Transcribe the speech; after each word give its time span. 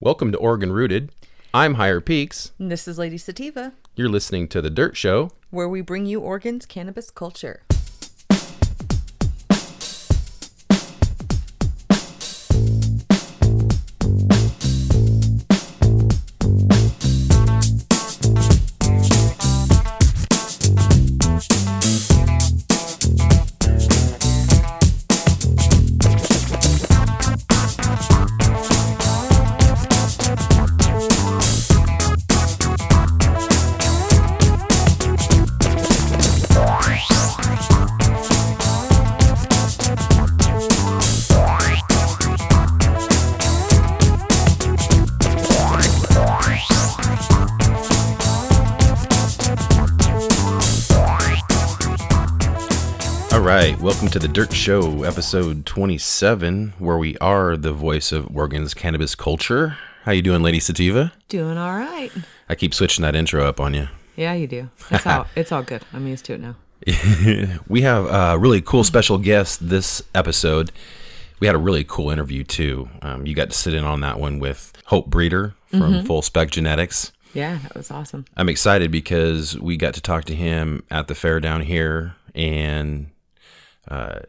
Welcome 0.00 0.30
to 0.32 0.36
Oregon 0.38 0.72
Rooted. 0.72 1.10
I'm 1.54 1.74
Higher 1.74 2.02
Peaks. 2.02 2.52
And 2.58 2.70
This 2.70 2.86
is 2.86 2.98
Lady 2.98 3.16
Sativa, 3.16 3.72
You're 3.94 4.10
listening 4.10 4.46
to 4.48 4.60
The 4.60 4.68
Dirt 4.68 4.94
Show. 4.94 5.30
where 5.48 5.70
we 5.70 5.80
bring 5.80 6.04
you 6.04 6.20
Oregon's 6.20 6.66
cannabis 6.66 7.10
culture. 7.10 7.62
The 54.26 54.32
Dirt 54.32 54.52
Show, 54.52 55.04
episode 55.04 55.64
27, 55.66 56.72
where 56.80 56.98
we 56.98 57.16
are 57.18 57.56
the 57.56 57.72
voice 57.72 58.10
of 58.10 58.36
Oregon's 58.36 58.74
cannabis 58.74 59.14
culture. 59.14 59.78
How 60.02 60.10
you 60.10 60.20
doing, 60.20 60.42
Lady 60.42 60.58
Sativa? 60.58 61.12
Doing 61.28 61.56
all 61.56 61.76
right. 61.76 62.10
I 62.48 62.56
keep 62.56 62.74
switching 62.74 63.02
that 63.02 63.14
intro 63.14 63.46
up 63.46 63.60
on 63.60 63.72
you. 63.72 63.86
Yeah, 64.16 64.32
you 64.32 64.48
do. 64.48 64.68
It's 64.90 65.06
all 65.06 65.28
it's 65.36 65.52
all 65.52 65.62
good. 65.62 65.84
I'm 65.92 66.08
used 66.08 66.24
to 66.24 66.34
it 66.34 66.40
now. 66.40 66.56
We 67.68 67.82
have 67.82 68.06
a 68.06 68.36
really 68.36 68.60
cool 68.60 68.82
special 68.82 69.18
guest 69.18 69.68
this 69.68 70.02
episode. 70.12 70.72
We 71.38 71.46
had 71.46 71.54
a 71.54 71.60
really 71.60 71.84
cool 71.84 72.10
interview, 72.10 72.42
too. 72.42 72.88
Um, 73.02 73.26
you 73.26 73.34
got 73.36 73.50
to 73.50 73.56
sit 73.56 73.74
in 73.74 73.84
on 73.84 74.00
that 74.00 74.18
one 74.18 74.40
with 74.40 74.72
Hope 74.86 75.06
Breeder 75.06 75.54
from 75.68 76.04
Full 76.04 76.22
Spec 76.22 76.50
Genetics. 76.50 77.12
Yeah, 77.32 77.60
that 77.62 77.76
was 77.76 77.92
awesome. 77.92 78.24
I'm 78.36 78.48
excited 78.48 78.90
because 78.90 79.56
we 79.56 79.76
got 79.76 79.94
to 79.94 80.00
talk 80.00 80.24
to 80.24 80.34
him 80.34 80.82
at 80.90 81.06
the 81.06 81.14
fair 81.14 81.38
down 81.38 81.60
here, 81.60 82.16
and 82.34 83.06
uh, 83.88 84.20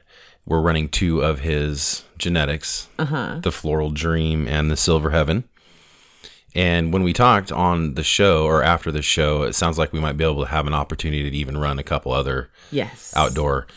we're 0.45 0.61
running 0.61 0.87
two 0.89 1.21
of 1.21 1.39
his 1.41 2.03
genetics, 2.17 2.87
the 2.97 3.51
Floral 3.53 3.91
Dream 3.91 4.47
and 4.47 4.71
the 4.71 4.77
Silver 4.77 5.09
Heaven. 5.11 5.43
And 6.55 6.91
when 6.91 7.03
we 7.03 7.13
talked 7.13 7.51
on 7.51 7.93
the 7.93 8.03
show 8.03 8.45
or 8.45 8.63
after 8.63 8.91
the 8.91 9.01
show, 9.01 9.43
it 9.43 9.53
sounds 9.53 9.77
like 9.77 9.93
we 9.93 9.99
might 9.99 10.17
be 10.17 10.23
able 10.23 10.43
to 10.43 10.49
have 10.49 10.65
an 10.65 10.73
opportunity 10.73 11.29
to 11.29 11.37
even 11.37 11.57
run 11.57 11.77
a 11.77 11.83
couple 11.83 12.11
other 12.13 12.49
Yes. 12.71 13.13
outdoor 13.15 13.67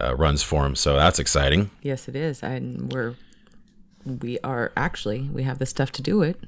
uh, 0.00 0.14
runs 0.14 0.42
for 0.42 0.64
him. 0.66 0.76
So 0.76 0.94
that's 0.96 1.18
exciting. 1.18 1.70
Yes, 1.82 2.06
it 2.08 2.14
is. 2.14 2.42
And 2.42 2.92
we're 2.92 3.14
we 4.04 4.38
are 4.44 4.70
actually 4.76 5.22
we 5.32 5.44
have 5.44 5.58
the 5.58 5.66
stuff 5.66 5.90
to 5.92 6.02
do 6.02 6.22
it. 6.22 6.38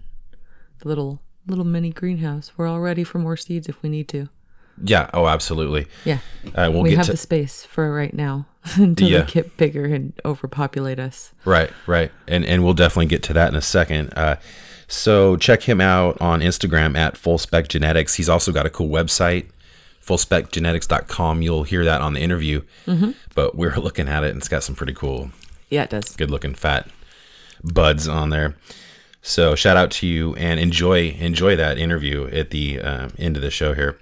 The 0.81 0.89
little 0.89 1.21
little 1.47 1.65
mini 1.65 1.91
greenhouse. 1.91 2.53
We're 2.57 2.67
all 2.67 2.81
ready 2.81 3.03
for 3.03 3.19
more 3.19 3.37
seeds 3.37 3.69
if 3.69 3.83
we 3.83 3.89
need 3.89 4.09
to. 4.11 4.29
Yeah. 4.85 5.09
Oh, 5.15 5.27
absolutely. 5.27 5.87
Yeah. 6.05 6.19
Uh, 6.55 6.69
we'll 6.73 6.83
we 6.83 6.95
have 6.95 7.07
to 7.07 7.13
the 7.13 7.17
space 7.17 7.65
for 7.65 7.93
right 7.95 8.13
now 8.13 8.47
until 8.77 9.09
Yeah. 9.09 9.23
they 9.23 9.33
get 9.33 9.57
bigger 9.57 9.85
and 9.85 10.13
overpopulate 10.25 10.99
us. 10.99 11.33
Right, 11.45 11.71
right, 11.87 12.11
and 12.27 12.45
and 12.45 12.65
we'll 12.65 12.75
definitely 12.75 13.07
get 13.07 13.23
to 13.25 13.33
that 13.35 13.49
in 13.51 13.57
a 13.57 13.63
second. 13.63 14.13
Uh, 14.17 14.37
so 14.89 15.37
check 15.37 15.63
him 15.63 15.81
out 15.81 16.17
on 16.21 16.41
Instagram 16.41 16.97
at 16.97 17.17
Full 17.17 17.39
Spec 17.39 17.69
Genetics. 17.69 18.15
He's 18.15 18.29
also 18.29 18.53
got 18.53 18.67
a 18.67 18.71
cool 18.71 18.89
website, 18.89 19.47
fullspecgenetics.com. 20.05 21.43
You'll 21.43 21.65
hear 21.65 21.85
that 21.85 22.01
on 22.01 22.15
the 22.15 22.21
interview. 22.21 22.63
But 23.35 23.55
we're 23.57 23.77
looking 23.81 24.09
at 24.09 24.25
it, 24.25 24.31
and 24.31 24.39
it's 24.39 24.49
got 24.49 24.63
some 24.63 24.75
pretty 24.75 24.95
cool, 24.95 25.31
Yeah, 25.71 25.85
it 25.85 25.91
does. 25.91 26.15
good 26.17 26.31
looking 26.31 26.55
fat 26.55 26.89
buds 27.65 28.07
on 28.09 28.31
there. 28.31 28.55
So 29.23 29.55
shout 29.57 29.77
out 29.77 29.91
to 29.93 30.07
you 30.07 30.37
and 30.37 30.61
enjoy 30.61 31.09
enjoy 31.19 31.57
that 31.57 31.79
interview 31.79 32.29
at 32.29 32.51
the 32.51 32.81
uh, 32.81 33.09
end 33.19 33.37
of 33.37 33.43
the 33.43 33.51
show 33.51 33.75
here. 33.75 33.99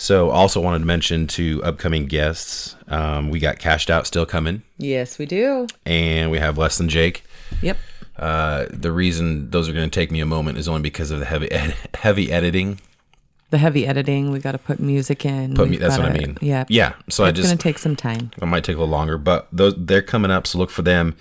So 0.00 0.30
also 0.30 0.62
wanted 0.62 0.78
to 0.78 0.86
mention 0.86 1.26
to 1.26 1.62
upcoming 1.62 2.06
guests, 2.06 2.74
um, 2.88 3.28
we 3.28 3.38
got 3.38 3.58
cashed 3.58 3.90
out 3.90 4.06
still 4.06 4.24
coming, 4.24 4.62
Yes, 4.78 5.18
we 5.18 5.26
do. 5.26 5.66
and 5.84 6.30
we 6.30 6.38
have 6.38 6.56
less 6.56 6.78
than 6.78 6.88
Jake. 6.88 7.22
Yep. 7.60 7.76
Uh, 8.16 8.64
the 8.70 8.92
reason 8.92 9.50
those 9.50 9.68
are 9.68 9.74
going 9.74 9.88
to 9.88 9.94
take 9.94 10.10
me 10.10 10.20
a 10.20 10.26
moment 10.26 10.56
is 10.56 10.68
only 10.68 10.80
because 10.80 11.10
of 11.10 11.18
the 11.18 11.26
heavy 11.26 11.50
ed- 11.52 11.74
heavy 11.94 12.32
editing. 12.32 12.80
The 13.50 13.58
heavy 13.58 13.86
editing, 13.86 14.30
we 14.30 14.38
got 14.38 14.52
to 14.52 14.58
put 14.58 14.80
music 14.80 15.26
in. 15.26 15.54
Put 15.54 15.68
me, 15.68 15.76
that's 15.76 15.98
what 15.98 16.06
I 16.06 16.12
mean. 16.16 16.38
Yeah. 16.40 16.64
yeah. 16.68 16.94
So 17.10 17.24
I 17.24 17.28
It's 17.28 17.36
just 17.36 17.48
going 17.48 17.58
to 17.58 17.62
take 17.62 17.78
some 17.78 17.94
time. 17.96 18.30
it 18.40 18.46
might 18.46 18.64
take 18.64 18.76
a 18.76 18.78
little 18.78 18.92
longer, 18.92 19.18
but 19.18 19.48
those 19.52 19.74
they're 19.76 20.00
coming 20.00 20.30
up, 20.30 20.46
so 20.46 20.56
look 20.58 20.70
for 20.70 20.80
them. 20.82 21.14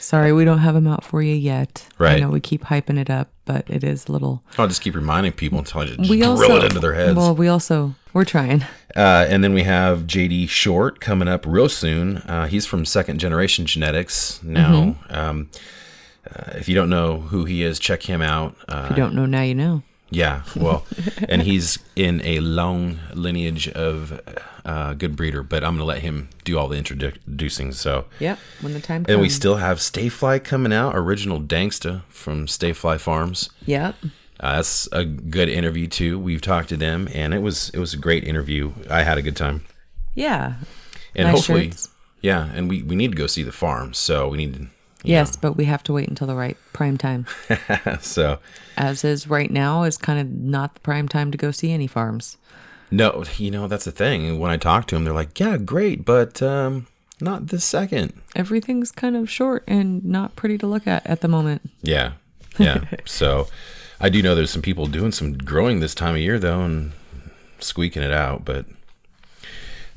Sorry, 0.00 0.32
we 0.32 0.44
don't 0.46 0.58
have 0.60 0.74
them 0.74 0.86
out 0.86 1.04
for 1.04 1.20
you 1.20 1.34
yet. 1.34 1.86
Right. 1.98 2.16
I 2.16 2.20
know 2.20 2.30
we 2.30 2.40
keep 2.40 2.62
hyping 2.64 2.98
it 2.98 3.10
up, 3.10 3.28
but 3.46 3.64
it 3.70 3.82
is 3.82 4.06
a 4.08 4.12
little. 4.12 4.42
I'll 4.58 4.68
just 4.68 4.82
keep 4.82 4.94
reminding 4.94 5.32
people 5.32 5.58
until 5.58 5.80
I 5.80 5.86
just 5.86 6.10
We 6.10 6.18
drill 6.18 6.32
also 6.32 6.56
it 6.56 6.64
into 6.64 6.80
their 6.80 6.92
heads. 6.92 7.16
Well, 7.16 7.34
we 7.34 7.48
also 7.48 7.94
we're 8.12 8.24
trying. 8.24 8.62
Uh, 8.94 9.26
and 9.28 9.42
then 9.42 9.54
we 9.54 9.62
have 9.62 10.00
JD 10.00 10.48
Short 10.48 11.00
coming 11.00 11.28
up 11.28 11.44
real 11.46 11.68
soon. 11.68 12.18
Uh, 12.18 12.46
he's 12.46 12.66
from 12.66 12.84
Second 12.84 13.18
Generation 13.18 13.66
Genetics 13.66 14.42
now. 14.42 14.72
Mm-hmm. 14.72 15.14
Um, 15.14 15.50
uh, 16.30 16.52
if 16.56 16.68
you 16.68 16.74
don't 16.74 16.90
know 16.90 17.20
who 17.20 17.44
he 17.44 17.62
is, 17.62 17.78
check 17.78 18.02
him 18.02 18.20
out. 18.20 18.56
Uh, 18.68 18.88
If 18.90 18.90
you 18.90 18.96
don't 18.96 19.14
know 19.14 19.26
now, 19.26 19.42
you 19.42 19.54
know. 19.54 19.82
Yeah, 20.10 20.42
well, 20.54 20.86
and 21.28 21.42
he's 21.42 21.78
in 21.96 22.20
a 22.24 22.38
long 22.40 23.00
lineage 23.12 23.68
of 23.68 24.20
uh, 24.66 24.92
good 24.94 25.16
breeder, 25.16 25.42
but 25.42 25.64
I'm 25.64 25.74
gonna 25.74 25.84
let 25.84 26.00
him 26.02 26.28
do 26.44 26.58
all 26.58 26.68
the 26.68 26.76
introducing. 26.76 27.72
So, 27.72 28.04
Yep. 28.20 28.38
When 28.60 28.72
the 28.74 28.80
time 28.80 29.04
comes. 29.04 29.12
and 29.14 29.20
we 29.22 29.28
still 29.30 29.56
have 29.56 29.78
Stayfly 29.78 30.44
coming 30.44 30.72
out, 30.72 30.94
original 30.94 31.40
Dangsta 31.40 32.02
from 32.08 32.46
Stayfly 32.46 32.98
Farms. 33.00 33.48
Yep. 33.64 33.94
Uh, 34.38 34.56
that's 34.56 34.86
a 34.92 35.04
good 35.04 35.48
interview 35.48 35.86
too. 35.86 36.18
We've 36.18 36.42
talked 36.42 36.68
to 36.68 36.76
them, 36.76 37.08
and 37.14 37.32
it 37.32 37.40
was 37.40 37.70
it 37.70 37.78
was 37.78 37.94
a 37.94 37.96
great 37.96 38.24
interview. 38.24 38.72
I 38.90 39.02
had 39.02 39.16
a 39.16 39.22
good 39.22 39.36
time, 39.36 39.64
Yeah. 40.14 40.54
and 41.14 41.28
Nice 41.28 41.36
hopefully, 41.36 41.70
shirts. 41.70 41.88
yeah. 42.20 42.50
And 42.54 42.68
we 42.68 42.82
we 42.82 42.96
need 42.96 43.12
to 43.12 43.16
go 43.16 43.26
see 43.28 43.42
the 43.44 43.52
farm, 43.52 43.94
so 43.94 44.28
we 44.28 44.36
need 44.36 44.54
to. 44.54 44.66
Yes, 45.04 45.36
but 45.36 45.52
we 45.56 45.66
have 45.66 45.84
to 45.84 45.92
wait 45.92 46.08
until 46.08 46.26
the 46.26 46.34
right 46.34 46.56
prime 46.72 46.98
time. 46.98 47.26
So 48.00 48.40
As 48.76 49.04
is 49.04 49.28
right 49.28 49.50
now 49.50 49.84
is 49.84 49.96
kind 49.96 50.18
of 50.18 50.28
not 50.28 50.74
the 50.74 50.80
prime 50.80 51.08
time 51.08 51.30
to 51.30 51.38
go 51.38 51.50
see 51.52 51.70
any 51.72 51.86
farms. 51.86 52.36
No, 52.90 53.24
you 53.36 53.50
know 53.50 53.68
that's 53.68 53.84
the 53.84 53.92
thing. 53.92 54.38
When 54.38 54.50
I 54.50 54.56
talk 54.56 54.86
to 54.88 54.94
them, 54.94 55.04
they're 55.04 55.14
like, 55.14 55.38
"Yeah, 55.38 55.56
great, 55.56 56.04
but 56.04 56.42
um, 56.42 56.86
not 57.20 57.48
this 57.48 57.64
second. 57.64 58.12
Everything's 58.34 58.92
kind 58.92 59.16
of 59.16 59.30
short 59.30 59.64
and 59.66 60.04
not 60.04 60.36
pretty 60.36 60.58
to 60.58 60.66
look 60.66 60.86
at 60.86 61.06
at 61.06 61.20
the 61.20 61.28
moment. 61.28 61.70
Yeah. 61.82 62.12
Yeah. 62.58 62.84
so 63.04 63.48
I 64.00 64.08
do 64.08 64.22
know 64.22 64.34
there's 64.34 64.50
some 64.50 64.62
people 64.62 64.86
doing 64.86 65.12
some 65.12 65.36
growing 65.38 65.80
this 65.80 65.94
time 65.94 66.14
of 66.14 66.20
year 66.20 66.38
though 66.38 66.62
and 66.62 66.92
squeaking 67.58 68.02
it 68.02 68.12
out, 68.12 68.44
but 68.44 68.66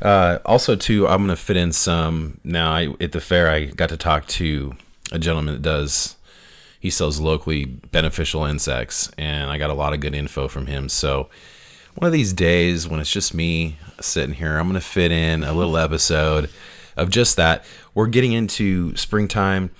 uh, 0.01 0.39
also 0.45 0.75
too, 0.75 1.07
I'm 1.07 1.23
gonna 1.23 1.35
fit 1.35 1.57
in 1.57 1.73
some 1.73 2.39
now. 2.43 2.71
I 2.71 2.95
at 3.01 3.11
the 3.11 3.19
fair 3.19 3.49
I 3.49 3.65
got 3.65 3.89
to 3.89 3.97
talk 3.97 4.27
to 4.27 4.75
a 5.11 5.19
gentleman 5.19 5.55
that 5.55 5.61
does 5.61 6.15
he 6.79 6.89
sells 6.89 7.19
locally 7.19 7.65
beneficial 7.65 8.45
insects, 8.45 9.11
and 9.17 9.49
I 9.51 9.57
got 9.57 9.69
a 9.69 9.73
lot 9.73 9.91
of 9.91 9.99
good 9.99 10.15
info 10.15 10.47
from 10.47 10.67
him. 10.67 10.87
So 10.87 11.29
one 11.95 12.07
of 12.07 12.13
these 12.13 12.33
days 12.33 12.87
when 12.87 12.99
it's 12.99 13.11
just 13.11 13.33
me 13.33 13.77
sitting 14.01 14.35
here, 14.35 14.57
I'm 14.57 14.67
gonna 14.67 14.79
fit 14.81 15.11
in 15.11 15.43
a 15.43 15.53
little 15.53 15.77
episode 15.77 16.49
of 16.95 17.09
just 17.09 17.35
that. 17.37 17.63
We're 17.93 18.07
getting 18.07 18.33
into 18.33 18.95
springtime, 18.95 19.71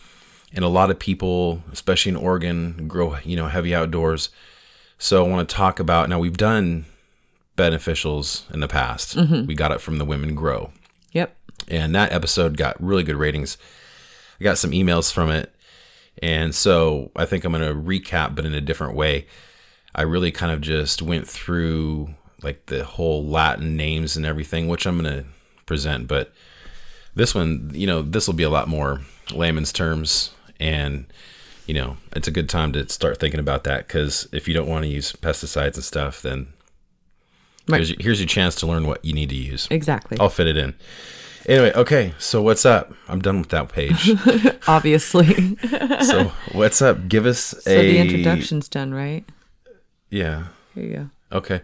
and 0.53 0.65
a 0.65 0.69
lot 0.69 0.89
of 0.91 0.99
people, 0.99 1.63
especially 1.71 2.11
in 2.11 2.15
Oregon, 2.15 2.87
grow 2.87 3.17
you 3.23 3.35
know 3.35 3.47
heavy 3.47 3.73
outdoors. 3.73 4.29
So 4.97 5.25
I 5.25 5.29
want 5.29 5.47
to 5.47 5.55
talk 5.55 5.79
about 5.79 6.09
now. 6.09 6.19
We've 6.19 6.35
done 6.37 6.85
beneficials 7.57 8.51
in 8.53 8.59
the 8.59 8.67
past. 8.67 9.15
Mm-hmm. 9.15 9.45
We 9.45 9.55
got 9.55 9.71
it 9.71 9.81
from 9.81 9.97
the 9.97 10.05
Women 10.05 10.35
Grow, 10.35 10.71
Yep. 11.13 11.35
and 11.67 11.93
that 11.95 12.11
episode 12.11 12.57
got 12.57 12.81
really 12.81 13.03
good 13.03 13.15
ratings. 13.15 13.57
I 14.39 14.43
got 14.43 14.57
some 14.57 14.71
emails 14.71 15.11
from 15.11 15.29
it, 15.29 15.53
and 16.21 16.53
so 16.55 17.11
I 17.15 17.25
think 17.25 17.43
I'm 17.43 17.51
going 17.51 17.67
to 17.67 17.73
recap, 17.73 18.35
but 18.35 18.45
in 18.45 18.53
a 18.53 18.61
different 18.61 18.95
way. 18.95 19.25
I 19.95 20.03
really 20.03 20.31
kind 20.31 20.51
of 20.51 20.61
just 20.61 21.01
went 21.01 21.27
through 21.27 22.15
like 22.41 22.67
the 22.67 22.83
whole 22.85 23.25
Latin 23.25 23.75
names 23.75 24.15
and 24.15 24.25
everything, 24.25 24.67
which 24.67 24.85
I'm 24.85 25.01
going 25.01 25.23
to 25.23 25.25
present, 25.65 26.07
but 26.07 26.31
this 27.15 27.35
one, 27.35 27.71
you 27.73 27.87
know, 27.87 28.01
this 28.01 28.27
will 28.27 28.35
be 28.35 28.43
a 28.43 28.49
lot 28.49 28.67
more 28.67 29.01
layman's 29.33 29.73
terms 29.73 30.31
and 30.59 31.05
you 31.67 31.75
know, 31.75 31.97
it's 32.15 32.27
a 32.27 32.31
good 32.31 32.49
time 32.49 32.73
to 32.73 32.89
start 32.89 33.19
thinking 33.19 33.39
about 33.39 33.63
that 33.65 33.85
because 33.85 34.27
if 34.31 34.47
you 34.47 34.55
don't 34.55 34.67
want 34.67 34.85
to 34.85 34.89
use 34.89 35.13
pesticides 35.13 35.75
and 35.75 35.83
stuff, 35.83 36.19
then 36.23 36.47
Right. 37.69 37.77
Here's, 37.77 37.89
your, 37.91 37.97
here's 37.99 38.19
your 38.19 38.27
chance 38.27 38.55
to 38.55 38.67
learn 38.67 38.87
what 38.87 39.05
you 39.05 39.13
need 39.13 39.29
to 39.29 39.35
use. 39.35 39.67
Exactly. 39.69 40.17
I'll 40.19 40.29
fit 40.29 40.47
it 40.47 40.57
in. 40.57 40.73
Anyway, 41.45 41.71
okay. 41.75 42.13
So 42.17 42.41
what's 42.41 42.65
up? 42.65 42.91
I'm 43.07 43.21
done 43.21 43.39
with 43.39 43.49
that 43.49 43.69
page. 43.69 44.11
Obviously. 44.67 45.55
so 46.01 46.31
what's 46.51 46.81
up? 46.81 47.07
Give 47.07 47.27
us 47.27 47.39
so 47.39 47.57
a 47.57 47.61
So 47.61 47.81
the 47.81 47.97
introduction's 47.99 48.67
done, 48.67 48.93
right? 48.93 49.23
Yeah. 50.09 50.45
Here 50.75 50.83
you 50.83 50.93
go. 50.95 51.09
Okay. 51.31 51.61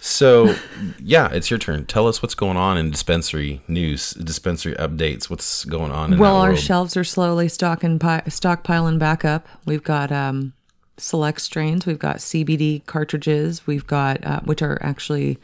So 0.00 0.54
yeah, 0.98 1.30
it's 1.32 1.50
your 1.50 1.58
turn. 1.58 1.84
Tell 1.86 2.08
us 2.08 2.22
what's 2.22 2.34
going 2.34 2.56
on 2.56 2.78
in 2.78 2.90
dispensary 2.90 3.60
news, 3.68 4.12
dispensary 4.12 4.74
updates. 4.74 5.28
What's 5.28 5.64
going 5.64 5.92
on 5.92 6.14
in 6.14 6.18
Well, 6.18 6.36
our 6.36 6.56
shelves 6.56 6.96
are 6.96 7.04
slowly 7.04 7.48
stocking 7.48 7.98
pi- 7.98 8.22
stockpiling 8.26 8.98
back 8.98 9.24
up. 9.24 9.46
We've 9.66 9.82
got 9.82 10.10
um, 10.10 10.54
select 10.96 11.42
strains. 11.42 11.84
We've 11.84 11.98
got 11.98 12.16
CBD 12.16 12.86
cartridges. 12.86 13.66
We've 13.66 13.86
got 13.86 14.24
uh, 14.24 14.40
which 14.40 14.62
are 14.62 14.78
actually, 14.82 15.38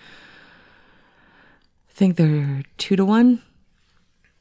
I 1.91 1.93
think 1.93 2.17
they're 2.17 2.63
two 2.79 2.97
to 2.97 3.05
one. 3.05 3.43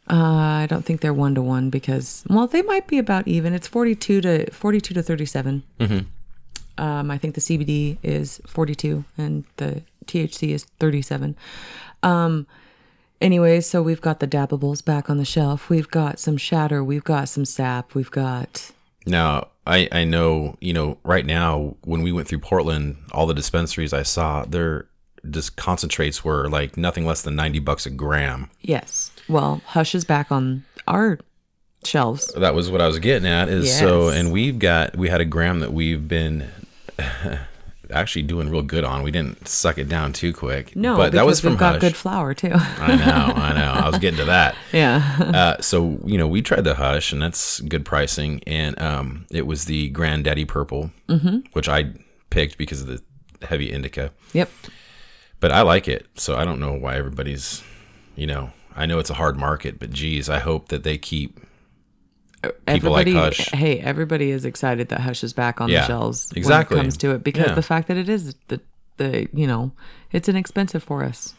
Uh, 0.10 0.64
I 0.64 0.68
don't 0.70 0.86
think 0.86 1.02
they're 1.02 1.14
one 1.14 1.36
to 1.36 1.42
one 1.42 1.70
because 1.70 2.24
well, 2.30 2.48
they 2.48 2.62
might 2.62 2.88
be 2.88 2.98
about 2.98 3.28
even. 3.28 3.54
It's 3.54 3.68
forty 3.68 3.94
two 3.94 4.22
to 4.22 4.50
forty 4.52 4.80
two 4.80 4.94
to 4.94 5.04
thirty 5.04 5.26
Um, 6.78 7.10
I 7.12 7.18
think 7.18 7.36
the 7.36 7.42
CBD 7.42 7.98
is 8.04 8.42
42 8.48 9.04
and 9.18 9.44
the 9.58 9.84
THC 10.06 10.50
is 10.50 10.66
37. 10.80 11.36
Um, 12.04 12.48
anyway, 13.22 13.62
so 13.62 13.82
we've 13.82 14.02
got 14.02 14.20
the 14.20 14.28
dabbables 14.28 14.84
back 14.84 15.10
on 15.10 15.18
the 15.18 15.26
shelf. 15.26 15.70
We've 15.70 15.90
got 15.90 16.20
some 16.20 16.38
shatter. 16.38 16.84
We've 16.84 17.04
got 17.04 17.30
some 17.30 17.46
sap. 17.46 17.96
We've 17.96 18.12
got 18.12 18.72
Now, 19.06 19.48
I 19.66 19.90
I 19.92 20.04
know, 20.06 20.56
you 20.62 20.74
know, 20.74 20.98
right 21.04 21.26
now 21.26 21.76
when 21.84 22.02
we 22.02 22.12
went 22.12 22.28
through 22.28 22.40
Portland, 22.40 22.98
all 23.12 23.26
the 23.28 23.34
dispensaries 23.34 23.94
I 23.94 24.04
saw, 24.04 24.46
their 24.46 24.88
just 25.30 25.58
concentrates 25.58 26.24
were 26.24 26.48
like 26.48 26.78
nothing 26.78 27.06
less 27.06 27.22
than 27.22 27.36
90 27.36 27.60
bucks 27.60 27.86
a 27.86 27.90
gram. 27.90 28.50
yes. 28.62 29.12
Well, 29.28 29.62
Hush 29.66 29.94
is 29.94 30.06
back 30.06 30.32
on 30.32 30.64
our 30.88 31.20
shelves. 31.84 32.32
That 32.34 32.56
was 32.56 32.72
what 32.72 32.80
I 32.82 32.88
was 32.88 33.00
getting 33.00 33.28
at 33.28 33.50
is 33.50 33.78
so 33.78 34.08
and 34.08 34.32
we've 34.32 34.58
got 34.58 34.96
we 34.96 35.10
had 35.10 35.20
a 35.20 35.26
gram 35.26 35.60
that 35.60 35.74
we've 35.74 36.08
been 36.08 36.48
actually 37.92 38.24
doing 38.24 38.50
real 38.50 38.62
good 38.64 38.84
on. 38.84 39.02
We 39.04 39.12
didn't 39.12 39.48
suck 39.48 39.78
it 39.78 39.88
down 39.88 40.12
too 40.14 40.34
quick. 40.34 40.76
No, 40.76 40.98
but 40.98 41.14
that 41.14 41.26
was 41.26 41.40
from 41.40 41.52
we've 41.52 41.60
got 41.60 41.74
Hush. 41.76 41.82
good 41.82 41.96
flour 41.96 42.34
too. 42.34 42.52
I 42.54 42.96
know, 42.96 43.34
I 43.42 43.54
know. 43.54 43.72
I 43.72 43.90
was 43.90 43.98
getting 44.00 44.18
to 44.20 44.26
that. 44.26 44.56
yeah. 44.74 45.18
Uh, 45.20 45.62
so 45.62 46.00
you 46.06 46.18
know, 46.18 46.28
we 46.28 46.42
tried 46.42 46.64
the 46.66 46.76
Hush, 46.76 47.14
and 47.14 47.22
that's 47.22 47.60
good 47.62 47.86
pricing. 47.86 48.42
And 48.46 48.80
um, 48.82 49.26
it 49.32 49.46
was 49.48 49.66
the 49.66 49.90
Granddaddy 49.90 50.46
Purple, 50.46 50.92
Mm-hmm. 51.08 51.38
which 51.54 51.70
I 51.70 51.94
picked 52.30 52.58
because 52.58 52.82
of 52.82 52.88
the 52.88 53.02
heavy 53.46 53.72
indica. 53.72 54.12
Yep. 54.34 54.50
But 55.40 55.52
I 55.52 55.62
like 55.62 55.88
it, 55.88 56.08
so 56.16 56.36
I 56.36 56.44
don't 56.46 56.60
know 56.60 56.74
why 56.74 56.96
everybody's, 56.96 57.64
you 58.16 58.26
know, 58.28 58.52
I 58.76 58.86
know 58.88 58.98
it's 59.00 59.12
a 59.12 59.14
hard 59.16 59.38
market, 59.38 59.80
but 59.80 59.92
geez, 59.92 60.30
I 60.30 60.40
hope 60.40 60.70
that 60.70 60.84
they 60.84 60.98
keep. 60.98 61.40
Like 62.44 62.56
everybody, 62.68 63.14
Hush. 63.14 63.50
Hey, 63.50 63.80
everybody 63.80 64.32
is 64.32 64.46
excited 64.46 64.90
that 64.90 65.00
Hush 65.02 65.24
is 65.24 65.34
back 65.34 65.60
on 65.60 65.70
Yeah, 65.70 65.82
the 65.82 65.88
shelves 65.88 66.32
exactly. 66.36 66.76
when 66.76 66.82
it 66.82 66.88
comes 66.88 66.98
to 66.98 67.12
it 67.12 67.24
because 67.24 67.48
Yeah. 67.48 67.54
the 67.56 67.62
fact 67.64 67.88
that 67.88 67.98
it 67.98 68.10
is 68.10 68.36
the 68.48 68.62
the 68.98 69.28
you 69.34 69.48
know 69.48 69.72
it's 70.12 70.30
inexpensive 70.30 70.84
for 70.84 71.04
us. 71.04 71.34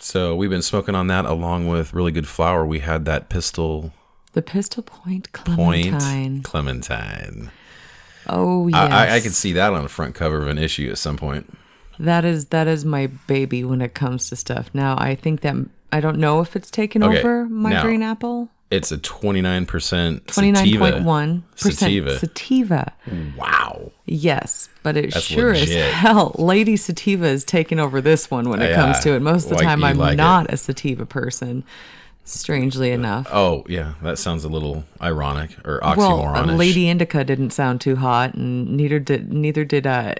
So 0.00 0.34
we've 0.34 0.50
been 0.50 0.62
smoking 0.62 0.94
on 0.96 1.06
that 1.08 1.24
along 1.24 1.68
with 1.68 1.92
really 1.94 2.10
good 2.12 2.26
flour. 2.26 2.66
We 2.66 2.80
had 2.80 3.04
that 3.04 3.28
Pistol 3.28 3.92
The 4.32 4.42
Pistol 4.42 4.82
Point 4.82 5.32
Point 5.32 5.86
Clementine. 5.92 6.42
Clementine. 6.42 7.50
Oh 8.28 8.68
yes, 8.68 8.76
I, 8.92 9.06
I, 9.08 9.14
I 9.16 9.20
could 9.20 9.34
see 9.34 9.52
that 9.54 9.72
on 9.72 9.82
the 9.82 9.88
front 9.88 10.14
cover 10.14 10.42
of 10.42 10.48
an 10.48 10.58
issue 10.58 10.90
at 10.90 10.98
some 10.98 11.16
point. 11.16 11.52
that 11.98 12.24
is 12.24 12.46
that 12.46 12.66
is 12.66 12.84
my 12.84 13.06
baby 13.26 13.62
when 13.64 13.80
it 13.80 13.94
comes 13.94 14.28
to 14.30 14.36
stuff. 14.36 14.70
Now 14.74 14.96
I 14.98 15.14
think 15.14 15.40
that 15.42 15.54
I 15.92 16.00
don't 16.00 16.18
know 16.18 16.40
if 16.40 16.56
it's 16.56 16.70
taken 16.70 17.02
Okay, 17.04 17.18
over 17.18 17.44
my 17.46 17.70
now, 17.70 17.82
green 17.82 18.02
apple. 18.02 18.48
It's 18.72 18.90
a 18.90 18.96
29% 18.98 20.26
Twenty 20.26 20.50
nine 20.52 20.64
sativa. 20.64 20.78
point 20.92 21.04
one 21.04 21.44
percent 21.60 22.08
Sativa. 22.18 22.92
Wow. 23.36 23.92
Yes, 24.06 24.68
but 24.82 24.96
it 24.96 25.12
That's 25.12 25.24
sure 25.26 25.52
legit. 25.54 25.76
as 25.76 25.92
hell, 25.92 26.34
Lady 26.38 26.76
Sativa 26.76 27.26
is 27.26 27.44
taking 27.44 27.78
over 27.78 28.00
this 28.00 28.30
one 28.30 28.48
when 28.48 28.62
it 28.62 28.70
Yeah, 28.70 28.76
comes 28.76 29.00
to 29.00 29.12
it. 29.14 29.20
Most 29.20 29.44
of 29.44 29.50
the 29.50 29.54
like 29.56 29.64
time, 29.64 29.84
I'm 29.84 29.98
like 29.98 30.14
it. 30.14 30.16
not 30.16 30.52
a 30.52 30.56
sativa 30.56 31.04
person. 31.06 31.64
Strangely 32.24 32.92
enough. 32.92 33.26
Oh, 33.32 33.64
yeah. 33.68 33.94
That 34.02 34.16
sounds 34.16 34.44
a 34.44 34.48
little 34.48 34.84
ironic 35.00 35.50
or 35.66 35.80
oxymoronic. 35.80 35.96
well, 35.96 36.50
uh, 36.50 36.54
Lady 36.54 36.88
Indica 36.88 37.24
didn't 37.24 37.50
sound 37.50 37.80
too 37.80 37.96
hot, 37.96 38.34
and 38.34 38.76
neither 38.76 38.98
did 39.00 39.32
neither 39.32 39.64
did 39.64 39.86
uh, 39.86 40.14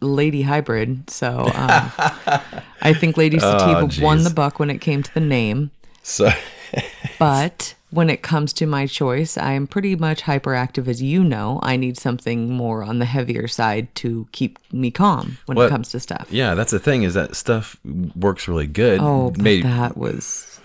Lady 0.00 0.42
Hybrid. 0.42 1.10
So 1.10 1.50
um, 1.54 1.92
I 2.80 2.94
think 2.94 3.16
Lady 3.16 3.38
Sativa 3.38 3.80
won 4.02 4.18
Oh, 4.18 4.20
jeez. 4.20 4.24
the 4.24 4.30
buck 4.34 4.58
when 4.60 4.70
it 4.70 4.78
came 4.80 5.02
to 5.02 5.12
the 5.14 5.20
name. 5.20 5.72
So, 6.02 6.30
But 7.18 7.74
when 7.90 8.10
it 8.10 8.22
comes 8.22 8.52
to 8.54 8.66
my 8.66 8.86
choice, 8.86 9.38
I 9.38 9.52
am 9.52 9.66
pretty 9.66 9.96
much 9.96 10.22
hyperactive, 10.22 10.88
as 10.88 11.00
you 11.02 11.24
know. 11.24 11.58
I 11.62 11.76
need 11.76 11.96
something 11.96 12.52
more 12.52 12.82
on 12.82 12.98
the 12.98 13.04
heavier 13.06 13.48
side 13.48 13.94
to 13.96 14.26
keep 14.32 14.58
me 14.72 14.90
calm 14.90 15.38
when 15.46 15.56
it 15.58 15.70
comes 15.70 15.90
to 15.92 16.00
stuff. 16.00 16.26
yeah, 16.30 16.54
that's 16.54 16.70
the 16.70 16.78
thing 16.78 17.02
is 17.02 17.14
that 17.14 17.34
stuff 17.34 17.76
works 18.14 18.46
really 18.48 18.66
good. 18.66 19.00
Oh, 19.00 19.32
Made, 19.38 19.64
that 19.64 19.96
was, 19.96 20.60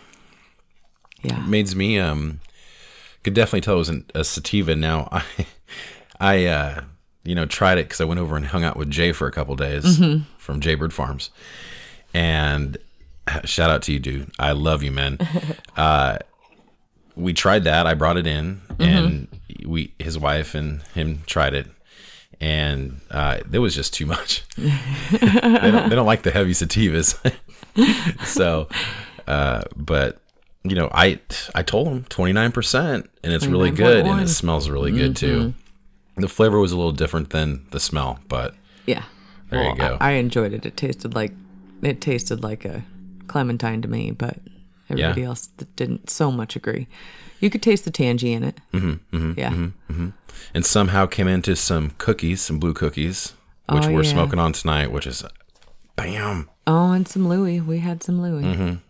yeah. 1.21 1.39
made 1.45 1.73
me, 1.75 1.97
um, 1.99 2.39
could 3.23 3.33
definitely 3.33 3.61
tell 3.61 3.75
it 3.75 3.77
wasn't 3.77 4.11
a 4.13 4.23
sativa. 4.25 4.75
Now, 4.75 5.07
I, 5.11 5.23
I, 6.19 6.45
uh, 6.45 6.81
you 7.23 7.35
know, 7.35 7.45
tried 7.45 7.77
it 7.77 7.85
because 7.85 8.01
I 8.01 8.05
went 8.05 8.19
over 8.19 8.35
and 8.35 8.45
hung 8.47 8.65
out 8.65 8.75
with 8.75 8.89
Jay 8.91 9.13
for 9.13 9.27
a 9.27 9.31
couple 9.31 9.55
days 9.55 9.97
Mm-hmm. 9.97 10.23
from 10.37 10.59
Jaybird 10.59 10.91
Farms. 10.93 11.29
And 12.13 12.77
shout 13.45 13.69
out 13.69 13.81
to 13.83 13.93
you, 13.93 13.99
dude. 13.99 14.29
I 14.37 14.51
love 14.51 14.83
you, 14.83 14.91
man. 14.91 15.17
uh, 15.77 16.17
we 17.15 17.33
tried 17.33 17.63
that. 17.65 17.87
I 17.87 17.93
brought 17.93 18.17
it 18.17 18.27
in, 18.27 18.61
and 18.79 19.27
we, 19.65 19.93
his 19.99 20.17
wife 20.17 20.55
and 20.55 20.81
him 20.93 21.23
tried 21.25 21.53
it, 21.53 21.67
and 22.41 23.01
uh, 23.11 23.39
it 23.51 23.59
was 23.59 23.75
just 23.75 23.93
too 23.93 24.05
much. 24.05 24.43
they, 24.57 24.69
don't, 25.19 25.89
they 25.89 25.95
don't 25.95 26.05
like 26.05 26.23
the 26.23 26.31
heavy 26.31 26.53
sativas, 26.53 27.17
so. 28.25 28.67
Uh, 29.27 29.63
but 29.75 30.19
you 30.63 30.75
know, 30.75 30.89
I 30.93 31.19
I 31.55 31.63
told 31.63 31.87
him 31.87 32.03
twenty 32.09 32.33
nine 32.33 32.51
percent, 32.51 33.09
and 33.23 33.33
it's 33.33 33.45
really 33.45 33.71
good, 33.71 34.05
and 34.05 34.21
it 34.21 34.27
smells 34.29 34.69
really 34.69 34.91
good 34.91 35.15
too. 35.15 35.53
The 36.15 36.27
flavor 36.27 36.59
was 36.59 36.71
a 36.71 36.75
little 36.75 36.91
different 36.91 37.31
than 37.31 37.65
the 37.71 37.79
smell, 37.79 38.19
but 38.27 38.53
Yeah. 38.85 39.03
There 39.49 39.63
you 39.63 39.75
go. 39.75 39.97
I, 39.99 40.09
I 40.09 40.13
enjoyed 40.13 40.53
it. 40.53 40.65
It 40.65 40.77
tasted 40.77 41.13
like 41.15 41.31
it 41.81 42.01
tasted 42.01 42.43
like 42.43 42.65
a 42.65 42.83
clementine 43.27 43.81
to 43.81 43.87
me, 43.87 44.11
but 44.11 44.37
everybody 44.93 45.21
Yeah. 45.21 45.27
else 45.27 45.47
that 45.57 45.75
didn't 45.75 46.09
so 46.09 46.31
much 46.31 46.55
agree. 46.55 46.87
You 47.39 47.49
could 47.49 47.61
taste 47.61 47.85
the 47.85 47.91
tangy 47.91 48.33
in 48.33 48.43
it. 48.43 48.59
Mm-hmm, 48.71 49.33
yeah. 49.37 49.67
and 50.53 50.65
somehow 50.65 51.05
came 51.05 51.27
into 51.27 51.55
some 51.55 51.91
cookies, 51.97 52.41
some 52.41 52.59
blue 52.59 52.73
cookies, 52.73 53.33
which 53.69 53.85
Oh, 53.85 53.91
we're 53.91 54.03
yeah. 54.03 54.11
smoking 54.11 54.39
on 54.39 54.53
tonight, 54.53 54.91
which 54.91 55.05
is 55.05 55.23
bam. 55.95 56.49
Oh, 56.65 56.91
and 56.93 57.07
some 57.07 57.27
Louis. 57.27 57.59
We 57.59 57.79
had 57.79 58.01
some 58.03 58.21
Louis. 58.21 58.43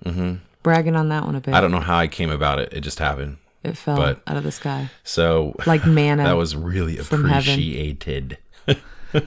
Mm-hmm, 0.06 0.34
Bragging 0.62 0.96
on 0.96 1.10
that 1.10 1.26
one 1.26 1.36
a 1.36 1.42
bit. 1.42 1.54
I 1.54 1.62
don't 1.62 1.72
know 1.72 1.80
how 1.80 1.98
I 1.98 2.08
came 2.08 2.30
about 2.30 2.60
it. 2.60 2.72
It 2.72 2.82
just 2.82 3.00
happened. 3.00 3.38
it 3.64 3.76
fell 3.78 3.98
but- 3.98 4.22
out 4.28 4.38
of 4.38 4.44
the 4.44 4.52
sky 4.52 4.90
So 5.04 5.56
like 5.66 5.86
manna. 5.86 6.24
that 6.26 6.38
was 6.38 6.56
really 6.56 6.98
appreciated. 7.00 8.38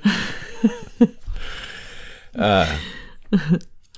uh, 2.37 2.79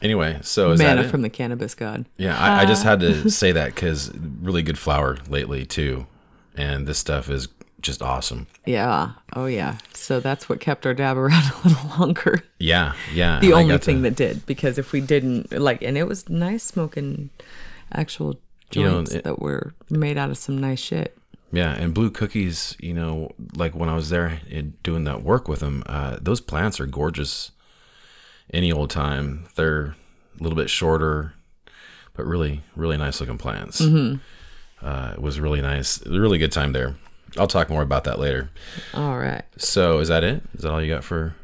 anyway, 0.03 0.39
so 0.43 0.71
is 0.73 0.79
manna 0.79 1.09
from 1.09 1.23
the 1.23 1.31
cannabis 1.31 1.75
god. 1.75 2.07
Yeah, 2.17 2.39
I, 2.39 2.63
I 2.63 2.67
just 2.67 2.83
had 2.85 3.01
to 3.01 3.31
say 3.43 3.53
that 3.53 3.75
because 3.75 4.13
really 4.41 4.63
good 4.63 4.79
flour 4.79 5.19
lately 5.29 5.65
too, 5.67 6.07
and 6.57 6.87
this 6.87 6.99
stuff 6.99 7.29
is 7.31 7.49
just 7.81 8.03
awesome. 8.03 8.47
Yeah. 8.67 9.13
Oh 9.37 9.47
yeah. 9.47 9.79
So 9.95 10.19
that's 10.21 10.49
what 10.49 10.61
kept 10.61 10.85
our 10.85 10.95
dab 10.95 11.17
around 11.17 11.45
a 11.65 11.69
little 11.69 11.91
longer. 11.99 12.43
Yeah, 12.59 12.95
yeah. 13.15 13.39
the 13.41 13.53
only 13.53 13.69
got 13.75 13.81
to- 13.83 13.85
thing 13.87 14.03
that 14.03 14.17
did 14.17 14.45
because 14.47 14.79
if 14.79 14.93
we 14.93 15.01
didn't 15.01 15.53
like 15.53 15.83
and 15.83 15.97
it 15.97 16.05
was 16.09 16.29
nice 16.29 16.65
smoking 16.65 17.31
actual 17.93 18.39
You 18.73 18.83
know, 18.83 18.91
joints 18.95 19.15
it- 19.15 19.25
that 19.25 19.39
were 19.39 19.75
made 19.91 20.19
out 20.19 20.31
of 20.31 20.39
some 20.39 20.59
nice 20.59 20.81
shit 20.81 21.17
Yeah, 21.53 21.73
and 21.73 21.95
blue 21.95 22.11
cookies, 22.11 22.77
you 22.81 22.93
know, 22.95 23.31
like 23.55 23.75
when 23.77 23.89
I 23.89 23.95
was 23.95 24.11
there 24.11 24.41
doing 24.83 25.05
that 25.05 25.23
work 25.23 25.49
with 25.49 25.61
them, 25.61 25.83
uh, 25.87 26.19
those 26.21 26.41
plants 26.41 26.81
are 26.81 26.87
gorgeous 26.87 27.53
any 28.53 28.71
old 28.73 28.91
time. 28.91 29.47
They're 29.57 29.95
a 30.39 30.43
little 30.43 30.57
bit 30.57 30.71
shorter, 30.71 31.35
but 32.15 32.27
really, 32.27 32.63
really 32.77 32.97
nice 32.97 33.21
looking 33.21 33.39
plants. 33.39 33.81
Mm-hmm. 33.81 34.17
Uh, 34.87 35.13
it 35.15 35.21
was 35.23 35.41
really 35.41 35.61
nice. 35.61 36.01
A 36.07 36.11
really 36.11 36.39
good 36.39 36.53
time 36.53 36.73
there. 36.73 36.97
I'll 37.37 37.47
talk 37.49 37.69
more 37.69 37.83
about 37.83 38.05
that 38.05 38.19
later. 38.19 38.51
all 38.95 39.19
right 39.19 39.43
So, 39.59 39.99
is 39.99 40.09
that 40.09 40.25
it? 40.25 40.43
Is 40.55 40.63
that 40.63 40.71
all 40.73 40.83
you 40.83 40.93
got 40.93 41.05
for? 41.05 41.35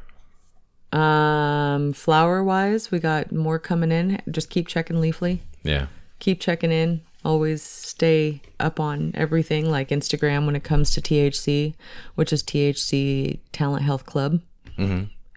um 0.92 1.92
flower 1.92 2.44
wise 2.44 2.92
we 2.92 3.00
got 3.00 3.32
more 3.32 3.58
coming 3.58 3.90
in 3.90 4.20
just 4.30 4.48
keep 4.48 4.68
checking 4.68 4.96
leafly 4.96 5.40
Yeah. 5.64 5.86
keep 6.20 6.38
checking 6.40 6.70
in 6.70 7.00
always 7.24 7.62
stay 7.64 8.40
up 8.60 8.78
on 8.78 9.10
everything 9.14 9.68
like 9.68 9.88
instagram 9.88 10.46
when 10.46 10.54
it 10.54 10.62
comes 10.62 10.92
to 10.92 11.00
thc 11.00 11.74
which 12.14 12.32
is 12.32 12.44
thc 12.44 13.40
talent 13.50 13.82
health 13.82 14.06
club 14.06 14.40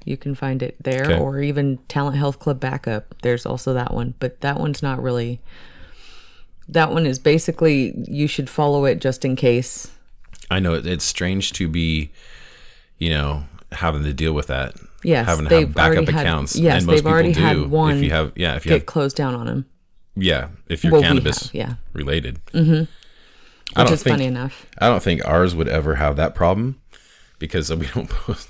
You 0.07 0.15
can 0.17 0.35
find 0.35 0.63
it 0.63 0.75
there, 0.81 1.03
Okay. 1.03 1.19
or 1.19 1.41
even 1.41 1.79
Talent 1.89 2.15
Health 2.17 2.39
Club 2.39 2.59
Backup. 2.59 3.13
There's 3.23 3.45
also 3.45 3.73
that 3.73 3.93
one, 3.93 4.13
but 4.19 4.39
that 4.41 4.57
one's 4.59 4.81
not 4.81 5.01
really. 5.01 5.41
That 6.69 6.91
one 6.91 7.05
is 7.05 7.19
basically 7.19 7.93
you 8.07 8.27
should 8.27 8.49
follow 8.49 8.85
it 8.85 8.99
just 8.99 9.23
in 9.25 9.35
case. 9.35 9.91
I 10.49 10.59
know 10.59 10.73
it's 10.75 11.03
strange 11.05 11.51
to 11.53 11.67
be, 11.67 12.09
you 12.97 13.09
know, 13.09 13.43
having 13.73 14.03
to 14.03 14.13
deal 14.13 14.33
with 14.33 14.47
that. 14.47 14.75
Yes, 15.03 15.25
having 15.27 15.45
to 15.45 15.49
they've 15.49 15.73
backup 15.73 15.97
already 15.97 16.11
had- 16.11 16.25
accounts. 16.25 16.55
yes, 16.55 16.77
and 16.77 16.85
most 16.85 16.93
they've 16.95 16.99
people 17.03 17.11
already 17.11 17.33
do. 17.33 17.39
had 17.41 17.67
one 17.69 17.97
If 17.97 18.03
you 18.03 18.09
have, 18.11 18.31
yeah, 18.35 18.55
if 18.55 18.65
you 18.65 18.71
have 18.71 18.79
Get 18.79 18.81
have, 18.81 18.85
closed 18.85 19.15
down 19.17 19.35
on 19.35 19.45
them, 19.45 19.65
yeah, 20.15 20.47
if 20.67 20.83
you're 20.83 20.93
Well, 20.93 21.01
cannabis 21.01 21.43
have, 21.43 21.53
yeah. 21.55 21.73
related. 21.93 22.39
Mm-hmm. 22.53 22.71
I 23.75 23.81
which 23.81 23.87
don't 23.87 23.93
is 23.93 24.03
think 24.03 24.13
funny 24.13 24.25
enough. 24.25 24.65
I 24.79 24.87
don't 24.87 25.03
think 25.03 25.21
ours 25.25 25.53
would 25.55 25.67
ever 25.67 25.95
have 25.95 26.15
that 26.15 26.33
problem 26.33 26.81
because 27.39 27.69
we 27.73 27.85
don't 27.93 28.09
post. 28.09 28.49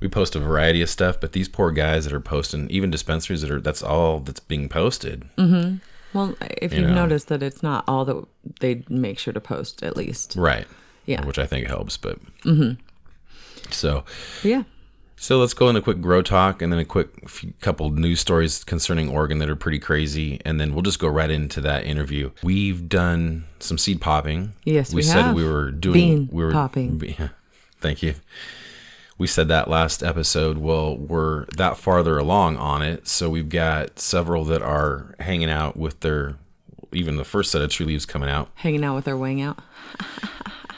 We 0.00 0.08
post 0.08 0.34
a 0.34 0.40
variety 0.40 0.80
of 0.82 0.88
stuff, 0.90 1.20
but 1.20 1.32
these 1.32 1.48
poor 1.48 1.70
guys 1.70 2.04
that 2.04 2.12
are 2.12 2.20
posting, 2.20 2.68
even 2.70 2.90
dispensaries 2.90 3.42
that 3.42 3.50
are, 3.50 3.60
that's 3.60 3.82
all 3.82 4.20
that's 4.20 4.40
being 4.40 4.68
posted. 4.68 5.24
Well, 5.36 6.34
if 6.40 6.72
You 6.72 6.80
you've 6.80 6.88
know. 6.88 6.94
noticed 6.96 7.28
that 7.28 7.42
it's 7.42 7.62
not 7.62 7.84
all 7.86 8.04
that 8.06 8.24
they 8.60 8.82
make 8.88 9.18
sure 9.18 9.32
to 9.32 9.40
post 9.40 9.82
at 9.82 9.96
least. 9.96 10.34
Right. 10.36 10.66
Yeah. 11.06 11.24
Which 11.24 11.38
I 11.38 11.46
think 11.46 11.66
helps, 11.66 11.96
but. 11.96 12.18
Mm-hmm. 12.44 12.80
So, 13.70 14.04
yeah. 14.42 14.64
So 15.16 15.38
let's 15.38 15.52
go 15.52 15.68
into 15.68 15.80
a 15.80 15.82
quick 15.82 16.00
grow 16.00 16.22
talk 16.22 16.62
and 16.62 16.72
then 16.72 16.80
a 16.80 16.84
quick 16.84 17.10
couple 17.60 17.90
news 17.90 18.20
stories 18.20 18.64
concerning 18.64 19.10
Oregon 19.10 19.38
that 19.38 19.50
are 19.50 19.56
pretty 19.56 19.78
crazy, 19.78 20.40
and 20.46 20.58
then 20.58 20.72
we'll 20.72 20.82
just 20.82 20.98
go 20.98 21.08
right 21.08 21.30
into 21.30 21.60
that 21.60 21.84
interview. 21.84 22.30
We've 22.42 22.88
done 22.88 23.44
some 23.58 23.76
seed 23.76 24.00
popping. 24.00 24.54
Yes, 24.64 24.94
we 24.94 25.02
said 25.02 25.26
have. 25.26 25.34
we 25.36 25.44
were 25.44 25.70
doing 25.72 25.94
Bean 25.94 26.28
we 26.32 26.42
were 26.42 26.52
popping. 26.52 26.98
Thank 27.80 28.02
you. 28.02 28.14
We 29.20 29.26
said 29.26 29.48
that 29.48 29.68
last 29.68 30.02
episode. 30.02 30.56
Well, 30.56 30.96
we're 30.96 31.44
that 31.58 31.76
farther 31.76 32.16
along 32.16 32.56
on 32.56 32.80
it, 32.80 33.06
so 33.06 33.28
we've 33.28 33.50
got 33.50 33.98
several 33.98 34.44
that 34.46 34.62
are 34.62 35.14
hanging 35.20 35.50
out 35.50 35.76
with 35.76 36.00
their 36.00 36.36
even 36.90 37.16
the 37.16 37.24
first 37.24 37.50
set 37.50 37.60
of 37.60 37.70
tree 37.70 37.84
leaves 37.84 38.06
coming 38.06 38.30
out. 38.30 38.48
Hanging 38.54 38.82
out 38.82 38.94
with 38.94 39.04
their 39.04 39.18
wing 39.18 39.42
out. 39.42 39.58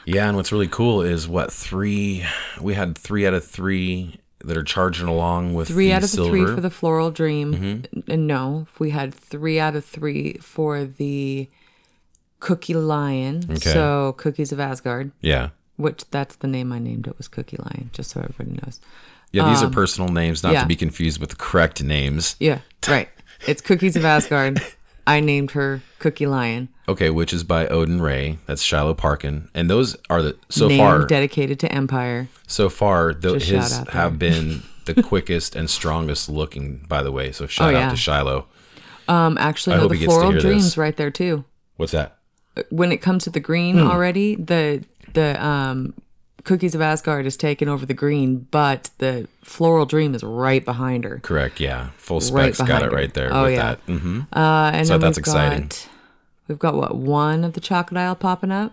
Yeah, 0.05 0.27
and 0.27 0.37
what's 0.37 0.51
really 0.51 0.67
cool 0.67 1.01
is 1.01 1.29
what 1.29 1.53
three 1.53 2.27
we 2.61 2.75
had 2.75 2.99
three 2.99 3.25
out 3.25 3.35
of 3.35 3.45
three 3.47 4.19
that 4.45 4.57
are 4.57 4.65
charging 4.65 5.07
along 5.07 5.55
with 5.55 5.69
Three 5.69 5.87
the 5.87 5.93
out 5.93 6.03
of 6.03 6.11
silver. 6.11 6.33
Mm-hmm. 6.37 6.45
three 6.47 6.55
for 6.57 6.61
the 6.61 6.71
floral 6.71 7.13
dream. 7.13 7.85
And 8.09 8.27
no, 8.27 8.67
we 8.81 8.91
had 8.91 9.15
three 9.15 9.61
out 9.61 9.77
of 9.77 9.85
three 9.85 10.39
for 10.41 10.85
the 10.85 11.49
cookie 12.41 12.75
lion. 12.75 13.45
Okay. 13.49 13.73
So 13.73 14.17
cookies 14.19 14.51
of 14.51 14.59
Asgard, 14.59 15.13
yeah, 15.21 15.51
which 15.83 16.05
that's 16.11 16.37
the 16.37 16.47
name 16.49 16.73
I 16.73 16.79
named 16.79 17.07
it 17.07 17.19
was 17.19 17.29
Cookie 17.29 17.59
Lion, 17.59 17.91
just 17.93 18.11
so 18.11 18.21
everybody 18.21 18.59
knows. 18.63 18.81
yeah. 19.33 19.49
These 19.51 19.63
are 19.63 19.71
personal 19.71 20.11
names, 20.11 20.43
not 20.43 20.51
Um, 20.51 20.55
yeah. 20.55 20.61
to 20.63 20.67
be 20.69 20.77
confused 20.77 21.21
with 21.21 21.31
the 21.31 21.37
correct 21.37 21.83
names. 21.83 22.37
Yeah, 22.41 22.61
right. 22.89 23.09
It's 23.47 23.61
Cookies 23.61 23.97
of 23.97 24.05
Asgard. 24.05 24.61
I 25.05 25.19
named 25.19 25.51
her 25.53 25.83
Cookie 25.99 26.27
Lion. 26.27 26.69
Okay, 26.89 27.11
which 27.11 27.33
is 27.33 27.43
by 27.43 27.67
Odin 27.67 28.01
Ray. 28.01 28.39
That's 28.47 28.63
Shiloh 28.63 28.95
Parkin, 28.95 29.49
and 29.53 29.69
those 29.69 29.97
are 30.09 30.23
the 30.23 30.37
so 30.49 30.69
name 30.69 30.79
far 30.79 31.07
dedicated 31.07 31.59
to 31.61 31.73
Empire. 31.73 32.29
so 32.47 32.69
far 32.69 33.13
th- 33.13 33.43
Just 33.45 33.73
shout 33.75 33.87
his 33.87 33.95
have 33.95 34.19
been 34.19 34.63
the 34.85 35.03
quickest 35.03 35.57
and 35.57 35.69
strongest 35.69 36.29
looking. 36.29 36.85
By 36.89 37.03
the 37.03 37.11
way, 37.11 37.33
so 37.33 37.47
shout 37.49 37.75
Oh, 37.75 37.77
out 37.79 37.91
to 37.91 37.97
Shiloh. 37.97 38.47
Um, 39.09 39.37
actually, 39.39 39.75
I 39.75 39.77
no, 39.79 39.83
hope 39.83 39.91
the 39.91 39.97
he 39.97 40.01
gets 40.03 40.13
to 40.15 40.21
floral 40.21 40.41
dreams 40.41 40.65
this. 40.65 40.77
right 40.79 40.97
there 40.97 41.11
too. 41.11 41.45
What's 41.77 41.93
that? 41.93 42.19
When 42.71 42.93
it 42.93 42.99
comes 42.99 43.25
to 43.25 43.31
the 43.31 43.41
green 43.41 43.79
Hmm. 43.79 43.87
already, 43.89 44.37
the 44.37 44.85
the 45.15 45.45
um, 45.45 45.95
Cookies 46.45 46.75
of 46.75 46.81
Asgard 46.81 47.25
is 47.27 47.37
taking 47.37 47.69
over 47.69 47.87
the 47.87 47.95
green, 47.95 48.47
but 48.51 48.91
the 48.99 49.29
floral 49.45 49.87
dream 49.87 50.15
is 50.15 50.23
right 50.25 50.65
behind 50.65 51.05
her. 51.05 51.21
Correct. 51.23 51.61
Yeah, 51.61 51.91
full 51.97 52.19
Right 52.19 52.55
specs 52.55 52.69
got 52.69 52.83
it 52.83 52.87
her. 52.87 52.91
right 52.91 53.13
there 53.15 53.33
Oh, 53.33 53.45
with 53.45 53.53
yeah. 53.55 53.75
that. 53.75 53.79
hmm 53.87 54.21
Uh, 54.33 54.71
and 54.75 54.87
So 54.87 54.99
that's 54.99 55.17
we've 55.17 55.23
exciting. 55.23 55.69
Got, 55.69 55.89
we've 56.49 56.59
got 56.59 56.75
what 56.75 56.97
one 56.97 57.45
of 57.45 57.53
the 57.53 57.61
chocolate 57.61 57.99
aisle 57.99 58.15
popping 58.17 58.51
up, 58.51 58.73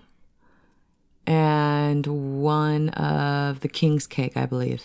and 1.27 2.05
one 2.41 2.89
of 2.89 3.60
the 3.60 3.67
king's 3.67 4.08
cake, 4.08 4.36
I 4.36 4.46
believe. 4.46 4.84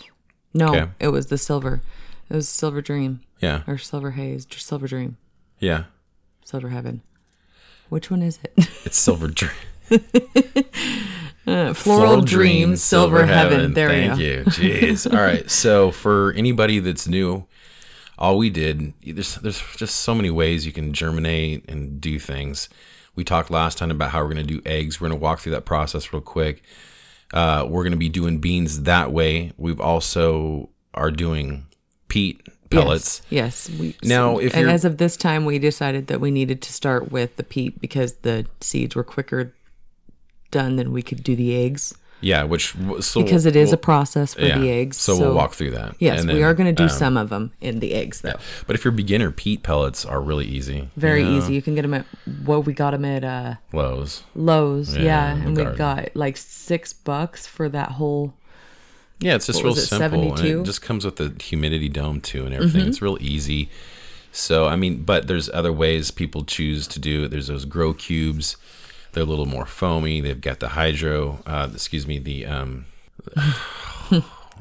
No, 0.53 0.67
Okay. 0.69 0.87
it 0.99 1.07
was 1.09 1.27
the 1.27 1.37
silver. 1.37 1.81
It 2.29 2.35
was 2.35 2.47
silver 2.47 2.81
dream 2.81 3.19
Yeah, 3.39 3.61
or 3.67 3.77
silver 3.77 4.11
haze, 4.11 4.47
silver 4.55 4.87
dream, 4.87 5.17
yeah. 5.59 5.85
silver 6.43 6.69
heaven. 6.69 7.01
Which 7.89 8.09
one 8.09 8.21
is 8.21 8.39
it? 8.43 8.53
It's 8.85 8.97
silver 8.97 9.27
dream. 9.27 9.51
Floral, 11.45 12.21
dream, 12.21 12.75
silver, 12.75 13.25
heaven. 13.25 13.73
There 13.73 13.89
Thank 13.89 14.17
we 14.17 14.17
go. 14.17 14.23
you. 14.23 14.43
Jeez. 14.45 15.11
all 15.11 15.21
right. 15.21 15.49
So 15.49 15.91
for 15.91 16.33
anybody 16.33 16.79
that's 16.79 17.07
new, 17.07 17.45
all 18.17 18.37
we 18.37 18.49
did 18.49 18.93
there's 19.03 19.35
there's 19.35 19.61
just 19.75 19.97
so 19.97 20.15
many 20.15 20.29
ways 20.29 20.65
you 20.65 20.71
can 20.71 20.93
germinate 20.93 21.69
and 21.69 22.01
do 22.01 22.19
things. 22.19 22.69
We 23.15 23.23
talked 23.23 23.49
last 23.49 23.77
time 23.77 23.91
about 23.91 24.11
how 24.11 24.21
we're 24.21 24.33
going 24.33 24.45
to 24.47 24.53
do 24.59 24.61
eggs. 24.65 24.99
We're 24.99 25.09
going 25.09 25.19
to 25.19 25.23
walk 25.23 25.39
through 25.39 25.53
that 25.53 25.65
process 25.65 26.11
real 26.11 26.21
quick. 26.21 26.63
Uh, 27.33 27.65
we're 27.67 27.83
going 27.83 27.91
to 27.91 27.97
be 27.97 28.09
doing 28.09 28.39
beans 28.39 28.83
that 28.83 29.11
way. 29.11 29.53
We've 29.57 29.79
also 29.79 30.69
are 30.93 31.11
doing 31.11 31.67
peat 32.07 32.41
pellets. 32.69 33.21
Yes. 33.29 33.69
yes 33.69 33.79
we, 33.79 33.95
Now, 34.03 34.37
if 34.37 34.55
and 34.55 34.69
as 34.69 34.85
of 34.85 34.97
this 34.97 35.15
time, 35.17 35.45
we 35.45 35.59
decided 35.59 36.07
that 36.07 36.19
we 36.19 36.31
needed 36.31 36.61
to 36.63 36.73
start 36.73 37.11
with 37.11 37.35
the 37.37 37.43
peat 37.43 37.79
because 37.79 38.15
the 38.15 38.45
seeds 38.61 38.95
were 38.95 39.03
quicker 39.03 39.53
done 40.51 40.75
then 40.75 40.91
we 40.91 41.01
could 41.01 41.23
do 41.23 41.35
the 41.35 41.55
eggs 41.55 41.93
Yeah, 42.21 42.43
which 42.43 42.73
so 43.01 43.21
because 43.21 43.45
it 43.45 43.55
is 43.55 43.69
a 43.69 43.71
we'll- 43.71 43.77
process 43.79 44.33
for 44.33 44.41
yeah. 44.41 44.57
the 44.57 44.69
eggs. 44.69 44.97
So, 44.97 45.17
we'll 45.19 45.35
walk 45.35 45.53
through 45.53 45.71
that. 45.71 45.95
Yes, 45.99 46.21
And 46.21 46.31
we 46.31 46.43
are 46.43 46.53
going 46.53 46.67
to 46.67 46.73
do 46.73 46.83
um, 46.83 46.89
some 46.89 47.17
of 47.17 47.29
them 47.29 47.51
in 47.61 47.79
the 47.79 47.93
eggs 47.93 48.21
though. 48.21 48.39
But 48.65 48.75
if 48.75 48.83
you're 48.85 48.91
beginner, 48.91 49.31
peat 49.31 49.63
pellets 49.63 50.05
are 50.05 50.21
really 50.21 50.45
easy. 50.45 50.89
Very 50.95 51.21
you 51.23 51.29
know? 51.29 51.37
easy. 51.37 51.53
You 51.53 51.61
can 51.61 51.75
get 51.75 51.83
them 51.83 51.93
at 51.93 52.05
well, 52.45 52.63
we 52.63 52.73
got 52.73 52.91
them 52.91 53.05
at 53.05 53.23
uh, 53.23 53.55
Lowe's. 53.73 54.23
Lowe's. 54.33 54.95
Yeah, 54.95 55.03
Yeah, 55.03 55.35
and 55.35 55.57
we 55.57 55.65
got 55.65 56.15
like 56.15 56.37
six 56.37 56.93
bucks 56.93 57.45
for 57.45 57.69
that 57.69 57.91
whole. 57.91 58.33
Yeah, 59.19 59.35
it's 59.35 59.45
just 59.47 59.63
real 59.63 59.73
it, 59.73 59.81
simple. 59.81 60.21
And 60.21 60.37
72? 60.37 60.61
it 60.61 60.65
just 60.65 60.81
comes 60.81 61.05
with 61.05 61.17
the 61.17 61.35
humidity 61.41 61.89
dome 61.89 62.21
too 62.21 62.45
and 62.45 62.53
everything. 62.53 62.81
Mm-hmm. 62.81 62.89
It's 62.89 63.01
real 63.01 63.17
easy. 63.21 63.69
So 64.31 64.65
I 64.65 64.75
mean, 64.75 65.03
but 65.03 65.27
there's 65.27 65.49
other 65.49 65.71
ways 65.71 66.11
people 66.11 66.43
choose 66.43 66.87
to 66.87 66.99
do 66.99 67.25
it. 67.25 67.31
There's 67.31 67.47
those 67.47 67.65
grow 67.65 67.93
cubes. 67.93 68.57
They're 69.15 69.23
a 69.23 69.25
little 69.25 69.45
more 69.47 69.65
foamy. 69.65 70.21
They've 70.21 70.39
got 70.39 70.59
the 70.59 70.67
hydro. 70.69 71.39
Uh, 71.47 71.69
excuse 71.73 72.05
me, 72.05 72.19
the 72.19 72.45
um, 72.45 72.85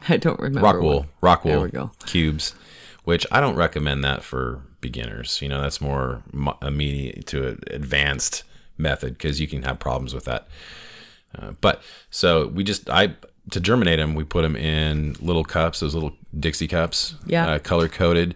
I 0.09 0.17
don't 0.17 0.39
remember. 0.41 0.61
rock 0.67 0.81
wool, 0.81 1.01
what- 1.01 1.09
rock 1.21 1.45
wool 1.45 1.91
cubes, 2.07 2.55
which 3.05 3.27
I 3.31 3.41
don't 3.41 3.57
recommend 3.57 4.05
that 4.05 4.23
for 4.23 4.63
beginners. 4.81 5.41
You 5.43 5.49
know, 5.49 5.61
that's 5.61 5.81
more 5.81 6.23
mo- 6.33 6.59
immediate 6.63 7.27
to 7.29 7.49
an 7.49 7.61
advanced 7.71 8.43
method 8.79 9.15
because 9.19 9.41
you 9.41 9.47
can 9.47 9.63
have 9.63 9.79
problems 9.79 10.15
with 10.15 10.25
that. 10.25 10.47
Uh, 11.37 11.53
but 11.61 11.83
so 12.11 12.47
we 12.49 12.63
just 12.65 12.89
I 12.91 13.15
to 13.51 13.61
germinate 13.61 13.99
them, 13.99 14.15
we 14.15 14.25
put 14.25 14.43
them 14.43 14.57
in 14.57 15.15
little 15.21 15.45
cups, 15.45 15.81
those 15.81 15.95
little 15.95 16.13
Dixie 16.39 16.69
cups, 16.69 17.15
Yeah. 17.27 17.47
uh, 17.49 17.59
color 17.59 17.89
coded 17.89 18.35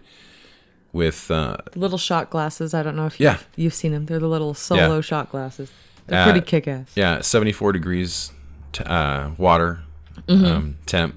with 0.91 1.29
uh, 1.31 1.57
Little 1.75 1.97
shot 1.97 2.29
glasses. 2.29 2.73
I 2.73 2.83
don't 2.83 2.95
know 2.95 3.05
if 3.05 3.19
Yeah. 3.19 3.33
you've, 3.33 3.47
you've 3.55 3.73
seen 3.73 3.91
them. 3.91 4.05
They're 4.07 4.19
the 4.19 4.27
little 4.27 4.53
solo 4.53 4.95
Yeah. 4.95 5.01
shot 5.01 5.29
glasses. 5.31 5.71
They're 6.09 6.23
pretty 6.31 6.41
kick 6.45 6.67
ass. 6.67 6.91
yeah 6.95 7.21
74 7.21 7.71
degrees 7.73 8.31
t- 8.73 8.83
uh, 8.83 9.29
water 9.37 9.81
Mm-hmm. 10.27 10.45
um, 10.45 10.77
temp 10.85 11.15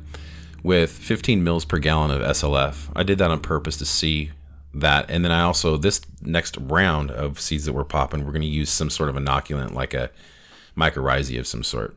with 0.63 0.91
15 0.93 1.43
mils 1.43 1.65
per 1.65 1.79
gallon 1.79 2.11
of 2.13 2.21
SLF. 2.23 2.89
I 2.95 3.03
did 3.03 3.19
that 3.19 3.31
on 3.33 3.41
purpose 3.41 3.77
to 3.79 3.85
see 3.85 4.31
that, 4.73 5.11
and 5.11 5.25
then 5.25 5.33
I 5.33 5.43
also 5.43 5.77
this 5.77 6.01
next 6.23 6.57
round 6.57 7.11
of 7.11 7.41
seeds 7.41 7.65
that 7.65 7.73
we're 7.73 7.83
popping, 7.85 8.25
we're 8.25 8.31
going 8.33 8.43
to 8.43 8.49
use 8.49 8.71
some 8.71 8.89
sort 8.91 9.09
of 9.11 9.17
inoculant 9.17 9.75
like 9.75 9.93
a 9.93 10.11
mycorrhizae 10.77 11.39
of 11.39 11.47
some 11.47 11.63
sort 11.63 11.97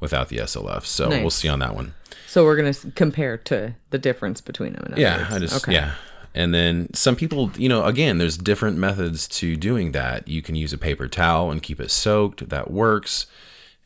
without 0.00 0.28
the 0.28 0.38
SLF. 0.38 0.84
So 0.84 1.08
we'll 1.08 1.18
Mm-hmm. 1.18 1.28
See 1.28 1.48
on 1.48 1.60
that 1.60 1.74
one. 1.74 1.94
So 2.26 2.44
we're 2.44 2.56
gonna 2.56 2.74
compare 2.94 3.36
to 3.38 3.74
the 3.90 3.98
difference 3.98 4.40
between 4.40 4.74
them. 4.74 4.94
Yeah. 4.96 5.26
I 5.30 5.38
just 5.38 5.62
okay. 5.62 5.72
yeah. 5.74 5.94
And 6.34 6.54
then 6.54 6.92
some 6.94 7.16
people, 7.16 7.50
you 7.56 7.68
know, 7.68 7.84
again, 7.84 8.18
there's 8.18 8.36
different 8.36 8.78
methods 8.78 9.26
to 9.28 9.56
doing 9.56 9.92
that. 9.92 10.28
You 10.28 10.42
can 10.42 10.54
use 10.54 10.72
a 10.72 10.78
paper 10.78 11.08
towel 11.08 11.50
and 11.50 11.62
keep 11.62 11.80
it 11.80 11.90
soaked. 11.90 12.48
That 12.48 12.70
works. 12.70 13.26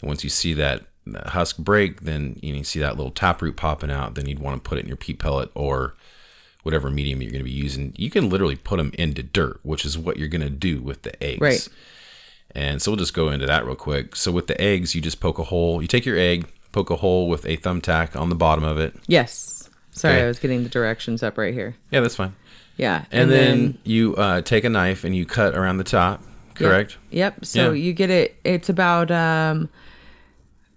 And 0.01 0.09
once 0.09 0.25
you 0.25 0.31
see 0.31 0.53
that 0.55 0.83
husk 1.27 1.59
break, 1.59 2.03
then 2.03 2.39
you, 2.43 2.63
see 2.65 2.81
that 2.81 2.97
little 2.97 3.13
taproot 3.13 3.57
popping 3.57 3.91
out. 3.91 4.15
Then 4.15 4.27
you'd 4.27 4.39
want 4.39 4.63
to 4.63 4.69
put 4.69 4.79
it 4.79 4.83
in 4.83 4.89
your 4.89 4.97
peat 4.97 5.19
pellet 5.19 5.51
or 5.55 5.95
whatever 6.63 6.91
medium 6.91 7.23
you're 7.23 7.31
going 7.31 7.41
to 7.41 7.45
be 7.45 7.51
using. 7.51 7.95
You 7.97 8.11
can 8.11 8.29
literally 8.29 8.57
put 8.57 8.77
them 8.77 8.93
into 8.99 9.23
dirt, 9.23 9.61
which 9.63 9.85
is 9.85 9.97
what 9.97 10.19
you're 10.19 10.29
going 10.29 10.41
to 10.43 10.51
do 10.51 10.81
with 10.81 11.03
the 11.03 11.23
eggs. 11.23 11.41
Right. 11.41 11.69
And 12.55 12.81
so 12.81 12.91
we'll 12.91 12.99
just 12.99 13.15
go 13.15 13.29
into 13.29 13.47
that 13.47 13.67
real 13.67 13.75
quick. 13.75 14.17
So 14.17 14.31
with 14.33 14.47
the 14.47 14.61
eggs, 14.61 14.95
you 14.95 15.01
just 15.01 15.21
poke 15.21 15.39
a 15.39 15.45
hole. 15.45 15.83
You 15.83 15.89
take 15.89 16.07
your 16.07 16.19
egg, 16.19 16.47
poke 16.73 16.91
a 16.91 16.97
hole 16.97 17.29
with 17.29 17.45
a 17.47 17.57
thumbtack 17.57 18.19
on 18.19 18.29
the 18.29 18.35
bottom 18.35 18.65
of 18.65 18.79
it. 18.79 18.95
Yes. 19.07 19.54
Sorry, 19.95 20.15
Okay. 20.17 20.25
I 20.25 20.27
was 20.29 20.39
getting 20.39 20.63
the 20.65 20.69
directions 20.69 21.23
up 21.23 21.39
right 21.39 21.55
here. 21.55 21.77
Yeah, 21.91 22.01
that's 22.01 22.17
fine. 22.17 22.35
Yeah. 22.77 23.05
and, 23.13 23.31
then, 23.31 23.79
you 23.85 24.17
uh, 24.17 24.41
take 24.41 24.65
a 24.65 24.69
knife 24.69 25.05
and 25.05 25.15
you 25.17 25.25
cut 25.25 25.55
around 25.55 25.77
the 25.79 25.85
top 25.85 26.23
correct 26.55 26.99
Yep. 27.11 27.45
So 27.45 27.73
Yeah. 27.73 27.83
you 27.85 27.93
get 27.93 28.11
it. 28.11 28.37
It's 28.45 28.69
about 28.69 29.11
um, 29.11 29.69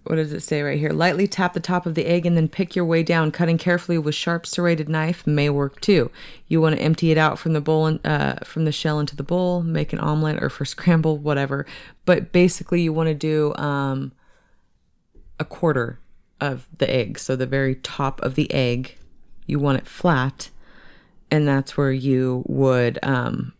what 0.04 0.16
does 0.16 0.32
it 0.32 0.40
say 0.40 0.62
right 0.62 0.78
here? 0.78 0.90
Lightly 0.90 1.26
tap 1.28 1.52
the 1.54 1.60
top 1.60 1.86
of 1.86 1.94
the 1.94 2.06
egg 2.06 2.24
and 2.26 2.36
then 2.36 2.48
pick 2.48 2.74
your 2.74 2.84
way 2.84 3.02
down. 3.02 3.30
Cutting 3.30 3.58
carefully 3.58 3.98
with 3.98 4.14
sharp 4.14 4.46
serrated 4.46 4.88
knife 4.88 5.26
may 5.26 5.50
work 5.50 5.80
too. 5.80 6.10
You 6.46 6.60
want 6.60 6.76
to 6.76 6.82
empty 6.82 7.10
it 7.10 7.18
out 7.18 7.38
from 7.38 7.52
the 7.52 7.60
bowl, 7.60 7.86
and, 7.86 8.04
uh, 8.06 8.36
from 8.44 8.64
the 8.64 8.72
shell 8.72 8.98
into 9.00 9.14
the 9.16 9.22
bowl. 9.22 9.62
Make 9.62 9.92
an 9.92 9.98
omelet 10.00 10.42
or 10.42 10.48
for 10.48 10.64
scramble, 10.64 11.18
whatever. 11.18 11.66
But 12.04 12.32
basically, 12.32 12.80
you 12.82 12.92
want 12.92 13.08
to 13.08 13.14
do 13.14 13.54
um, 13.56 14.12
a 15.38 15.44
quarter 15.44 15.98
of 16.40 16.68
the 16.78 16.88
egg, 16.92 17.18
so 17.18 17.34
the 17.36 17.46
very 17.46 17.74
top 17.74 18.20
of 18.22 18.34
the 18.34 18.52
egg. 18.52 18.96
You 19.48 19.58
want 19.58 19.78
it 19.78 19.86
flat, 19.88 20.50
and 21.30 21.48
that's 21.48 21.76
where 21.76 21.90
you 21.90 22.44
would 22.46 22.98
um, 23.02 23.54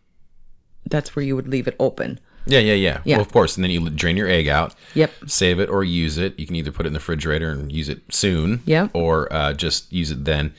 that's 0.85 1.15
where 1.15 1.25
you 1.25 1.35
would 1.35 1.47
leave 1.49 1.67
it 1.67 1.75
open. 1.79 2.19
Yeah, 2.45 2.59
yeah, 2.59 2.73
yeah. 2.73 3.01
Yeah. 3.03 3.17
Well, 3.17 3.25
of 3.25 3.31
course. 3.31 3.57
And 3.57 3.63
then 3.63 3.69
you 3.69 3.87
drain 3.89 4.17
your 4.17 4.27
egg 4.27 4.47
out. 4.47 4.73
Yep. 4.95 5.11
Save 5.27 5.59
it 5.59 5.69
or 5.69 5.83
use 5.83 6.17
it. 6.17 6.39
You 6.39 6.47
can 6.47 6.55
either 6.55 6.71
put 6.71 6.85
it 6.85 6.87
in 6.87 6.93
the 6.93 6.99
refrigerator 6.99 7.51
and 7.51 7.71
use 7.71 7.89
it 7.89 8.01
soon. 8.09 8.61
Yep. 8.65 8.91
Or 8.93 9.31
uh, 9.31 9.53
just 9.53 9.91
use 9.91 10.09
it 10.09 10.25
then. 10.25 10.53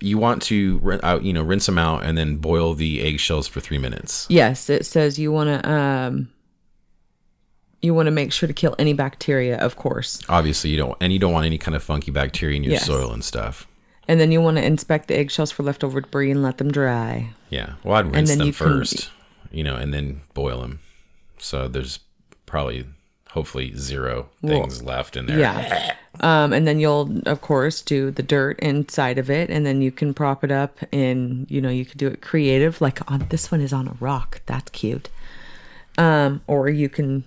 You 0.00 0.18
want 0.18 0.40
to, 0.42 1.00
out, 1.02 1.24
you 1.24 1.32
know, 1.32 1.42
rinse 1.42 1.66
them 1.66 1.78
out 1.78 2.04
and 2.04 2.16
then 2.16 2.36
boil 2.36 2.74
the 2.74 3.02
eggshells 3.02 3.48
for 3.48 3.60
three 3.60 3.78
minutes. 3.78 4.26
Yes, 4.30 4.70
it 4.70 4.86
says 4.86 5.18
you 5.18 5.32
want 5.32 5.48
to 5.62 5.70
um 5.70 6.30
you 7.82 7.94
want 7.94 8.06
to 8.06 8.10
make 8.10 8.30
sure 8.30 8.46
to 8.46 8.52
kill 8.52 8.74
any 8.78 8.92
bacteria, 8.92 9.56
of 9.58 9.76
course. 9.76 10.20
Obviously, 10.28 10.70
you 10.70 10.76
don't, 10.76 10.96
and 11.00 11.12
you 11.12 11.18
don't 11.18 11.32
want 11.32 11.46
any 11.46 11.56
kind 11.58 11.74
of 11.74 11.82
funky 11.82 12.10
bacteria 12.10 12.56
in 12.56 12.62
your 12.62 12.74
Yes. 12.74 12.84
soil 12.86 13.10
and 13.12 13.24
stuff. 13.24 13.66
And 14.10 14.18
then 14.20 14.32
you 14.32 14.40
want 14.40 14.56
to 14.56 14.64
inspect 14.64 15.06
the 15.06 15.16
eggshells 15.16 15.52
for 15.52 15.62
leftover 15.62 16.00
debris 16.00 16.32
and 16.32 16.42
let 16.42 16.58
them 16.58 16.72
dry. 16.72 17.30
Yeah. 17.48 17.74
Well, 17.84 17.94
I'd 17.94 18.12
rinse 18.12 18.34
them 18.34 18.44
you 18.44 18.52
can- 18.52 18.66
first, 18.66 19.08
you 19.52 19.62
know, 19.62 19.76
and 19.76 19.94
then 19.94 20.22
boil 20.34 20.62
them. 20.62 20.80
So 21.38 21.68
there's 21.68 22.00
probably, 22.44 22.86
hopefully, 23.28 23.72
zero 23.76 24.28
things 24.44 24.82
left 24.82 25.16
in 25.16 25.26
there. 25.26 25.38
Yeah. 25.38 25.94
Um, 26.18 26.52
and 26.52 26.66
then 26.66 26.80
you'll, 26.80 27.20
of 27.24 27.40
course, 27.40 27.82
do 27.82 28.10
the 28.10 28.24
dirt 28.24 28.58
inside 28.58 29.16
of 29.16 29.30
it, 29.30 29.48
and 29.48 29.64
then 29.64 29.80
you 29.80 29.92
can 29.92 30.12
prop 30.12 30.42
it 30.42 30.50
up, 30.50 30.78
and 30.92 31.48
you 31.48 31.60
know 31.60 31.70
you 31.70 31.84
could 31.84 31.98
do 31.98 32.08
it 32.08 32.20
creative, 32.20 32.80
like 32.80 33.08
on 33.08 33.26
this 33.28 33.52
one 33.52 33.60
is 33.60 33.72
on 33.72 33.86
a 33.86 33.94
rock. 34.00 34.42
That's 34.46 34.72
cute. 34.72 35.08
Um, 35.98 36.42
or 36.48 36.68
you 36.68 36.88
can 36.88 37.22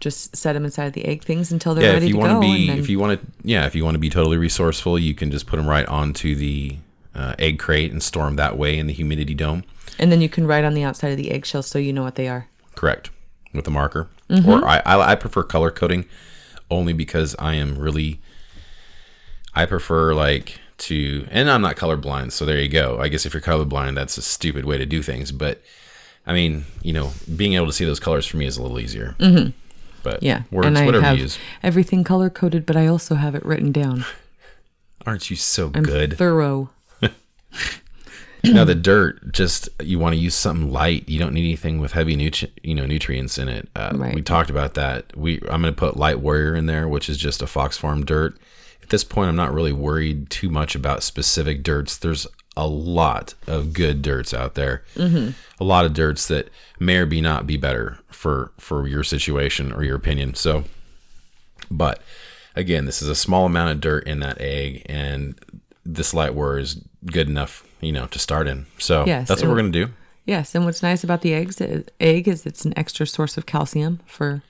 just 0.00 0.34
set 0.34 0.54
them 0.54 0.64
inside 0.64 0.94
the 0.94 1.04
egg 1.04 1.22
things 1.22 1.52
until 1.52 1.74
they're 1.74 1.84
yeah, 1.84 1.92
ready 1.92 2.06
if 2.06 2.08
you 2.08 2.14
to 2.14 2.20
want 2.20 2.32
go. 2.32 2.40
to 2.40 2.46
be, 2.46 2.66
then, 2.66 2.78
if 2.78 2.88
you 2.88 2.98
want 2.98 3.20
to, 3.20 3.26
yeah, 3.42 3.66
if 3.66 3.74
you 3.74 3.84
want 3.84 3.94
to 3.94 3.98
be 3.98 4.10
totally 4.10 4.38
resourceful, 4.38 4.98
you 4.98 5.14
can 5.14 5.30
just 5.30 5.46
put 5.46 5.56
them 5.56 5.68
right 5.68 5.86
onto 5.86 6.34
the 6.34 6.76
uh, 7.14 7.34
egg 7.38 7.58
crate 7.58 7.92
and 7.92 8.02
store 8.02 8.24
them 8.24 8.36
that 8.36 8.56
way 8.56 8.78
in 8.78 8.86
the 8.86 8.92
humidity 8.92 9.34
dome. 9.34 9.62
and 9.98 10.10
then 10.10 10.20
you 10.20 10.28
can 10.28 10.46
write 10.46 10.64
on 10.64 10.74
the 10.74 10.82
outside 10.82 11.10
of 11.10 11.16
the 11.16 11.30
eggshell 11.30 11.62
so 11.62 11.78
you 11.78 11.92
know 11.92 12.02
what 12.02 12.14
they 12.14 12.28
are. 12.28 12.48
Correct, 12.74 13.10
with 13.52 13.66
a 13.68 13.70
marker. 13.70 14.08
Mm-hmm. 14.28 14.48
Or 14.48 14.64
I, 14.64 14.80
I, 14.86 15.12
I 15.12 15.14
prefer 15.16 15.42
color 15.42 15.70
coding, 15.70 16.06
only 16.70 16.92
because 16.92 17.36
I 17.38 17.54
am 17.54 17.76
really, 17.78 18.20
I 19.54 19.66
prefer 19.66 20.14
like 20.14 20.60
to, 20.78 21.26
and 21.30 21.50
I'm 21.50 21.60
not 21.60 21.76
colorblind, 21.76 22.32
so 22.32 22.46
there 22.46 22.58
you 22.58 22.68
go. 22.68 22.98
I 23.00 23.08
guess 23.08 23.26
if 23.26 23.34
you're 23.34 23.42
colorblind, 23.42 23.96
that's 23.96 24.16
a 24.16 24.22
stupid 24.22 24.64
way 24.64 24.78
to 24.78 24.86
do 24.86 25.02
things, 25.02 25.30
but. 25.30 25.60
I 26.26 26.34
mean, 26.34 26.66
you 26.82 26.92
know, 26.92 27.12
being 27.34 27.54
able 27.54 27.66
to 27.66 27.72
see 27.72 27.86
those 27.86 27.98
colors 27.98 28.26
for 28.26 28.36
me 28.36 28.44
is 28.44 28.58
a 28.58 28.62
little 28.62 28.78
easier. 28.78 29.16
Mm-hmm. 29.18 29.50
But 30.02 30.22
Yeah, 30.22 30.42
words, 30.50 30.66
and 30.66 30.78
I 30.78 30.86
whatever 30.86 31.04
have 31.04 31.16
you 31.16 31.24
use. 31.24 31.38
everything 31.62 32.04
color 32.04 32.30
coded, 32.30 32.64
but 32.66 32.76
I 32.76 32.86
also 32.86 33.14
have 33.16 33.34
it 33.34 33.44
written 33.44 33.72
down. 33.72 34.04
Aren't 35.06 35.30
you 35.30 35.36
so 35.36 35.70
I'm 35.74 35.82
good? 35.82 36.16
thorough. 36.18 36.70
now 38.44 38.64
the 38.64 38.74
dirt 38.74 39.32
just 39.32 39.68
you 39.82 39.98
want 39.98 40.14
to 40.14 40.18
use 40.20 40.34
something 40.34 40.70
light 40.72 41.06
you 41.08 41.18
don't 41.18 41.34
need 41.34 41.44
anything 41.44 41.78
with 41.78 41.92
heavy 41.92 42.16
nutri- 42.16 42.50
you 42.62 42.74
know 42.74 42.86
nutrients 42.86 43.36
in 43.36 43.48
it 43.50 43.68
uh, 43.76 43.90
Right. 43.94 44.14
we 44.14 44.22
talked 44.22 44.48
about 44.48 44.72
that 44.74 45.14
we 45.14 45.36
i'm 45.50 45.60
going 45.60 45.64
to 45.64 45.72
put 45.72 45.96
light 45.98 46.20
warrior 46.20 46.54
in 46.54 46.64
there 46.66 46.88
which 46.88 47.10
is 47.10 47.18
just 47.18 47.42
a 47.42 47.46
fox 47.46 47.76
farm 47.76 48.02
dirt 48.04 48.38
at 48.82 48.88
this 48.88 49.04
point 49.04 49.28
i'm 49.28 49.36
not 49.36 49.52
really 49.52 49.72
worried 49.74 50.30
too 50.30 50.48
much 50.48 50.74
about 50.74 51.02
specific 51.02 51.62
dirts 51.62 51.98
there's 51.98 52.26
a 52.56 52.66
lot 52.66 53.34
of 53.46 53.74
good 53.74 54.00
dirts 54.00 54.32
out 54.32 54.54
there 54.54 54.84
a 54.96 55.34
lot 55.64 55.84
of 55.84 55.92
dirts 55.92 56.26
that 56.28 56.48
may 56.78 56.96
or 56.96 57.04
may 57.06 57.20
not 57.20 57.46
be 57.46 57.58
better 57.58 57.98
for 58.20 58.52
for 58.58 58.86
your 58.86 59.02
situation 59.02 59.72
or 59.72 59.82
your 59.82 59.96
opinion 59.96 60.34
so 60.34 60.64
but 61.70 62.02
again, 62.56 62.84
this 62.84 63.00
is 63.00 63.08
a 63.08 63.14
small 63.14 63.46
amount 63.46 63.70
of 63.72 63.80
dirt 63.80 64.06
in 64.08 64.18
that 64.20 64.40
egg, 64.40 64.82
and 64.86 65.38
this 65.86 66.12
light 66.12 66.34
warrior 66.34 66.58
is 66.58 66.80
good 67.06 67.28
enough, 67.28 67.64
you 67.80 67.92
know, 67.92 68.06
to 68.08 68.18
start 68.18 68.48
in. 68.48 68.66
So 68.78 69.04
Yes, 69.06 69.28
that's 69.28 69.40
what 69.40 69.48
we're 69.50 69.56
gonna 69.56 69.70
do. 69.70 69.88
Yes, 70.26 70.54
and 70.54 70.64
what's 70.64 70.82
nice 70.82 71.04
about 71.04 71.22
the 71.22 71.32
eggs, 71.32 71.60
egg 72.00 72.26
is 72.28 72.44
it's 72.46 72.64
an 72.64 72.72
extra 72.76 73.06
source 73.06 73.38
of 73.38 73.46
calcium 73.46 74.00
for 74.06 74.42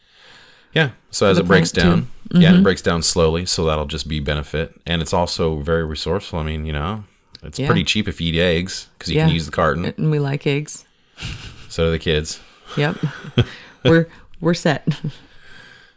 Yeah. 0.72 0.90
So 1.10 1.26
as 1.30 1.36
it 1.38 1.46
breaks 1.46 1.70
down. 1.72 2.08
Mm-hmm. 2.30 2.40
yeah, 2.40 2.54
it 2.58 2.62
breaks 2.62 2.80
down 2.82 3.02
slowly, 3.02 3.44
so 3.44 3.64
that'll 3.66 3.86
just 3.86 4.08
be 4.08 4.18
benefit, 4.20 4.80
and 4.86 5.02
it's 5.02 5.12
also 5.12 5.60
very 5.60 5.84
resourceful. 5.84 6.38
I 6.38 6.42
mean, 6.44 6.64
you 6.64 6.72
know, 6.72 7.04
it's 7.42 7.58
Yeah. 7.58 7.66
pretty 7.66 7.84
cheap 7.84 8.08
if 8.08 8.20
you 8.20 8.32
eat 8.32 8.38
eggs 8.40 8.88
because 8.96 9.10
you 9.12 9.16
Yeah. 9.18 9.26
can 9.26 9.34
use 9.34 9.44
the 9.46 9.52
carton. 9.52 9.84
and 9.84 10.10
we 10.10 10.18
like 10.18 10.46
eggs. 10.46 10.84
So 11.68 11.84
do 11.84 11.90
the 11.90 11.98
kids. 11.98 12.40
Yep. 12.76 12.96
we're 13.84 14.08
we're 14.40 14.54
set. 14.54 14.86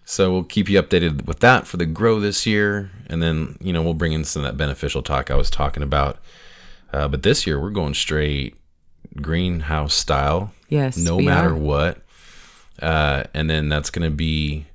So 0.06 0.32
we'll 0.32 0.44
keep 0.44 0.70
you 0.70 0.82
updated 0.82 1.26
with 1.26 1.40
that 1.40 1.66
for 1.66 1.78
the 1.78 1.86
grow 1.86 2.20
this 2.20 2.46
year, 2.46 2.92
and 3.08 3.22
then 3.22 3.58
you 3.62 3.72
know 3.72 3.82
we'll 3.82 3.94
bring 3.94 4.14
in 4.14 4.26
some 4.26 4.44
of 4.44 4.52
that 4.52 4.58
beneficial 4.58 5.02
talk 5.02 5.32
I 5.32 5.36
was 5.36 5.50
talking 5.50 5.84
about. 5.84 6.18
Uh, 6.92 7.08
but 7.08 7.24
this 7.24 7.48
year 7.48 7.60
we're 7.60 7.70
going 7.70 7.94
straight 7.94 8.56
greenhouse 9.22 9.94
style. 9.94 10.52
Yes, 10.68 10.98
no 10.98 11.20
matter 11.20 11.50
are. 11.52 11.56
what. 11.56 12.00
Uh, 12.82 13.24
and 13.34 13.50
then 13.50 13.70
that's 13.70 13.90
going 13.90 14.10
to 14.10 14.16
be. 14.16 14.66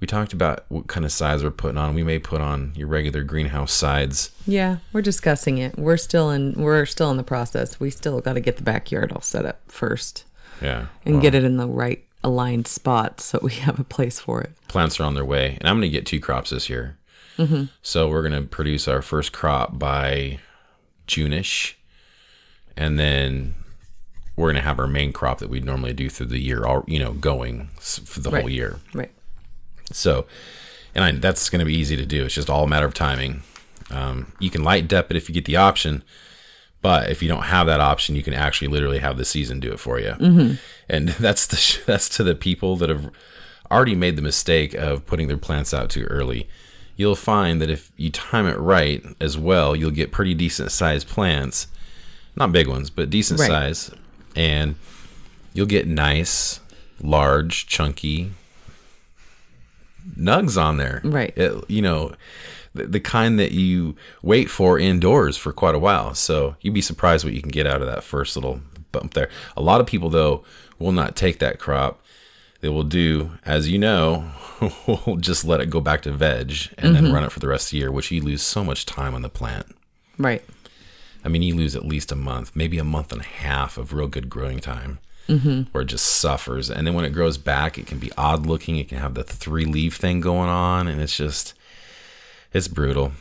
We 0.00 0.06
talked 0.06 0.32
about 0.32 0.64
what 0.68 0.86
kind 0.86 1.04
of 1.04 1.12
size 1.12 1.42
we're 1.42 1.50
putting 1.50 1.78
on. 1.78 1.94
We 1.94 2.02
may 2.02 2.18
put 2.18 2.40
on 2.40 2.72
your 2.74 2.88
regular 2.88 3.22
greenhouse 3.22 3.72
sides. 3.72 4.30
Yeah, 4.46 4.78
we're 4.92 5.02
discussing 5.02 5.58
it. 5.58 5.78
We're 5.78 5.96
still 5.96 6.30
in 6.30 6.54
we're 6.54 6.86
still 6.86 7.10
in 7.10 7.16
the 7.16 7.22
process. 7.22 7.78
We 7.80 7.90
still 7.90 8.20
got 8.20 8.34
to 8.34 8.40
get 8.40 8.56
the 8.56 8.62
backyard 8.62 9.12
all 9.12 9.20
set 9.20 9.44
up 9.44 9.60
first 9.70 10.24
Yeah, 10.62 10.86
and 11.04 11.16
well, 11.16 11.22
get 11.22 11.34
it 11.34 11.44
in 11.44 11.58
the 11.58 11.68
right 11.68 12.04
aligned 12.24 12.66
spot 12.66 13.20
so 13.20 13.38
we 13.42 13.52
have 13.66 13.78
a 13.78 13.84
place 13.84 14.18
for 14.18 14.40
it. 14.40 14.50
plants 14.66 14.98
are 14.98 15.04
on 15.04 15.14
their 15.14 15.24
way, 15.24 15.56
and 15.60 15.68
I'm 15.68 15.76
going 15.76 15.90
to 15.90 15.96
get 15.96 16.06
two 16.06 16.20
crops 16.20 16.50
this 16.50 16.68
year. 16.68 16.98
Mm-hmm. 17.38 17.64
So 17.82 18.08
we're 18.08 18.26
going 18.28 18.42
to 18.42 18.48
produce 18.48 18.88
our 18.88 19.02
first 19.02 19.32
crop 19.32 19.78
by 19.78 20.38
June-ish, 21.06 21.76
and 22.76 22.98
then 22.98 23.54
we're 24.36 24.46
going 24.46 24.62
to 24.62 24.68
have 24.68 24.78
our 24.78 24.86
main 24.86 25.12
crop 25.12 25.38
that 25.38 25.48
we 25.48 25.60
normally 25.60 25.92
do 25.92 26.08
through 26.08 26.26
the 26.26 26.40
year, 26.40 26.64
all 26.64 26.84
you 26.86 26.98
know, 26.98 27.12
going 27.12 27.68
for 27.78 28.20
the 28.20 28.30
whole 28.30 28.48
year. 28.48 28.80
Right. 28.92 29.12
So, 29.92 30.26
and 30.94 31.04
I, 31.04 31.12
that's 31.12 31.50
going 31.50 31.60
to 31.60 31.64
be 31.64 31.74
easy 31.74 31.96
to 31.96 32.06
do. 32.06 32.24
It's 32.24 32.34
just 32.34 32.50
all 32.50 32.64
a 32.64 32.68
matter 32.68 32.86
of 32.86 32.94
timing. 32.94 33.42
Um, 33.90 34.32
you 34.38 34.50
can 34.50 34.64
light 34.64 34.88
dep 34.88 35.10
it 35.10 35.16
if 35.16 35.28
you 35.28 35.34
get 35.34 35.44
the 35.44 35.56
option, 35.56 36.02
but 36.84 37.08
if 37.10 37.22
you 37.22 37.28
don't 37.30 37.44
have 37.44 37.66
that 37.66 37.80
option, 37.80 38.14
you 38.14 38.22
can 38.22 38.34
actually 38.34 38.68
literally 38.68 38.98
have 38.98 39.16
the 39.16 39.24
season 39.24 39.58
do 39.58 39.72
it 39.72 39.80
for 39.80 39.98
you. 39.98 40.10
Mm-hmm. 40.10 40.54
And 40.88 41.08
that's 41.18 41.46
the 41.46 41.82
that's 41.86 42.08
to 42.10 42.22
the 42.22 42.34
people 42.34 42.76
that 42.76 42.90
have 42.90 43.10
already 43.70 43.94
made 43.94 44.16
the 44.16 44.22
mistake 44.22 44.74
of 44.74 45.06
putting 45.06 45.26
their 45.26 45.38
plants 45.38 45.72
out 45.72 45.88
too 45.88 46.04
early. 46.04 46.46
You'll 46.96 47.16
find 47.16 47.60
that 47.62 47.70
if 47.70 47.90
you 47.96 48.10
time 48.10 48.46
it 48.46 48.58
right 48.58 49.02
as 49.18 49.38
well, 49.38 49.74
you'll 49.74 49.90
get 49.90 50.12
pretty 50.12 50.34
decent 50.34 50.70
sized 50.70 51.08
plants, 51.08 51.66
not 52.36 52.52
big 52.52 52.68
ones, 52.68 52.90
but 52.90 53.08
decent 53.08 53.40
Right. 53.40 53.48
size, 53.48 53.90
and 54.36 54.74
you'll 55.54 55.66
get 55.66 55.86
nice, 55.88 56.60
large, 57.00 57.66
chunky 57.66 58.32
nugs 60.18 60.60
on 60.62 60.76
there. 60.76 61.00
Right. 61.02 61.32
It- 61.36 61.64
you 61.68 61.80
know, 61.82 62.12
the, 62.74 63.00
kind 63.00 63.38
that 63.38 63.52
you 63.52 63.96
wait 64.22 64.50
for 64.50 64.78
indoors 64.78 65.36
for 65.36 65.52
quite 65.52 65.74
a 65.74 65.78
while. 65.78 66.14
So 66.14 66.56
you'd 66.60 66.74
be 66.74 66.80
surprised 66.80 67.24
what 67.24 67.34
you 67.34 67.40
can 67.40 67.50
get 67.50 67.66
out 67.66 67.80
of 67.80 67.86
that 67.86 68.02
first 68.04 68.36
little 68.36 68.60
bump 68.92 69.14
there. 69.14 69.28
A 69.56 69.62
lot 69.62 69.80
of 69.80 69.86
people, 69.86 70.10
though, 70.10 70.44
will 70.78 70.92
not 70.92 71.16
take 71.16 71.38
that 71.38 71.58
crop. 71.58 72.00
They 72.60 72.68
will 72.68 72.84
do, 72.84 73.32
as 73.44 73.68
you 73.68 73.78
know, 73.78 74.30
will 74.86 75.16
just 75.16 75.44
let 75.44 75.60
it 75.60 75.70
go 75.70 75.80
back 75.80 76.02
to 76.02 76.12
veg 76.12 76.74
and 76.78 76.94
then 76.96 77.04
mm-hmm. 77.04 77.14
run 77.14 77.24
it 77.24 77.32
for 77.32 77.40
the 77.40 77.48
rest 77.48 77.68
of 77.68 77.70
the 77.72 77.78
year, 77.78 77.92
which 77.92 78.10
you 78.10 78.22
lose 78.22 78.42
so 78.42 78.64
much 78.64 78.86
time 78.86 79.14
on 79.14 79.22
the 79.22 79.28
plant. 79.28 79.66
Right. 80.18 80.42
I 81.24 81.28
mean, 81.28 81.42
you 81.42 81.54
lose 81.54 81.76
at 81.76 81.84
least 81.84 82.12
a 82.12 82.16
month, 82.16 82.52
maybe 82.54 82.78
a 82.78 82.84
month 82.84 83.12
and 83.12 83.20
a 83.20 83.24
half 83.24 83.78
of 83.78 83.92
real 83.92 84.08
good 84.08 84.28
growing 84.28 84.60
time 84.60 84.98
mm-hmm. 85.28 85.62
where 85.72 85.82
it 85.82 85.86
just 85.86 86.06
suffers. 86.06 86.70
And 86.70 86.86
then 86.86 86.94
when 86.94 87.04
it 87.04 87.10
grows 87.10 87.38
back, 87.38 87.78
it 87.78 87.86
can 87.86 87.98
be 87.98 88.12
odd 88.16 88.46
looking. 88.46 88.76
It 88.76 88.88
can 88.88 88.98
have 88.98 89.14
the 89.14 89.24
three 89.24 89.64
leaf 89.64 89.96
thing 89.96 90.20
going 90.20 90.48
on, 90.48 90.88
and 90.88 91.00
it's 91.00 91.16
just, 91.16 91.54
it's 92.54 92.68
brutal. 92.68 93.12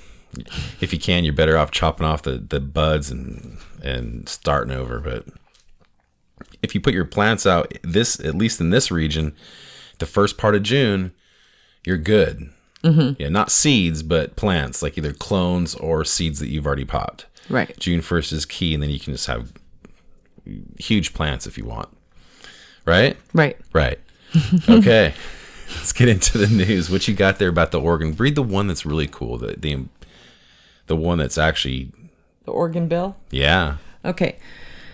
If 0.79 0.93
you 0.93 0.99
can, 0.99 1.23
you're 1.23 1.33
better 1.33 1.57
off 1.57 1.71
chopping 1.71 2.05
off 2.05 2.23
the, 2.23 2.37
the 2.37 2.59
buds 2.59 3.11
and 3.11 3.57
and 3.83 4.27
starting 4.29 4.73
over. 4.73 4.99
But 4.99 5.25
if 6.61 6.73
you 6.73 6.81
put 6.81 6.93
your 6.93 7.05
plants 7.05 7.45
out 7.45 7.73
this, 7.83 8.19
at 8.19 8.35
least 8.35 8.61
in 8.61 8.69
this 8.69 8.89
region, 8.89 9.35
the 9.99 10.05
first 10.05 10.37
part 10.37 10.55
of 10.55 10.63
June, 10.63 11.11
you're 11.85 11.97
good. 11.97 12.49
Mm-hmm. 12.83 13.21
Yeah, 13.21 13.29
not 13.29 13.51
seeds, 13.51 14.03
but 14.03 14.35
plants, 14.35 14.81
like 14.81 14.97
either 14.97 15.13
clones 15.13 15.75
or 15.75 16.03
seeds 16.03 16.39
that 16.39 16.49
you've 16.49 16.65
already 16.65 16.85
popped. 16.85 17.27
Right. 17.49 17.77
June 17.79 18.01
1st 18.01 18.33
is 18.33 18.45
key, 18.45 18.73
and 18.73 18.81
then 18.81 18.89
you 18.89 18.99
can 18.99 19.13
just 19.13 19.27
have 19.27 19.53
huge 20.79 21.13
plants 21.13 21.47
if 21.47 21.57
you 21.57 21.65
want. 21.65 21.89
Right? 22.85 23.17
Right. 23.33 23.57
Right. 23.71 23.99
Okay. 24.69 25.13
Let's 25.75 25.93
get 25.93 26.09
into 26.09 26.37
the 26.37 26.47
news. 26.47 26.89
What 26.89 27.07
you 27.07 27.13
got 27.13 27.39
there 27.39 27.49
about 27.49 27.71
the 27.71 27.81
Oregon? 27.81 28.15
Read 28.15 28.35
the 28.35 28.43
one 28.43 28.67
that's 28.67 28.85
really 28.85 29.07
cool. 29.07 29.37
The 29.37 29.55
the 29.57 29.85
the 30.87 30.95
one 30.95 31.17
that's 31.17 31.37
actually 31.37 31.91
The 32.45 32.51
Oregon 32.51 32.87
bill. 32.87 33.15
yeah. 33.31 33.77
Okay. 34.05 34.37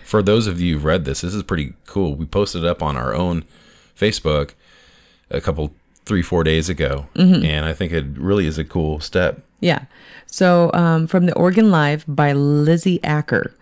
For 0.04 0.22
those 0.22 0.46
of 0.46 0.60
you 0.60 0.74
who've 0.74 0.84
read 0.84 1.04
this, 1.04 1.20
this 1.20 1.34
is 1.34 1.42
pretty 1.42 1.74
cool. 1.86 2.14
We 2.14 2.26
posted 2.26 2.64
it 2.64 2.66
up 2.68 2.82
on 2.82 2.96
our 2.96 3.14
own 3.14 3.44
Facebook 3.96 4.54
a 5.30 5.40
couple 5.40 5.72
three 6.04 6.22
four 6.22 6.42
days 6.44 6.68
ago, 6.68 7.06
and 7.14 7.64
I 7.64 7.72
think 7.72 7.92
it 7.92 8.04
really 8.16 8.46
is 8.46 8.58
a 8.58 8.64
cool 8.64 8.98
step. 9.00 9.40
Yeah. 9.60 9.84
So 10.26 10.70
um, 10.74 11.06
from 11.06 11.26
the 11.26 11.34
Oregon 11.34 11.70
Live 11.70 12.04
by 12.08 12.32
Lizzie 12.32 13.02
Acker, 13.04 13.52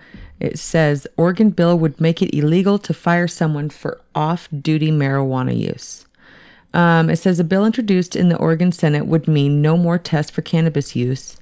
it 0.40 0.58
says 0.58 1.06
Oregon 1.16 1.50
bill 1.50 1.78
would 1.78 2.00
make 2.00 2.22
it 2.22 2.34
illegal 2.34 2.78
to 2.78 2.94
fire 2.94 3.26
someone 3.28 3.68
for 3.68 4.00
off-duty 4.14 4.90
marijuana 4.90 5.58
use. 5.58 6.06
Um, 6.74 7.08
it 7.10 7.16
says 7.16 7.40
a 7.40 7.44
bill 7.44 7.64
introduced 7.64 8.14
in 8.14 8.28
the 8.28 8.36
Oregon 8.36 8.72
Senate 8.72 9.06
would 9.06 9.26
mean 9.26 9.62
no 9.62 9.76
more 9.76 9.98
tests 9.98 10.30
for 10.30 10.42
cannabis 10.42 10.94
use 10.94 11.36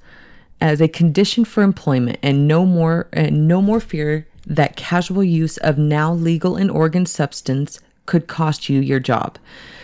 as 0.59 0.81
a 0.81 0.87
condition 0.87 1.45
for 1.45 1.61
employment, 1.63 2.17
and 2.23 2.47
no 2.47 2.65
more 2.65 3.07
and 3.13 3.47
no 3.47 3.61
more 3.61 3.79
fear 3.79 4.27
that 4.45 4.75
casual 4.75 5.23
use 5.23 5.57
of 5.57 5.77
now 5.77 6.13
legal 6.13 6.57
in 6.57 6.69
Oregon 6.69 7.05
substance 7.05 7.79
could 8.05 8.27
cost 8.27 8.69
you 8.69 8.79
your 8.79 8.99
job. 8.99 9.37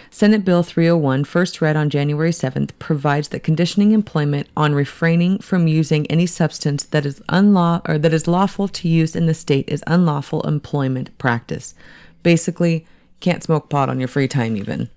Senate 0.10 0.46
Bill 0.46 0.62
301, 0.62 1.24
first 1.24 1.60
read 1.60 1.76
on 1.76 1.90
January 1.90 2.30
7th, 2.30 2.70
provides 2.78 3.30
that 3.30 3.42
conditioning 3.42 3.92
employment 3.92 4.48
on 4.56 4.76
refraining 4.76 5.40
from 5.40 5.68
using 5.68 6.06
any 6.06 6.28
substance 6.28 6.86
that 6.86 7.06
is 7.06 7.20
unlaw 7.22 7.82
or 7.90 7.98
that 7.98 8.14
is 8.14 8.28
lawful 8.28 8.68
to 8.68 8.88
use 8.88 9.16
in 9.16 9.26
the 9.26 9.34
state 9.34 9.68
is 9.68 9.84
unlawful 9.88 10.42
employment 10.44 11.16
practice. 11.18 11.74
Basically, 12.22 12.86
can't 13.22 13.44
smoke 13.44 13.70
pot 13.70 13.90
on 13.90 14.00
your 14.00 14.08
free 14.08 14.28
time 14.28 14.56
even. 14.56 14.90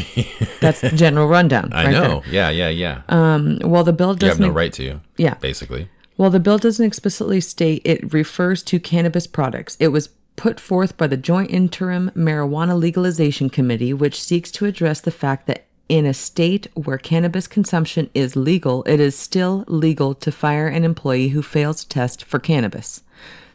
That's 0.60 0.80
the 0.80 0.90
general 0.90 1.28
rundown. 1.28 1.72
I 1.72 1.84
right 1.84 1.92
know. 1.92 2.20
there. 2.20 2.32
Yeah, 2.32 2.50
yeah, 2.50 2.68
yeah. 2.68 3.02
Um, 3.08 3.58
well, 3.62 3.84
the 3.84 3.92
bill 3.92 4.08
you 4.08 4.12
have 4.12 4.20
doesn't. 4.20 4.42
no 4.46 4.50
right 4.50 4.72
to. 4.74 4.82
You. 4.82 5.00
Yeah. 5.16 5.34
Basically. 5.34 5.88
While 6.16 6.30
the 6.30 6.40
bill 6.40 6.58
doesn't 6.58 6.84
explicitly 6.84 7.40
state 7.40 7.82
it 7.84 8.12
refers 8.12 8.62
to 8.64 8.80
cannabis 8.80 9.26
products, 9.26 9.76
it 9.78 9.88
was 9.88 10.08
put 10.34 10.58
forth 10.58 10.96
by 10.96 11.06
the 11.06 11.16
Joint 11.16 11.50
Interim 11.50 12.10
Marijuana 12.16 12.78
Legalization 12.78 13.50
Committee, 13.50 13.92
which 13.92 14.22
seeks 14.22 14.50
to 14.52 14.66
address 14.66 15.00
the 15.00 15.10
fact 15.10 15.46
that 15.46 15.66
in 15.88 16.04
a 16.04 16.14
state 16.14 16.66
where 16.74 16.98
cannabis 16.98 17.46
consumption 17.46 18.10
is 18.14 18.36
legal, 18.36 18.84
it 18.84 19.00
is 19.00 19.16
still 19.16 19.64
legal 19.68 20.14
to 20.14 20.30
fire 20.30 20.68
an 20.68 20.84
employee 20.84 21.28
who 21.28 21.42
fails 21.42 21.82
to 21.82 21.88
test 21.88 22.24
for 22.24 22.38
cannabis. 22.38 23.02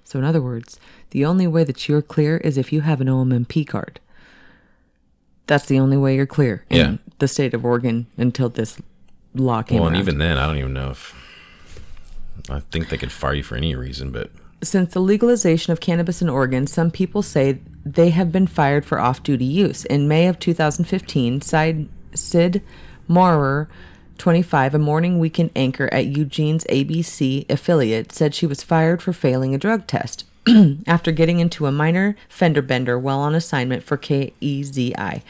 So, 0.04 0.20
in 0.20 0.26
other 0.26 0.42
words, 0.42 0.80
the 1.12 1.26
only 1.26 1.48
way 1.48 1.64
that 1.64 1.88
you're 1.88 2.02
clear 2.02 2.38
is 2.38 2.58
if 2.58 2.74
you 2.74 2.82
have 2.82 3.02
an 3.02 3.08
OMMP 3.08 3.68
card. 3.68 4.00
That's 5.48 5.66
the 5.66 5.80
only 5.80 5.98
way 5.98 6.16
you're 6.16 6.26
clear 6.26 6.64
in 6.70 6.78
Yeah. 6.78 6.96
the 7.20 7.28
state 7.28 7.54
of 7.54 7.66
Oregon 7.66 8.08
until 8.18 8.50
this 8.50 8.78
law 9.36 9.62
came 9.62 9.80
Well, 9.80 9.88
and 9.90 9.98
even 9.98 10.18
then, 10.18 10.38
I 10.38 10.46
don't 10.48 10.58
even 10.58 10.74
know 10.74 10.92
if 10.92 11.14
I 12.50 12.60
think 12.72 12.90
they 12.90 12.98
could 12.98 13.12
fire 13.12 13.36
you 13.36 13.44
for 13.44 13.56
any 13.56 13.76
reason, 13.76 14.12
but 14.12 14.32
Since 14.62 14.94
the 14.94 15.02
legalization 15.02 15.74
of 15.74 15.82
cannabis 15.82 16.22
in 16.22 16.30
Oregon, 16.30 16.68
some 16.68 16.90
people 16.90 17.22
say 17.22 17.60
they 17.86 18.12
have 18.12 18.32
been 18.32 18.48
fired 18.48 18.86
for 18.86 18.98
off 19.00 19.22
duty 19.22 19.44
use. 19.46 19.84
In 19.86 20.08
May 20.08 20.28
of 20.28 20.40
2015, 20.40 21.42
Sid, 21.42 21.90
Sid 22.16 22.62
Maurer, 23.10 23.68
25, 24.18 24.76
a 24.76 24.80
morning 24.80 25.20
weekend 25.20 25.50
anchor 25.56 25.94
at 25.94 26.06
Eugene's 26.06 26.64
ABC 26.70 27.46
affiliate, 27.50 28.14
said 28.14 28.34
she 28.34 28.46
was 28.48 28.64
fired 28.64 29.02
for 29.02 29.12
failing 29.12 29.54
a 29.54 29.58
drug 29.58 29.86
test 29.86 30.24
after 30.88 31.12
getting 31.12 31.40
into 31.40 31.66
a 31.66 31.72
minor 31.72 32.16
fender 32.28 32.62
bender 32.62 32.98
while 32.98 33.20
on 33.20 33.36
assignment 33.36 33.84
for 33.84 33.98
KEZI. 33.98 35.22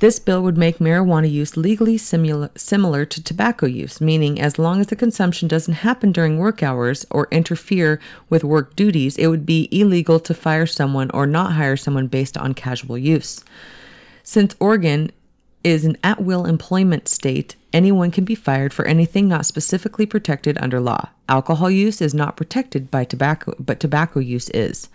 This 0.00 0.18
bill 0.18 0.42
would 0.42 0.56
make 0.56 0.78
marijuana 0.78 1.30
use 1.30 1.58
legally 1.58 1.98
simula- 1.98 2.56
similar 2.58 3.04
to 3.04 3.22
tobacco 3.22 3.66
use, 3.66 4.00
meaning 4.00 4.40
as 4.40 4.58
long 4.58 4.80
as 4.80 4.86
the 4.86 4.96
consumption 4.96 5.46
doesn't 5.46 5.74
happen 5.74 6.10
during 6.10 6.38
work 6.38 6.62
hours 6.62 7.04
or 7.10 7.28
interfere 7.30 8.00
with 8.30 8.42
work 8.42 8.74
duties, 8.76 9.18
it 9.18 9.26
would 9.26 9.44
be 9.44 9.68
illegal 9.70 10.18
to 10.20 10.32
fire 10.32 10.64
someone 10.64 11.10
or 11.10 11.26
not 11.26 11.52
hire 11.52 11.76
someone 11.76 12.06
based 12.06 12.38
on 12.38 12.54
casual 12.54 12.96
use. 12.96 13.44
Since 14.22 14.56
Oregon 14.58 15.10
is 15.62 15.84
an 15.84 15.96
at 16.02 16.22
will 16.22 16.46
employment 16.46 17.08
state, 17.08 17.56
anyone 17.72 18.10
can 18.10 18.24
be 18.24 18.34
fired 18.34 18.72
for 18.72 18.84
anything 18.86 19.28
not 19.28 19.46
specifically 19.46 20.06
protected 20.06 20.56
under 20.60 20.80
law. 20.80 21.08
Alcohol 21.28 21.70
use 21.70 22.00
is 22.00 22.14
not 22.14 22.36
protected 22.36 22.90
by 22.90 23.04
tobacco, 23.04 23.54
but 23.58 23.78
tobacco 23.80 24.20
use 24.20 24.48
is. 24.50 24.88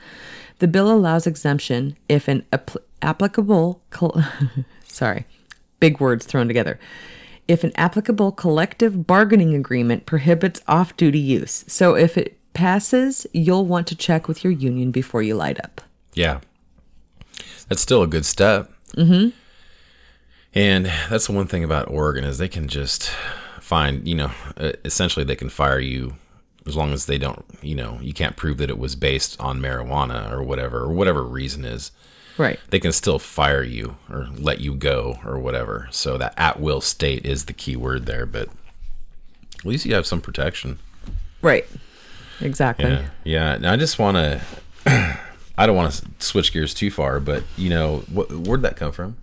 The 0.59 0.67
bill 0.67 0.91
allows 0.91 1.27
exemption 1.27 1.97
if 2.09 2.27
an 2.27 2.45
apl- 2.51 2.81
applicable 3.01 3.81
col- 3.91 4.23
sorry, 4.87 5.25
big 5.79 5.99
words 5.99 6.25
thrown 6.25 6.47
together. 6.47 6.79
If 7.47 7.63
an 7.63 7.71
applicable 7.75 8.31
collective 8.31 9.05
bargaining 9.05 9.53
agreement 9.53 10.05
prohibits 10.07 10.61
off-duty 10.67 11.19
use. 11.19 11.63
So 11.67 11.95
if 11.95 12.17
it 12.17 12.37
passes, 12.53 13.27
you'll 13.33 13.65
want 13.65 13.85
to 13.87 13.95
check 13.95 14.27
with 14.27 14.43
your 14.43 14.53
union 14.53 14.89
before 14.91 15.21
you 15.21 15.35
light 15.35 15.63
up. 15.63 15.81
yeah, 16.13 16.39
that's 17.67 17.81
still 17.81 18.01
a 18.01 18.07
good 18.07 18.25
step. 18.25 18.71
Mm-hmm. 18.93 19.29
And 20.55 20.85
that's 21.09 21.27
the 21.27 21.33
one 21.33 21.47
thing 21.47 21.63
about 21.63 21.89
Oregon 21.89 22.23
is 22.23 22.37
they 22.37 22.47
can 22.47 22.67
just 22.67 23.09
find, 23.59 24.07
you 24.07 24.15
know, 24.15 24.31
essentially 24.85 25.25
they 25.25 25.35
can 25.35 25.49
fire 25.49 25.79
you 25.79 26.15
as 26.65 26.75
long 26.75 26.93
as 26.93 27.05
they 27.05 27.17
don't, 27.17 27.43
you 27.61 27.75
know, 27.75 27.99
you 28.01 28.13
can't 28.13 28.35
prove 28.35 28.57
that 28.57 28.69
it 28.69 28.79
was 28.79 28.95
based 28.95 29.39
on 29.39 29.59
marijuana 29.59 30.31
or 30.31 30.41
whatever, 30.41 30.79
or 30.79 30.93
whatever 30.93 31.23
reason 31.23 31.65
is. 31.65 31.91
Right. 32.37 32.59
They 32.69 32.79
can 32.79 32.91
still 32.91 33.19
fire 33.19 33.63
you 33.63 33.97
or 34.09 34.27
let 34.33 34.59
you 34.61 34.73
go 34.75 35.19
or 35.25 35.37
whatever. 35.39 35.87
So 35.91 36.17
that 36.17 36.33
at 36.37 36.59
will 36.59 36.81
state 36.81 37.25
is 37.25 37.45
the 37.45 37.53
key 37.53 37.75
word 37.75 38.05
there, 38.05 38.25
but 38.25 38.49
at 39.59 39.65
least 39.65 39.85
you 39.85 39.93
have 39.93 40.07
some 40.07 40.21
protection. 40.21 40.79
Right. 41.41 41.65
Exactly. 42.41 42.89
Yeah, 42.89 43.09
yeah. 43.23 43.53
And 43.55 43.67
I 43.67 43.77
just 43.77 43.99
want 43.99 44.17
to. 44.85 45.17
I 45.57 45.65
don't 45.65 45.75
want 45.75 45.93
to 45.93 46.05
switch 46.19 46.51
gears 46.51 46.73
too 46.73 46.91
far, 46.91 47.19
but 47.19 47.43
you 47.57 47.69
know, 47.69 47.99
wh- 48.13 48.29
where'd 48.45 48.61
that 48.63 48.75
come 48.75 48.91
from? 48.91 49.15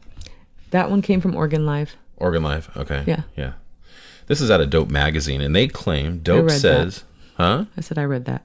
That 0.73 0.91
one 0.91 1.01
came 1.01 1.21
from 1.21 1.37
Oregon 1.37 1.65
Live. 1.65 1.97
Oregon 2.17 2.43
Live. 2.43 2.69
Okay. 2.77 3.05
Yeah. 3.07 3.23
Yeah. 3.37 3.53
This 4.27 4.41
is 4.41 4.51
out 4.51 4.61
of 4.61 4.71
Dope 4.71 4.91
magazine, 4.91 5.41
and 5.41 5.55
they 5.55 5.69
claim 5.69 6.19
Dope 6.19 6.51
says, 6.51 7.05
"Huh? 7.37 7.67
I 7.77 7.81
said 7.81 7.99
I 7.99 8.05
read 8.05 8.25
that. 8.27 8.45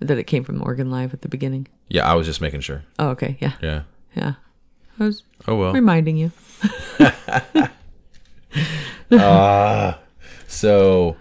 That 0.00 0.18
it 0.18 0.24
came 0.24 0.44
from 0.44 0.62
Oregon 0.62 0.90
Live 0.90 1.12
at 1.12 1.22
the 1.22 1.28
beginning. 1.28 1.68
Yeah, 1.88 2.10
I 2.10 2.14
was 2.14 2.26
just 2.26 2.40
making 2.40 2.60
sure. 2.60 2.84
Oh, 2.98 3.08
okay. 3.10 3.36
Yeah. 3.40 3.52
Yeah. 3.60 3.82
Yeah. 4.14 4.34
I 4.98 5.04
was 5.04 5.22
Oh 5.48 5.56
well. 5.56 5.72
reminding 5.72 6.16
you. 6.16 6.32
Ah. 9.12 9.98
So, 10.46 11.16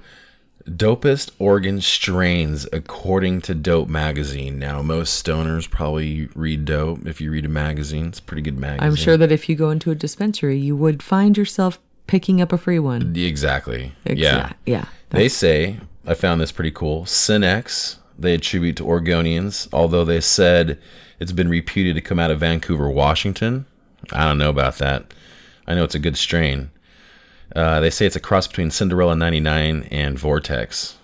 dopest 0.70 1.32
Oregon 1.40 1.82
strains 1.82 2.68
according 2.72 3.42
to 3.42 3.56
Dope 3.56 3.90
magazine. 3.90 4.60
Now, 4.60 4.82
most 4.82 5.24
stoners 5.26 5.70
probably 5.70 6.30
read 6.36 6.66
Dope. 6.66 7.06
If 7.06 7.20
you 7.22 7.32
read 7.32 7.46
a 7.46 7.50
magazine, 7.50 8.08
it's 8.08 8.20
a 8.20 8.24
pretty 8.24 8.42
good 8.42 8.58
magazine. 8.58 8.88
I'm 8.88 8.96
sure 8.96 9.18
that 9.18 9.32
if 9.32 9.50
you 9.50 9.56
go 9.56 9.70
into 9.70 9.92
a 9.92 9.96
dispensary, 9.96 10.58
you 10.58 10.76
would 10.76 11.02
find 11.04 11.38
yourself 11.38 11.80
picking 12.08 12.42
up 12.42 12.52
a 12.54 12.58
free 12.58 12.80
one. 12.80 13.16
Exactly. 13.16 13.94
Exa- 14.06 14.18
Yeah. 14.18 14.54
Yeah. 14.66 14.86
They 15.12 15.28
say, 15.30 15.80
I 16.06 16.14
found 16.14 16.42
this 16.42 16.52
pretty 16.52 16.72
cool. 16.72 17.04
Cinex, 17.06 17.98
they 18.18 18.34
attribute 18.34 18.76
to 18.78 18.84
Oregonians, 18.84 19.68
although 19.74 20.06
they 20.06 20.22
said 20.22 20.80
it's 21.20 21.32
been 21.32 21.50
reputed 21.50 21.96
to 21.96 22.02
come 22.02 22.20
out 22.20 22.32
of 22.32 22.40
Vancouver, 22.40 22.90
Washington. 22.90 23.66
I 24.12 24.26
don't 24.26 24.38
know 24.38 24.50
about 24.50 24.78
that. 24.78 25.14
I 25.68 25.76
know 25.76 25.84
it's 25.84 25.96
a 25.96 26.00
good 26.00 26.18
strain. 26.18 26.72
Uh, 27.56 27.80
they 27.80 27.90
say 27.90 28.06
it's 28.06 28.16
a 28.16 28.20
cross 28.20 28.48
between 28.48 28.72
Cinderella 28.72 29.16
99 29.16 29.88
and 29.92 30.18
Vortex, 30.20 30.98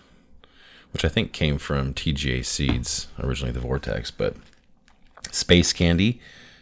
which 0.94 1.04
I 1.04 1.10
think 1.10 1.32
came 1.34 1.58
from 1.58 1.94
TGA 1.94 2.46
Seeds, 2.46 3.08
originally 3.20 3.52
the 3.52 3.60
Vortex, 3.60 4.12
but 4.12 4.36
Space 5.32 5.74
Candy. 5.74 6.20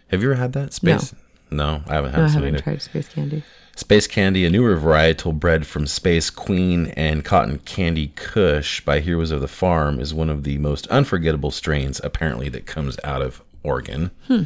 Have 0.08 0.22
you 0.22 0.32
ever 0.32 0.40
had 0.40 0.54
that? 0.54 0.74
Space? 0.74 1.14
No, 1.52 1.84
I 1.88 1.96
haven't 1.96 2.12
had 2.12 2.20
No, 2.20 2.26
I 2.26 2.30
haven't 2.30 2.48
either. 2.56 2.64
tried 2.64 2.82
space 2.82 3.08
candy. 3.08 3.44
Space 3.76 4.06
Candy, 4.06 4.46
a 4.46 4.50
newer 4.52 4.78
varietal 4.78 5.34
bred 5.40 5.66
from 5.66 5.88
Space 5.88 6.30
Queen 6.30 6.88
and 6.96 7.26
Cotton 7.26 7.58
Candy 7.60 8.12
Kush 8.16 8.82
by 8.82 9.00
Heroes 9.00 9.32
of 9.32 9.42
the 9.42 9.48
Farm, 9.48 10.00
is 10.00 10.14
one 10.14 10.30
of 10.30 10.44
the 10.44 10.60
most 10.60 10.86
unforgettable 10.88 11.50
strains 11.50 12.00
apparently 12.04 12.50
that 12.50 12.68
comes 12.68 12.98
out 13.04 13.24
of 13.24 13.42
Oregon. 13.64 14.12
Hmm. 14.28 14.44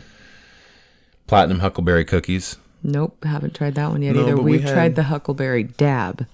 Platinum 1.28 1.60
Huckleberry 1.60 2.06
Cookies. 2.06 2.56
Nope, 2.88 3.23
haven't 3.26 3.54
tried 3.54 3.76
that 3.76 3.91
one 3.91 4.02
yet 4.02 4.15
No, 4.15 4.21
either. 4.23 4.36
but 4.38 4.43
we 4.43 4.52
We've 4.54 4.63
had- 4.63 4.73
tried 4.73 4.95
the 4.95 5.04
Huckleberry 5.04 5.63
Dab 5.63 6.26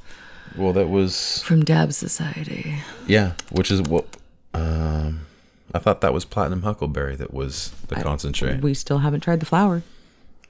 Well, 0.56 0.72
that 0.74 0.88
was 0.88 1.42
from 1.44 1.66
Dab 1.66 1.92
Society. 1.94 2.76
yeah, 3.08 3.34
which 3.52 3.72
is 3.72 3.82
what 3.82 4.06
um, 4.54 5.22
I 5.74 5.80
thought 5.80 6.02
that 6.02 6.14
was 6.14 6.26
Platinum 6.26 6.62
Huckleberry 6.62 7.16
that 7.16 7.34
was 7.34 7.72
the 7.88 7.96
concentrate. 7.96 8.62
We 8.62 8.76
still 8.76 9.00
haven't 9.00 9.22
tried 9.22 9.40
the 9.40 9.48
flower. 9.48 9.82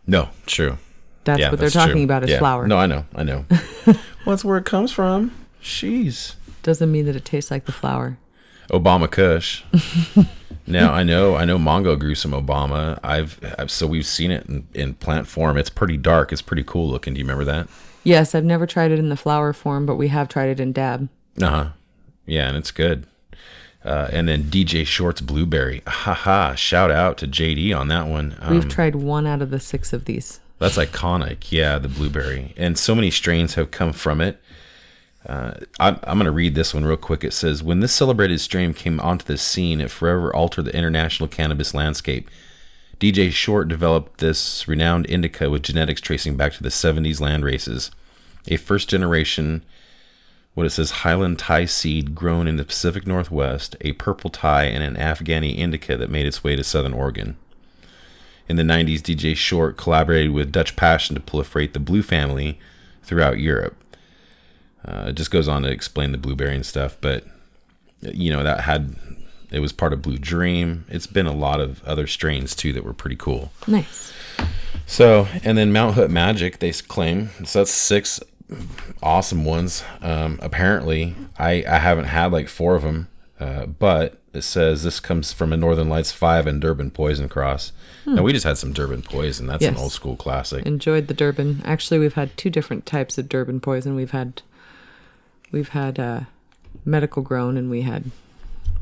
no, 0.06 0.30
true. 0.46 0.78
That's 1.24 1.39
yeah, 1.39 1.52
what 1.52 1.60
they're 1.62 1.70
talking 1.70 1.94
true. 1.94 2.04
about 2.04 2.26
is 2.26 2.32
Yeah. 2.32 2.39
flower. 2.39 2.68
No, 2.68 2.78
I 2.78 2.86
know, 2.86 3.06
I 3.16 3.24
know. 3.24 3.46
well, 3.86 3.96
that's 4.26 4.44
where 4.44 4.58
it 4.58 4.66
comes 4.66 4.92
from. 4.92 5.32
Jeez. 5.63 6.36
Doesn't 6.63 6.92
mean 6.92 7.06
that 7.06 7.16
it 7.16 7.24
tastes 7.24 7.50
like 7.50 7.63
the 7.63 7.72
flower. 7.72 8.18
Obama 8.69 9.10
Kush. 9.10 9.63
now 10.67 10.93
I 10.93 11.04
know 11.04 11.36
I 11.36 11.45
know 11.45 11.58
Mongo 11.58 11.97
grew 11.97 12.15
some 12.15 12.32
Obama. 12.32 12.99
I've, 13.04 13.39
I've 13.58 13.71
so 13.71 13.88
we've 13.88 14.06
seen 14.06 14.32
it 14.32 14.45
in, 14.47 14.67
in 14.73 14.93
plant 14.95 15.28
form. 15.28 15.58
It's 15.58 15.69
pretty 15.69 15.97
dark. 15.97 16.32
It's 16.32 16.41
pretty 16.41 16.63
cool 16.63 16.89
looking. 16.89 17.13
Do 17.13 17.19
you 17.19 17.26
remember 17.26 17.45
that? 17.45 17.67
Yes, 18.04 18.36
I've 18.36 18.43
never 18.43 18.65
tried 18.65 18.91
it 18.91 18.99
in 18.99 19.10
the 19.10 19.15
flower 19.15 19.54
form, 19.54 19.86
but 19.86 19.95
we 19.95 20.10
have 20.10 20.28
tried 20.28 20.49
it 20.49 20.60
in 20.60 20.73
dab. 20.73 21.10
Uh 21.41 21.49
huh. 21.49 21.69
Yeah, 22.26 22.47
and 22.47 22.58
it's 22.58 22.71
good. 22.71 23.06
Uh, 23.84 24.08
and 24.13 24.30
then 24.30 24.43
DJ 24.43 24.86
Short's 24.86 25.19
Blueberry. 25.21 25.82
Haha. 25.86 26.56
Shout 26.56 26.89
out 26.89 27.17
to 27.17 27.28
JD 27.28 27.78
on 27.78 27.89
that 27.89 28.08
one. 28.08 28.38
Um, 28.39 28.54
We've 28.54 28.69
tried 28.69 28.95
one 28.95 29.28
out 29.28 29.41
of 29.41 29.49
the 29.49 29.60
six 29.60 29.91
of 29.91 30.06
these. 30.06 30.39
That's 30.60 30.78
iconic. 30.78 31.52
Yeah, 31.52 31.80
the 31.80 31.89
blueberry. 31.89 32.54
And 32.56 32.78
so 32.78 32.95
many 32.95 33.12
strains 33.12 33.56
have 33.56 33.71
come 33.71 33.91
from 33.91 34.21
it. 34.21 34.39
Uh, 35.25 35.53
I'm, 35.79 35.99
I'm 36.03 36.17
going 36.17 36.25
to 36.25 36.31
read 36.31 36.55
this 36.55 36.73
one 36.73 36.86
real 36.86 36.97
quick. 36.97 37.23
It 37.23 37.33
says 37.33 37.63
When 37.63 37.79
this 37.79 37.93
celebrated 37.93 38.39
strain 38.41 38.73
came 38.73 38.99
onto 38.99 39.25
the 39.25 39.38
scene, 39.38 39.79
it 39.79 39.91
forever 39.91 40.36
altered 40.36 40.65
the 40.65 40.75
international 40.75 41.29
cannabis 41.29 41.73
landscape. 41.73 42.29
DJ 42.99 43.31
Short 43.31 43.67
developed 43.67 44.19
this 44.19 44.67
renowned 44.67 45.05
indica 45.07 45.49
with 45.49 45.63
genetics 45.63 46.01
tracing 46.01 46.38
back 46.38 46.53
to 46.53 46.63
the 46.63 46.69
70s 46.69 47.19
land 47.19 47.43
races. 47.43 47.91
A 48.47 48.57
first 48.57 48.89
generation, 48.89 49.63
what 50.53 50.65
it 50.65 50.71
says, 50.71 50.91
Highland 50.91 51.39
Thai 51.39 51.65
seed 51.65 52.15
grown 52.15 52.47
in 52.47 52.57
the 52.57 52.65
Pacific 52.65 53.07
Northwest, 53.07 53.75
a 53.81 53.93
purple 53.93 54.29
Thai, 54.29 54.65
and 54.65 54.83
an 54.83 54.95
Afghani 54.95 55.57
indica 55.57 55.97
that 55.97 56.09
made 56.09 56.25
its 56.25 56.43
way 56.43 56.55
to 56.55 56.63
southern 56.63 56.93
Oregon. 56.93 57.38
In 58.47 58.57
the 58.57 58.63
90s, 58.63 58.99
DJ 58.99 59.36
Short 59.36 59.77
collaborated 59.77 60.31
with 60.31 60.51
Dutch 60.51 60.75
Passion 60.75 61.15
to 61.15 61.21
proliferate 61.21 61.73
the 61.73 61.79
Blue 61.79 62.03
family 62.03 62.59
throughout 63.03 63.39
Europe. 63.39 63.75
Uh, 64.86 65.06
it 65.08 65.13
just 65.13 65.32
goes 65.32 65.48
on 65.48 65.63
to 65.63 65.69
explain 65.69 66.12
the 66.12 66.17
blueberry 66.17 66.56
and 66.56 66.65
stuff, 66.65 66.98
but 67.00 67.26
you 68.02 68.32
know 68.32 68.43
that 68.43 68.62
had 68.62 68.96
it 69.52 69.60
was 69.60 69.72
part 69.72 69.93
of 69.93 70.02
Blue 70.02 70.17
Dream. 70.17 70.86
It's 70.89 71.08
been 71.08 71.28
a 71.28 71.34
lot 71.34 71.62
of 71.62 71.84
other 71.84 72.08
strains 72.08 72.56
too 72.56 72.74
that 72.74 72.84
were 72.84 72.93
pretty 72.93 73.15
cool. 73.15 73.52
Nice. 73.67 74.12
So, 74.86 75.28
and 75.43 75.58
then 75.58 75.72
Mount 75.72 75.96
Hood 75.96 76.12
Magic, 76.12 76.60
they 76.60 76.72
claim 76.72 77.30
so 77.46 77.60
that's 77.60 77.72
six 77.72 78.19
awesome 79.02 79.46
ones. 79.46 79.84
Um, 80.02 80.39
apparently, 80.41 81.15
I 81.38 81.63
I 81.67 81.78
haven't 81.78 82.06
had 82.06 82.32
like 82.32 82.50
four 82.50 82.76
of 82.76 82.82
them, 82.82 83.08
uh, 83.39 83.67
but 83.67 84.19
it 84.34 84.41
says 84.41 84.84
this 84.84 85.00
comes 85.00 85.32
from 85.32 85.54
a 85.54 85.58
Northern 85.58 85.89
Lights 85.89 86.12
five 86.12 86.48
and 86.48 86.60
Durban 86.60 86.91
Poison 86.91 87.30
Cross. 87.30 87.72
Hmm. 88.04 88.17
And 88.17 88.24
we 88.24 88.34
just 88.34 88.46
had 88.46 88.58
some 88.58 88.74
Durban 88.74 89.04
Poison. 89.04 89.48
That's 89.48 89.62
yes. 89.62 89.74
an 89.74 89.80
old 89.80 89.91
school 89.91 90.15
classic. 90.15 90.65
Enjoyed 90.65 91.08
the 91.08 91.13
Durban. 91.13 91.62
Actually, 91.63 92.00
we've 92.00 92.15
had 92.15 92.36
two 92.36 92.50
different 92.50 92.86
types 92.86 93.17
of 93.17 93.30
Durban 93.30 93.60
Poison. 93.60 93.96
We've 93.96 94.12
had 94.12 94.41
we've 95.54 95.70
had 95.70 95.98
uh, 95.98 96.22
medical 96.84 97.22
grown 97.22 97.56
and 97.56 97.70
we 97.70 97.84
had 97.84 98.12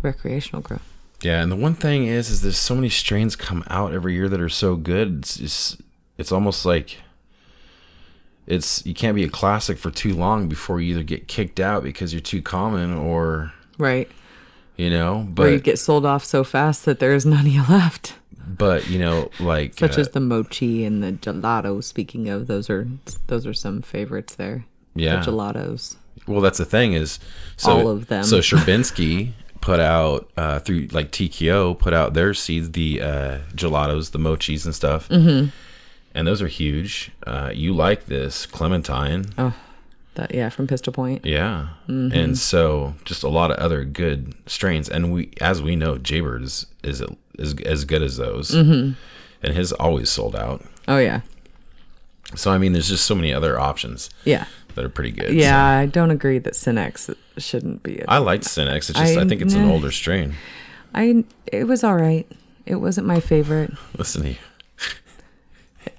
recreational 0.01 0.63
grown. 0.63 0.79
Yeah, 1.21 1.43
and 1.43 1.51
the 1.51 1.55
one 1.55 1.75
thing 1.75 2.07
is, 2.07 2.31
is 2.31 2.41
there's 2.41 2.57
so 2.57 2.73
many 2.73 2.89
strains 2.89 3.35
come 3.35 3.63
out 3.67 3.93
every 3.93 4.15
year 4.15 4.27
that 4.27 4.41
are 4.41 4.49
so 4.49 4.75
good. 4.75 5.19
It's 5.19 5.39
it's, 5.39 5.77
it's 6.17 6.31
almost 6.31 6.65
like 6.65 6.97
it's 8.47 8.83
you 8.87 8.95
can't 8.95 9.15
be 9.15 9.23
a 9.23 9.29
classic 9.29 9.77
for 9.77 9.91
too 9.91 10.15
long 10.15 10.49
before 10.49 10.81
you 10.81 10.95
either 10.95 11.03
get 11.03 11.27
kicked 11.27 11.59
out 11.59 11.83
because 11.83 12.11
you're 12.11 12.21
too 12.21 12.41
common 12.41 12.91
or 12.91 13.53
right. 13.77 14.09
You 14.77 14.89
know, 14.89 15.27
but 15.29 15.47
or 15.47 15.51
you 15.51 15.59
get 15.59 15.77
sold 15.77 16.07
off 16.07 16.23
so 16.23 16.43
fast 16.43 16.85
that 16.85 16.97
there 16.97 17.13
is 17.13 17.25
none 17.27 17.45
of 17.45 17.51
you 17.51 17.63
left. 17.69 18.15
But 18.47 18.89
you 18.89 18.97
know, 18.97 19.29
like 19.39 19.75
such 19.75 19.99
uh, 19.99 20.01
as 20.01 20.09
the 20.09 20.19
mochi 20.19 20.83
and 20.85 21.03
the 21.03 21.11
gelato. 21.11 21.83
Speaking 21.83 22.29
of, 22.29 22.47
those 22.47 22.67
are 22.67 22.87
those 23.27 23.45
are 23.45 23.53
some 23.53 23.83
favorites 23.83 24.33
there. 24.35 24.65
Yeah, 24.95 25.19
the 25.19 25.31
gelatos. 25.31 25.97
Well, 26.27 26.41
that's 26.41 26.57
the 26.57 26.65
thing 26.65 26.93
is, 26.93 27.19
so, 27.57 27.71
all 27.71 27.89
of 27.89 28.07
them. 28.07 28.23
So 28.23 28.39
Sherbinski 28.39 29.33
put 29.61 29.79
out 29.79 30.29
uh, 30.35 30.59
through 30.59 30.87
like 30.91 31.11
TKO 31.11 31.77
put 31.77 31.93
out 31.93 32.13
their 32.13 32.33
seeds, 32.33 32.71
the 32.71 33.01
uh, 33.01 33.37
gelatos, 33.55 34.11
the 34.11 34.19
mochis 34.19 34.65
and 34.65 34.75
stuff, 34.75 35.07
mm-hmm. 35.09 35.49
and 36.13 36.27
those 36.27 36.41
are 36.41 36.47
huge. 36.47 37.11
Uh, 37.25 37.51
you 37.53 37.73
like 37.73 38.07
this 38.07 38.45
Clementine? 38.45 39.25
Oh, 39.37 39.53
that 40.15 40.33
yeah, 40.33 40.49
from 40.49 40.67
Pistol 40.67 40.91
Point. 40.91 41.25
Yeah, 41.25 41.69
mm-hmm. 41.87 42.17
and 42.17 42.37
so 42.37 42.95
just 43.05 43.23
a 43.23 43.29
lot 43.29 43.51
of 43.51 43.57
other 43.57 43.85
good 43.85 44.33
strains, 44.47 44.89
and 44.89 45.13
we, 45.13 45.31
as 45.39 45.61
we 45.61 45.75
know, 45.75 45.97
Jaybird 45.97 46.43
is 46.43 46.65
is, 46.83 47.01
is 47.37 47.53
as 47.61 47.85
good 47.85 48.01
as 48.01 48.17
those, 48.17 48.51
mm-hmm. 48.51 48.93
and 49.43 49.53
his 49.53 49.71
always 49.73 50.09
sold 50.09 50.35
out. 50.35 50.63
Oh 50.87 50.97
yeah. 50.97 51.21
So 52.33 52.49
I 52.49 52.57
mean, 52.57 52.71
there's 52.73 52.87
just 52.87 53.05
so 53.05 53.13
many 53.13 53.33
other 53.33 53.59
options. 53.59 54.09
Yeah 54.25 54.45
that 54.75 54.85
are 54.85 54.89
pretty 54.89 55.11
good. 55.11 55.33
Yeah, 55.33 55.51
so. 55.51 55.81
I 55.81 55.85
don't 55.85 56.11
agree 56.11 56.39
that 56.39 56.53
Cinex 56.53 57.15
shouldn't 57.37 57.83
be. 57.83 58.05
I 58.07 58.17
liked 58.17 58.43
Cinex. 58.43 58.89
It's 58.89 58.99
just 58.99 59.17
I, 59.17 59.21
I 59.21 59.27
think 59.27 59.41
it's 59.41 59.53
an 59.53 59.69
older 59.69 59.91
strain. 59.91 60.35
I 60.93 61.23
it 61.47 61.65
was 61.65 61.83
all 61.83 61.95
right. 61.95 62.27
It 62.65 62.75
wasn't 62.75 63.07
my 63.07 63.19
favorite. 63.19 63.71
Listen 63.97 64.23
to 64.23 64.29
you. 64.29 64.35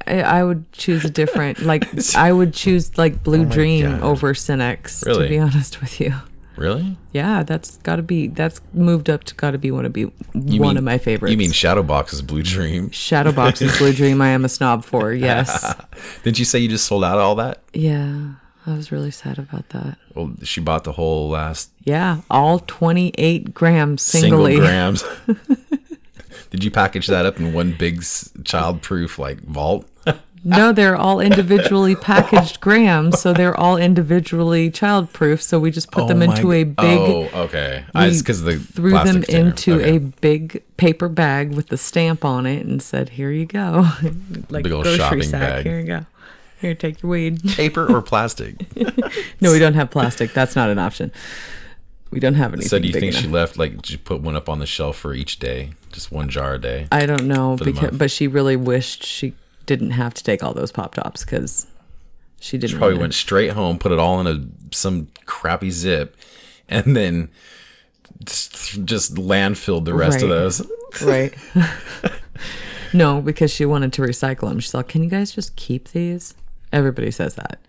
I, 0.07 0.23
I 0.23 0.45
would 0.45 0.71
choose 0.73 1.05
a 1.05 1.11
different 1.11 1.61
like 1.61 1.87
I 2.17 2.33
would 2.33 2.55
choose 2.55 2.97
like 2.99 3.23
Blue 3.23 3.43
oh 3.43 3.45
Dream 3.47 3.87
God. 3.87 4.03
over 4.03 4.35
Cinex. 4.35 5.05
Really? 5.05 5.25
To 5.25 5.29
be 5.29 5.39
honest 5.39 5.81
with 5.81 6.01
you. 6.01 6.15
Really? 6.57 6.97
Yeah, 7.13 7.43
that's 7.43 7.79
got 7.79 7.97
to 7.97 8.03
be 8.03 8.27
that's 8.27 8.61
moved 8.75 9.09
up 9.09 9.25
to 9.25 9.35
got 9.35 9.53
to 9.53 9.59
be 9.59 9.71
one 9.71 9.87
of 9.87 9.93
be 9.93 10.01
you 10.01 10.11
one 10.35 10.61
mean, 10.61 10.77
of 10.77 10.85
my 10.85 10.99
favorites. 10.99 11.31
You 11.31 11.39
mean 11.39 11.51
Shadowbox 11.51 12.13
is 12.13 12.23
Blue 12.23 12.43
Dream? 12.43 12.91
Shadowbox 12.91 13.63
is 13.63 13.77
Blue 13.79 13.93
Dream. 13.93 14.21
I 14.21 14.29
am 14.29 14.45
a 14.45 14.49
snob 14.49 14.85
for 14.85 15.13
yes. 15.15 15.75
Didn't 16.23 16.39
you 16.39 16.45
say 16.45 16.59
you 16.59 16.69
just 16.69 16.87
sold 16.87 17.05
out 17.05 17.19
all 17.19 17.37
that? 17.37 17.63
Yeah. 17.73 18.35
I 18.67 18.75
was 18.75 18.93
really 18.93 19.11
sad 19.11 19.39
about 19.39 19.69
that. 19.71 19.99
Well, 20.15 20.35
she 20.43 20.61
bought 20.61 20.85
the 20.85 20.93
whole 20.93 21.31
last. 21.31 21.71
Yeah, 21.83 22.21
all 22.31 22.61
28 22.61 23.53
grams 23.53 24.03
singly. 24.03 24.57
Single 24.57 24.67
grams. 24.69 25.05
Did 26.51 26.63
you 26.63 26.71
package 26.71 27.07
that 27.07 27.27
up 27.27 27.41
in 27.41 27.53
one 27.53 27.73
big 27.73 28.05
child-proof 28.45 29.19
like 29.19 29.41
vault? 29.41 29.89
no, 30.45 30.73
they're 30.73 30.97
all 30.97 31.21
individually 31.21 31.97
packaged 31.97 32.61
grams, 32.61 33.21
so 33.21 33.33
they're 33.33 33.59
all 33.59 33.77
individually 33.77 34.71
child-proof. 34.71 35.41
So 35.41 35.59
we 35.59 35.71
just 35.71 35.91
put 35.91 36.05
oh 36.05 36.09
them 36.09 36.21
into 36.21 36.49
my, 36.49 36.57
a 36.57 36.65
big. 36.65 36.99
Oh, 36.99 37.29
okay. 37.35 37.85
I 37.95 38.11
because 38.11 38.43
the 38.43 38.59
threw 38.59 38.91
them 38.91 39.25
into 39.29 39.75
okay. 39.75 39.97
a 39.97 40.01
big 40.01 40.63
paper 40.77 41.09
bag 41.09 41.55
with 41.55 41.69
the 41.69 41.79
stamp 41.79 42.25
on 42.25 42.45
it 42.45 42.67
and 42.67 42.83
said, 42.83 43.11
"Here 43.11 43.31
you 43.31 43.47
go," 43.47 43.89
like 44.51 44.65
big 44.65 44.73
old 44.73 44.85
grocery 44.85 45.23
sack. 45.23 45.41
Bag. 45.41 45.67
Here 45.67 45.81
you 45.81 45.87
go. 45.87 46.07
Here, 46.63 46.77
take 46.77 47.03
your 47.03 47.11
weed. 47.11 47.43
Paper 47.57 47.93
or 47.93 48.01
plastic? 48.01 48.55
no, 49.41 49.51
we 49.51 49.59
don't 49.59 49.75
have 49.75 49.91
plastic. 49.91 50.33
That's 50.33 50.55
not 50.55 50.71
an 50.71 50.79
option. 50.79 51.11
We 52.13 52.21
don't 52.21 52.35
have 52.35 52.53
anything. 52.53 52.69
So 52.69 52.79
do 52.79 52.87
you 52.87 52.93
think 52.93 53.13
enough. 53.13 53.21
she 53.23 53.27
left 53.27 53.59
like 53.59 53.85
she 53.85 53.97
put 53.97 54.21
one 54.21 54.37
up 54.37 54.49
on 54.49 54.61
the 54.61 54.67
shelf 54.67 54.97
for 54.97 55.13
each 55.13 55.41
day, 55.41 55.71
just 55.91 56.13
one 56.13 56.29
jar 56.29 56.55
a 56.55 56.61
day? 56.61 56.87
I 56.93 57.05
don't 57.05 57.27
know 57.27 57.57
because 57.57 57.97
but 57.97 58.13
she 58.13 58.29
really 58.29 58.55
wished 58.55 59.05
she 59.05 59.35
didn't 59.67 59.91
have 59.91 60.15
to 60.15 60.23
take 60.23 60.45
all 60.45 60.55
those 60.55 60.71
pop 60.71 60.95
tops 60.95 61.25
because 61.25 61.67
she 62.39 62.59
didn't. 62.59 62.71
She 62.71 62.79
probably 62.79 62.99
went 62.99 63.15
straight 63.15 63.53
home, 63.53 63.79
put 63.79 63.91
it 63.91 63.99
all 63.99 64.21
in 64.21 64.29
a 64.29 64.47
some 64.73 65.09
crappy 65.27 65.71
zip, 65.71 66.17
and 66.69 66.97
then 66.97 67.29
just 68.25 69.17
landfilled 69.17 69.85
the 69.85 69.95
rest 69.95 70.17
right. 70.17 70.23
of 70.23 70.29
those. 70.29 70.71
right. 71.03 71.35
no, 72.93 73.21
because 73.21 73.51
she 73.51 73.65
wanted 73.65 73.93
to 73.95 74.03
recycle 74.03 74.49
them. 74.49 74.61
She's 74.61 74.75
like, 74.75 74.87
"Can 74.87 75.03
you 75.03 75.11
guys 75.11 75.33
just 75.33 75.57
keep 75.57 75.89
these?" 75.89 76.35
Everybody 76.73 77.11
says 77.11 77.35
that. 77.35 77.61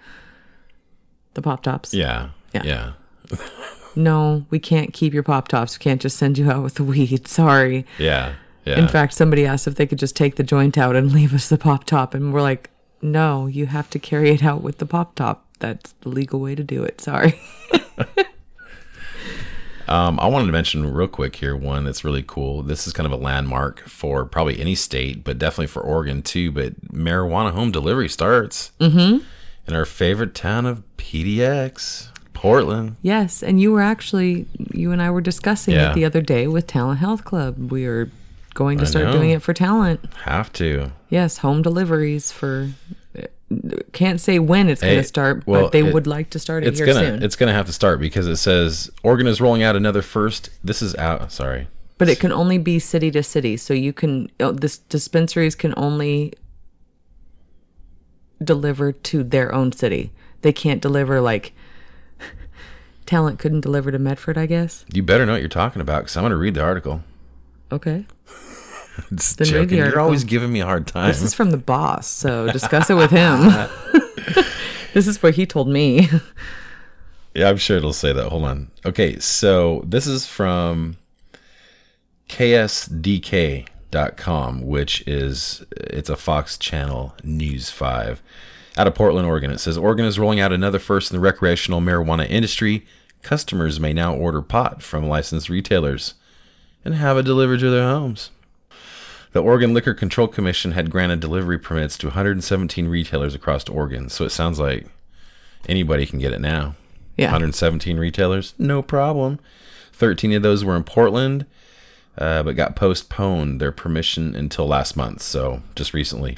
The 1.33 1.41
pop 1.41 1.63
tops. 1.63 1.93
Yeah. 1.93 2.29
Yeah. 2.53 2.63
Yeah. 2.63 2.91
no, 3.95 4.45
we 4.49 4.59
can't 4.59 4.93
keep 4.93 5.13
your 5.13 5.23
pop 5.23 5.47
tops. 5.47 5.77
We 5.77 5.83
can't 5.83 6.01
just 6.01 6.17
send 6.17 6.37
you 6.37 6.49
out 6.49 6.63
with 6.63 6.75
the 6.75 6.83
weed. 6.83 7.27
Sorry. 7.27 7.85
Yeah. 7.97 8.33
Yeah. 8.65 8.79
In 8.79 8.87
fact, 8.87 9.13
somebody 9.13 9.45
asked 9.45 9.67
if 9.67 9.75
they 9.75 9.85
could 9.85 9.99
just 9.99 10.15
take 10.15 10.35
the 10.35 10.43
joint 10.43 10.77
out 10.77 10.95
and 10.95 11.11
leave 11.13 11.33
us 11.33 11.49
the 11.49 11.57
pop 11.57 11.83
top. 11.83 12.13
And 12.13 12.33
we're 12.33 12.41
like, 12.41 12.69
no, 13.01 13.47
you 13.47 13.65
have 13.65 13.89
to 13.91 13.99
carry 13.99 14.29
it 14.31 14.43
out 14.43 14.61
with 14.61 14.77
the 14.77 14.85
pop 14.85 15.15
top. 15.15 15.45
That's 15.59 15.91
the 16.01 16.09
legal 16.09 16.39
way 16.39 16.55
to 16.55 16.63
do 16.63 16.83
it. 16.83 17.01
Sorry. 17.01 17.39
Um, 19.87 20.19
I 20.19 20.27
wanted 20.27 20.47
to 20.47 20.51
mention 20.51 20.91
real 20.93 21.07
quick 21.07 21.35
here 21.35 21.55
one 21.55 21.83
that's 21.83 22.03
really 22.03 22.23
cool. 22.25 22.63
This 22.63 22.87
is 22.87 22.93
kind 22.93 23.05
of 23.05 23.11
a 23.11 23.21
landmark 23.21 23.81
for 23.81 24.25
probably 24.25 24.59
any 24.59 24.75
state, 24.75 25.23
but 25.23 25.37
definitely 25.37 25.67
for 25.67 25.81
Oregon 25.81 26.21
too. 26.21 26.51
But 26.51 26.79
marijuana 26.91 27.51
home 27.51 27.71
delivery 27.71 28.09
starts 28.09 28.71
mm-hmm. 28.79 29.23
in 29.67 29.75
our 29.75 29.85
favorite 29.85 30.33
town 30.35 30.65
of 30.65 30.83
PDX, 30.97 32.09
Portland. 32.33 32.95
Yes, 33.01 33.43
and 33.43 33.59
you 33.59 33.71
were 33.71 33.81
actually 33.81 34.47
you 34.71 34.91
and 34.91 35.01
I 35.01 35.11
were 35.11 35.21
discussing 35.21 35.75
yeah. 35.75 35.91
it 35.91 35.95
the 35.95 36.05
other 36.05 36.21
day 36.21 36.47
with 36.47 36.67
Talent 36.67 36.99
Health 36.99 37.23
Club. 37.25 37.71
We 37.71 37.85
are 37.85 38.09
going 38.53 38.77
to 38.77 38.85
start 38.85 39.11
doing 39.11 39.31
it 39.31 39.41
for 39.41 39.53
talent. 39.53 39.99
Have 40.25 40.53
to. 40.53 40.91
Yes, 41.09 41.37
home 41.39 41.61
deliveries 41.61 42.31
for 42.31 42.69
can't 43.91 44.19
say 44.19 44.39
when 44.39 44.69
it's 44.69 44.81
going 44.81 44.97
to 44.97 45.03
start, 45.03 45.45
well, 45.45 45.63
but 45.63 45.71
they 45.71 45.85
it, 45.85 45.93
would 45.93 46.07
like 46.07 46.29
to 46.31 46.39
start 46.39 46.63
it 46.63 46.67
it's 46.67 46.79
here 46.79 46.87
gonna, 46.87 46.99
soon. 46.99 47.23
It's 47.23 47.35
going 47.35 47.47
to 47.47 47.53
have 47.53 47.65
to 47.67 47.73
start 47.73 47.99
because 47.99 48.27
it 48.27 48.37
says 48.37 48.89
Oregon 49.03 49.27
is 49.27 49.39
rolling 49.39 49.63
out 49.63 49.75
another 49.75 50.01
first. 50.01 50.49
This 50.63 50.81
is 50.81 50.95
out. 50.95 51.31
Sorry, 51.31 51.67
but 51.97 52.09
it 52.09 52.19
can 52.19 52.31
only 52.31 52.57
be 52.57 52.79
city 52.79 53.11
to 53.11 53.23
city. 53.23 53.57
So 53.57 53.73
you 53.73 53.93
can 53.93 54.29
oh, 54.39 54.51
this 54.51 54.77
dispensaries 54.77 55.55
can 55.55 55.73
only 55.77 56.33
deliver 58.43 58.91
to 58.91 59.23
their 59.23 59.53
own 59.53 59.71
city. 59.71 60.11
They 60.41 60.53
can't 60.53 60.81
deliver 60.81 61.21
like 61.21 61.53
Talent 63.05 63.39
couldn't 63.39 63.61
deliver 63.61 63.91
to 63.91 63.99
Medford, 63.99 64.37
I 64.37 64.45
guess. 64.45 64.85
You 64.91 65.03
better 65.03 65.25
know 65.25 65.33
what 65.33 65.41
you're 65.41 65.49
talking 65.49 65.81
about 65.81 66.03
because 66.03 66.17
I'm 66.17 66.23
going 66.23 66.31
to 66.31 66.37
read 66.37 66.55
the 66.55 66.63
article. 66.63 67.03
Okay. 67.71 68.05
Just 69.15 69.37
the 69.37 69.45
joking. 69.45 69.77
You're 69.77 69.99
always 69.99 70.23
giving 70.23 70.51
me 70.51 70.61
a 70.61 70.65
hard 70.65 70.87
time. 70.87 71.07
This 71.07 71.21
is 71.21 71.33
from 71.33 71.51
the 71.51 71.57
boss, 71.57 72.07
so 72.07 72.51
discuss 72.51 72.89
it 72.89 72.95
with 72.95 73.11
him. 73.11 73.41
this 74.93 75.07
is 75.07 75.21
what 75.21 75.35
he 75.35 75.45
told 75.45 75.67
me. 75.67 76.07
Yeah, 77.35 77.49
I'm 77.49 77.57
sure 77.57 77.77
it'll 77.77 77.93
say 77.93 78.13
that. 78.13 78.29
Hold 78.29 78.43
on. 78.43 78.69
Okay, 78.85 79.17
so 79.17 79.83
this 79.87 80.05
is 80.05 80.27
from 80.27 80.97
ksdk.com, 82.29 83.65
which 84.61 85.07
is 85.07 85.65
it's 85.71 86.09
a 86.09 86.15
Fox 86.15 86.59
Channel 86.59 87.15
News 87.23 87.71
5 87.71 88.21
out 88.77 88.87
of 88.87 88.95
Portland, 88.95 89.27
Oregon. 89.27 89.51
It 89.51 89.59
says 89.59 89.77
Oregon 89.77 90.05
is 90.05 90.17
rolling 90.19 90.39
out 90.39 90.53
another 90.53 90.79
first 90.79 91.11
in 91.11 91.17
the 91.17 91.21
recreational 91.21 91.81
marijuana 91.81 92.27
industry. 92.29 92.85
Customers 93.21 93.79
may 93.79 93.93
now 93.93 94.13
order 94.13 94.41
pot 94.41 94.81
from 94.81 95.07
licensed 95.07 95.49
retailers 95.49 96.15
and 96.83 96.95
have 96.95 97.17
it 97.17 97.23
delivered 97.23 97.59
to 97.61 97.69
their 97.69 97.87
homes. 97.87 98.31
The 99.33 99.41
Oregon 99.41 99.73
Liquor 99.73 99.95
Control 99.95 100.27
Commission 100.27 100.73
had 100.73 100.91
granted 100.91 101.19
delivery 101.19 101.57
permits 101.57 101.97
to 101.97 102.07
117 102.07 102.87
retailers 102.87 103.33
across 103.33 103.67
Oregon, 103.67 104.07
so 104.09 104.25
it 104.25 104.29
sounds 104.29 104.59
like 104.59 104.85
anybody 105.67 106.05
can 106.05 106.19
get 106.19 106.33
it 106.33 106.39
now. 106.39 106.75
Yeah. 107.17 107.27
117 107.27 107.97
retailers, 107.97 108.53
no 108.59 108.83
problem. 108.83 109.39
13 109.91 110.33
of 110.33 110.43
those 110.43 110.63
were 110.63 110.75
in 110.75 110.83
Portland, 110.83 111.47
uh, 112.15 112.43
but 112.43 112.55
got 112.55 112.75
postponed 112.75 113.59
their 113.59 113.71
permission 113.71 114.35
until 114.35 114.67
last 114.67 114.95
month, 114.95 115.23
so 115.23 115.63
just 115.75 115.95
recently. 115.95 116.33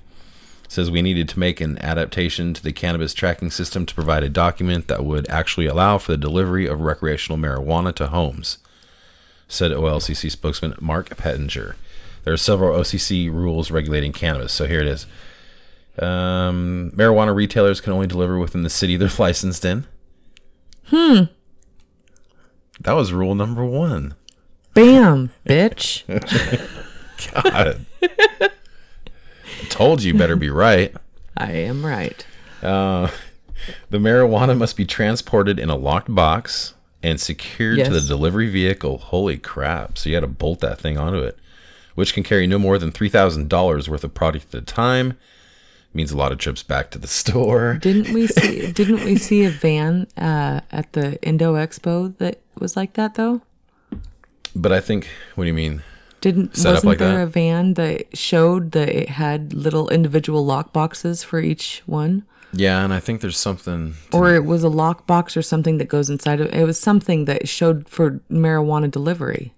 It 0.63 0.71
says 0.71 0.89
we 0.89 1.01
needed 1.01 1.27
to 1.29 1.39
make 1.39 1.60
an 1.60 1.77
adaptation 1.79 2.53
to 2.53 2.63
the 2.63 2.71
cannabis 2.71 3.13
tracking 3.13 3.51
system 3.51 3.86
to 3.86 3.93
provide 3.93 4.23
a 4.23 4.29
document 4.29 4.88
that 4.88 5.03
would 5.03 5.29
actually 5.29 5.65
allow 5.65 5.97
for 5.97 6.13
the 6.13 6.17
delivery 6.17 6.65
of 6.65 6.79
recreational 6.79 7.38
marijuana 7.38 7.93
to 7.95 8.08
homes, 8.08 8.58
said 9.49 9.71
OLCC 9.71 10.31
spokesman 10.31 10.75
Mark 10.79 11.10
Pettinger. 11.10 11.75
There 12.25 12.33
are 12.33 12.38
several 12.38 12.77
OCC 12.77 13.31
rules 13.31 13.71
regulating 13.71 14.11
cannabis, 14.11 14.51
so 14.51 14.65
here 14.65 14.81
it 14.81 14.88
is. 14.88 15.05
Um, 15.99 16.91
marijuana 16.95 17.33
retailers 17.33 17.79
can 17.79 17.93
only 17.93 18.07
deliver 18.07 18.38
within 18.38 18.63
the 18.63 18.69
city 18.69 18.97
they're 18.97 19.09
licensed 19.19 19.63
in. 19.63 19.85
Hmm. 20.88 21.23
That 22.81 22.93
was 22.93 23.13
rule 23.13 23.35
number 23.35 23.63
one. 23.63 24.15
Bam, 24.73 25.31
bitch. 25.45 26.03
God. 27.33 27.85
Told 29.69 30.03
you 30.03 30.13
better 30.13 30.35
be 30.35 30.49
right. 30.49 30.93
I 31.38 31.51
am 31.51 31.85
right. 31.85 32.25
Uh, 32.61 33.09
the 33.89 33.97
marijuana 33.99 34.57
must 34.57 34.75
be 34.75 34.85
transported 34.85 35.59
in 35.59 35.69
a 35.69 35.75
locked 35.75 36.13
box 36.13 36.73
and 37.01 37.21
secured 37.21 37.77
to 37.85 37.89
the 37.89 38.01
delivery 38.01 38.49
vehicle. 38.49 38.97
Holy 38.97 39.38
crap. 39.38 39.97
So 39.97 40.09
you 40.09 40.15
had 40.15 40.21
to 40.21 40.27
bolt 40.27 40.59
that 40.61 40.79
thing 40.79 40.97
onto 40.97 41.19
it, 41.19 41.38
which 41.95 42.13
can 42.13 42.23
carry 42.23 42.45
no 42.47 42.60
more 42.60 42.77
than 42.77 42.91
$3,000 42.91 43.88
worth 43.89 44.03
of 44.03 44.13
product 44.13 44.53
at 44.53 44.62
a 44.62 44.65
time. 44.65 45.17
Means 45.93 46.12
a 46.12 46.17
lot 46.17 46.31
of 46.34 46.38
trips 46.38 46.62
back 46.62 46.91
to 46.91 46.99
the 46.99 47.08
store. 47.21 47.75
Didn't 47.81 48.13
we 48.13 48.27
see 48.27 48.71
didn't 48.73 49.05
we 49.05 49.15
see 49.15 49.45
a 49.45 49.49
van 49.49 50.08
uh, 50.17 50.60
at 50.71 50.91
the 50.93 51.21
Indo 51.23 51.55
Expo 51.55 52.15
that 52.17 52.41
was 52.60 52.75
like 52.75 52.93
that 52.93 53.15
though? 53.15 53.41
But 54.53 54.71
I 54.73 54.79
think, 54.81 55.08
what 55.36 55.45
do 55.45 55.47
you 55.47 55.53
mean? 55.53 55.84
Didn't 56.21 56.55
Set 56.55 56.67
up 56.67 56.73
wasn't 56.84 56.89
like 56.89 56.97
there 56.99 57.17
that? 57.17 57.23
a 57.23 57.27
van 57.27 57.73
that 57.75 58.17
showed 58.17 58.71
that 58.71 58.89
it 58.89 59.10
had 59.10 59.53
little 59.53 59.88
individual 59.89 60.45
lock 60.45 60.73
boxes 60.73 61.23
for 61.23 61.39
each 61.39 61.81
one? 61.86 62.25
Yeah, 62.51 62.84
and 62.84 62.93
I 62.93 62.99
think 62.99 63.21
there's 63.21 63.38
something. 63.38 63.95
Or 64.13 64.34
it 64.34 64.43
was 64.45 64.63
a 64.63 64.69
lock 64.69 65.05
box 65.08 65.36
or 65.38 65.41
something 65.41 65.77
that 65.77 65.88
goes 65.88 66.10
inside 66.10 66.39
of 66.41 66.53
it 66.53 66.65
was 66.65 66.79
something 66.79 67.25
that 67.25 67.47
showed 67.47 67.88
for 67.88 68.21
marijuana 68.29 68.89
delivery. 68.91 69.53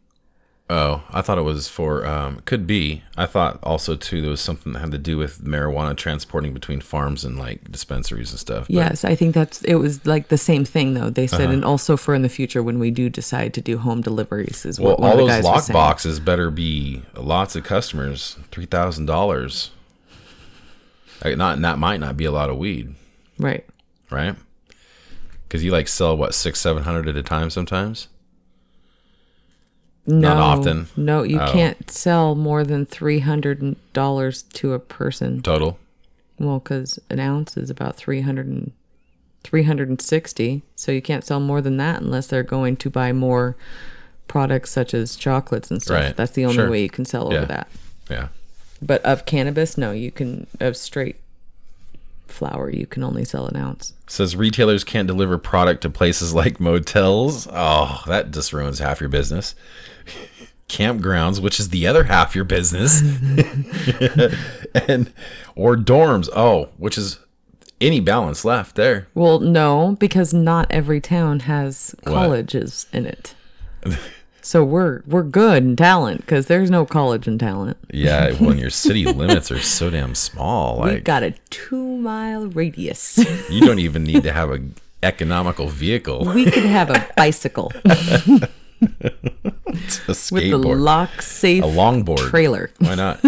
Oh, 0.70 1.02
I 1.12 1.22
thought 1.22 1.38
it 1.38 1.44
was 1.44 1.70
for. 1.70 2.06
Um, 2.06 2.42
could 2.44 2.68
be. 2.68 3.02
I 3.16 3.26
thought 3.26 3.58
also 3.64 3.96
too 3.96 4.20
there 4.22 4.30
was 4.30 4.42
something 4.42 4.74
that 4.74 4.80
had 4.80 4.92
to 4.92 4.98
do 4.98 5.18
with 5.18 5.42
marijuana 5.42 5.96
transporting 5.96 6.54
between 6.54 6.82
farms 6.82 7.24
and 7.24 7.40
like 7.40 7.72
dispensaries 7.72 8.32
and 8.32 8.40
stuff. 8.40 8.68
but- 8.68 8.74
Yes, 8.76 9.06
I 9.06 9.16
think 9.16 9.34
that's 9.34 9.62
it 9.64 9.76
was 9.76 10.06
like 10.06 10.28
the 10.28 10.38
same 10.38 10.66
thing 10.66 10.94
though. 10.94 11.10
They 11.10 11.24
Uh-huh. 11.24 11.38
said 11.38 11.52
and 11.52 11.64
also 11.64 11.96
for 11.96 12.14
in 12.14 12.22
the 12.22 12.28
future 12.28 12.62
when 12.62 12.80
we 12.80 12.92
do 12.92 13.10
decide 13.10 13.54
to 13.54 13.62
do 13.62 13.78
home 13.78 14.02
deliveries 14.02 14.66
is 14.66 14.78
Well, 14.78 14.98
what 14.98 15.18
all 15.18 15.26
those 15.26 15.42
lock 15.46 15.68
boxes 15.72 16.20
better 16.20 16.52
be 16.52 17.02
lots 17.16 17.56
of 17.56 17.64
customers. 17.64 18.36
Three 18.52 18.66
thousand 18.66 19.06
dollars. 19.06 19.72
Like 21.24 21.38
Not 21.38 21.62
that 21.62 21.80
might 21.80 22.02
not 22.02 22.18
be 22.18 22.26
a 22.26 22.32
lot 22.32 22.50
of 22.50 22.58
weed, 22.58 22.94
Right. 23.40 23.66
right? 24.12 24.36
Because 25.48 25.64
you 25.64 25.72
like 25.72 25.88
sell 25.88 26.18
what 26.18 26.36
six, 26.36 26.60
seven 26.60 26.84
hundred 26.84 27.08
at 27.08 27.16
a 27.16 27.24
time 27.24 27.50
sometimes. 27.50 28.10
No, 30.10 30.36
often. 30.38 30.88
No, 30.96 31.24
you 31.24 31.40
Oh. 31.40 31.52
can't 31.52 31.92
sell 31.92 32.34
more 32.34 32.64
than 32.64 32.86
three 32.86 33.20
hundred 33.20 33.76
dollars 33.94 34.44
to 34.54 34.74
a 34.74 34.80
person. 34.80 35.42
Total. 35.42 35.78
Well, 36.40 36.60
because 36.60 36.98
an 37.10 37.20
ounce 37.20 37.58
is 37.58 37.70
about 37.70 37.98
300 37.98 38.46
and, 38.48 38.72
360. 39.44 40.62
So 40.76 40.92
you 40.92 41.02
can't 41.02 41.24
sell 41.26 41.40
more 41.40 41.62
than 41.62 41.78
that 41.78 42.02
unless 42.02 42.28
they're 42.28 42.44
going 42.44 42.78
to 42.78 42.90
buy 42.90 43.12
more 43.12 43.56
products 44.28 44.72
such 44.72 44.94
as 44.94 45.16
chocolates 45.16 45.72
and 45.72 45.82
stuff. 45.82 46.00
Right. 46.02 46.16
That's 46.16 46.34
the 46.34 46.44
only 46.46 46.56
Sure. 46.58 46.70
way 46.70 46.84
you 46.84 46.90
can 46.90 47.06
sell 47.06 47.30
Yeah. 47.32 47.38
over 47.40 47.46
that. 47.48 47.68
Yeah. 48.10 48.28
But 48.82 49.04
of 49.04 49.26
cannabis, 49.26 49.78
no, 49.78 49.92
you 49.92 50.12
can 50.12 50.48
of 50.60 50.78
straight 50.78 51.16
flower, 52.28 52.70
you 52.70 52.86
can 52.86 53.04
only 53.04 53.24
sell 53.26 53.48
an 53.48 53.56
ounce. 53.56 53.94
Says 54.06 54.36
retailers 54.36 54.84
can't 54.84 55.08
deliver 55.08 55.38
product 55.38 55.82
to 55.82 55.90
places 55.90 56.34
like 56.34 56.60
motels. 56.60 57.48
Oh, 57.52 58.04
that 58.06 58.32
just 58.32 58.54
ruins 58.54 58.80
half 58.80 59.00
your 59.00 59.10
business. 59.10 59.56
Campgrounds, 60.70 61.40
which 61.42 61.60
is 61.60 61.70
the 61.70 61.88
other 61.88 62.04
half 62.06 62.36
your 62.36 62.44
business, 62.44 63.02
and 64.88 65.12
or 65.56 65.76
dorms. 65.78 66.30
Oh, 66.36 66.70
which 66.78 66.98
is 66.98 67.20
any 67.80 68.00
balance 68.00 68.44
left 68.44 68.76
there. 68.76 69.08
Well, 69.14 69.40
no, 69.40 69.96
because 70.00 70.34
not 70.34 70.68
every 70.70 71.00
town 71.00 71.42
has 71.42 71.96
colleges 72.06 72.88
in 72.92 73.06
it. 73.06 73.34
so 74.42 74.64
we're 74.64 75.04
we're 75.08 75.24
good 75.24 75.64
in 75.64 75.76
talent 75.78 76.22
because 76.22 76.48
there's 76.48 76.70
no 76.70 76.86
college 76.86 77.28
in 77.28 77.38
talent. 77.38 77.78
Yeah, 77.94 78.32
when 78.40 78.58
your 78.58 78.70
city 78.70 79.06
limits 79.06 79.52
are 79.52 79.60
so 79.62 79.90
damn 79.90 80.16
small, 80.16 80.78
like 80.80 80.94
We've 80.96 81.04
got 81.04 81.24
a 81.24 81.32
two 81.50 81.98
mile 81.98 82.48
radius. 82.48 83.18
you 83.50 83.62
don't 83.66 83.80
even 83.80 84.04
need 84.04 84.24
to 84.24 84.32
have 84.34 84.52
a 84.52 84.60
economical 85.04 85.68
vehicle. 85.70 86.26
we 86.34 86.44
could 86.50 86.66
have 86.66 86.90
a 86.90 87.08
bicycle 87.16 87.72
A 88.82 90.16
with 90.32 90.50
the 90.50 90.58
lock 90.78 91.22
safe 91.22 91.64
a 91.64 91.68
longboard 91.68 92.30
trailer. 92.30 92.72
Why 92.80 92.96
not? 92.96 93.24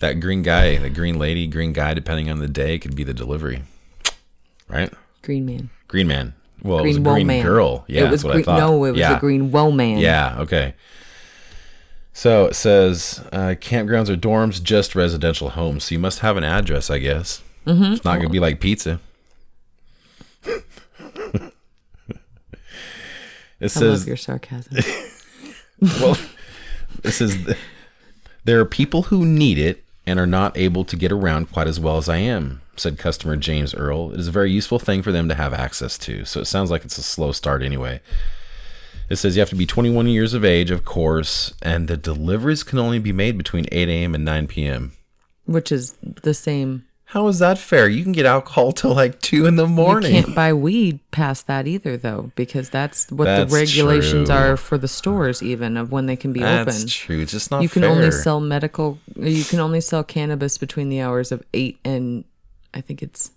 that 0.00 0.20
green 0.20 0.42
guy, 0.42 0.76
the 0.76 0.90
green 0.90 1.18
lady, 1.18 1.46
green 1.46 1.72
guy, 1.72 1.94
depending 1.94 2.30
on 2.30 2.38
the 2.38 2.48
day, 2.48 2.78
could 2.78 2.94
be 2.94 3.04
the 3.04 3.14
delivery. 3.14 3.62
Right? 4.68 4.92
Green 5.22 5.46
man. 5.46 5.70
Green 5.88 6.06
man. 6.06 6.34
Well, 6.62 6.78
Green 6.78 6.96
it 6.96 7.00
was 7.00 7.06
a 7.08 7.14
green 7.14 7.26
man. 7.26 7.44
girl. 7.44 7.84
Yeah, 7.86 8.02
it 8.02 8.10
was 8.10 8.22
that's 8.22 8.24
what 8.24 8.32
green, 8.32 8.42
I 8.42 8.44
thought. 8.44 8.58
No, 8.58 8.84
it 8.84 8.92
was 8.92 9.00
yeah. 9.00 9.16
a 9.16 9.20
green 9.20 9.50
woe 9.50 9.70
man. 9.70 9.98
Yeah, 9.98 10.36
okay. 10.40 10.74
So 12.14 12.46
it 12.46 12.54
says 12.54 13.22
uh, 13.32 13.54
campgrounds 13.60 14.08
or 14.08 14.16
dorms, 14.16 14.62
just 14.62 14.94
residential 14.94 15.50
homes. 15.50 15.84
So 15.84 15.94
you 15.94 15.98
must 15.98 16.20
have 16.20 16.36
an 16.36 16.44
address, 16.44 16.88
I 16.88 16.98
guess. 16.98 17.42
Mm-hmm. 17.66 17.94
It's 17.94 18.04
not 18.04 18.16
going 18.16 18.28
to 18.28 18.32
be 18.32 18.40
like 18.40 18.60
pizza. 18.60 19.00
It 23.64 23.76
I 23.76 23.80
says 23.80 24.00
love 24.00 24.08
your 24.08 24.16
sarcasm. 24.16 24.76
well, 25.80 26.18
it 27.04 27.12
says 27.12 27.42
th- 27.44 27.56
there 28.44 28.60
are 28.60 28.66
people 28.66 29.04
who 29.04 29.24
need 29.24 29.58
it 29.58 29.82
and 30.06 30.20
are 30.20 30.26
not 30.26 30.56
able 30.56 30.84
to 30.84 30.96
get 30.96 31.10
around 31.10 31.50
quite 31.50 31.66
as 31.66 31.80
well 31.80 31.96
as 31.96 32.08
I 32.08 32.18
am, 32.18 32.60
said 32.76 32.98
customer 32.98 33.36
James 33.36 33.74
Earl. 33.74 34.12
It 34.12 34.20
is 34.20 34.28
a 34.28 34.32
very 34.32 34.50
useful 34.52 34.78
thing 34.78 35.00
for 35.02 35.12
them 35.12 35.30
to 35.30 35.34
have 35.34 35.54
access 35.54 35.96
to. 35.98 36.26
So 36.26 36.40
it 36.40 36.44
sounds 36.44 36.70
like 36.70 36.84
it's 36.84 36.98
a 36.98 37.02
slow 37.02 37.32
start 37.32 37.62
anyway. 37.62 38.00
It 39.08 39.16
says 39.16 39.34
you 39.34 39.40
have 39.40 39.48
to 39.50 39.56
be 39.56 39.66
21 39.66 40.08
years 40.08 40.34
of 40.34 40.44
age, 40.44 40.70
of 40.70 40.84
course, 40.84 41.54
and 41.62 41.88
the 41.88 41.96
deliveries 41.96 42.62
can 42.62 42.78
only 42.78 42.98
be 42.98 43.12
made 43.12 43.38
between 43.38 43.66
8 43.72 43.88
a.m. 43.88 44.14
and 44.14 44.24
9 44.24 44.46
p.m. 44.46 44.92
which 45.46 45.72
is 45.72 45.96
the 46.02 46.34
same. 46.34 46.84
How 47.06 47.28
is 47.28 47.38
that 47.38 47.58
fair? 47.58 47.86
You 47.88 48.02
can 48.02 48.12
get 48.12 48.26
alcohol 48.26 48.72
till 48.72 48.92
like 48.94 49.20
2 49.20 49.46
in 49.46 49.56
the 49.56 49.66
morning. 49.66 50.14
You 50.14 50.22
can't 50.22 50.34
buy 50.34 50.52
weed 50.52 50.98
past 51.10 51.46
that 51.46 51.66
either, 51.66 51.96
though, 51.96 52.32
because 52.34 52.70
that's 52.70 53.10
what 53.12 53.26
That's 53.26 53.52
the 53.52 53.56
regulations 53.58 54.28
true. 54.28 54.36
are 54.36 54.56
for 54.56 54.78
the 54.78 54.88
stores, 54.88 55.42
even 55.42 55.76
of 55.76 55.92
when 55.92 56.06
they 56.06 56.16
can 56.16 56.32
be 56.32 56.40
That's 56.40 56.62
open. 56.62 56.80
That's 56.80 56.92
true. 56.92 57.20
It's 57.20 57.30
just 57.30 57.50
not 57.50 57.62
you 57.62 57.68
can 57.68 57.82
fair. 57.82 57.90
only 57.90 58.10
sell 58.10 58.40
medical. 58.40 58.98
You 59.16 59.44
can 59.44 59.60
only 59.60 59.80
sell 59.80 60.02
cannabis 60.02 60.58
between 60.58 60.88
the 60.88 61.00
hours 61.02 61.30
of 61.30 61.42
eight 61.52 61.78
and 61.84 62.24
I 62.72 62.80
think 62.80 63.02
it's 63.02 63.30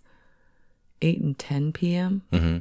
eight 1.02 1.20
and 1.22 1.38
ten 1.38 1.72
p.m. 1.72 2.24
Mm-hmm. 2.32 2.58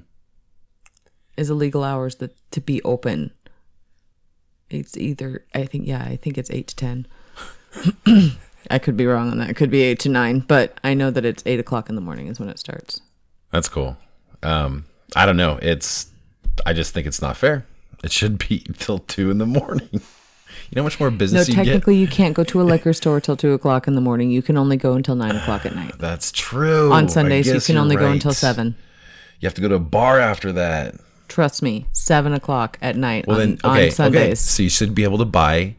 Is 1.39 1.49
illegal 1.51 1.85
hours 1.85 2.17
that 2.17 2.35
to 2.51 2.61
be 2.61 2.83
open. 2.83 3.31
It's 4.69 4.97
either 4.97 5.45
I 5.55 5.65
think 5.65 5.87
yeah 5.87 6.03
I 6.03 6.17
think 6.17 6.37
it's 6.37 6.51
eight 6.51 6.67
to 6.69 6.77
ten. 6.77 7.07
I 8.71 8.79
could 8.79 8.97
be 8.97 9.07
wrong 9.07 9.31
on 9.31 9.39
that. 9.39 9.51
It 9.51 9.55
could 9.55 9.71
be 9.71 9.83
eight 9.83 9.99
to 10.01 10.09
nine, 10.09 10.41
but 10.41 10.79
I 10.85 10.95
know 10.95 11.11
that 11.11 11.25
it's 11.25 11.43
eight 11.47 11.61
o'clock 11.61 11.89
in 11.89 11.95
the 11.95 12.01
morning 12.01 12.27
is 12.29 12.39
when 12.41 12.49
it 12.49 12.59
starts. 12.59 13.01
That's 13.51 13.69
cool. 13.69 13.97
Um, 14.43 14.85
I 15.15 15.25
don't 15.27 15.37
know. 15.37 15.59
It's 15.63 16.07
I 16.65 16.73
just 16.73 16.93
think 16.95 17.07
it's 17.07 17.23
not 17.23 17.37
fair. 17.37 17.67
It 18.05 18.13
should 18.13 18.39
be 18.39 18.61
till 18.79 18.99
two 18.99 19.31
in 19.31 19.39
the 19.39 19.47
morning. 19.47 19.89
You 19.93 20.01
know 20.77 20.83
how 20.83 20.87
much 20.87 20.99
more 21.01 21.11
No, 21.11 21.17
business 21.17 21.49
you 21.49 21.55
get? 21.55 21.65
technically, 21.65 21.97
you 21.97 22.09
can't 22.09 22.35
go 22.35 22.43
to 22.45 22.61
a 22.61 22.65
liquor 22.65 22.93
store 22.93 23.21
till 23.21 23.37
two 23.37 23.53
o'clock 23.53 23.87
in 23.87 23.95
the 23.95 24.01
morning. 24.01 24.31
You 24.31 24.43
can 24.43 24.57
only 24.57 24.77
go 24.77 24.95
until 24.95 25.15
nine 25.15 25.37
o'clock 25.37 25.67
at 25.67 25.75
night. 25.75 25.95
That's 25.99 26.33
true. 26.33 26.93
On 26.93 27.09
Sundays, 27.09 27.47
you 27.47 27.61
can 27.61 27.77
only 27.77 27.97
go 27.97 28.11
until 28.11 28.33
seven. 28.33 28.75
You 29.41 29.47
have 29.47 29.55
to 29.55 29.61
go 29.61 29.69
to 29.69 29.75
a 29.75 29.81
bar 29.81 30.19
after 30.19 30.53
that. 30.53 30.95
Trust 31.29 31.63
me, 31.63 31.87
seven 31.93 32.33
o'clock 32.33 32.79
at 32.81 32.97
night 32.97 33.27
Well, 33.27 33.41
on, 33.41 33.57
then, 33.57 33.59
okay, 33.65 33.87
on 33.87 33.91
Sundays. 33.93 34.23
okay. 34.23 34.35
So 34.35 34.63
you 34.63 34.71
should 34.71 34.95
be 34.95 35.05
able 35.05 35.19
to 35.19 35.25
buy 35.25 35.75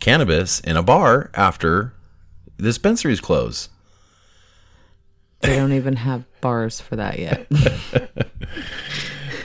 cannabis 0.00 0.60
in 0.60 0.76
a 0.76 0.82
bar 0.82 1.30
after 1.34 1.94
the 2.62 2.68
dispensaries 2.68 3.20
close. 3.20 3.68
They 5.40 5.56
don't 5.56 5.72
even 5.72 5.96
have 5.96 6.24
bars 6.40 6.80
for 6.80 6.94
that 6.94 7.18
yet. 7.18 7.46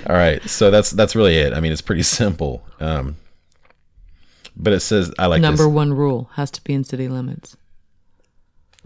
All 0.08 0.16
right, 0.16 0.42
so 0.48 0.70
that's 0.70 0.92
that's 0.92 1.16
really 1.16 1.36
it. 1.36 1.52
I 1.54 1.60
mean, 1.60 1.72
it's 1.72 1.82
pretty 1.82 2.04
simple. 2.04 2.64
Um, 2.80 3.16
but 4.56 4.72
it 4.74 4.82
says 4.82 5.12
I 5.18 5.26
like 5.26 5.42
Number 5.42 5.64
this. 5.64 5.74
one 5.74 5.94
rule 5.94 6.30
has 6.34 6.52
to 6.52 6.64
be 6.64 6.74
in 6.74 6.84
city 6.84 7.08
limits. 7.08 7.58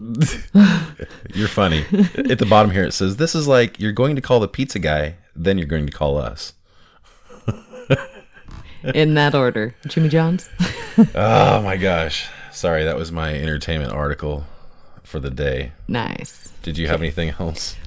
You're 1.34 1.48
funny. 1.48 1.84
At 2.14 2.38
the 2.38 2.46
bottom 2.48 2.70
here, 2.70 2.84
it 2.84 2.92
says 2.92 3.16
this 3.16 3.34
is 3.34 3.46
like 3.46 3.78
you're 3.78 3.92
going 3.92 4.16
to 4.16 4.22
call 4.22 4.40
the 4.40 4.48
pizza 4.48 4.78
guy, 4.78 5.16
then 5.36 5.58
you're 5.58 5.66
going 5.66 5.86
to 5.86 5.92
call 5.92 6.16
us. 6.16 6.54
In 8.94 9.14
that 9.14 9.34
order. 9.34 9.74
Jimmy 9.86 10.08
John's? 10.08 10.48
Oh 11.14 11.62
my 11.62 11.76
gosh! 11.78 12.28
Sorry, 12.52 12.84
that 12.84 12.96
was 12.96 13.10
my 13.10 13.34
entertainment 13.34 13.92
article 13.92 14.44
for 15.02 15.18
the 15.20 15.30
day. 15.30 15.72
Nice. 15.88 16.52
Did 16.62 16.78
you 16.78 16.86
have 16.88 17.00
anything 17.00 17.34
else? 17.40 17.76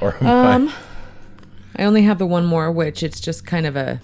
Or 0.00 0.14
am 0.20 0.26
I- 0.26 0.54
Um, 0.54 0.72
I 1.76 1.82
only 1.84 2.02
have 2.02 2.18
the 2.18 2.26
one 2.26 2.44
more, 2.46 2.70
which 2.70 3.02
it's 3.02 3.18
just 3.20 3.44
kind 3.44 3.66
of 3.66 3.74
a 3.76 4.00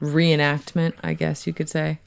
reenactment, 0.00 0.94
I 1.02 1.14
guess 1.14 1.46
you 1.46 1.52
could 1.52 1.68
say, 1.68 2.00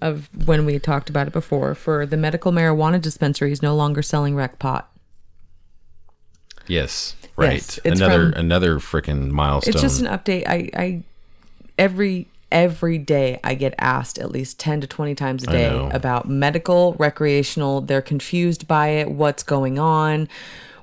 of 0.00 0.30
when 0.46 0.64
we 0.64 0.78
talked 0.78 1.10
about 1.10 1.26
it 1.26 1.32
before. 1.34 1.74
For 1.74 2.06
the 2.06 2.16
medical 2.16 2.52
marijuana 2.52 3.00
dispensaries 3.02 3.60
no 3.60 3.74
longer 3.76 4.00
selling 4.00 4.34
rec 4.34 4.58
pot. 4.58 4.90
yes, 6.66 7.16
right. 7.36 7.52
Yes, 7.54 7.78
another 7.84 8.30
from- 8.32 8.40
another 8.40 8.76
freaking 8.78 9.28
milestone. 9.30 9.74
It's 9.74 9.82
just 9.82 10.00
an 10.00 10.06
update. 10.06 10.44
I, 10.46 10.70
I 10.74 11.02
every 11.78 12.28
every 12.50 12.98
day 12.98 13.38
I 13.42 13.54
get 13.54 13.74
asked 13.78 14.18
at 14.18 14.30
least 14.30 14.58
10 14.58 14.82
to 14.82 14.86
20 14.86 15.14
times 15.14 15.44
a 15.44 15.46
day 15.46 15.88
about 15.92 16.28
medical, 16.28 16.94
recreational. 16.98 17.80
They're 17.80 18.02
confused 18.02 18.66
by 18.66 18.88
it. 18.88 19.10
What's 19.10 19.42
going 19.42 19.78
on? 19.78 20.28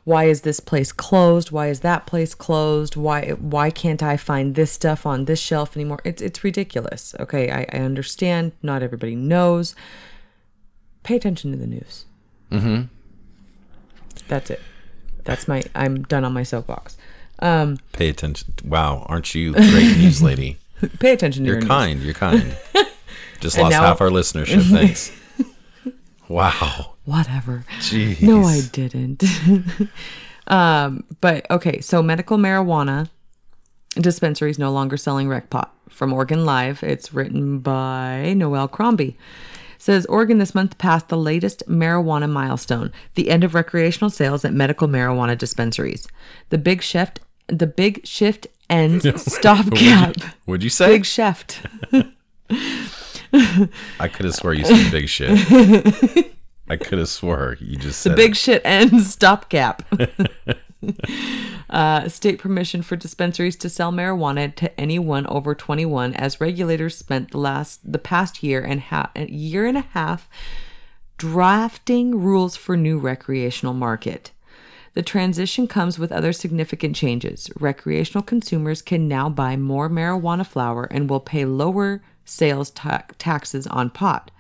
Why 0.03 0.25
is 0.25 0.41
this 0.41 0.61
place 0.61 0.93
closed? 0.93 1.51
Why 1.51 1.67
is 1.67 1.81
that 1.81 2.05
place 2.05 2.33
closed? 2.33 2.95
Why 2.95 3.31
why 3.31 3.69
can't 3.69 4.01
I 4.01 4.15
find 4.15 4.55
this 4.55 4.71
stuff 4.71 5.05
on 5.05 5.25
this 5.25 5.39
shelf 5.39 5.75
anymore? 5.75 5.99
It's 6.05 6.21
it's 6.21 6.45
ridiculous. 6.45 7.13
Okay, 7.19 7.51
I, 7.51 7.65
I 7.73 7.79
understand. 7.79 8.53
Not 8.63 8.81
everybody 8.81 9.15
knows. 9.15 9.75
Pay 11.03 11.17
attention 11.17 11.51
to 11.51 11.57
the 11.57 11.67
news. 11.67 12.05
Mm-hmm. 12.51 12.83
That's 14.29 14.49
it. 14.49 14.61
That's 15.25 15.45
my. 15.45 15.63
I'm 15.75 16.03
done 16.03 16.23
on 16.23 16.31
my 16.31 16.43
soapbox. 16.43 16.95
Um, 17.39 17.77
Pay 17.91 18.07
attention. 18.07 18.53
Wow, 18.63 19.05
aren't 19.09 19.35
you 19.35 19.51
a 19.55 19.59
great 19.59 19.97
news 19.97 20.21
lady? 20.21 20.57
pay 20.99 21.11
attention 21.13 21.43
to 21.43 21.47
You're 21.47 21.55
your 21.55 21.61
news. 21.61 21.67
kind. 21.69 22.01
You're 22.01 22.13
kind. 22.13 22.57
Just 23.39 23.57
lost 23.57 23.71
now- 23.71 23.81
half 23.81 24.01
our 24.01 24.09
listenership. 24.09 24.61
Thanks. 24.71 25.11
wow. 26.27 26.95
Whatever. 27.05 27.63
Jeez. 27.79 28.21
No, 28.21 28.43
I 28.43 28.61
didn't. 28.71 29.23
um, 30.47 31.03
but 31.21 31.49
okay, 31.49 31.79
so 31.81 32.01
medical 32.03 32.37
marijuana 32.37 33.09
dispensaries 33.95 34.59
no 34.59 34.71
longer 34.71 34.97
selling 34.97 35.27
rec 35.29 35.49
pot. 35.49 35.73
From 35.89 36.13
Oregon 36.13 36.45
Live, 36.45 36.83
it's 36.83 37.13
written 37.13 37.59
by 37.59 38.33
Noelle 38.35 38.67
Crombie. 38.67 39.17
Says 39.79 40.05
Oregon 40.07 40.37
this 40.37 40.53
month 40.53 40.77
passed 40.77 41.07
the 41.07 41.17
latest 41.17 41.63
marijuana 41.67 42.29
milestone, 42.29 42.91
the 43.15 43.29
end 43.29 43.43
of 43.43 43.53
recreational 43.55 44.09
sales 44.09 44.43
at 44.43 44.53
medical 44.53 44.87
marijuana 44.87 45.37
dispensaries. 45.37 46.07
The 46.49 46.57
big 46.57 46.81
shift 46.81 47.19
the 47.47 47.67
big 47.67 48.05
shift 48.05 48.47
ends 48.69 49.05
stopgap. 49.33 50.15
What'd 50.45 50.63
you 50.63 50.69
say? 50.69 50.87
Big 50.87 51.05
shift. 51.05 51.61
I 53.99 54.07
could 54.07 54.25
have 54.25 54.35
swore 54.35 54.53
you 54.53 54.65
said 54.65 54.91
big 54.91 55.09
shit. 55.09 55.29
I 56.69 56.75
could 56.77 56.99
have 56.99 57.09
swore 57.09 57.57
you 57.59 57.77
just 57.77 58.01
said 58.01 58.13
the 58.13 58.15
Big 58.17 58.31
it. 58.31 58.37
shit 58.37 58.61
and 58.65 59.01
stopgap. 59.01 59.83
uh, 61.69 62.07
state 62.09 62.39
permission 62.39 62.81
for 62.81 62.95
dispensaries 62.95 63.55
to 63.57 63.69
sell 63.69 63.91
marijuana 63.91 64.53
to 64.55 64.79
anyone 64.79 65.25
over 65.27 65.55
21 65.55 66.13
as 66.13 66.39
regulators 66.41 66.97
spent 66.97 67.31
the 67.31 67.37
last 67.37 67.89
the 67.91 67.99
past 67.99 68.43
year 68.43 68.61
and 68.63 68.81
ha- 68.81 69.11
year 69.15 69.65
and 69.65 69.77
a 69.77 69.81
half 69.81 70.29
drafting 71.17 72.19
rules 72.21 72.55
for 72.55 72.77
new 72.77 72.99
recreational 72.99 73.73
market. 73.73 74.31
The 74.97 75.03
transition 75.03 75.67
comes 75.67 75.99
with 75.99 76.11
other 76.11 76.33
significant 76.33 76.95
changes. 76.95 77.51
Recreational 77.59 78.23
consumers 78.23 78.81
can 78.81 79.07
now 79.07 79.29
buy 79.29 79.55
more 79.55 79.91
marijuana 79.91 80.43
flower 80.43 80.85
and 80.85 81.07
will 81.07 81.19
pay 81.19 81.45
lower 81.45 82.01
sales 82.25 82.71
ta- 82.71 83.03
taxes 83.19 83.67
on 83.67 83.91
pot. 83.91 84.31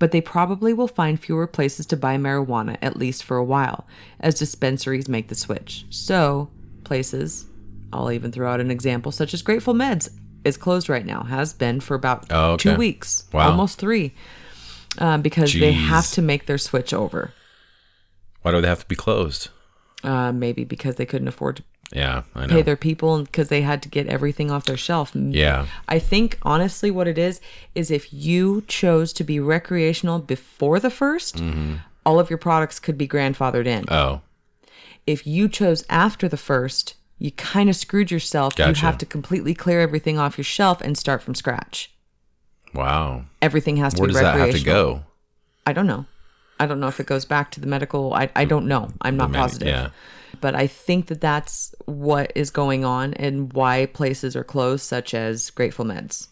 But 0.00 0.10
they 0.10 0.20
probably 0.20 0.72
will 0.72 0.88
find 0.88 1.20
fewer 1.20 1.46
places 1.46 1.86
to 1.86 1.96
buy 1.96 2.16
marijuana, 2.16 2.78
at 2.82 2.96
least 2.96 3.22
for 3.22 3.36
a 3.36 3.44
while, 3.44 3.86
as 4.18 4.34
dispensaries 4.34 5.08
make 5.08 5.28
the 5.28 5.36
switch. 5.36 5.86
So, 5.88 6.50
places, 6.82 7.46
I'll 7.92 8.10
even 8.10 8.32
throw 8.32 8.52
out 8.52 8.60
an 8.60 8.72
example, 8.72 9.12
such 9.12 9.32
as 9.32 9.40
Grateful 9.40 9.72
Meds, 9.72 10.10
is 10.42 10.56
closed 10.56 10.88
right 10.88 11.06
now, 11.06 11.22
has 11.22 11.52
been 11.52 11.78
for 11.78 11.94
about 11.94 12.26
Oh, 12.28 12.54
okay. 12.54 12.72
two 12.72 12.76
weeks, 12.76 13.26
Wow. 13.32 13.50
almost 13.50 13.78
three, 13.78 14.14
um, 14.98 15.22
because 15.22 15.52
they 15.52 15.70
have 15.70 16.10
to 16.10 16.22
make 16.22 16.46
their 16.46 16.58
switch 16.58 16.92
over. 16.92 17.32
Why 18.40 18.50
do 18.50 18.60
they 18.60 18.66
have 18.66 18.80
to 18.80 18.86
be 18.88 18.96
closed? 18.96 19.50
Uh, 20.04 20.32
maybe 20.32 20.64
because 20.64 20.96
they 20.96 21.06
couldn't 21.06 21.28
afford 21.28 21.56
to 21.58 21.62
Yeah, 21.92 22.22
I 22.34 22.46
know. 22.46 22.54
pay 22.54 22.62
their 22.62 22.76
people 22.76 23.22
because 23.22 23.48
they 23.48 23.62
had 23.62 23.82
to 23.82 23.88
get 23.88 24.06
everything 24.08 24.50
off 24.50 24.64
their 24.64 24.76
shelf. 24.76 25.12
yeah. 25.14 25.66
I 25.88 25.98
think 25.98 26.38
honestly, 26.42 26.90
what 26.90 27.06
it 27.06 27.18
is 27.18 27.40
is 27.74 27.90
if 27.90 28.12
you 28.12 28.64
chose 28.66 29.12
to 29.14 29.24
be 29.24 29.38
recreational 29.38 30.18
before 30.18 30.80
the 30.80 30.88
1st 30.88 31.78
all 32.04 32.18
of 32.18 32.28
your 32.30 32.38
products 32.38 32.80
could 32.80 32.98
be 32.98 33.06
grandfathered 33.06 33.66
in. 33.66 33.84
Oh, 33.88 34.22
if 35.06 35.24
you 35.26 35.48
chose 35.48 35.84
after 35.88 36.28
the 36.28 36.36
first, 36.36 36.94
you 37.18 37.30
kind 37.30 37.68
of 37.70 37.76
screwed 37.76 38.10
yourself. 38.10 38.58
You 38.58 38.64
have 38.74 38.98
to 38.98 39.06
completely 39.06 39.54
clear 39.54 39.80
everything 39.80 40.18
off 40.18 40.36
your 40.36 40.44
shelf 40.44 40.80
and 40.80 40.98
start 40.98 41.22
from 41.22 41.34
scratch. 41.36 41.92
wow. 42.74 43.24
Everything 43.40 43.76
has 43.76 43.94
to 43.94 44.00
Where 44.00 44.08
be 44.08 44.14
does 44.14 44.22
that 44.22 44.36
have 44.38 44.50
to 44.52 44.64
go? 44.64 45.02
I 45.66 45.72
don't 45.72 45.86
know. 45.86 46.06
I 46.58 46.66
don't 46.66 46.80
know 46.80 46.88
if 46.88 47.00
it 47.00 47.06
goes 47.06 47.24
back 47.24 47.50
to 47.52 47.60
the 47.60 47.66
medical. 47.66 48.14
I, 48.14 48.30
I 48.36 48.44
don't 48.44 48.66
know. 48.66 48.90
I'm 49.00 49.16
not 49.16 49.32
positive. 49.32 49.68
yeah. 49.68 49.90
But 50.40 50.54
I 50.54 50.66
think 50.66 51.06
that 51.06 51.20
that's 51.20 51.74
what 51.86 52.32
is 52.34 52.50
going 52.50 52.84
on 52.84 53.14
and 53.14 53.52
why 53.52 53.86
places 53.86 54.34
are 54.34 54.44
closed, 54.44 54.84
such 54.84 55.14
as 55.14 55.50
Grateful 55.50 55.84
Meds. 55.84 56.28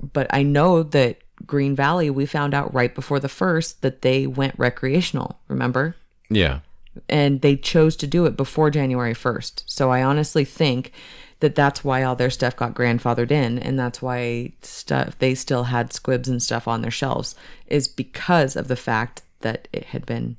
But 0.00 0.26
I 0.30 0.42
know 0.42 0.82
that 0.82 1.18
Green 1.46 1.76
Valley, 1.76 2.10
we 2.10 2.26
found 2.26 2.54
out 2.54 2.72
right 2.72 2.94
before 2.94 3.20
the 3.20 3.28
first 3.28 3.82
that 3.82 4.02
they 4.02 4.26
went 4.26 4.58
recreational, 4.58 5.38
remember? 5.48 5.96
Yeah. 6.30 6.60
And 7.08 7.42
they 7.42 7.56
chose 7.56 7.94
to 7.96 8.06
do 8.06 8.24
it 8.24 8.36
before 8.36 8.70
January 8.70 9.14
1st. 9.14 9.64
So 9.66 9.90
I 9.90 10.02
honestly 10.02 10.44
think 10.44 10.92
that 11.40 11.54
that's 11.54 11.84
why 11.84 12.02
all 12.02 12.16
their 12.16 12.30
stuff 12.30 12.56
got 12.56 12.74
grandfathered 12.74 13.30
in 13.30 13.58
and 13.58 13.78
that's 13.78 14.00
why 14.00 14.52
stuff 14.62 15.18
they 15.18 15.34
still 15.34 15.64
had 15.64 15.92
squibs 15.92 16.28
and 16.28 16.42
stuff 16.42 16.66
on 16.66 16.82
their 16.82 16.90
shelves 16.90 17.34
is 17.66 17.88
because 17.88 18.56
of 18.56 18.68
the 18.68 18.76
fact 18.76 19.22
that 19.40 19.68
it 19.72 19.84
had 19.86 20.06
been 20.06 20.36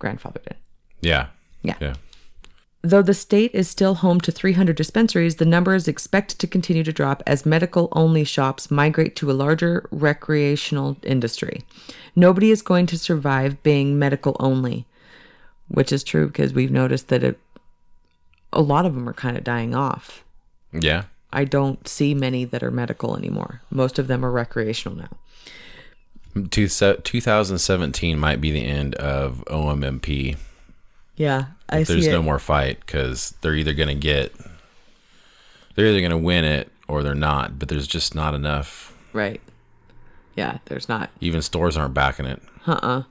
grandfathered 0.00 0.46
in. 0.46 0.56
Yeah. 1.00 1.26
Yeah. 1.62 1.76
Yeah. 1.80 1.94
Though 2.82 3.02
the 3.02 3.12
state 3.12 3.50
is 3.52 3.68
still 3.68 3.96
home 3.96 4.22
to 4.22 4.32
300 4.32 4.74
dispensaries, 4.74 5.36
the 5.36 5.44
number 5.44 5.74
is 5.74 5.86
expected 5.86 6.38
to 6.38 6.46
continue 6.46 6.82
to 6.82 6.92
drop 6.92 7.22
as 7.26 7.44
medical 7.44 7.88
only 7.92 8.24
shops 8.24 8.70
migrate 8.70 9.16
to 9.16 9.30
a 9.30 9.34
larger 9.34 9.86
recreational 9.90 10.96
industry. 11.02 11.62
Nobody 12.16 12.50
is 12.50 12.62
going 12.62 12.86
to 12.86 12.98
survive 12.98 13.62
being 13.62 13.98
medical 13.98 14.34
only, 14.40 14.86
which 15.68 15.92
is 15.92 16.02
true 16.02 16.28
because 16.28 16.54
we've 16.54 16.70
noticed 16.70 17.08
that 17.08 17.22
it, 17.22 17.38
a 18.50 18.62
lot 18.62 18.86
of 18.86 18.94
them 18.94 19.06
are 19.06 19.14
kind 19.14 19.36
of 19.36 19.44
dying 19.44 19.74
off. 19.74 20.24
Yeah. 20.72 21.04
I 21.32 21.44
don't 21.44 21.86
see 21.86 22.14
many 22.14 22.44
that 22.44 22.62
are 22.62 22.70
medical 22.70 23.16
anymore. 23.16 23.62
Most 23.70 23.98
of 23.98 24.06
them 24.08 24.24
are 24.24 24.30
recreational 24.30 24.96
now. 24.98 25.08
Two, 26.50 26.68
2017 26.68 28.18
might 28.18 28.40
be 28.40 28.50
the 28.50 28.64
end 28.64 28.94
of 28.96 29.44
OMMP. 29.46 30.36
Yeah, 31.16 31.46
I 31.68 31.82
there's 31.82 32.04
see 32.04 32.08
it. 32.08 32.12
no 32.12 32.22
more 32.22 32.38
fight 32.38 32.80
because 32.80 33.34
they're 33.40 33.54
either 33.54 33.74
going 33.74 33.88
to 33.88 33.94
get, 33.94 34.32
they're 35.74 35.86
either 35.86 36.00
going 36.00 36.10
to 36.12 36.16
win 36.18 36.44
it 36.44 36.70
or 36.88 37.02
they're 37.02 37.14
not. 37.14 37.58
But 37.58 37.68
there's 37.68 37.86
just 37.86 38.14
not 38.14 38.34
enough. 38.34 38.94
right. 39.12 39.40
Yeah, 40.36 40.58
there's 40.66 40.88
not. 40.88 41.10
Even 41.20 41.42
stores 41.42 41.76
aren't 41.76 41.92
backing 41.92 42.24
it. 42.24 42.40
Uh-uh. 42.66 43.02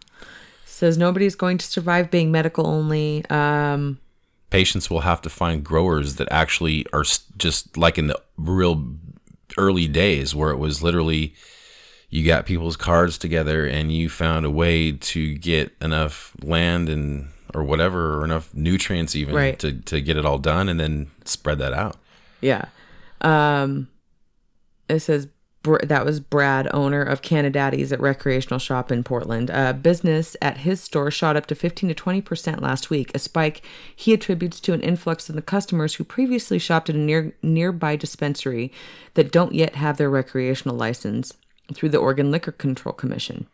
Says 0.66 0.98
nobody's 0.98 1.36
going 1.36 1.58
to 1.58 1.66
survive 1.66 2.10
being 2.10 2.32
medical 2.32 2.66
only. 2.66 3.26
Um, 3.30 4.00
patients 4.50 4.90
will 4.90 5.02
have 5.02 5.22
to 5.22 5.30
find 5.30 5.64
growers 5.64 6.16
that 6.16 6.28
actually 6.32 6.86
are 6.94 7.04
just 7.38 7.78
like 7.78 7.98
in 7.98 8.08
the 8.08 8.20
real 8.38 8.96
early 9.58 9.88
days 9.88 10.34
where 10.36 10.52
it 10.52 10.58
was 10.58 10.82
literally 10.84 11.34
you 12.10 12.26
got 12.26 12.46
people's 12.46 12.76
cards 12.78 13.18
together 13.18 13.66
and 13.68 13.92
you 13.92 14.10
found 14.10 14.46
a 14.46 14.50
way 14.50 14.92
to 14.92 15.36
get 15.36 15.76
enough 15.82 16.36
land 16.42 16.90
and 16.90 17.30
or 17.54 17.64
whatever 17.64 18.20
or 18.20 18.24
enough 18.26 18.54
nutrients 18.54 19.16
even 19.16 19.36
Right. 19.36 19.58
to, 19.60 19.74
to 19.74 20.02
get 20.02 20.18
it 20.18 20.26
all 20.26 20.38
done 20.38 20.70
and 20.70 20.80
then 20.80 21.10
spread 21.26 21.60
that 21.60 21.74
out 21.74 21.98
Yeah. 22.42 22.66
Um, 23.22 23.90
it 24.88 25.00
says 25.02 25.28
that 25.64 26.06
was 26.06 26.20
Brad, 26.20 26.70
owner 26.74 27.02
of 27.02 27.22
Canadaddy's 27.22 27.92
at 27.92 28.00
recreational 28.00 28.60
shop 28.60 28.92
in 28.92 29.04
Portland. 29.04 29.52
Uh, 29.52 29.74
business 29.74 30.38
at 30.42 30.60
his 30.60 30.82
store 30.82 31.12
shot 31.12 31.36
up 31.36 31.48
to 31.48 31.56
15 31.56 31.90
to 31.90 31.96
20 31.96 32.22
percent 32.22 32.62
last 32.62 32.90
week, 32.90 33.12
a 33.14 33.20
spike 33.20 33.62
he 33.94 34.14
attributes 34.14 34.60
to 34.62 34.74
an 34.74 34.82
influx 34.82 35.30
in 35.30 35.36
the 35.36 35.42
customers 35.42 35.96
who 35.96 36.04
previously 36.04 36.60
shopped 36.60 36.90
at 36.90 36.96
a 36.96 37.00
near 37.00 37.34
nearby 37.42 37.96
dispensary 37.96 38.72
that 39.16 39.32
don't 39.32 39.54
yet 39.54 39.76
have 39.76 39.98
their 39.98 40.10
recreational 40.10 40.78
license 40.78 41.34
through 41.74 41.90
the 41.90 41.98
Oregon 41.98 42.32
Liquor 42.32 42.54
Control 42.54 42.94
Commission. 42.94 43.48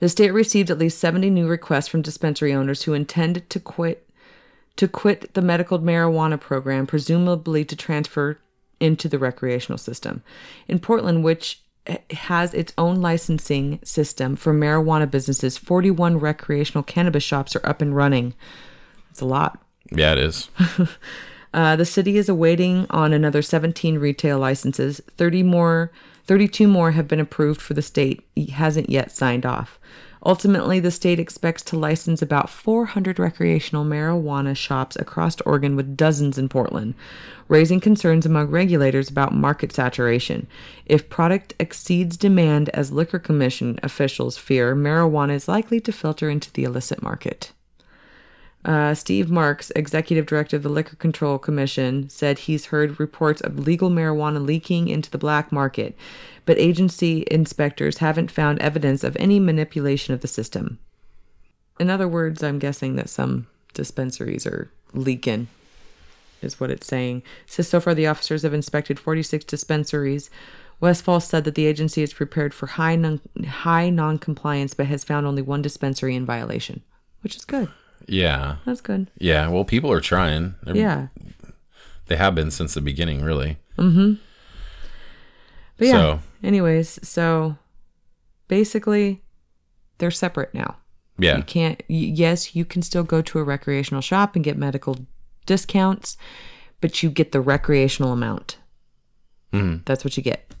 The 0.00 0.08
state 0.08 0.32
received 0.32 0.70
at 0.70 0.78
least 0.78 0.98
70 0.98 1.30
new 1.30 1.46
requests 1.46 1.88
from 1.88 2.02
dispensary 2.02 2.52
owners 2.52 2.82
who 2.82 2.94
intend 2.94 3.48
to 3.48 3.60
quit 3.60 4.06
to 4.76 4.88
quit 4.88 5.34
the 5.34 5.42
medical 5.42 5.78
marijuana 5.78 6.40
program, 6.40 6.86
presumably 6.86 7.64
to 7.64 7.76
transfer 7.76 8.38
into 8.80 9.08
the 9.08 9.18
recreational 9.18 9.78
system. 9.78 10.22
In 10.66 10.78
Portland, 10.78 11.22
which 11.22 11.62
has 12.10 12.54
its 12.54 12.72
own 12.76 13.00
licensing 13.00 13.78
system 13.84 14.36
for 14.36 14.52
marijuana 14.52 15.10
businesses, 15.10 15.56
41 15.56 16.18
recreational 16.18 16.82
cannabis 16.82 17.22
shops 17.22 17.54
are 17.56 17.66
up 17.66 17.80
and 17.80 17.94
running. 17.94 18.34
It's 19.10 19.20
a 19.20 19.26
lot. 19.26 19.62
yeah 19.90 20.12
it 20.12 20.18
is 20.18 20.48
Uh, 21.52 21.74
the 21.74 21.84
city 21.84 22.16
is 22.16 22.28
awaiting 22.28 22.86
on 22.90 23.12
another 23.12 23.42
17 23.42 23.98
retail 23.98 24.38
licenses. 24.38 25.00
30 25.16 25.42
more, 25.42 25.90
32 26.24 26.68
more 26.68 26.92
have 26.92 27.08
been 27.08 27.20
approved 27.20 27.60
for 27.60 27.74
the 27.74 27.82
state. 27.82 28.24
It 28.36 28.50
hasn't 28.50 28.88
yet 28.88 29.10
signed 29.10 29.44
off. 29.44 29.78
Ultimately, 30.24 30.80
the 30.80 30.90
state 30.90 31.18
expects 31.18 31.62
to 31.62 31.78
license 31.78 32.20
about 32.20 32.50
400 32.50 33.18
recreational 33.18 33.84
marijuana 33.84 34.54
shops 34.54 34.96
across 34.96 35.40
Oregon, 35.42 35.76
with 35.76 35.96
dozens 35.96 36.36
in 36.36 36.48
Portland, 36.48 36.94
raising 37.48 37.80
concerns 37.80 38.26
among 38.26 38.48
regulators 38.48 39.08
about 39.08 39.34
market 39.34 39.72
saturation. 39.72 40.46
If 40.84 41.08
product 41.08 41.54
exceeds 41.58 42.18
demand, 42.18 42.68
as 42.70 42.92
Liquor 42.92 43.18
Commission 43.18 43.80
officials 43.82 44.36
fear, 44.36 44.76
marijuana 44.76 45.32
is 45.32 45.48
likely 45.48 45.80
to 45.80 45.92
filter 45.92 46.28
into 46.28 46.52
the 46.52 46.64
illicit 46.64 47.02
market. 47.02 47.52
Uh, 48.62 48.94
Steve 48.94 49.30
Marks, 49.30 49.72
executive 49.74 50.26
director 50.26 50.56
of 50.56 50.62
the 50.62 50.68
Liquor 50.68 50.96
Control 50.96 51.38
Commission, 51.38 52.10
said 52.10 52.40
he's 52.40 52.66
heard 52.66 53.00
reports 53.00 53.40
of 53.40 53.58
legal 53.58 53.88
marijuana 53.88 54.44
leaking 54.44 54.88
into 54.88 55.10
the 55.10 55.16
black 55.16 55.50
market, 55.50 55.96
but 56.50 56.58
agency 56.58 57.22
inspectors 57.30 57.98
haven't 57.98 58.28
found 58.28 58.58
evidence 58.58 59.04
of 59.04 59.16
any 59.20 59.38
manipulation 59.38 60.12
of 60.14 60.20
the 60.20 60.26
system. 60.26 60.80
In 61.78 61.88
other 61.88 62.08
words, 62.08 62.42
I'm 62.42 62.58
guessing 62.58 62.96
that 62.96 63.08
some 63.08 63.46
dispensaries 63.72 64.48
are 64.48 64.68
leaking, 64.92 65.46
is 66.42 66.58
what 66.58 66.72
it's 66.72 66.88
saying. 66.88 67.18
It 67.46 67.52
says 67.52 67.68
so 67.68 67.78
far 67.78 67.94
the 67.94 68.08
officers 68.08 68.42
have 68.42 68.52
inspected 68.52 68.98
46 68.98 69.44
dispensaries. 69.44 70.28
Westfall 70.80 71.20
said 71.20 71.44
that 71.44 71.54
the 71.54 71.66
agency 71.66 72.02
is 72.02 72.12
prepared 72.14 72.52
for 72.52 72.66
high 72.66 72.96
non- 72.96 73.20
high 73.46 73.88
non-compliance, 73.88 74.74
but 74.74 74.86
has 74.86 75.04
found 75.04 75.28
only 75.28 75.42
one 75.42 75.62
dispensary 75.62 76.16
in 76.16 76.26
violation, 76.26 76.82
which 77.22 77.36
is 77.36 77.44
good. 77.44 77.68
yeah 78.08 78.56
That's 78.64 78.80
good. 78.80 79.08
yeah 79.18 79.46
well 79.48 79.64
people 79.64 79.92
are 79.92 80.00
trying 80.00 80.56
They're- 80.64 80.74
Yeah. 80.74 81.06
they 82.08 82.16
have 82.16 82.34
been 82.34 82.50
since 82.50 82.74
the 82.74 82.80
beginning 82.80 83.22
really 83.22 83.58
mm-hmm. 83.78 84.14
But 85.76 85.86
yeah. 85.86 85.92
So- 85.92 86.20
Anyways, 86.42 86.98
so 87.06 87.56
basically 88.48 89.22
they're 89.98 90.10
separate 90.10 90.54
now. 90.54 90.76
yeah 91.18 91.36
You 91.36 91.42
can't 91.42 91.82
yes, 91.88 92.54
you 92.56 92.64
can 92.64 92.82
still 92.82 93.04
go 93.04 93.20
to 93.22 93.38
a 93.38 93.44
recreational 93.44 94.00
shop 94.00 94.34
and 94.34 94.44
get 94.44 94.56
medical 94.56 94.98
discounts, 95.46 96.16
but 96.80 97.02
you 97.02 97.10
get 97.10 97.32
the 97.32 97.40
recreational 97.40 98.12
amount. 98.12 98.58
Mhm. 99.52 99.84
That's 99.84 100.04
what 100.04 100.16
you 100.16 100.22
get. 100.22 100.52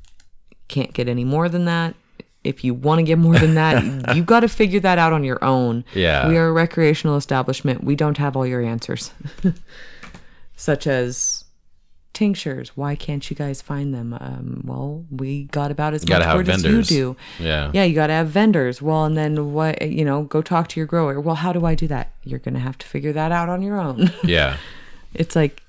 Can't 0.68 0.92
get 0.92 1.08
any 1.08 1.24
more 1.24 1.48
than 1.48 1.64
that. 1.64 1.94
If 2.42 2.64
you 2.64 2.72
want 2.74 2.98
to 3.00 3.02
get 3.02 3.18
more 3.18 3.38
than 3.38 3.54
that, 3.54 3.82
you 4.16 4.22
got 4.24 4.40
to 4.40 4.48
figure 4.48 4.80
that 4.80 4.98
out 4.98 5.12
on 5.12 5.24
your 5.24 5.42
own. 5.44 5.84
Yeah. 5.94 6.26
We 6.28 6.36
are 6.38 6.48
a 6.48 6.52
recreational 6.52 7.16
establishment. 7.16 7.84
We 7.84 7.96
don't 7.96 8.16
have 8.18 8.36
all 8.36 8.46
your 8.46 8.62
answers. 8.62 9.12
Such 10.56 10.86
as 10.86 11.44
tinctures. 12.12 12.76
Why 12.76 12.96
can't 12.96 13.28
you 13.30 13.36
guys 13.36 13.62
find 13.62 13.94
them? 13.94 14.12
Um, 14.14 14.62
well, 14.64 15.04
we 15.10 15.44
got 15.44 15.70
about 15.70 15.94
as 15.94 16.08
much 16.08 16.26
word 16.26 16.48
as 16.48 16.62
vendors. 16.62 16.90
you 16.90 17.16
do. 17.38 17.44
yeah 17.44 17.70
Yeah, 17.72 17.84
you 17.84 17.94
got 17.94 18.08
to 18.08 18.12
have 18.14 18.28
vendors. 18.28 18.82
Well, 18.82 19.04
and 19.04 19.16
then 19.16 19.52
what, 19.52 19.80
you 19.82 20.04
know, 20.04 20.22
go 20.22 20.42
talk 20.42 20.68
to 20.68 20.80
your 20.80 20.86
grower. 20.86 21.20
Well, 21.20 21.36
how 21.36 21.52
do 21.52 21.64
I 21.64 21.74
do 21.74 21.86
that? 21.88 22.12
You're 22.24 22.38
going 22.38 22.54
to 22.54 22.60
have 22.60 22.78
to 22.78 22.86
figure 22.86 23.12
that 23.12 23.32
out 23.32 23.48
on 23.48 23.62
your 23.62 23.78
own. 23.78 24.12
yeah 24.24 24.56
it's 25.14 25.36
like, 25.36 25.62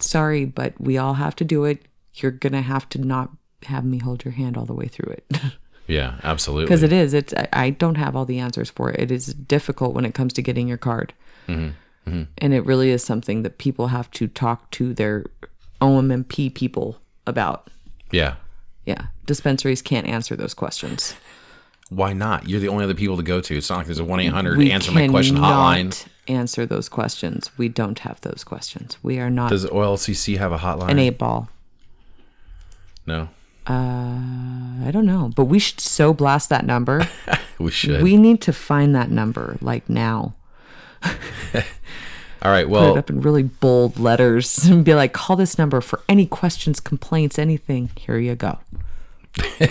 sorry, 0.00 0.44
but 0.44 0.74
we 0.80 0.98
all 0.98 1.14
have 1.14 1.36
to 1.36 1.44
do 1.44 1.64
it. 1.64 1.82
You're 2.14 2.30
going 2.30 2.52
to 2.52 2.62
have 2.62 2.88
to 2.90 2.98
not 2.98 3.30
have 3.64 3.84
me 3.84 3.98
hold 3.98 4.24
your 4.24 4.32
hand 4.32 4.56
all 4.56 4.64
the 4.64 4.74
way 4.74 4.86
through 4.86 5.12
it. 5.12 5.40
yeah 5.86 6.18
absolutely 6.24 6.64
Because 6.64 6.82
it 6.82 6.92
is. 6.92 7.14
It's 7.14 7.32
I, 7.34 7.48
I 7.52 7.70
don't 7.70 7.96
have 7.96 8.16
all 8.16 8.24
the 8.24 8.38
answers 8.38 8.70
for 8.70 8.90
it. 8.90 9.00
It 9.00 9.10
is 9.10 9.26
difficult 9.34 9.94
when 9.94 10.04
it 10.04 10.14
comes 10.14 10.32
to 10.34 10.42
getting 10.42 10.68
your 10.68 10.78
card. 10.78 11.12
And 12.38 12.54
it 12.54 12.64
really 12.64 12.90
is 12.90 13.04
something 13.04 13.42
that 13.42 13.58
people 13.58 13.88
have 13.88 14.10
to 14.12 14.28
talk 14.28 14.70
to 14.72 14.94
their 14.94 15.26
OMMP 15.80 16.54
people 16.54 16.96
about. 17.26 17.68
yeah 18.12 18.34
Yeah. 18.84 19.06
Dispensaries 19.26 19.82
can't 19.82 20.06
answer 20.06 20.36
those 20.36 20.54
questions. 20.54 21.14
Why 21.88 22.12
not? 22.12 22.48
You're 22.48 22.60
the 22.60 22.68
only 22.68 22.84
other 22.84 22.94
people 22.94 23.16
to 23.16 23.22
go 23.22 23.40
to. 23.40 23.56
It's 23.56 23.68
not 23.70 23.78
like 23.78 23.86
there's 23.86 23.98
a 23.98 24.04
one 24.04 24.20
eight 24.20 24.32
hundred 24.32 24.60
answer 24.68 24.92
my 24.92 25.08
question 25.08 25.36
hotline. 25.36 26.06
answer 26.28 26.66
those 26.66 26.88
questions. 26.88 27.50
We 27.58 27.68
don't 27.68 27.98
have 28.00 28.20
those 28.22 28.42
questions. 28.44 28.98
We 29.02 29.18
are 29.18 29.30
not 29.30 29.50
Does 29.50 29.64
OLCC 29.66 30.36
have 30.38 30.52
a 30.52 30.58
hotline? 30.58 30.90
an 30.90 30.98
eight 30.98 31.18
ball. 31.18 31.48
no, 33.06 33.28
Uh, 33.68 34.86
I 34.86 34.90
don't 34.92 35.06
know, 35.06 35.30
but 35.34 35.44
we 35.46 35.58
should 35.58 35.80
so 35.80 36.12
blast 36.12 36.48
that 36.50 36.64
number. 36.66 37.08
we 37.58 37.70
should. 37.72 38.02
we 38.02 38.16
need 38.16 38.40
to 38.42 38.52
find 38.52 38.94
that 38.94 39.10
number 39.10 39.56
like 39.60 39.88
now. 39.88 40.34
All 42.42 42.50
right. 42.50 42.68
Well, 42.68 42.92
Put 42.92 42.96
it 42.96 42.98
up 42.98 43.10
in 43.10 43.20
really 43.20 43.42
bold 43.44 43.98
letters 43.98 44.64
and 44.66 44.84
be 44.84 44.94
like, 44.94 45.12
call 45.12 45.36
this 45.36 45.58
number 45.58 45.80
for 45.80 46.00
any 46.08 46.26
questions, 46.26 46.80
complaints, 46.80 47.38
anything. 47.38 47.90
Here 47.96 48.18
you 48.18 48.34
go. 48.34 48.58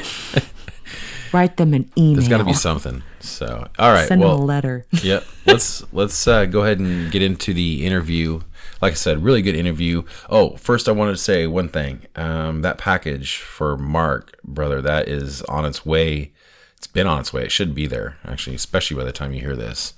Write 1.34 1.58
them 1.58 1.74
an 1.74 1.92
email. 1.98 2.16
there's 2.16 2.30
got 2.30 2.38
to 2.38 2.46
be 2.46 2.54
something. 2.54 3.04
So, 3.20 3.68
all 3.78 3.92
right. 3.92 4.08
Send 4.08 4.22
them 4.22 4.30
a 4.30 4.36
letter. 4.36 4.86
yep. 5.04 5.26
Let's 5.46 5.84
let's 5.92 6.28
uh, 6.28 6.46
go 6.46 6.64
ahead 6.64 6.80
and 6.80 7.12
get 7.12 7.22
into 7.22 7.54
the 7.54 7.86
interview. 7.86 8.42
Like 8.82 8.94
I 8.94 8.96
said, 8.96 9.24
really 9.24 9.42
good 9.42 9.56
interview. 9.56 10.04
Oh, 10.30 10.56
first 10.58 10.88
I 10.88 10.92
wanted 10.92 11.12
to 11.14 11.18
say 11.18 11.48
one 11.48 11.68
thing. 11.68 12.06
Um, 12.16 12.62
that 12.62 12.78
package 12.78 13.38
for 13.38 13.78
Mark, 13.78 14.40
brother, 14.44 14.82
that 14.82 15.08
is 15.08 15.42
on 15.44 15.66
its 15.66 15.86
way. 15.86 16.32
It's 16.78 16.88
been 16.88 17.08
on 17.08 17.20
its 17.20 17.34
way. 17.34 17.44
It 17.44 17.52
should 17.52 17.74
be 17.76 17.88
there 17.88 18.18
actually, 18.26 18.56
especially 18.56 18.96
by 18.98 19.04
the 19.04 19.12
time 19.12 19.34
you 19.34 19.42
hear 19.42 19.56
this. 19.56 19.94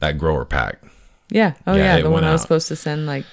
That 0.00 0.18
grower 0.18 0.44
pack. 0.44 0.82
Yeah. 1.32 1.54
Oh, 1.66 1.74
Yeah, 1.74 1.96
yeah. 1.96 2.02
the 2.02 2.10
one 2.10 2.24
I 2.24 2.32
was 2.32 2.40
out. 2.40 2.42
supposed 2.42 2.68
to 2.68 2.76
send 2.76 3.06
like 3.06 3.24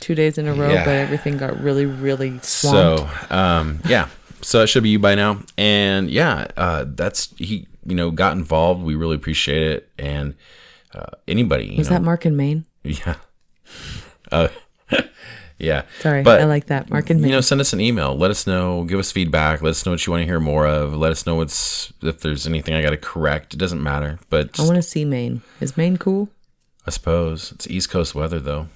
two 0.00 0.14
days 0.14 0.38
in 0.38 0.46
a 0.46 0.54
row, 0.54 0.70
Yeah. 0.70 0.84
but 0.84 0.94
everything 0.94 1.36
got 1.36 1.60
really, 1.60 1.86
really 1.86 2.38
swamped. 2.42 3.10
So, 3.28 3.34
um, 3.34 3.80
yeah. 3.86 4.08
So 4.42 4.62
it 4.62 4.68
should 4.68 4.82
be 4.82 4.90
you 4.90 4.98
by 4.98 5.14
now. 5.14 5.40
And 5.58 6.10
yeah, 6.10 6.46
uh, 6.56 6.84
that's 6.88 7.34
he. 7.36 7.66
You 7.86 7.94
know, 7.96 8.10
got 8.10 8.36
involved. 8.36 8.82
We 8.82 8.94
really 8.94 9.16
appreciate 9.16 9.62
it. 9.62 9.90
And 9.98 10.34
uh, 10.94 11.06
anybody, 11.26 11.64
you 11.66 11.78
Was 11.78 11.88
know, 11.90 11.96
that 11.96 12.02
Mark 12.02 12.26
in 12.26 12.36
Maine? 12.36 12.66
yeah, 12.84 13.14
uh, 14.30 14.48
yeah. 15.58 15.82
Sorry. 16.00 16.22
But, 16.22 16.40
I 16.40 16.44
like 16.44 16.66
that. 16.66 16.90
Mark 16.90 17.10
and 17.10 17.20
Maine. 17.20 17.30
You 17.30 17.36
know, 17.36 17.40
send 17.40 17.60
us 17.60 17.72
an 17.72 17.80
email. 17.80 18.16
Let 18.16 18.30
us 18.30 18.46
know. 18.46 18.84
Give 18.84 18.98
us 18.98 19.10
feedback. 19.10 19.62
Let 19.62 19.70
us 19.70 19.84
know 19.84 19.92
what 19.92 20.06
you 20.06 20.10
want 20.12 20.22
to 20.22 20.26
hear 20.26 20.40
more 20.40 20.66
of. 20.66 20.94
Let 20.94 21.10
us 21.10 21.26
know 21.26 21.36
what's 21.36 21.92
if 22.02 22.20
there's 22.20 22.46
anything 22.46 22.74
I 22.74 22.82
got 22.82 22.90
to 22.90 22.96
correct. 22.98 23.54
It 23.54 23.56
doesn't 23.58 23.82
matter. 23.82 24.18
But 24.28 24.58
I 24.60 24.64
want 24.64 24.76
to 24.76 24.82
see 24.82 25.04
Maine. 25.04 25.42
Is 25.60 25.76
Maine 25.76 25.96
cool? 25.96 26.28
I 26.86 26.90
suppose 26.90 27.52
it's 27.52 27.66
East 27.68 27.90
Coast 27.90 28.14
weather 28.14 28.40
though. 28.40 28.68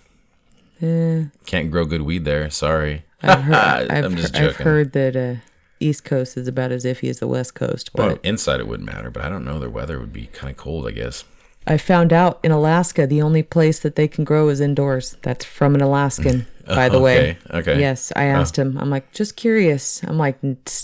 Eh, 0.82 1.24
Can't 1.46 1.70
grow 1.70 1.84
good 1.84 2.02
weed 2.02 2.24
there. 2.24 2.50
Sorry. 2.50 3.04
I've 3.22 3.42
heard, 3.42 3.54
I've, 3.54 3.90
I'm 4.04 4.16
just 4.16 4.36
heard- 4.36 4.50
I've 4.50 4.56
heard 4.56 4.92
that 4.92 5.16
uh, 5.16 5.34
East 5.80 6.04
Coast 6.04 6.36
is 6.36 6.46
about 6.48 6.72
as 6.72 6.84
iffy 6.84 7.08
as 7.08 7.20
the 7.20 7.28
West 7.28 7.54
Coast, 7.54 7.90
but 7.94 8.06
Well, 8.06 8.18
inside 8.22 8.60
it 8.60 8.68
wouldn't 8.68 8.86
matter, 8.92 9.10
but 9.10 9.22
I 9.24 9.28
don't 9.28 9.44
know. 9.44 9.58
Their 9.58 9.70
weather 9.70 9.98
would 9.98 10.12
be 10.12 10.26
kind 10.26 10.50
of 10.50 10.56
cold, 10.56 10.86
I 10.86 10.90
guess. 10.90 11.24
I 11.66 11.78
found 11.78 12.12
out 12.12 12.40
in 12.42 12.50
Alaska 12.52 13.06
the 13.06 13.22
only 13.22 13.42
place 13.42 13.78
that 13.80 13.96
they 13.96 14.06
can 14.06 14.24
grow 14.24 14.50
is 14.50 14.60
indoors. 14.60 15.16
That's 15.22 15.46
from 15.46 15.74
an 15.74 15.80
Alaskan, 15.80 16.46
by 16.66 16.90
the 16.90 17.00
way. 17.00 17.38
Okay, 17.50 17.58
okay. 17.72 17.80
Yes, 17.80 18.12
I 18.14 18.24
asked 18.24 18.58
him. 18.58 18.76
I'm 18.76 18.90
like, 18.90 19.10
just 19.12 19.36
curious. 19.36 20.02
I'm 20.04 20.18
like, 20.18 20.36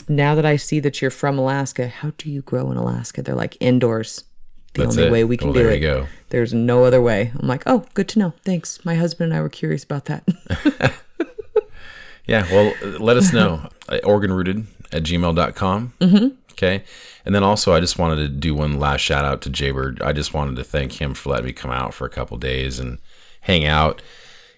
now 0.09 0.35
that 0.35 0.47
I 0.47 0.57
see 0.57 0.81
that 0.81 1.03
you're 1.03 1.11
from 1.11 1.39
Alaska, 1.39 1.89
how 1.89 2.13
do 2.17 2.31
you 2.31 2.41
grow 2.41 2.71
in 2.71 2.79
Alaska? 2.79 3.21
They're 3.23 3.35
like 3.35 3.59
indoors. 3.61 4.25
The 4.75 4.83
That's 4.85 4.97
only 4.97 5.09
it. 5.09 5.13
way 5.13 5.25
we 5.25 5.37
can 5.37 5.49
Well, 5.49 5.55
do 5.55 5.63
there 5.65 5.71
it. 5.73 5.81
you 5.81 5.87
go. 5.87 6.07
There's 6.29 6.55
no 6.55 6.85
other 6.85 7.03
way. 7.03 7.33
I'm 7.39 7.49
like, 7.49 7.63
oh, 7.67 7.85
good 7.95 8.09
to 8.11 8.19
know. 8.21 8.35
Thanks. 8.45 8.85
My 8.85 8.95
husband 8.95 9.33
and 9.33 9.39
I 9.39 9.43
were 9.43 9.49
curious 9.49 9.83
about 9.85 10.05
that. 10.07 10.95
Yeah, 12.27 12.45
well, 12.53 12.73
let 13.01 13.17
us 13.17 13.33
know. 13.33 13.69
Organrooted 13.89 14.67
at 14.93 15.03
gmail.com. 15.03 15.93
Mm-hmm. 16.01 16.29
Okay. 16.53 16.85
And 17.25 17.35
then 17.35 17.43
also, 17.43 17.73
I 17.75 17.81
just 17.81 17.99
wanted 17.99 18.17
to 18.17 18.29
do 18.29 18.55
one 18.55 18.79
last 18.79 19.01
shout 19.01 19.25
out 19.25 19.43
to 19.43 19.51
Jaybird. 19.51 20.01
I 20.01 20.13
just 20.13 20.33
wanted 20.33 20.55
to 20.57 20.63
thank 20.63 21.01
him 21.01 21.15
for 21.15 21.31
letting 21.31 21.47
me 21.47 21.53
come 21.53 21.73
out 21.73 21.93
for 21.93 22.07
a 22.07 22.11
couple 22.11 22.37
days 22.37 22.79
and 22.79 22.99
hang 23.41 23.65
out. 23.65 24.01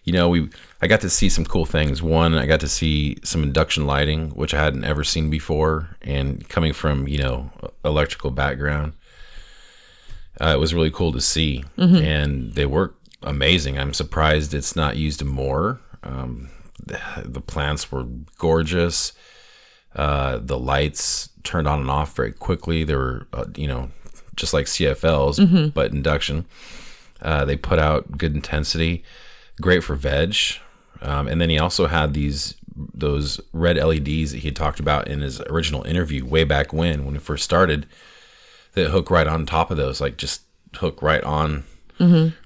You 0.05 0.13
know, 0.13 0.29
we 0.29 0.51
I 0.83 0.87
got 0.87 1.01
to 1.03 1.09
see 1.09 1.31
some 1.31 1.47
cool 1.47 1.65
things. 1.65 2.03
One, 2.03 2.35
I 2.35 2.45
got 2.45 2.61
to 2.61 2.69
see 2.69 3.17
some 3.25 3.43
induction 3.43 3.87
lighting, 3.87 4.31
which 4.31 4.53
I 4.53 4.63
hadn't 4.63 4.85
ever 4.85 5.03
seen 5.05 5.31
before. 5.31 5.97
And 6.03 6.47
coming 6.51 6.75
from, 6.75 7.09
you 7.09 7.19
know, 7.19 7.51
electrical 7.85 8.33
background, 8.33 8.93
uh, 10.41 10.53
it 10.55 10.59
was 10.59 10.75
really 10.75 10.91
cool 10.91 11.13
to 11.13 11.21
see. 11.21 11.65
And 12.03 12.55
they 12.55 12.67
work 12.67 12.97
amazing. 13.23 13.79
I'm 13.79 13.95
surprised 13.95 14.55
it's 14.55 14.75
not 14.77 14.97
used 14.97 15.25
more. 15.25 15.81
Um, 16.03 16.49
the, 16.85 16.99
the 17.25 17.41
plants 17.41 17.93
were 17.93 18.05
gorgeous. 18.39 19.13
Uh, 19.95 20.39
the 20.43 20.59
lights 20.59 21.29
turned 21.45 21.69
on 21.69 21.81
and 21.81 21.91
off 21.91 22.17
very 22.17 22.33
quickly. 22.33 22.83
They 22.85 22.95
were, 22.97 23.27
uh, 23.33 23.45
you 23.57 23.69
know, 23.69 23.91
just 24.37 24.55
like 24.55 24.67
CFLs, 24.67 25.39
but 25.75 25.93
induction. 25.93 26.47
Uh, 27.21 27.45
they 27.45 27.57
put 27.57 27.79
out 27.79 28.17
good 28.19 28.35
intensity, 28.35 29.05
great 29.61 29.85
for 29.85 29.95
veg. 29.95 30.35
Um, 31.03 31.29
and 31.29 31.41
then 31.41 31.51
he 31.51 31.59
also 31.59 31.87
had 31.87 32.15
these 32.15 32.55
those 32.75 33.39
red 33.53 33.77
LEDs 33.77 34.33
that 34.33 34.39
he 34.39 34.49
had 34.49 34.57
talked 34.57 34.81
about 34.81 35.07
in 35.07 35.21
his 35.21 35.41
original 35.43 35.83
interview 35.85 36.25
way 36.25 36.43
back 36.43 36.73
when, 36.73 37.05
when 37.05 37.15
he 37.15 37.21
first 37.21 37.45
started. 37.45 37.87
That 38.75 38.91
hook 38.91 39.11
right 39.11 39.27
on 39.27 39.45
top 39.47 39.71
of 39.71 39.77
those, 39.77 40.01
like 40.01 40.17
just 40.17 40.43
hook 40.77 41.03
right 41.03 41.23
on, 41.25 41.65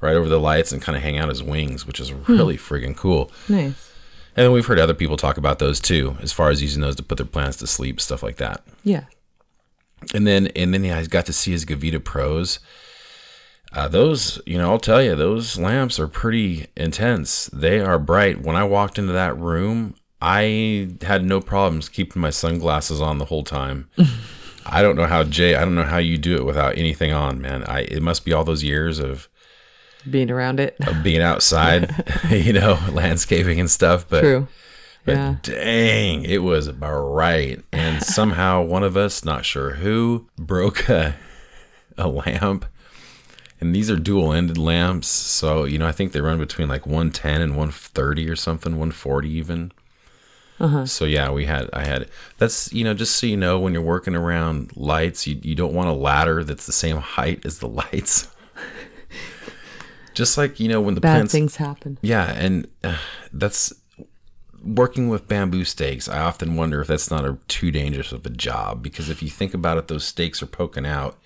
right 0.00 0.16
over 0.16 0.28
the 0.28 0.40
lights 0.40 0.72
and 0.72 0.82
kind 0.82 0.96
of 0.96 1.02
hang 1.02 1.16
out 1.16 1.28
his 1.28 1.42
wings, 1.42 1.86
which 1.86 2.00
is 2.00 2.12
really 2.12 2.56
friggin' 2.56 2.96
cool. 2.96 3.30
nice. 3.48 3.92
And 4.36 4.44
then 4.44 4.52
we've 4.52 4.66
heard 4.66 4.78
other 4.78 4.92
people 4.92 5.16
talk 5.16 5.38
about 5.38 5.60
those 5.60 5.80
too, 5.80 6.18
as 6.20 6.30
far 6.30 6.50
as 6.50 6.60
using 6.60 6.82
those 6.82 6.96
to 6.96 7.02
put 7.02 7.16
their 7.16 7.26
plants 7.26 7.56
to 7.58 7.66
sleep, 7.66 8.00
stuff 8.02 8.22
like 8.22 8.36
that. 8.36 8.62
Yeah. 8.84 9.04
And 10.12 10.26
then 10.26 10.48
and 10.48 10.74
then 10.74 10.84
yeah, 10.84 10.98
I 10.98 11.06
got 11.06 11.24
to 11.26 11.32
see 11.32 11.52
his 11.52 11.64
Gavita 11.64 12.04
Pros. 12.04 12.58
Uh, 13.72 13.88
those, 13.88 14.38
you 14.44 14.58
know, 14.58 14.70
I'll 14.70 14.78
tell 14.78 15.02
you, 15.02 15.14
those 15.16 15.58
lamps 15.58 15.98
are 15.98 16.06
pretty 16.08 16.66
intense. 16.76 17.46
They 17.52 17.80
are 17.80 17.98
bright. 17.98 18.42
When 18.42 18.56
I 18.56 18.64
walked 18.64 18.98
into 18.98 19.12
that 19.12 19.36
room, 19.38 19.94
I 20.20 20.90
had 21.02 21.24
no 21.24 21.40
problems 21.40 21.88
keeping 21.88 22.22
my 22.22 22.30
sunglasses 22.30 23.00
on 23.00 23.18
the 23.18 23.26
whole 23.26 23.42
time. 23.44 23.88
I 24.70 24.82
don't 24.82 24.96
know 24.96 25.06
how 25.06 25.24
Jay. 25.24 25.54
I 25.54 25.60
don't 25.64 25.74
know 25.74 25.82
how 25.84 25.98
you 25.98 26.18
do 26.18 26.36
it 26.36 26.44
without 26.44 26.76
anything 26.78 27.12
on, 27.12 27.40
man. 27.40 27.64
I 27.64 27.80
it 27.82 28.02
must 28.02 28.24
be 28.24 28.32
all 28.32 28.44
those 28.44 28.62
years 28.64 28.98
of 28.98 29.28
Being 30.08 30.30
around 30.30 30.60
it. 30.60 30.76
of 30.86 31.02
being 31.02 31.22
outside, 31.22 31.90
you 32.30 32.52
know, 32.52 32.78
landscaping 32.92 33.58
and 33.60 33.70
stuff. 33.70 34.06
But 34.08 34.20
True. 34.22 34.48
but 35.04 35.12
Yeah. 35.16 35.36
dang, 35.42 36.22
it 36.24 36.42
was 36.42 36.70
bright. 36.70 37.62
And 37.72 38.02
somehow 38.02 38.62
one 38.62 38.82
of 38.82 38.96
us, 38.96 39.24
not 39.24 39.44
sure 39.44 39.72
who, 39.74 40.26
broke 40.38 40.88
a, 40.88 41.14
a 41.98 42.08
lamp. 42.08 42.64
And 43.58 43.74
these 43.74 43.90
are 43.90 43.96
dual 43.96 44.34
ended 44.34 44.58
lamps. 44.58 45.08
So, 45.08 45.64
you 45.64 45.78
know, 45.78 45.86
I 45.86 45.92
think 45.92 46.12
they 46.12 46.20
run 46.20 46.38
between 46.38 46.68
like 46.68 46.84
110 46.86 47.40
and 47.40 47.52
130 47.52 48.28
or 48.28 48.36
something, 48.36 48.72
140 48.72 49.30
even. 49.30 49.72
So 50.86 51.04
yeah, 51.04 51.30
we 51.30 51.44
had 51.44 51.68
I 51.72 51.84
had 51.84 52.08
that's 52.38 52.72
you 52.72 52.82
know 52.84 52.94
just 52.94 53.16
so 53.16 53.26
you 53.26 53.36
know 53.36 53.58
when 53.58 53.72
you're 53.72 53.82
working 53.82 54.14
around 54.14 54.74
lights, 54.76 55.26
you 55.26 55.38
you 55.42 55.54
don't 55.54 55.74
want 55.74 55.88
a 55.88 55.92
ladder 55.92 56.42
that's 56.44 56.66
the 56.66 56.72
same 56.72 56.96
height 57.16 57.44
as 57.44 57.58
the 57.58 57.68
lights. 57.68 58.28
just 60.14 60.38
like 60.38 60.58
you 60.58 60.68
know 60.68 60.80
when 60.80 60.94
the 60.94 61.00
Bad 61.00 61.14
plants 61.14 61.32
things 61.32 61.56
happen. 61.56 61.98
yeah, 62.00 62.32
and 62.32 62.66
uh, 62.82 62.96
that's 63.32 63.72
working 64.64 65.08
with 65.08 65.28
bamboo 65.28 65.64
stakes. 65.64 66.08
I 66.08 66.20
often 66.20 66.56
wonder 66.56 66.80
if 66.80 66.88
that's 66.88 67.10
not 67.10 67.24
a 67.24 67.38
too 67.48 67.70
dangerous 67.70 68.12
of 68.12 68.24
a 68.26 68.30
job 68.30 68.82
because 68.82 69.10
if 69.10 69.22
you 69.22 69.28
think 69.28 69.54
about 69.54 69.78
it, 69.78 69.88
those 69.88 70.04
stakes 70.04 70.42
are 70.42 70.46
poking 70.46 70.86
out, 70.86 71.18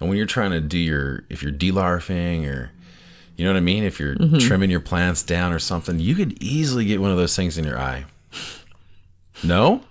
and 0.00 0.08
when 0.08 0.16
you're 0.16 0.26
trying 0.26 0.50
to 0.52 0.60
do 0.60 0.78
your 0.78 1.24
if 1.28 1.42
you're 1.42 1.52
delarfing 1.52 2.46
or 2.48 2.70
you 3.36 3.44
know 3.44 3.50
what 3.52 3.58
I 3.58 3.60
mean, 3.60 3.82
if 3.84 3.98
you're 4.00 4.14
trimming 4.38 4.70
your 4.70 4.80
plants 4.80 5.22
down 5.22 5.52
or 5.52 5.58
something, 5.58 5.98
you 5.98 6.14
could 6.14 6.40
easily 6.42 6.84
get 6.84 7.00
one 7.00 7.10
of 7.10 7.16
those 7.16 7.34
things 7.36 7.58
in 7.58 7.64
your 7.64 7.78
eye. 7.78 8.04
No, 9.42 9.82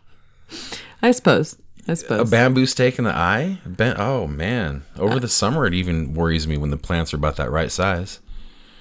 I 1.02 1.12
suppose. 1.12 1.58
I 1.88 1.96
suppose. 1.96 2.28
A 2.28 2.32
bamboo 2.32 2.66
stake 2.66 2.98
in 2.98 3.04
the 3.04 3.14
eye. 3.16 3.60
Ben- 3.66 3.96
oh 4.00 4.26
man, 4.28 4.84
over 4.98 5.20
the 5.20 5.28
summer 5.28 5.66
it 5.66 5.74
even 5.74 6.14
worries 6.14 6.48
me 6.48 6.58
when 6.58 6.70
the 6.70 6.78
plants 6.78 7.14
are 7.14 7.18
about 7.18 7.36
that 7.38 7.52
right 7.52 7.72
size. 7.72 8.20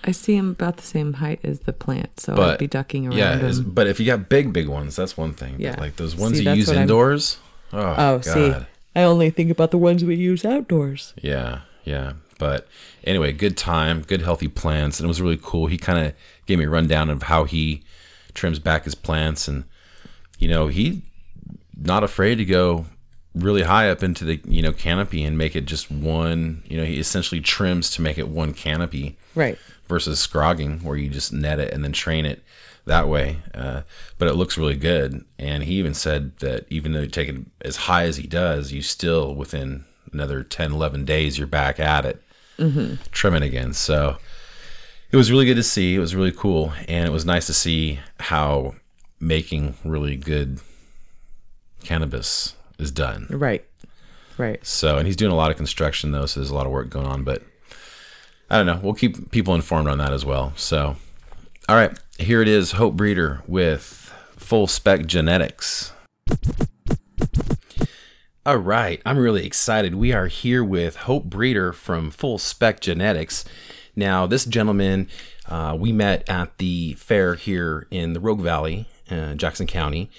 I 0.05 0.11
see 0.13 0.37
them 0.37 0.51
about 0.51 0.77
the 0.79 0.83
same 0.83 1.15
height 1.15 1.41
as 1.45 1.61
the 1.61 1.73
plant, 1.73 2.19
so 2.21 2.35
but 2.35 2.51
I'd 2.55 2.59
be 2.59 2.67
ducking 2.67 3.07
around 3.09 3.19
yeah, 3.19 3.39
is- 3.39 3.61
but 3.61 3.87
if 3.87 3.99
you 4.01 4.07
got 4.07 4.29
big, 4.29 4.53
big 4.53 4.69
ones, 4.69 4.97
that's 4.97 5.17
one 5.17 5.33
thing. 5.33 5.57
Yeah. 5.59 5.73
But 5.73 5.81
like 5.81 5.97
those 5.97 6.15
ones 6.17 6.39
See, 6.39 6.45
you 6.45 6.53
use 6.53 6.69
what 6.69 6.77
I'm- 6.77 6.83
indoors. 6.83 7.39
Oh, 7.73 7.79
oh, 7.79 8.19
God. 8.19 8.25
see, 8.25 8.53
I 8.95 9.03
only 9.05 9.31
think 9.31 9.51
about 9.51 9.71
the 9.71 9.79
ones 9.79 10.05
we 10.05 10.15
use 10.15 10.45
outdoors. 10.45 11.15
Yeah, 11.23 11.61
yeah. 11.85 12.13
But 12.39 12.69
anyway, 13.05 13.33
good 13.33 13.57
time, 13.57 14.03
good 14.03 14.21
healthy 14.23 14.49
plants, 14.49 14.99
and 15.01 15.07
it 15.07 15.09
was 15.09 15.23
really 15.23 15.39
cool. 15.41 15.69
He 15.69 15.79
kind 15.79 16.07
of 16.07 16.15
gave 16.47 16.59
me 16.59 16.67
a 16.67 16.69
rundown 16.71 17.09
of 17.09 17.25
how 17.25 17.45
he 17.45 17.83
trims 18.35 18.59
back 18.59 18.85
his 18.85 18.95
plants, 18.95 19.49
and 19.49 19.65
you 20.39 20.49
know 20.49 20.69
he 20.69 21.03
not 21.77 22.05
afraid 22.05 22.37
to 22.37 22.45
go 22.45 22.87
really 23.35 23.63
high 23.63 23.89
up 23.91 24.03
into 24.03 24.25
the 24.25 24.41
you 24.47 24.63
know 24.63 24.73
canopy 24.73 25.25
and 25.25 25.37
make 25.39 25.57
it 25.57 25.65
just 25.67 25.91
one. 25.91 26.63
You 26.67 26.77
know, 26.79 26.85
he 26.85 26.99
essentially 26.99 27.41
trims 27.41 27.91
to 27.91 28.03
make 28.03 28.19
it 28.19 28.29
one 28.29 28.53
canopy 28.55 29.17
Right. 29.35 29.59
versus 29.89 30.21
scrogging 30.21 30.81
where 30.81 30.97
you 30.97 31.09
just 31.09 31.33
net 31.33 31.59
it 31.59 31.73
and 31.73 31.83
then 31.83 31.93
train 31.93 32.27
it 32.27 32.43
that 32.85 33.09
way. 33.09 33.39
Uh, 33.55 33.83
but 34.19 34.29
it 34.29 34.35
looks 34.35 34.59
really 34.59 34.77
good. 34.77 35.25
And 35.39 35.63
he 35.63 35.75
even 35.75 35.95
said 35.95 36.37
that 36.39 36.67
even 36.69 36.93
though 36.93 37.01
you 37.01 37.07
take 37.09 37.29
it 37.29 37.37
as 37.63 37.77
high 37.77 38.05
as 38.05 38.17
he 38.19 38.27
does, 38.27 38.73
you 38.73 38.83
still 38.83 39.35
within 39.35 39.85
another 40.13 40.43
10, 40.43 40.73
11 40.73 41.05
days, 41.07 41.39
you're 41.39 41.47
back 41.47 41.81
at 41.81 42.05
it, 42.05 42.23
trimming 43.13 43.43
again. 43.43 43.73
So 43.73 44.19
it 45.13 45.17
was 45.17 45.31
really 45.31 45.45
good 45.45 45.57
to 45.57 45.63
see. 45.63 45.95
It 45.95 45.99
was 45.99 46.17
really 46.17 46.33
cool. 46.33 46.73
And 46.89 47.07
it 47.07 47.11
was 47.11 47.27
nice 47.27 47.47
to 47.47 47.55
see 47.55 48.01
how 48.19 48.75
making 49.21 49.75
really 49.85 50.17
good 50.17 50.61
cannabis 51.85 52.55
is 52.79 52.91
done. 52.91 53.27
Right. 53.31 53.65
Right. 54.39 54.67
So, 54.67 54.97
and 54.97 55.07
he's 55.07 55.17
doing 55.17 55.31
a 55.31 55.37
lot 55.37 55.51
of 55.51 55.59
construction 55.59 56.13
though, 56.13 56.27
so 56.27 56.41
there's 56.41 56.51
a 56.51 56.55
lot 56.55 56.67
of 56.67 56.73
work 56.73 56.89
going 56.89 57.07
on. 57.07 57.25
But 57.25 57.43
I 58.49 58.57
don't 58.57 58.67
know. 58.67 58.81
We'll 58.83 58.95
keep 58.95 59.31
people 59.31 59.55
informed 59.55 59.89
on 59.89 59.99
that 59.99 60.13
as 60.13 60.25
well. 60.25 60.55
So, 60.57 60.97
all 61.69 61.77
right, 61.77 61.97
here 62.19 62.41
it 62.41 62.49
is 62.49 62.73
Hope 62.73 62.97
Breeder 62.97 63.43
with 63.47 64.13
Full 64.37 64.67
Spec 64.67 65.07
Genetics. 65.07 65.93
All 68.45 68.57
right, 68.57 69.01
I'm 69.07 69.19
really 69.19 69.47
excited. 69.47 69.95
We 69.95 70.13
are 70.13 70.27
here 70.27 70.65
with 70.65 70.97
Hope 70.97 71.25
Breeder 71.25 71.73
from 71.73 72.11
Full 72.11 72.39
Spec 72.39 72.81
Genetics. 72.81 73.45
Now, 73.95 74.27
this 74.27 74.45
gentleman, 74.45 75.09
uh, 75.47 75.77
we 75.79 75.93
met 75.93 76.29
at 76.29 76.57
the 76.59 76.95
fair 76.95 77.35
here 77.35 77.87
in 77.91 78.15
the 78.15 78.21
Rogue 78.21 78.41
Valley, 78.41 78.89
uh, 79.11 79.35
Jackson 79.35 79.67
County, 79.67 80.11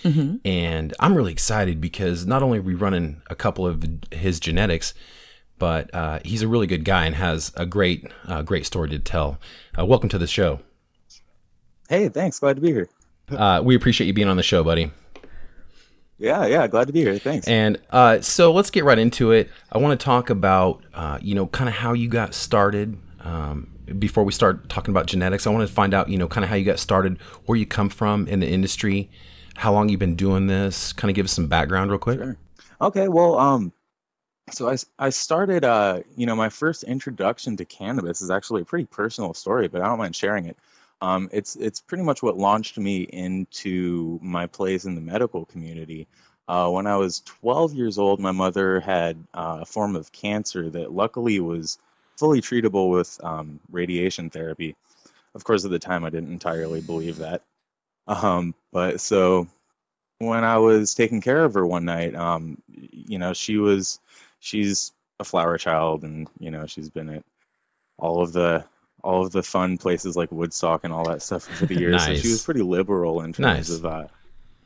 and 0.45 0.93
I'm 0.99 1.15
really 1.15 1.31
excited 1.31 1.81
because 1.81 2.25
not 2.25 2.43
only 2.43 2.59
are 2.59 2.63
we 2.63 2.75
running 2.75 3.21
a 3.27 3.35
couple 3.35 3.65
of 3.65 3.83
his 4.11 4.39
genetics, 4.39 4.93
but 5.57 5.93
uh, 5.93 6.19
he's 6.23 6.41
a 6.41 6.47
really 6.47 6.67
good 6.67 6.85
guy 6.85 7.05
and 7.05 7.15
has 7.15 7.51
a 7.55 7.65
great, 7.65 8.05
uh, 8.27 8.43
great 8.43 8.65
story 8.65 8.89
to 8.89 8.99
tell. 8.99 9.39
Uh, 9.77 9.85
welcome 9.85 10.09
to 10.09 10.17
the 10.17 10.27
show. 10.27 10.59
Hey, 11.89 12.09
thanks. 12.09 12.39
Glad 12.39 12.57
to 12.57 12.61
be 12.61 12.71
here. 12.71 12.89
Uh, 13.29 13.61
we 13.63 13.75
appreciate 13.75 14.07
you 14.07 14.13
being 14.13 14.27
on 14.27 14.37
the 14.37 14.43
show, 14.43 14.63
buddy. 14.63 14.91
Yeah, 16.19 16.45
yeah, 16.45 16.67
glad 16.67 16.87
to 16.87 16.93
be 16.93 17.01
here. 17.01 17.17
Thanks. 17.17 17.47
And 17.47 17.79
uh, 17.89 18.21
so 18.21 18.53
let's 18.53 18.69
get 18.69 18.83
right 18.83 18.99
into 18.99 19.31
it. 19.31 19.49
I 19.71 19.77
want 19.79 19.99
to 19.99 20.03
talk 20.03 20.29
about, 20.29 20.83
uh, 20.93 21.17
you 21.21 21.33
know, 21.33 21.47
kind 21.47 21.67
of 21.67 21.75
how 21.75 21.93
you 21.93 22.07
got 22.07 22.33
started. 22.33 22.97
Um, 23.23 23.69
before 23.99 24.23
we 24.23 24.31
start 24.31 24.69
talking 24.69 24.91
about 24.91 25.07
genetics, 25.07 25.47
I 25.47 25.49
want 25.49 25.67
to 25.67 25.73
find 25.73 25.93
out, 25.93 26.09
you 26.09 26.17
know, 26.17 26.27
kind 26.27 26.43
of 26.43 26.49
how 26.49 26.55
you 26.55 26.65
got 26.65 26.79
started, 26.79 27.21
where 27.45 27.57
you 27.57 27.65
come 27.65 27.89
from 27.89 28.27
in 28.27 28.39
the 28.39 28.47
industry, 28.47 29.09
how 29.55 29.73
long 29.73 29.89
you've 29.89 29.99
been 29.99 30.15
doing 30.15 30.47
this. 30.47 30.93
Kind 30.93 31.09
of 31.09 31.15
give 31.15 31.25
us 31.25 31.31
some 31.31 31.47
background, 31.47 31.89
real 31.89 31.99
quick. 31.99 32.19
Sure. 32.19 32.37
Okay, 32.81 33.07
well, 33.07 33.37
um, 33.37 33.71
so 34.51 34.69
I, 34.69 34.77
I 34.99 35.09
started, 35.09 35.63
uh, 35.63 36.01
you 36.17 36.25
know, 36.25 36.35
my 36.35 36.49
first 36.49 36.83
introduction 36.83 37.55
to 37.57 37.65
cannabis 37.65 38.21
is 38.21 38.29
actually 38.29 38.63
a 38.63 38.65
pretty 38.65 38.85
personal 38.85 39.33
story, 39.33 39.67
but 39.67 39.81
I 39.81 39.85
don't 39.85 39.99
mind 39.99 40.15
sharing 40.15 40.45
it. 40.45 40.57
Um, 41.01 41.29
it's 41.33 41.57
it's 41.57 41.81
pretty 41.81 42.03
much 42.03 42.23
what 42.23 42.37
launched 42.37 42.77
me 42.77 43.01
into 43.03 44.19
my 44.21 44.47
place 44.47 44.85
in 44.85 44.95
the 44.95 45.01
medical 45.01 45.45
community. 45.45 46.07
Uh, 46.47 46.69
when 46.69 46.87
I 46.87 46.95
was 46.95 47.21
12 47.21 47.73
years 47.73 47.97
old, 47.97 48.19
my 48.19 48.31
mother 48.31 48.79
had 48.79 49.17
uh, 49.33 49.59
a 49.61 49.65
form 49.65 49.95
of 49.95 50.11
cancer 50.11 50.69
that 50.69 50.93
luckily 50.93 51.39
was 51.39 51.77
fully 52.23 52.39
treatable 52.39 52.89
with 52.89 53.19
um, 53.21 53.59
radiation 53.69 54.29
therapy. 54.29 54.73
Of 55.35 55.43
course, 55.43 55.65
at 55.65 55.71
the 55.71 55.77
time, 55.77 56.05
I 56.05 56.09
didn't 56.09 56.31
entirely 56.31 56.79
believe 56.79 57.17
that. 57.17 57.41
Um, 58.07 58.55
but 58.71 59.01
so 59.01 59.45
when 60.19 60.45
I 60.45 60.57
was 60.57 60.93
taking 60.93 61.19
care 61.19 61.43
of 61.43 61.53
her 61.55 61.67
one 61.67 61.83
night, 61.83 62.15
um, 62.15 62.57
you 62.69 63.19
know, 63.19 63.33
she 63.33 63.57
was 63.57 63.99
she's 64.39 64.93
a 65.19 65.25
flower 65.25 65.57
child, 65.57 66.03
and 66.03 66.29
you 66.39 66.49
know 66.49 66.65
she's 66.65 66.89
been 66.89 67.09
at 67.09 67.25
all 67.97 68.21
of 68.21 68.31
the 68.31 68.63
all 69.03 69.25
of 69.25 69.33
the 69.33 69.43
fun 69.43 69.77
places 69.77 70.15
like 70.15 70.31
Woodstock 70.31 70.85
and 70.85 70.93
all 70.93 71.03
that 71.09 71.21
stuff 71.21 71.51
over 71.51 71.65
the 71.65 71.75
years. 71.81 72.05
So 72.05 72.15
she 72.15 72.29
was 72.29 72.41
pretty 72.41 72.61
liberal 72.61 73.23
in 73.23 73.33
terms 73.33 73.69
Nice. 73.69 73.69
of 73.69 73.85
uh, 73.85 74.07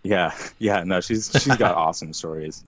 yeah, 0.04 0.32
yeah. 0.60 0.84
No, 0.84 1.02
she's 1.02 1.32
she's 1.32 1.58
got 1.58 1.76
awesome 1.86 2.14
stories. 2.14 2.64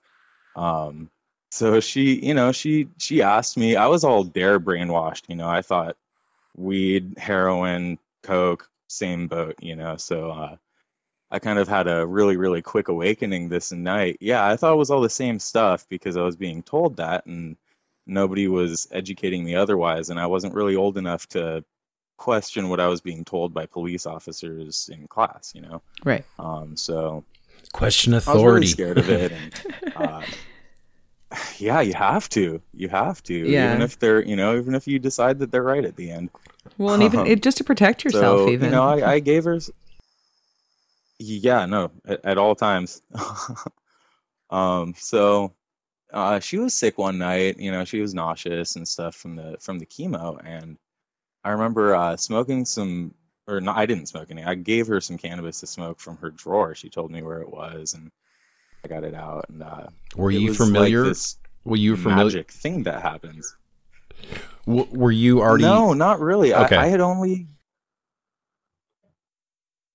Um, 0.56 1.12
so 1.50 1.80
she, 1.80 2.24
you 2.26 2.34
know, 2.34 2.52
she 2.52 2.88
she 2.98 3.22
asked 3.22 3.58
me. 3.58 3.76
I 3.76 3.88
was 3.88 4.04
all 4.04 4.24
dare 4.24 4.60
brainwashed. 4.60 5.24
You 5.28 5.36
know, 5.36 5.48
I 5.50 5.62
thought 5.62 5.98
weed, 6.56 7.14
heroin, 7.18 7.98
coke, 8.24 8.70
same 8.88 9.28
boat. 9.28 9.56
You 9.62 9.76
know, 9.76 9.98
so 9.98 10.32
uh, 10.32 10.56
I 11.32 11.40
kind 11.40 11.60
of 11.60 11.68
had 11.68 11.88
a 11.88 12.06
really 12.06 12.38
really 12.38 12.62
quick 12.62 12.88
awakening 12.88 13.50
this 13.50 13.72
night. 13.72 14.18
Yeah, 14.20 14.46
I 14.46 14.56
thought 14.56 14.74
it 14.74 14.78
was 14.78 14.92
all 14.92 15.02
the 15.02 15.10
same 15.10 15.40
stuff 15.40 15.88
because 15.90 16.18
I 16.18 16.22
was 16.22 16.36
being 16.36 16.62
told 16.64 16.98
that, 16.98 17.26
and 17.26 17.56
nobody 18.08 18.48
was 18.48 18.88
educating 18.92 19.44
me 19.44 19.56
otherwise, 19.56 20.10
and 20.10 20.20
I 20.20 20.26
wasn't 20.28 20.54
really 20.56 20.76
old 20.76 20.98
enough 20.98 21.28
to 21.30 21.64
question 22.18 22.68
what 22.70 22.80
I 22.82 22.88
was 22.88 23.00
being 23.02 23.24
told 23.24 23.54
by 23.54 23.66
police 23.66 24.06
officers 24.06 24.90
in 24.94 25.08
class. 25.08 25.54
You 25.56 25.62
know, 25.62 25.82
Right. 26.04 26.26
um, 26.38 26.76
so 26.76 27.24
Question 27.74 28.14
I 28.14 28.18
was 28.18 28.28
really 28.28 28.40
authority. 28.40 28.68
scared 28.68 28.98
of 28.98 29.10
it. 29.10 29.32
And, 29.96 29.96
uh, 29.96 30.24
yeah, 31.58 31.82
you 31.82 31.94
have 31.94 32.30
to. 32.30 32.62
You 32.74 32.90
have 32.90 33.22
to. 33.24 33.34
Yeah. 33.34 33.72
Even 33.72 33.82
if 33.82 34.00
they're, 34.00 34.24
you 34.24 34.36
know, 34.36 34.58
even 34.58 34.76
if 34.76 34.88
you 34.88 35.00
decide 35.00 35.40
that 35.40 35.52
they're 35.52 35.64
right 35.64 35.86
at 35.86 35.96
the 35.96 36.12
end. 36.12 36.30
Well, 36.78 36.94
and 36.94 37.04
even 37.04 37.26
it, 37.28 37.42
just 37.42 37.58
to 37.58 37.64
protect 37.64 38.04
yourself, 38.04 38.42
so, 38.42 38.50
even. 38.50 38.66
You 38.66 38.72
know, 38.72 38.84
I, 38.84 39.14
I 39.14 39.20
gave 39.32 39.44
her. 39.46 39.60
Yeah, 41.20 41.66
no, 41.66 41.92
at, 42.06 42.24
at 42.24 42.38
all 42.38 42.56
times. 42.56 43.02
um, 44.50 44.94
so 44.98 45.54
uh, 46.14 46.40
she 46.40 46.58
was 46.58 46.74
sick 46.74 46.98
one 46.98 47.18
night. 47.18 47.60
You 47.60 47.72
know, 47.72 47.86
she 47.86 48.02
was 48.02 48.14
nauseous 48.14 48.76
and 48.76 48.88
stuff 48.88 49.16
from 49.16 49.36
the 49.36 49.58
from 49.60 49.80
the 49.80 49.86
chemo, 49.86 50.40
and 50.46 50.78
I 51.44 51.52
remember 51.52 51.96
uh, 51.96 52.18
smoking 52.18 52.66
some. 52.66 53.14
Or 53.48 53.60
no, 53.60 53.72
I 53.72 53.88
didn't 53.88 54.06
smoke 54.06 54.30
any. 54.30 54.44
I 54.44 54.54
gave 54.54 54.86
her 54.86 55.02
some 55.02 55.18
cannabis 55.18 55.60
to 55.62 55.68
smoke 55.68 56.00
from 56.00 56.18
her 56.18 56.30
drawer. 56.30 56.76
She 56.76 56.88
told 56.88 57.10
me 57.10 57.24
where 57.24 57.42
it 57.42 57.50
was, 57.50 57.96
and 57.96 58.12
I 58.84 58.88
got 58.88 59.04
it 59.04 59.14
out. 59.14 59.46
And 59.50 59.64
uh, 59.64 59.88
Were 60.16 60.32
you 60.32 60.54
familiar? 60.54 61.02
Like 61.04 61.10
this 61.12 61.38
were 61.66 61.76
you 61.76 61.96
familiar? 61.96 62.26
magic 62.26 62.52
thing 62.52 62.84
that 62.84 63.02
happens. 63.02 63.56
W- 64.66 64.88
were 64.92 65.12
you 65.12 65.42
already? 65.42 65.64
No, 65.64 65.94
not 65.94 66.20
really. 66.20 66.54
Okay. 66.54 66.76
I, 66.76 66.86
I 66.86 66.88
had 66.88 67.02
only. 67.02 67.48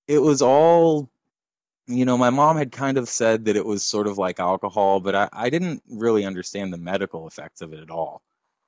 It 0.07 0.19
was 0.19 0.43
all, 0.43 1.09
you 1.87 2.05
know, 2.05 2.19
my 2.19 2.31
mom 2.31 2.57
had 2.57 2.71
kind 2.71 2.99
of 2.99 3.09
said 3.09 3.47
that 3.47 3.57
it 3.57 3.65
was 3.65 3.83
sort 3.83 4.07
of 4.07 4.19
like 4.19 4.39
alcohol, 4.39 5.01
but 5.01 5.15
I, 5.15 5.29
I 5.33 5.49
didn't 5.49 5.83
really 5.89 6.27
understand 6.27 6.73
the 6.73 6.79
medical 6.79 7.27
effects 7.27 7.63
of 7.63 7.73
it 7.73 7.81
at 7.81 7.91
all. 7.91 8.23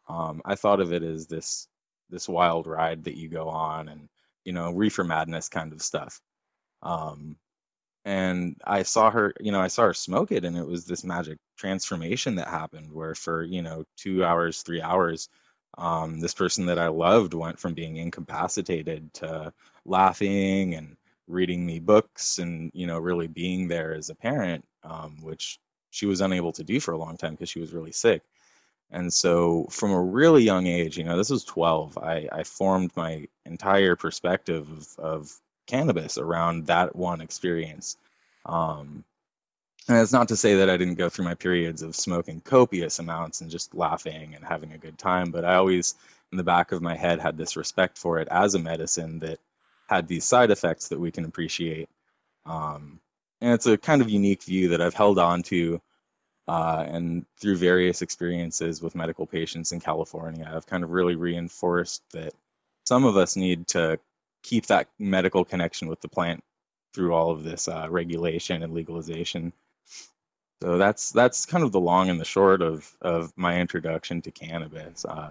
Um, 0.08 0.40
I 0.44 0.54
thought 0.54 0.80
of 0.80 0.92
it 0.92 1.02
as 1.02 1.26
this 1.26 1.68
this 2.08 2.28
wild 2.28 2.66
ride 2.66 3.04
that 3.04 3.16
you 3.16 3.28
go 3.28 3.48
on, 3.48 3.88
and 3.88 4.08
you 4.44 4.52
know, 4.52 4.72
reefer 4.72 5.04
madness 5.04 5.48
kind 5.48 5.72
of 5.72 5.82
stuff. 5.82 6.20
Um, 6.82 7.36
and 8.06 8.56
I 8.64 8.84
saw 8.84 9.10
her, 9.10 9.34
you 9.40 9.52
know, 9.52 9.60
I 9.60 9.66
saw 9.68 9.82
her 9.84 9.94
smoke 9.94 10.30
it, 10.32 10.44
and 10.44 10.56
it 10.56 10.66
was 10.66 10.86
this 10.86 11.04
magic 11.04 11.38
transformation 11.56 12.36
that 12.36 12.48
happened, 12.48 12.92
where 12.92 13.16
for 13.16 13.42
you 13.44 13.62
know 13.62 13.84
two 13.96 14.24
hours, 14.24 14.62
three 14.62 14.80
hours, 14.80 15.28
um, 15.78 16.20
this 16.20 16.34
person 16.34 16.66
that 16.66 16.78
I 16.78 16.88
loved 16.88 17.34
went 17.34 17.58
from 17.58 17.74
being 17.74 17.96
incapacitated 17.98 19.12
to 19.14 19.52
laughing 19.84 20.74
and 20.76 20.96
reading 21.28 21.66
me 21.66 21.80
books 21.80 22.38
and 22.38 22.70
you 22.74 22.86
know 22.86 22.98
really 23.00 23.26
being 23.26 23.68
there 23.68 23.92
as 23.94 24.08
a 24.10 24.14
parent, 24.14 24.64
um, 24.84 25.18
which 25.22 25.58
she 25.90 26.06
was 26.06 26.20
unable 26.20 26.52
to 26.52 26.64
do 26.64 26.80
for 26.80 26.92
a 26.92 26.98
long 26.98 27.16
time 27.16 27.32
because 27.32 27.50
she 27.50 27.60
was 27.60 27.72
really 27.74 27.92
sick. 27.92 28.22
And 28.90 29.12
so, 29.12 29.66
from 29.70 29.90
a 29.92 30.02
really 30.02 30.44
young 30.44 30.66
age, 30.68 30.96
you 30.96 31.04
know, 31.04 31.16
this 31.16 31.30
was 31.30 31.44
12, 31.44 31.98
I, 31.98 32.28
I 32.32 32.44
formed 32.44 32.92
my 32.96 33.26
entire 33.44 33.96
perspective 33.96 34.68
of, 34.70 34.98
of 34.98 35.40
cannabis 35.66 36.18
around 36.18 36.66
that 36.66 36.94
one 36.94 37.20
experience. 37.20 37.96
Um, 38.44 39.04
and 39.88 39.98
it's 39.98 40.12
not 40.12 40.28
to 40.28 40.36
say 40.36 40.56
that 40.56 40.70
I 40.70 40.76
didn't 40.76 40.96
go 40.96 41.08
through 41.08 41.26
my 41.26 41.34
periods 41.34 41.82
of 41.82 41.94
smoking 41.94 42.40
copious 42.40 42.98
amounts 42.98 43.40
and 43.40 43.50
just 43.50 43.74
laughing 43.74 44.34
and 44.34 44.44
having 44.44 44.72
a 44.72 44.78
good 44.78 44.98
time, 44.98 45.30
but 45.30 45.44
I 45.44 45.54
always, 45.54 45.94
in 46.32 46.38
the 46.38 46.44
back 46.44 46.72
of 46.72 46.82
my 46.82 46.96
head, 46.96 47.20
had 47.20 47.36
this 47.36 47.56
respect 47.56 47.96
for 47.96 48.18
it 48.18 48.26
as 48.30 48.54
a 48.54 48.58
medicine 48.58 49.20
that 49.20 49.38
had 49.88 50.08
these 50.08 50.24
side 50.24 50.50
effects 50.50 50.88
that 50.88 50.98
we 50.98 51.12
can 51.12 51.24
appreciate. 51.24 51.88
Um, 52.46 53.00
and 53.40 53.52
it's 53.52 53.66
a 53.66 53.78
kind 53.78 54.02
of 54.02 54.08
unique 54.08 54.42
view 54.42 54.68
that 54.68 54.80
I've 54.80 54.94
held 54.94 55.18
on 55.18 55.42
to. 55.44 55.80
Uh, 56.48 56.84
and 56.88 57.26
through 57.40 57.56
various 57.56 58.02
experiences 58.02 58.80
with 58.80 58.94
medical 58.94 59.26
patients 59.26 59.72
in 59.72 59.80
California, 59.80 60.48
I've 60.52 60.66
kind 60.66 60.84
of 60.84 60.90
really 60.90 61.16
reinforced 61.16 62.02
that 62.12 62.34
some 62.84 63.04
of 63.04 63.16
us 63.16 63.36
need 63.36 63.66
to 63.68 63.98
keep 64.46 64.66
that 64.66 64.88
medical 64.98 65.44
connection 65.44 65.88
with 65.88 66.00
the 66.00 66.08
plant 66.08 66.42
through 66.94 67.12
all 67.12 67.30
of 67.30 67.42
this 67.42 67.66
uh, 67.68 67.86
regulation 67.90 68.62
and 68.62 68.72
legalization. 68.72 69.52
So 70.62 70.78
that's 70.78 71.10
that's 71.10 71.44
kind 71.44 71.64
of 71.64 71.72
the 71.72 71.80
long 71.80 72.08
and 72.08 72.18
the 72.20 72.24
short 72.24 72.62
of 72.62 72.96
of 73.02 73.32
my 73.36 73.60
introduction 73.60 74.22
to 74.22 74.30
cannabis. 74.30 75.04
Uh, 75.04 75.30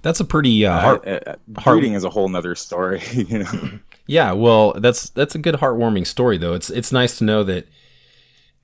That's 0.00 0.20
a 0.20 0.24
pretty 0.24 0.64
uh, 0.64 0.80
heart. 0.80 1.06
uh, 1.06 1.20
uh, 1.26 1.60
heart- 1.60 1.84
is 1.84 2.04
a 2.04 2.10
whole 2.10 2.28
nother 2.28 2.54
story, 2.54 3.02
you 3.12 3.40
know. 3.40 3.70
Yeah, 4.06 4.32
well, 4.32 4.72
that's 4.72 5.10
that's 5.10 5.36
a 5.36 5.38
good 5.38 5.54
heartwarming 5.54 6.06
story 6.08 6.36
though. 6.36 6.54
It's 6.54 6.70
it's 6.70 6.90
nice 6.90 7.18
to 7.18 7.24
know 7.24 7.44
that 7.44 7.68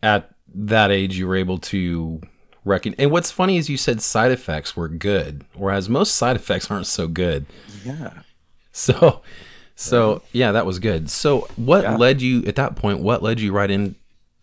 at 0.03 0.31
that 0.53 0.91
age 0.91 1.17
you 1.17 1.29
were 1.29 1.37
able 1.37 1.59
to 1.59 2.21
reckon. 2.65 2.95
And 2.99 3.13
what's 3.13 3.31
funny 3.31 3.57
is 3.57 3.69
you 3.71 3.77
said 3.77 4.03
side 4.03 4.33
effects 4.33 4.77
were 4.77 4.89
good, 4.89 5.45
whereas 5.55 5.89
most 5.89 6.17
side 6.17 6.35
effects 6.35 6.71
aren't 6.71 6.89
so 6.89 7.07
good. 7.09 7.47
Yeah. 7.85 8.11
So, 8.71 9.23
so 9.79 10.23
yeah, 10.33 10.53
that 10.53 10.67
was 10.67 10.79
good. 10.79 11.09
So, 11.11 11.43
what 11.57 11.83
Yeah. 11.83 11.97
led 11.97 12.21
you 12.23 12.43
at 12.47 12.57
that 12.57 12.77
point? 12.77 13.01
What 13.01 13.23
led 13.23 13.41
you 13.41 13.53
right 13.53 13.71
in 13.71 13.95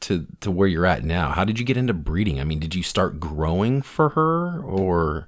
to 0.02 0.26
to 0.42 0.52
where 0.52 0.68
you're 0.68 0.86
at 0.86 1.04
now? 1.04 1.32
How 1.32 1.44
did 1.44 1.60
you 1.60 1.66
get 1.66 1.78
into 1.78 1.94
breeding? 1.94 2.40
I 2.40 2.44
mean, 2.44 2.60
did 2.60 2.74
you 2.76 2.84
start 2.84 3.20
growing 3.20 3.82
for 3.82 4.10
her, 4.10 4.60
or 4.62 5.28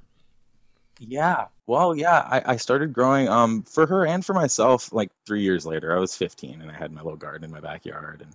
Yeah. 0.99 1.47
Well, 1.67 1.95
yeah, 1.95 2.19
I, 2.29 2.53
I 2.53 2.55
started 2.57 2.93
growing 2.93 3.27
um 3.27 3.63
for 3.63 3.85
her 3.87 4.05
and 4.05 4.25
for 4.25 4.33
myself 4.33 4.91
like 4.93 5.11
three 5.25 5.41
years 5.41 5.65
later. 5.65 5.95
I 5.95 5.99
was 5.99 6.15
15 6.15 6.61
and 6.61 6.71
I 6.71 6.73
had 6.77 6.91
my 6.91 7.01
little 7.01 7.17
garden 7.17 7.43
in 7.45 7.51
my 7.51 7.59
backyard 7.59 8.21
and 8.21 8.33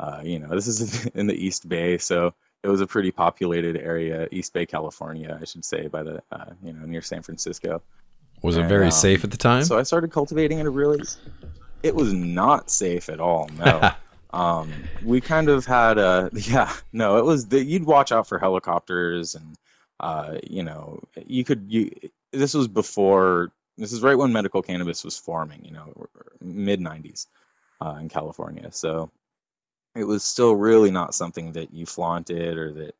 uh, 0.00 0.20
you 0.24 0.38
know, 0.38 0.48
this 0.48 0.66
is 0.66 1.06
in 1.14 1.26
the 1.26 1.34
East 1.34 1.68
Bay, 1.68 1.98
so 1.98 2.34
it 2.62 2.68
was 2.68 2.80
a 2.80 2.86
pretty 2.86 3.10
populated 3.10 3.76
area, 3.76 4.26
East 4.32 4.52
Bay, 4.52 4.66
California, 4.66 5.38
I 5.40 5.44
should 5.44 5.64
say, 5.64 5.86
by 5.88 6.02
the 6.02 6.22
uh, 6.32 6.46
you 6.62 6.72
know, 6.72 6.84
near 6.86 7.02
San 7.02 7.22
Francisco. 7.22 7.82
Was 8.44 8.58
it 8.58 8.66
very 8.66 8.86
um, 8.86 8.90
safe 8.90 9.24
at 9.24 9.30
the 9.30 9.38
time? 9.38 9.64
So 9.64 9.78
I 9.78 9.82
started 9.84 10.12
cultivating 10.12 10.58
in 10.58 10.66
a 10.66 10.70
really 10.70 11.02
it 11.82 11.94
was 11.94 12.12
not 12.12 12.70
safe 12.70 13.08
at 13.08 13.18
all. 13.18 13.48
No. 13.56 13.90
um 14.30 14.72
we 15.02 15.20
kind 15.20 15.48
of 15.48 15.64
had 15.64 15.96
a 15.96 16.30
yeah, 16.34 16.72
no, 16.92 17.16
it 17.16 17.24
was 17.24 17.48
the, 17.48 17.64
you'd 17.64 17.84
watch 17.84 18.12
out 18.12 18.28
for 18.28 18.38
helicopters 18.38 19.34
and 19.34 19.56
uh 20.00 20.38
you 20.44 20.62
know, 20.62 21.02
you 21.26 21.42
could 21.42 21.64
you 21.68 21.90
this 22.32 22.52
was 22.52 22.68
before 22.68 23.50
this 23.78 23.92
is 23.92 24.02
right 24.02 24.18
when 24.18 24.32
medical 24.32 24.62
cannabis 24.62 25.04
was 25.04 25.16
forming, 25.16 25.64
you 25.64 25.72
know, 25.72 26.06
mid 26.42 26.80
90s 26.80 27.26
uh 27.80 27.96
in 27.98 28.10
California. 28.10 28.70
So 28.72 29.10
it 29.94 30.04
was 30.04 30.22
still 30.22 30.54
really 30.54 30.90
not 30.90 31.14
something 31.14 31.52
that 31.52 31.72
you 31.72 31.86
flaunted 31.86 32.58
or 32.58 32.72
that 32.72 32.94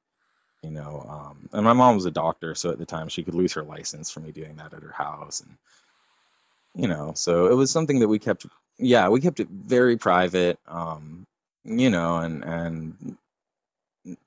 you 0.65 0.71
know 0.71 1.07
um, 1.09 1.49
and 1.53 1.65
my 1.65 1.73
mom 1.73 1.95
was 1.95 2.07
a 2.07 2.11
doctor 2.11 2.55
so 2.55 2.71
at 2.71 2.79
the 2.79 2.87
time 2.87 3.09
she 3.09 3.23
could 3.23 3.35
lose 3.35 3.53
her 3.53 3.63
license 3.63 4.11
for 4.11 4.21
me 4.21 4.33
doing 4.33 4.57
that 4.57 4.73
at 4.73 4.83
her 4.83 4.95
house 4.97 5.41
and 5.41 5.57
you 6.75 6.89
know 6.89 7.13
so 7.15 7.47
it 7.47 7.55
was 7.55 7.71
something 7.71 7.99
that 7.99 8.09
we 8.09 8.19
kept 8.19 8.47
yeah 8.79 9.09
we 9.09 9.21
kept 9.21 9.41
it 9.41 9.49
very 9.49 9.97
private 9.97 10.59
um 10.67 11.27
you 11.65 11.91
know 11.91 12.19
and 12.19 12.43
and 12.45 13.17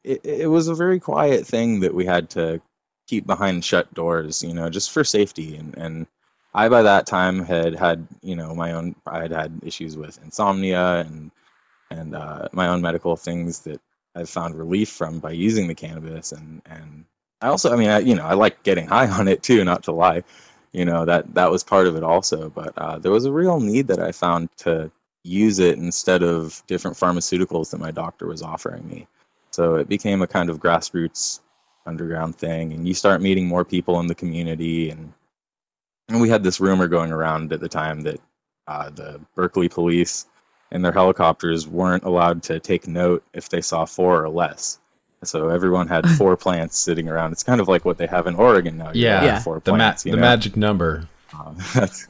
it, 0.04 0.24
it 0.24 0.48
was 0.48 0.68
a 0.68 0.76
very 0.76 1.00
quiet 1.00 1.46
thing 1.46 1.80
that 1.80 1.94
we 1.94 2.06
had 2.06 2.30
to 2.30 2.62
keep 3.08 3.26
behind 3.26 3.64
shut 3.66 3.92
doors 3.94 4.44
you 4.44 4.54
know 4.54 4.70
just 4.70 4.92
for 4.92 5.04
safety. 5.04 5.56
And 5.58 5.78
and 5.78 6.08
i 6.54 6.70
by 6.70 6.82
that 6.84 7.06
time 7.08 7.44
had 7.44 7.76
had 7.76 8.08
you 8.22 8.36
know 8.36 8.56
my 8.56 8.74
own 8.74 8.96
i 9.06 9.22
had 9.22 9.32
had 9.32 9.60
issues 9.64 9.98
with 9.98 10.20
insomnia 10.24 11.06
and 11.08 11.32
and 11.90 12.16
uh, 12.16 12.50
my 12.52 12.68
own 12.68 12.82
medical 12.82 13.16
things 13.16 13.60
that 13.62 13.80
I've 14.18 14.30
found 14.30 14.56
relief 14.56 14.90
from 14.90 15.20
by 15.20 15.32
using 15.32 15.68
the 15.68 15.76
cannabis, 15.76 16.32
and 16.32 16.62
and 16.66 17.06
I 17.42 17.48
also, 17.50 17.72
I 17.72 17.76
mean, 17.76 17.90
I, 17.90 18.00
you 18.00 18.16
know, 18.16 18.26
I 18.26 18.34
like 18.34 18.64
getting 18.64 18.88
high 18.88 19.08
on 19.20 19.28
it 19.28 19.44
too, 19.44 19.64
not 19.64 19.84
to 19.84 19.92
lie, 19.92 20.24
you 20.72 20.86
know, 20.86 21.06
that 21.06 21.34
that 21.36 21.52
was 21.52 21.64
part 21.64 21.88
of 21.88 21.96
it 21.96 22.04
also. 22.04 22.50
But 22.50 22.74
uh, 22.78 23.00
there 23.00 23.12
was 23.12 23.26
a 23.26 23.32
real 23.32 23.60
need 23.60 23.88
that 23.88 24.00
I 24.00 24.12
found 24.12 24.50
to 24.58 24.92
use 25.24 25.60
it 25.60 25.78
instead 25.78 26.24
of 26.24 26.64
different 26.68 26.98
pharmaceuticals 26.98 27.72
that 27.72 27.80
my 27.80 27.92
doctor 27.92 28.28
was 28.28 28.42
offering 28.42 28.88
me. 28.88 29.08
So 29.52 29.76
it 29.76 29.90
became 29.90 30.22
a 30.22 30.28
kind 30.28 30.50
of 30.50 30.60
grassroots 30.60 31.42
underground 31.86 32.36
thing, 32.36 32.74
and 32.74 32.88
you 32.88 32.94
start 32.94 33.22
meeting 33.22 33.48
more 33.48 33.64
people 33.64 34.00
in 34.00 34.08
the 34.08 34.16
community, 34.16 34.90
and 34.90 35.14
and 36.10 36.22
we 36.22 36.30
had 36.30 36.44
this 36.44 36.60
rumor 36.60 36.88
going 36.88 37.12
around 37.12 37.54
at 37.54 37.60
the 37.60 37.70
time 37.70 38.02
that 38.02 38.20
uh, 38.68 38.90
the 38.90 39.20
Berkeley 39.36 39.70
police 39.70 40.26
and 40.72 40.84
their 40.84 40.92
helicopters 40.92 41.68
weren't 41.68 42.04
allowed 42.04 42.44
to 42.44 42.60
take 42.60 42.88
note 42.88 43.24
if 43.34 43.50
they 43.50 43.62
saw 43.62 43.86
four 43.86 44.24
or 44.24 44.30
less. 44.30 44.80
So 45.24 45.50
everyone 45.50 45.88
had 45.88 46.08
four 46.18 46.36
plants 46.38 46.78
sitting 46.78 47.08
around. 47.10 47.32
It's 47.32 47.44
kind 47.44 47.60
of 47.62 47.68
like 47.68 47.86
what 47.86 47.98
they 47.98 48.08
have 48.08 48.28
in 48.28 48.36
Oregon 48.36 48.78
now. 48.78 48.92
You 48.94 49.04
Yeah, 49.06 49.24
Yeah. 49.24 49.40
four 49.40 49.62
the 49.64 49.72
ma- 49.72 49.78
plants. 49.78 50.06
you 50.06 50.12
the 50.12 50.18
know? 50.18 50.22
magic 50.22 50.56
number. 50.58 51.08
Um, 51.34 51.56
that's- 51.74 52.08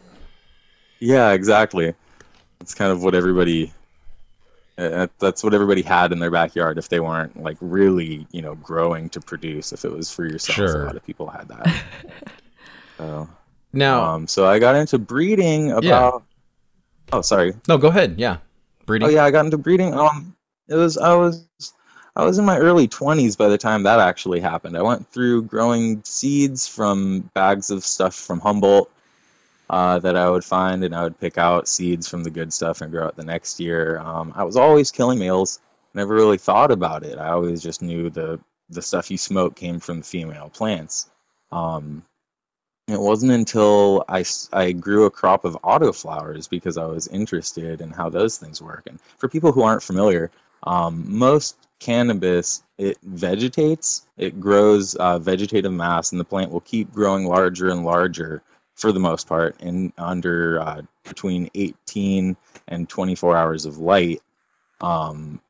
yeah, 1.00 1.32
exactly. 1.32 1.94
It's 2.60 2.74
kind 2.74 2.92
of 2.92 3.04
what 3.04 3.14
everybody. 3.16 3.72
Uh, 4.80 5.08
that's 5.20 5.44
what 5.44 5.56
everybody 5.56 5.82
had 5.82 6.12
in 6.12 6.20
their 6.20 6.30
backyard 6.30 6.78
if 6.78 6.88
they 6.90 7.00
weren't 7.00 7.42
like 7.42 7.58
really, 7.62 8.28
you 8.32 8.42
know, 8.44 8.54
growing 8.56 9.10
to 9.10 9.20
produce. 9.20 9.74
If 9.74 9.86
it 9.86 9.92
was 9.92 10.12
for 10.14 10.26
yourself, 10.26 10.56
Sure. 10.56 10.84
a 10.84 10.86
lot 10.86 10.96
of 10.96 11.04
people 11.04 11.28
had 11.28 11.48
that. 11.48 11.84
so, 12.98 13.28
Now, 13.74 14.04
um, 14.04 14.28
so 14.28 14.46
I 14.48 14.60
got 14.60 14.76
into 14.76 14.98
breeding 15.00 15.72
about. 15.72 16.24
Oh, 17.12 17.22
sorry. 17.22 17.54
no, 17.68 17.78
go 17.78 17.88
ahead. 17.88 18.16
Yeah, 18.18 18.38
breeding. 18.88 19.08
Oh 19.08 19.12
yeah, 19.12 19.24
I 19.24 19.30
got 19.30 19.46
into 19.46 19.60
breeding. 19.60 19.94
Um, 19.94 20.36
it 20.68 20.74
was 20.74 20.98
I 20.98 21.14
was 21.14 21.48
I 22.16 22.26
was 22.26 22.40
in 22.40 22.46
my 22.46 22.58
early 22.58 22.88
twenties 22.88 23.36
by 23.36 23.48
the 23.48 23.58
time 23.58 23.84
that 23.84 24.00
actually 24.00 24.40
happened. 24.40 24.76
I 24.76 24.82
went 24.82 25.08
through 25.12 25.44
growing 25.44 26.02
seeds 26.04 26.68
from 26.68 27.30
bags 27.36 27.70
of 27.70 27.84
stuff 27.84 28.16
from 28.16 28.40
Humboldt 28.40 28.90
uh, 29.70 30.00
that 30.00 30.16
I 30.16 30.28
would 30.30 30.44
find, 30.44 30.84
and 30.84 30.96
I 30.96 31.04
would 31.04 31.20
pick 31.20 31.38
out 31.38 31.68
seeds 31.68 32.08
from 32.08 32.24
the 32.24 32.32
good 32.32 32.52
stuff 32.52 32.82
and 32.82 32.92
grow 32.92 33.08
it 33.08 33.16
the 33.16 33.24
next 33.24 33.60
year. 33.60 34.00
Um, 34.00 34.34
I 34.36 34.44
was 34.44 34.58
always 34.58 34.90
killing 34.90 35.20
males. 35.20 35.60
Never 35.94 36.16
really 36.16 36.38
thought 36.38 36.72
about 36.72 37.04
it. 37.04 37.20
I 37.20 37.30
always 37.30 37.62
just 37.62 37.84
knew 37.84 38.10
the 38.10 38.40
the 38.70 38.82
stuff 38.82 39.12
you 39.12 39.18
smoke 39.18 39.56
came 39.56 39.80
from 39.80 40.02
female 40.02 40.50
plants. 40.50 41.10
Um, 41.52 42.04
it 42.88 43.00
wasn't 43.00 43.34
until 43.34 44.06
I, 44.08 44.24
I 44.54 44.72
grew 44.72 45.06
a 45.06 45.12
crop 45.12 45.44
of 45.44 45.58
autoflowers 45.64 46.50
because 46.50 46.78
I 46.78 46.86
was 46.86 47.08
interested 47.08 47.82
in 47.82 47.92
how 47.92 48.10
those 48.10 48.38
things 48.38 48.62
work. 48.62 48.84
And 48.88 49.00
for 49.18 49.28
people 49.28 49.52
who 49.52 49.62
aren't 49.62 49.84
familiar, 49.84 50.32
um, 50.64 51.04
most 51.06 51.68
cannabis 51.80 52.64
it 52.78 52.98
vegetates, 53.04 54.08
it 54.18 54.40
grows 54.40 54.96
uh, 54.96 55.20
vegetative 55.20 55.72
mass, 55.72 56.12
and 56.12 56.20
the 56.20 56.26
plant 56.26 56.52
will 56.52 56.62
keep 56.62 56.92
growing 56.94 57.26
larger 57.26 57.70
and 57.70 57.84
larger 57.84 58.42
for 58.76 58.92
the 58.92 59.00
most 59.00 59.28
part 59.28 59.60
in 59.60 59.92
under 59.98 60.62
uh, 60.62 60.82
between 61.04 61.50
18 61.56 62.38
and 62.70 62.88
24 62.88 63.36
hours 63.36 63.66
of 63.66 63.80
light 63.80 64.22
um, 64.82 65.42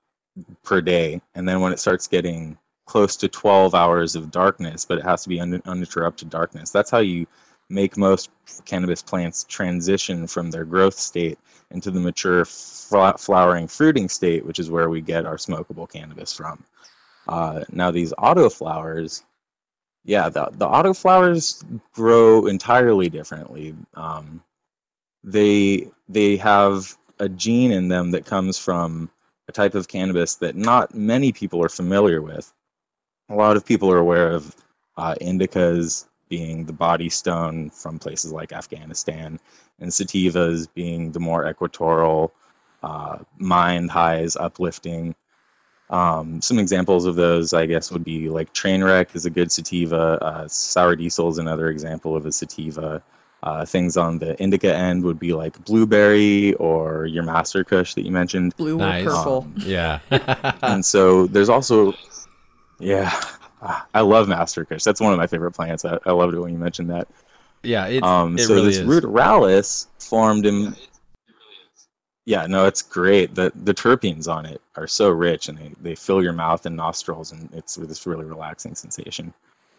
per 0.64 0.82
day. 0.82 1.22
And 1.36 1.48
then 1.48 1.62
when 1.62 1.74
it 1.74 1.80
starts 1.80 2.08
getting 2.08 2.58
close 2.88 3.16
to 3.18 3.28
12 3.28 3.76
hours 3.76 4.16
of 4.16 4.32
darkness, 4.32 4.86
but 4.86 4.98
it 4.98 5.04
has 5.04 5.22
to 5.24 5.30
be 5.30 5.40
un- 5.40 5.62
uninterrupted 5.66 6.30
darkness. 6.30 6.72
That's 6.72 6.90
how 6.90 7.00
you 7.00 7.28
make 7.70 7.98
most 7.98 8.32
cannabis 8.66 9.04
plants 9.04 9.44
transition 9.44 10.26
from 10.26 10.50
their 10.50 10.66
growth 10.66 10.96
state 10.96 11.38
into 11.72 11.92
the 11.92 12.00
mature 12.00 12.46
flowering 12.46 13.68
fruiting 13.68 14.08
state, 14.08 14.46
which 14.46 14.58
is 14.58 14.72
where 14.72 14.90
we 14.90 15.02
get 15.02 15.26
our 15.26 15.36
smokable 15.36 15.90
cannabis 15.90 16.34
from. 16.34 16.64
Uh, 17.28 17.66
now, 17.72 17.92
these 17.92 18.14
autoflowers, 18.14 19.24
yeah, 20.06 20.30
the, 20.30 20.48
the 20.54 20.66
autoflowers 20.66 21.64
grow 21.94 22.48
entirely 22.48 23.10
differently. 23.10 23.76
Um, 23.96 24.42
they 25.24 25.90
they 26.08 26.38
have 26.38 26.98
a 27.20 27.28
gene 27.28 27.72
in 27.72 27.90
them 27.90 28.12
that 28.12 28.26
comes 28.26 28.58
from 28.58 29.10
a 29.50 29.52
type 29.52 29.76
of 29.76 29.88
cannabis 29.88 30.36
that 30.36 30.56
not 30.56 30.96
many 30.96 31.34
people 31.34 31.64
are 31.64 31.70
familiar 31.70 32.22
with. 32.22 32.54
A 33.30 33.36
lot 33.36 33.58
of 33.58 33.66
people 33.66 33.92
are 33.92 33.98
aware 33.98 34.32
of 34.32 34.56
uh, 34.98 35.16
indicas 35.22 36.06
being 36.30 36.66
the 36.66 36.74
body 36.74 37.10
stone 37.10 37.70
from 37.70 38.00
places 38.00 38.32
like 38.32 38.52
Afghanistan, 38.52 39.40
and 39.80 39.92
sativas 39.92 40.68
being 40.74 41.12
the 41.12 41.20
more 41.20 41.48
equatorial, 41.48 42.34
uh, 42.84 43.20
mind 43.38 43.90
highs, 43.92 44.36
uplifting. 44.36 45.16
Um, 45.90 46.42
some 46.42 46.60
examples 46.60 47.06
of 47.06 47.16
those, 47.16 47.54
I 47.54 47.66
guess, 47.66 47.92
would 47.92 48.04
be 48.04 48.28
like 48.30 48.54
Trainwreck 48.54 49.16
is 49.16 49.26
a 49.26 49.30
good 49.30 49.52
sativa. 49.52 50.18
Uh, 50.22 50.48
Sour 50.48 50.96
Diesel 50.98 51.30
is 51.30 51.38
another 51.38 51.70
example 51.70 52.16
of 52.16 52.26
a 52.26 52.32
sativa. 52.32 53.02
Uh, 53.44 53.64
things 53.64 53.96
on 53.96 54.18
the 54.18 54.36
indica 54.42 54.76
end 54.76 55.04
would 55.04 55.20
be 55.20 55.32
like 55.32 55.64
blueberry 55.64 56.56
or 56.56 57.06
your 57.06 57.24
Master 57.24 57.64
Kush 57.64 57.94
that 57.94 58.04
you 58.04 58.12
mentioned. 58.12 58.56
Blue 58.58 58.78
Nice. 58.78 59.06
or 59.06 59.10
purple. 59.12 59.48
yeah. 59.58 60.00
And 60.64 60.84
so 60.84 61.28
there's 61.28 61.48
also, 61.48 61.94
yeah, 62.80 63.12
ah, 63.62 63.86
I 63.94 64.02
love 64.02 64.28
Master 64.28 64.66
Kush. 64.66 64.84
That's 64.84 65.02
one 65.02 65.14
of 65.14 65.20
my 65.20 65.28
favorite 65.28 65.52
plants. 65.52 65.86
I, 65.86 65.98
I 66.06 66.12
loved 66.12 66.34
it 66.34 66.40
when 66.40 66.52
you 66.52 66.60
mentioned 66.60 66.90
that. 66.90 67.08
yeah. 67.64 67.88
It's, 67.88 68.06
Um, 68.06 68.38
it 68.38 68.46
so 68.46 68.56
really 68.56 68.68
this 68.68 68.78
is. 68.78 68.88
ruderalis 68.88 69.88
formed 70.00 70.46
in. 70.46 70.76
Yeah, 72.26 72.46
no, 72.46 72.66
it's 72.66 72.82
great. 72.82 73.36
The 73.36 73.52
the 73.64 73.74
terpenes 73.74 74.28
on 74.28 74.46
it 74.46 74.62
are 74.76 74.88
so 74.88 75.10
rich, 75.10 75.48
and 75.48 75.58
they, 75.58 75.72
they 75.82 75.96
fill 75.96 76.22
your 76.22 76.34
mouth 76.34 76.66
and 76.66 76.76
nostrils, 76.76 77.32
and 77.32 77.50
it's 77.54 77.76
this 77.76 78.06
really 78.06 78.26
relaxing 78.26 78.76
sensation 78.76 79.34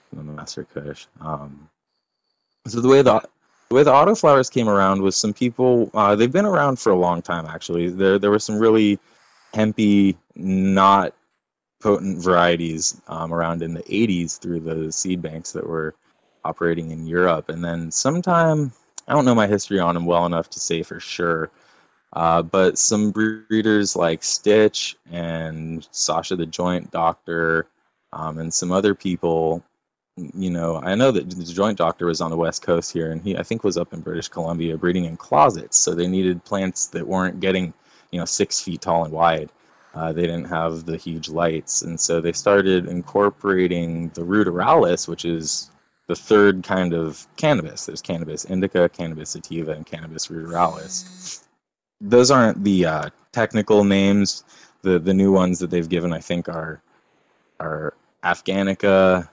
from 0.08 0.26
the 0.26 0.32
Master 0.32 0.64
Kush. 0.64 1.06
Um, 1.20 1.68
so 2.66 2.80
the 2.80 2.88
way 2.88 3.02
the 3.02 3.20
the 3.68 3.74
way 3.74 3.82
the 3.82 3.92
autoflowers 3.92 4.50
came 4.50 4.66
around 4.66 5.02
was 5.02 5.14
some 5.14 5.34
people. 5.34 5.90
Uh, 5.92 6.16
they've 6.16 6.32
been 6.32 6.46
around 6.46 6.78
for 6.78 6.90
a 6.90 6.96
long 6.96 7.20
time, 7.20 7.44
actually. 7.44 7.90
There 7.90 8.18
there 8.18 8.30
were 8.30 8.38
some 8.38 8.58
really 8.58 8.98
hempy, 9.52 10.16
not 10.34 11.12
potent 11.80 12.22
varieties 12.22 13.00
um, 13.08 13.32
around 13.32 13.62
in 13.62 13.74
the 13.74 13.82
80s 13.82 14.38
through 14.38 14.60
the 14.60 14.90
seed 14.90 15.22
banks 15.22 15.52
that 15.52 15.66
were 15.66 15.94
operating 16.44 16.90
in 16.90 17.06
Europe. 17.06 17.48
And 17.48 17.64
then 17.64 17.90
sometime, 17.90 18.72
I 19.06 19.12
don't 19.12 19.24
know 19.24 19.34
my 19.34 19.46
history 19.46 19.78
on 19.78 19.94
them 19.94 20.06
well 20.06 20.26
enough 20.26 20.50
to 20.50 20.60
say 20.60 20.82
for 20.82 21.00
sure, 21.00 21.50
uh, 22.14 22.42
but 22.42 22.78
some 22.78 23.10
breeders 23.10 23.94
like 23.94 24.22
Stitch 24.24 24.96
and 25.10 25.86
Sasha 25.90 26.36
the 26.36 26.46
Joint 26.46 26.90
Doctor 26.90 27.66
um, 28.12 28.38
and 28.38 28.52
some 28.52 28.72
other 28.72 28.94
people, 28.94 29.62
you 30.16 30.50
know, 30.50 30.76
I 30.76 30.94
know 30.94 31.12
that 31.12 31.30
the 31.30 31.44
Joint 31.44 31.78
Doctor 31.78 32.06
was 32.06 32.20
on 32.20 32.30
the 32.30 32.36
West 32.36 32.62
Coast 32.62 32.92
here 32.92 33.12
and 33.12 33.22
he, 33.22 33.36
I 33.36 33.42
think, 33.42 33.62
was 33.62 33.76
up 33.76 33.92
in 33.92 34.00
British 34.00 34.28
Columbia 34.28 34.76
breeding 34.76 35.04
in 35.04 35.16
closets. 35.16 35.76
So 35.76 35.94
they 35.94 36.06
needed 36.06 36.44
plants 36.44 36.86
that 36.88 37.06
weren't 37.06 37.40
getting, 37.40 37.74
you 38.10 38.18
know, 38.18 38.24
six 38.24 38.60
feet 38.60 38.80
tall 38.80 39.04
and 39.04 39.12
wide. 39.12 39.50
Uh, 39.98 40.12
they 40.12 40.22
didn't 40.22 40.44
have 40.44 40.84
the 40.84 40.96
huge 40.96 41.28
lights, 41.28 41.82
and 41.82 41.98
so 41.98 42.20
they 42.20 42.32
started 42.32 42.86
incorporating 42.86 44.10
the 44.10 44.20
ruderalis, 44.20 45.08
which 45.08 45.24
is 45.24 45.72
the 46.06 46.14
third 46.14 46.62
kind 46.62 46.94
of 46.94 47.26
cannabis. 47.36 47.86
There's 47.86 48.00
cannabis 48.00 48.44
indica, 48.44 48.88
cannabis 48.88 49.30
sativa, 49.30 49.72
and 49.72 49.84
cannabis 49.84 50.28
ruderalis. 50.28 51.42
Those 52.00 52.30
aren't 52.30 52.62
the 52.62 52.86
uh, 52.86 53.10
technical 53.32 53.82
names. 53.82 54.44
The 54.82 55.00
the 55.00 55.14
new 55.14 55.32
ones 55.32 55.58
that 55.58 55.70
they've 55.70 55.88
given, 55.88 56.12
I 56.12 56.20
think, 56.20 56.48
are 56.48 56.80
are 57.58 57.92
Afghanica, 58.22 59.28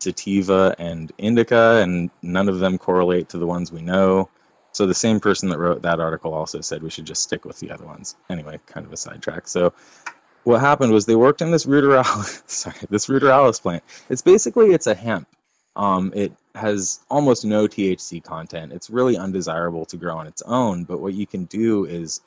sativa, 0.00 0.76
and 0.78 1.12
indica, 1.16 1.80
and 1.82 2.10
none 2.20 2.50
of 2.50 2.58
them 2.58 2.76
correlate 2.76 3.30
to 3.30 3.38
the 3.38 3.46
ones 3.46 3.72
we 3.72 3.80
know. 3.80 4.28
So 4.72 4.86
the 4.86 4.94
same 4.94 5.20
person 5.20 5.48
that 5.48 5.58
wrote 5.58 5.82
that 5.82 6.00
article 6.00 6.32
also 6.32 6.60
said 6.60 6.82
we 6.82 6.90
should 6.90 7.04
just 7.04 7.22
stick 7.22 7.44
with 7.44 7.58
the 7.60 7.70
other 7.70 7.84
ones. 7.84 8.16
Anyway, 8.28 8.60
kind 8.66 8.86
of 8.86 8.92
a 8.92 8.96
sidetrack. 8.96 9.48
So 9.48 9.72
what 10.44 10.60
happened 10.60 10.92
was 10.92 11.06
they 11.06 11.16
worked 11.16 11.42
in 11.42 11.50
this 11.50 11.66
ruderalis, 11.66 12.42
sorry, 12.48 12.76
this 12.88 13.06
ruderalis 13.06 13.60
plant. 13.60 13.82
It's 14.08 14.22
basically 14.22 14.72
it's 14.72 14.86
a 14.86 14.94
hemp. 14.94 15.28
Um, 15.76 16.12
it 16.14 16.32
has 16.54 17.00
almost 17.10 17.44
no 17.44 17.66
THC 17.66 18.22
content. 18.22 18.72
It's 18.72 18.90
really 18.90 19.16
undesirable 19.16 19.84
to 19.86 19.96
grow 19.96 20.16
on 20.16 20.26
its 20.26 20.42
own. 20.42 20.84
But 20.84 21.00
what 21.00 21.14
you 21.14 21.26
can 21.26 21.44
do 21.44 21.84
is 21.84 22.20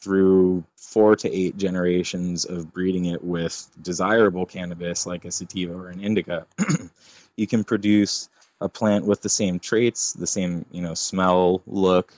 through 0.00 0.64
four 0.76 1.16
to 1.16 1.32
eight 1.32 1.56
generations 1.56 2.44
of 2.44 2.72
breeding 2.72 3.06
it 3.06 3.22
with 3.22 3.68
desirable 3.82 4.46
cannabis 4.46 5.06
like 5.06 5.24
a 5.24 5.30
sativa 5.30 5.72
or 5.72 5.88
an 5.88 6.00
indica, 6.00 6.46
you 7.36 7.46
can 7.46 7.64
produce 7.64 8.28
a 8.60 8.68
plant 8.68 9.04
with 9.04 9.22
the 9.22 9.28
same 9.28 9.58
traits, 9.58 10.12
the 10.12 10.26
same 10.26 10.64
you 10.72 10.82
know 10.82 10.94
smell, 10.94 11.62
look, 11.66 12.12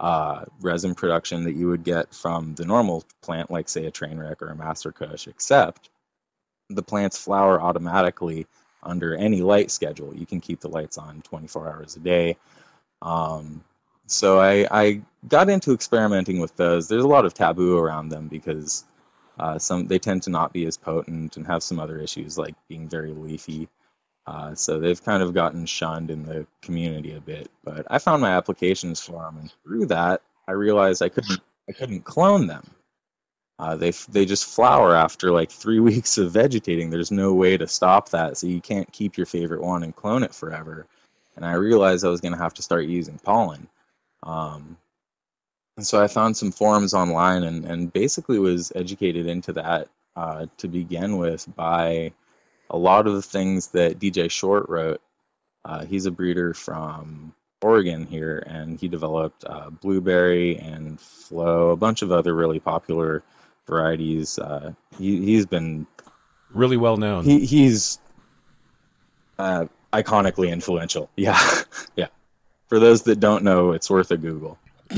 uh, 0.00 0.44
resin 0.60 0.94
production 0.94 1.44
that 1.44 1.54
you 1.54 1.68
would 1.68 1.84
get 1.84 2.12
from 2.14 2.54
the 2.54 2.64
normal 2.64 3.04
plant, 3.22 3.50
like 3.50 3.68
say 3.68 3.86
a 3.86 3.90
train 3.90 4.18
wreck 4.18 4.42
or 4.42 4.48
a 4.48 4.56
master 4.56 4.92
kush, 4.92 5.26
except 5.26 5.90
the 6.68 6.82
plants 6.82 7.16
flower 7.16 7.60
automatically 7.60 8.46
under 8.82 9.14
any 9.16 9.40
light 9.40 9.70
schedule. 9.70 10.14
You 10.14 10.26
can 10.26 10.40
keep 10.40 10.60
the 10.60 10.68
lights 10.68 10.98
on 10.98 11.22
24 11.22 11.68
hours 11.72 11.96
a 11.96 12.00
day. 12.00 12.36
Um, 13.02 13.62
so 14.06 14.38
I, 14.40 14.66
I 14.70 15.02
got 15.28 15.48
into 15.48 15.72
experimenting 15.72 16.40
with 16.40 16.54
those. 16.56 16.88
There's 16.88 17.04
a 17.04 17.08
lot 17.08 17.24
of 17.24 17.34
taboo 17.34 17.78
around 17.78 18.08
them 18.08 18.28
because 18.28 18.84
uh, 19.38 19.58
some 19.58 19.86
they 19.86 19.98
tend 19.98 20.22
to 20.24 20.30
not 20.30 20.52
be 20.52 20.66
as 20.66 20.76
potent 20.76 21.36
and 21.36 21.46
have 21.46 21.62
some 21.62 21.80
other 21.80 21.98
issues 21.98 22.38
like 22.38 22.54
being 22.68 22.88
very 22.88 23.12
leafy. 23.12 23.68
Uh, 24.26 24.54
so 24.54 24.80
they've 24.80 25.04
kind 25.04 25.22
of 25.22 25.34
gotten 25.34 25.64
shunned 25.64 26.10
in 26.10 26.24
the 26.24 26.46
community 26.60 27.14
a 27.14 27.20
bit. 27.20 27.48
But 27.62 27.86
I 27.90 27.98
found 27.98 28.22
my 28.22 28.30
applications 28.30 29.00
for 29.00 29.22
them, 29.22 29.38
and 29.38 29.52
through 29.62 29.86
that, 29.86 30.22
I 30.48 30.52
realized 30.52 31.02
I 31.02 31.08
couldn't 31.08 31.40
I 31.68 31.72
couldn't 31.72 32.04
clone 32.04 32.46
them. 32.46 32.64
Uh, 33.58 33.76
they 33.76 33.92
they 34.10 34.24
just 34.24 34.46
flower 34.46 34.94
after 34.94 35.30
like 35.30 35.50
three 35.50 35.80
weeks 35.90 36.18
of 36.18 36.32
vegetating. 36.32 36.90
There's 36.90 37.10
no 37.10 37.34
way 37.34 37.56
to 37.56 37.68
stop 37.68 38.08
that, 38.10 38.36
so 38.36 38.46
you 38.46 38.60
can't 38.60 38.90
keep 38.92 39.16
your 39.16 39.26
favorite 39.26 39.62
one 39.62 39.82
and 39.84 39.94
clone 39.94 40.22
it 40.22 40.34
forever. 40.34 40.86
And 41.36 41.44
I 41.44 41.52
realized 41.52 42.04
I 42.04 42.08
was 42.08 42.20
going 42.20 42.32
to 42.32 42.38
have 42.38 42.54
to 42.54 42.62
start 42.62 42.86
using 42.86 43.18
pollen. 43.18 43.68
Um, 44.22 44.76
and 45.76 45.86
so 45.86 46.02
I 46.02 46.06
found 46.06 46.34
some 46.36 46.50
forums 46.50 46.94
online 46.94 47.42
and, 47.42 47.66
and 47.66 47.92
basically 47.92 48.38
was 48.38 48.72
educated 48.74 49.26
into 49.26 49.52
that 49.52 49.88
uh, 50.16 50.46
to 50.56 50.68
begin 50.68 51.18
with 51.18 51.46
by 51.54 52.12
a 52.70 52.78
lot 52.78 53.06
of 53.06 53.14
the 53.14 53.22
things 53.22 53.68
that 53.68 53.98
DJ 53.98 54.30
Short 54.30 54.68
wrote, 54.68 55.00
uh, 55.64 55.84
he's 55.84 56.06
a 56.06 56.10
breeder 56.10 56.54
from 56.54 57.34
Oregon 57.62 58.06
here, 58.06 58.44
and 58.46 58.78
he 58.78 58.86
developed 58.86 59.44
uh, 59.46 59.70
blueberry 59.70 60.56
and 60.58 61.00
Flo, 61.00 61.70
a 61.70 61.76
bunch 61.76 62.02
of 62.02 62.12
other 62.12 62.34
really 62.34 62.60
popular 62.60 63.22
varieties. 63.66 64.38
Uh, 64.38 64.72
he, 64.98 65.24
he's 65.24 65.46
been 65.46 65.86
really 66.52 66.76
well 66.76 66.96
known. 66.96 67.24
He, 67.24 67.44
he's 67.44 67.98
uh, 69.38 69.66
iconically 69.92 70.50
influential. 70.50 71.10
Yeah, 71.16 71.40
yeah. 71.96 72.06
For 72.68 72.78
those 72.78 73.02
that 73.02 73.20
don't 73.20 73.42
know, 73.42 73.72
it's 73.72 73.88
worth 73.88 74.10
a 74.10 74.16
Google. 74.16 74.58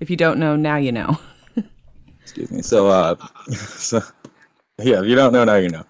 if 0.00 0.10
you 0.10 0.16
don't 0.16 0.38
know, 0.38 0.56
now 0.56 0.76
you 0.76 0.92
know. 0.92 1.18
Excuse 2.22 2.50
me. 2.50 2.62
So, 2.62 2.88
uh, 2.88 3.16
so 3.52 4.00
yeah, 4.78 5.00
if 5.00 5.06
you 5.06 5.14
don't 5.14 5.32
know, 5.32 5.44
now 5.44 5.56
you 5.56 5.68
know. 5.70 5.84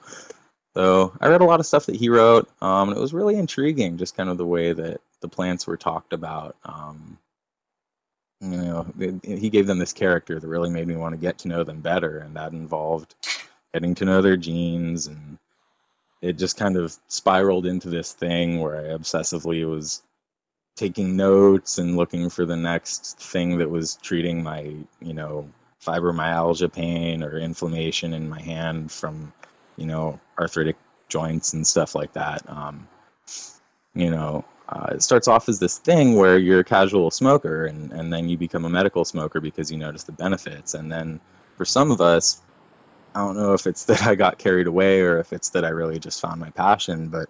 So 0.75 1.12
I 1.20 1.29
read 1.29 1.41
a 1.41 1.45
lot 1.45 1.61
of 1.61 1.66
stuff 1.66 1.87
that 1.87 1.97
he 1.97 2.09
wrote. 2.09 2.51
Um, 2.61 2.89
and 2.89 2.99
it 2.99 3.01
was 3.01 3.14
really 3.14 3.37
intriguing, 3.37 3.97
just 3.97 4.16
kind 4.16 4.29
of 4.29 4.39
the 4.39 4.47
way 4.47 4.72
that 4.72 5.01
the 5.20 5.29
plants 5.29 5.66
were 5.66 5.77
talked 5.77 6.12
about. 6.12 6.57
Um, 6.64 7.18
you 8.41 8.57
know, 8.57 8.87
he 9.22 9.49
gave 9.49 9.66
them 9.66 9.79
this 9.79 9.93
character 9.93 10.39
that 10.39 10.47
really 10.47 10.70
made 10.70 10.87
me 10.87 10.97
want 10.97 11.14
to 11.14 11.20
get 11.20 11.39
to 11.39 11.49
know 11.49 11.64
them 11.64 11.81
better, 11.81 12.18
and 12.18 12.37
that 12.37 12.53
involved 12.53 13.14
getting 13.72 13.95
to 13.95 14.05
know 14.05 14.20
their 14.20 14.37
genes, 14.37 15.07
and 15.07 15.39
it 16.20 16.35
just 16.35 16.57
kind 16.57 16.77
of 16.77 16.97
spiraled 17.09 17.66
into 17.66 17.89
this 17.89 18.12
thing 18.12 18.61
where 18.61 18.77
I 18.77 18.97
obsessively 18.97 19.68
was 19.68 20.03
taking 20.77 21.16
notes 21.16 21.79
and 21.79 21.97
looking 21.97 22.29
for 22.29 22.45
the 22.45 22.57
next 22.57 23.18
thing 23.18 23.59
that 23.59 23.70
was 23.70 23.97
treating 23.97 24.43
my, 24.43 24.75
you 25.01 25.14
know, 25.14 25.49
fibromyalgia 25.85 26.72
pain 26.72 27.22
or 27.22 27.39
inflammation 27.39 28.12
in 28.12 28.29
my 28.29 28.41
hand 28.41 28.91
from 28.91 29.33
you 29.77 29.87
know, 29.87 30.18
arthritic 30.39 30.77
joints 31.09 31.53
and 31.53 31.66
stuff 31.66 31.95
like 31.95 32.12
that. 32.12 32.43
Um, 32.49 32.89
you 33.95 34.11
know, 34.11 34.45
uh, 34.68 34.89
it 34.93 35.03
starts 35.03 35.29
off 35.29 35.49
as 35.49 35.59
this 35.59 35.79
thing 35.79 36.16
where 36.16 36.39
you're 36.39 36.61
a 36.61 36.64
casual 36.64 37.11
smoker 37.11 37.66
and, 37.66 37.93
and 37.93 38.12
then 38.12 38.29
you 38.29 38.37
become 38.37 38.64
a 38.64 38.68
medical 38.68 39.05
smoker 39.05 39.41
because 39.41 39.70
you 39.70 39.79
notice 39.79 40.05
the 40.05 40.12
benefits. 40.12 40.75
And 40.75 40.91
then 40.91 41.20
for 41.57 41.64
some 41.64 41.91
of 41.91 42.01
us, 42.01 42.43
I 43.14 43.20
don't 43.20 43.37
know 43.37 43.53
if 43.53 43.66
it's 43.66 43.85
that 43.91 44.07
I 44.07 44.14
got 44.14 44.39
carried 44.39 44.66
away 44.66 45.01
or 45.01 45.18
if 45.18 45.33
it's 45.33 45.51
that 45.51 45.64
I 45.64 45.68
really 45.68 45.99
just 45.99 46.20
found 46.20 46.41
my 46.41 46.51
passion, 46.51 47.09
but 47.09 47.29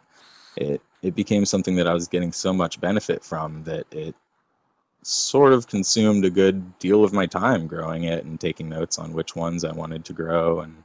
it, 0.56 0.80
it 1.02 1.14
became 1.14 1.44
something 1.44 1.76
that 1.76 1.88
I 1.88 1.92
was 1.92 2.08
getting 2.08 2.32
so 2.32 2.52
much 2.52 2.80
benefit 2.80 3.24
from 3.24 3.64
that 3.64 3.86
it 3.92 4.14
sort 5.02 5.52
of 5.52 5.66
consumed 5.66 6.24
a 6.24 6.30
good 6.30 6.78
deal 6.78 7.04
of 7.04 7.12
my 7.12 7.26
time 7.26 7.66
growing 7.66 8.04
it 8.04 8.24
and 8.24 8.40
taking 8.40 8.70
notes 8.70 8.98
on 8.98 9.12
which 9.12 9.36
ones 9.36 9.62
I 9.62 9.72
wanted 9.72 10.04
to 10.06 10.14
grow 10.14 10.60
and 10.60 10.82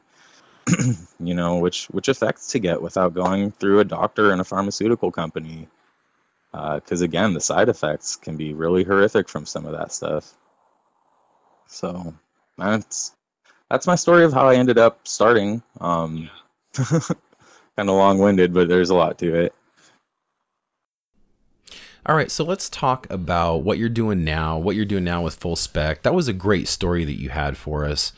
you 1.20 1.34
know, 1.34 1.58
which 1.58 1.86
which 1.88 2.10
effects 2.10 2.48
to 2.52 2.60
get 2.60 2.82
without 2.82 3.14
going 3.14 3.52
through 3.52 3.80
a 3.80 3.86
doctor 3.86 4.32
and 4.32 4.42
a 4.42 4.46
pharmaceutical 4.46 5.12
company. 5.12 5.68
Because 6.52 7.02
uh, 7.02 7.06
again, 7.06 7.34
the 7.34 7.42
side 7.42 7.70
effects 7.70 8.16
can 8.16 8.36
be 8.36 8.54
really 8.54 8.84
horrific 8.84 9.30
from 9.30 9.46
some 9.46 9.66
of 9.66 9.72
that 9.74 9.92
stuff. 9.92 10.34
So 11.68 12.14
that's 12.58 13.16
that's 13.70 13.88
my 13.88 13.96
story 13.96 14.24
of 14.26 14.34
how 14.34 14.48
I 14.48 14.56
ended 14.56 14.78
up 14.78 15.08
starting. 15.08 15.62
Um, 15.80 16.30
kind 16.74 17.90
of 17.90 17.96
long-winded, 17.96 18.54
but 18.54 18.68
there's 18.68 18.90
a 18.90 18.96
lot 18.96 19.18
to 19.20 19.36
it. 19.36 19.54
All 22.06 22.16
right, 22.16 22.32
so 22.32 22.44
let's 22.44 22.70
talk 22.70 23.08
about 23.12 23.58
what 23.58 23.78
you're 23.78 23.90
doing 23.90 24.24
now, 24.24 24.58
what 24.58 24.76
you're 24.76 24.86
doing 24.86 25.04
now 25.04 25.22
with 25.22 25.36
Full 25.36 25.56
Spec. 25.56 26.02
That 26.02 26.16
was 26.16 26.28
a 26.28 26.34
great 26.34 26.68
story 26.68 27.06
that 27.06 27.20
you 27.20 27.30
had 27.30 27.56
for 27.56 27.86
us 27.86 28.14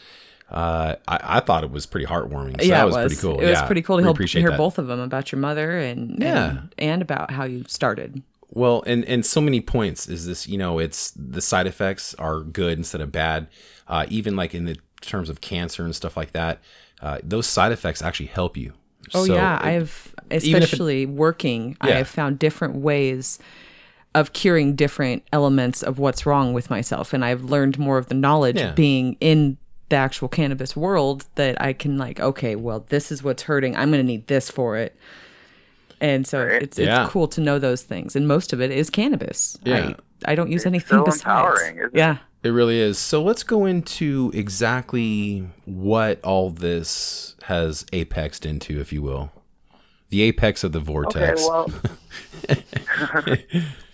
uh, 0.51 0.95
I, 1.07 1.19
I, 1.37 1.39
thought 1.39 1.63
it 1.63 1.71
was 1.71 1.85
pretty 1.85 2.05
heartwarming. 2.05 2.61
So 2.61 2.67
yeah, 2.67 2.81
it 2.81 2.85
was, 2.85 2.95
was, 2.95 3.05
pretty 3.05 3.21
cool. 3.21 3.39
It 3.39 3.49
was 3.49 3.61
pretty 3.61 3.81
cool 3.81 3.97
to 4.01 4.25
hear, 4.25 4.49
hear 4.49 4.57
both 4.57 4.77
of 4.77 4.87
them 4.87 4.99
about 4.99 5.31
your 5.31 5.39
mother 5.39 5.79
and 5.79 6.21
yeah, 6.21 6.49
and, 6.49 6.73
and, 6.77 7.01
about 7.01 7.31
how 7.31 7.45
you 7.45 7.63
started. 7.67 8.21
Well, 8.49 8.83
and 8.85 9.05
and 9.05 9.25
so 9.25 9.39
many 9.39 9.61
points 9.61 10.09
is 10.09 10.25
this. 10.25 10.49
You 10.49 10.57
know, 10.57 10.77
it's 10.77 11.11
the 11.11 11.39
side 11.39 11.67
effects 11.67 12.13
are 12.15 12.41
good 12.41 12.77
instead 12.77 12.99
of 12.99 13.13
bad. 13.13 13.47
Uh, 13.87 14.05
even 14.09 14.35
like 14.35 14.53
in 14.53 14.65
the 14.65 14.77
terms 14.99 15.29
of 15.29 15.39
cancer 15.39 15.85
and 15.85 15.95
stuff 15.95 16.17
like 16.17 16.33
that, 16.33 16.59
uh, 17.01 17.19
those 17.23 17.47
side 17.47 17.71
effects 17.71 18.01
actually 18.01 18.25
help 18.25 18.57
you. 18.57 18.73
Oh 19.13 19.25
so 19.25 19.33
yeah, 19.33 19.55
it, 19.55 19.77
I've 19.77 20.15
especially 20.31 21.03
it, 21.03 21.09
working. 21.09 21.77
Yeah. 21.81 21.89
I 21.89 21.91
have 21.91 22.09
found 22.09 22.39
different 22.39 22.75
ways 22.75 23.39
of 24.13 24.33
curing 24.33 24.75
different 24.75 25.23
elements 25.31 25.81
of 25.81 25.97
what's 25.97 26.25
wrong 26.25 26.51
with 26.51 26.69
myself 26.69 27.13
and 27.13 27.23
I've 27.23 27.45
learned 27.45 27.79
more 27.79 27.97
of 27.97 28.07
the 28.07 28.13
knowledge 28.13 28.57
yeah. 28.57 28.73
being 28.73 29.15
in 29.21 29.57
the 29.91 29.97
actual 29.97 30.29
cannabis 30.29 30.75
world 30.75 31.25
that 31.35 31.61
I 31.61 31.73
can 31.73 31.97
like, 31.97 32.19
okay, 32.19 32.55
well, 32.55 32.85
this 32.89 33.11
is 33.11 33.21
what's 33.21 33.43
hurting. 33.43 33.75
I'm 33.75 33.91
going 33.91 34.01
to 34.01 34.07
need 34.07 34.25
this 34.27 34.49
for 34.49 34.77
it. 34.77 34.95
And 35.99 36.25
so 36.25 36.43
right. 36.43 36.63
it's 36.63 36.79
it's 36.79 36.87
yeah. 36.87 37.07
cool 37.11 37.27
to 37.27 37.41
know 37.41 37.59
those 37.59 37.83
things, 37.83 38.15
and 38.15 38.27
most 38.27 38.53
of 38.53 38.61
it 38.61 38.71
is 38.71 38.89
cannabis. 38.89 39.55
Yeah, 39.63 39.93
I, 40.25 40.31
I 40.31 40.35
don't 40.35 40.49
use 40.49 40.61
it's 40.61 40.65
anything 40.65 40.97
so 40.97 41.03
besides. 41.03 41.61
yeah, 41.93 42.17
it 42.41 42.49
really 42.49 42.79
is. 42.79 42.97
So 42.97 43.21
let's 43.21 43.43
go 43.43 43.65
into 43.65 44.31
exactly 44.33 45.47
what 45.65 46.19
all 46.23 46.49
this 46.49 47.35
has 47.43 47.85
apexed 47.93 48.47
into, 48.47 48.81
if 48.81 48.91
you 48.91 49.03
will, 49.03 49.31
the 50.09 50.23
apex 50.23 50.63
of 50.63 50.71
the 50.71 50.79
vortex. 50.79 51.47
Okay, 51.47 51.47
well, 51.47 51.67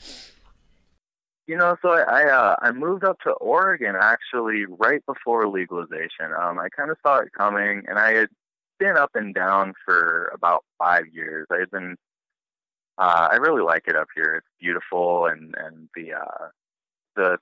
You 1.48 1.56
know, 1.58 1.78
so 1.82 1.90
I 1.92 2.02
I, 2.02 2.24
uh, 2.30 2.56
I 2.62 2.72
moved 2.72 3.06
up 3.06 3.20
to 3.22 3.32
Oregon 3.32 3.96
actually 4.00 4.66
right 4.66 5.02
before 5.06 5.48
legalization. 5.48 6.34
Um, 6.38 6.60
I 6.60 6.68
kind 6.76 6.92
of 6.92 6.98
saw 7.02 7.20
it 7.20 7.32
coming, 7.32 7.84
and 7.88 7.98
I 7.98 8.14
had 8.14 8.28
been 8.80 8.98
up 8.98 9.12
and 9.16 9.34
down 9.34 9.74
for 9.86 10.30
about 10.34 10.66
five 10.78 11.06
years. 11.14 11.48
I 11.50 11.60
had 11.60 11.72
been, 11.72 11.96
uh, 12.98 13.30
I 13.32 13.36
really 13.38 13.64
like 13.64 13.84
it 13.88 13.96
up 13.96 14.10
here. 14.14 14.36
It's 14.36 14.48
beautiful, 14.60 15.28
and 15.28 15.56
and 15.58 15.88
the 15.96 16.16
uh, 16.16 16.48
the 17.16 17.38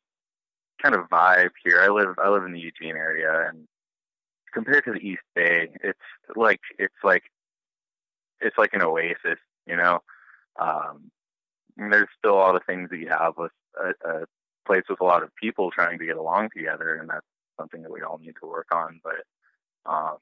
kind 0.82 0.94
of 0.94 1.10
vibe 1.10 1.52
here. 1.64 1.82
I 1.82 1.88
live 1.90 2.16
I 2.24 2.30
live 2.30 2.44
in 2.44 2.54
the 2.54 2.60
Eugene 2.60 2.96
area, 2.96 3.48
and 3.50 3.68
compared 4.54 4.86
to 4.86 4.94
the 4.94 5.00
East 5.00 5.24
Bay, 5.34 5.70
it's 5.84 6.00
like 6.36 6.62
it's 6.78 6.94
like 7.04 7.24
it's 8.40 8.58
like 8.58 8.74
an 8.74 8.84
oasis. 8.84 9.40
You 9.66 9.78
know, 9.78 10.04
um, 10.60 11.10
there's 11.78 12.08
still 12.18 12.36
all 12.36 12.54
the 12.54 12.62
things 12.68 12.90
that 12.90 12.98
you 12.98 13.10
have 13.10 13.34
with 13.38 13.52
a, 13.78 14.10
a 14.10 14.26
place 14.66 14.84
with 14.90 15.02
a 15.02 15.06
lot 15.06 15.24
of 15.24 15.36
people 15.36 15.72
trying 15.72 16.00
to 16.00 16.06
get 16.06 16.18
along 16.18 16.50
together, 16.56 16.96
and 16.96 17.10
that's 17.10 17.26
something 17.60 17.82
that 17.84 17.92
we 17.92 18.02
all 18.02 18.18
need 18.18 18.36
to 18.42 18.48
work 18.48 18.68
on. 18.74 19.00
But 19.04 19.92
um, 19.92 20.18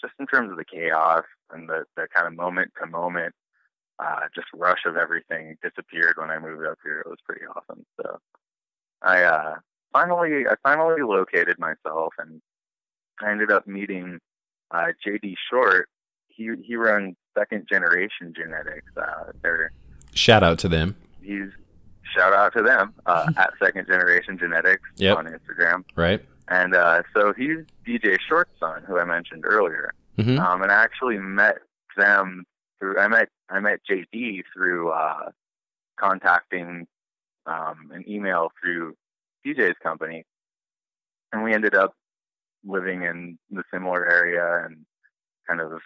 just 0.00 0.14
in 0.18 0.26
terms 0.26 0.50
of 0.50 0.56
the 0.56 0.64
chaos 0.64 1.24
and 1.50 1.68
the, 1.68 1.84
the 1.96 2.06
kind 2.14 2.26
of 2.26 2.34
moment 2.34 2.72
to 2.80 2.86
moment, 2.86 3.34
uh, 3.98 4.20
just 4.34 4.48
rush 4.54 4.80
of 4.84 4.96
everything 4.96 5.56
disappeared 5.62 6.14
when 6.16 6.30
I 6.30 6.38
moved 6.38 6.66
up 6.66 6.78
here. 6.84 7.00
It 7.00 7.08
was 7.08 7.18
pretty 7.24 7.46
awesome. 7.46 7.84
So 8.00 8.18
I 9.02 9.22
uh, 9.22 9.54
finally 9.92 10.46
I 10.48 10.54
finally 10.62 11.02
located 11.02 11.58
myself, 11.58 12.12
and 12.18 12.40
I 13.22 13.30
ended 13.30 13.50
up 13.50 13.66
meeting 13.66 14.18
uh, 14.70 14.88
JD 15.06 15.34
Short. 15.50 15.88
He 16.28 16.50
he 16.62 16.76
runs 16.76 17.14
second 17.38 17.66
generation 17.70 18.34
genetics. 18.36 18.90
Uh, 19.00 19.32
they're 19.42 19.72
shout 20.16 20.42
out 20.42 20.58
to 20.60 20.68
them. 20.68 20.96
He's 21.22 21.50
shout 22.14 22.32
out 22.32 22.52
to 22.56 22.62
them 22.62 22.94
uh, 23.06 23.30
at 23.36 23.52
Second 23.62 23.86
Generation 23.86 24.38
Genetics 24.38 24.88
yep. 24.96 25.18
on 25.18 25.26
Instagram. 25.26 25.84
Right. 25.94 26.24
And 26.48 26.74
uh, 26.74 27.02
so 27.14 27.32
he's 27.36 27.58
DJ 27.86 28.18
Short's 28.28 28.52
son, 28.60 28.82
who 28.86 28.98
I 28.98 29.04
mentioned 29.04 29.44
earlier. 29.44 29.92
Mm-hmm. 30.18 30.38
Um, 30.38 30.62
and 30.62 30.70
I 30.70 30.82
actually 30.82 31.18
met 31.18 31.58
them 31.96 32.44
through. 32.78 32.98
I 32.98 33.08
met 33.08 33.28
I 33.50 33.60
met 33.60 33.80
JD 33.88 34.42
through 34.54 34.90
uh, 34.90 35.30
contacting 35.98 36.86
um, 37.46 37.90
an 37.92 38.04
email 38.08 38.50
through 38.60 38.96
DJ's 39.44 39.76
company, 39.82 40.24
and 41.32 41.42
we 41.44 41.52
ended 41.52 41.74
up 41.74 41.94
living 42.64 43.02
in 43.02 43.38
the 43.50 43.62
similar 43.72 44.08
area 44.10 44.64
and 44.64 44.84
kind 45.46 45.60
of 45.60 45.80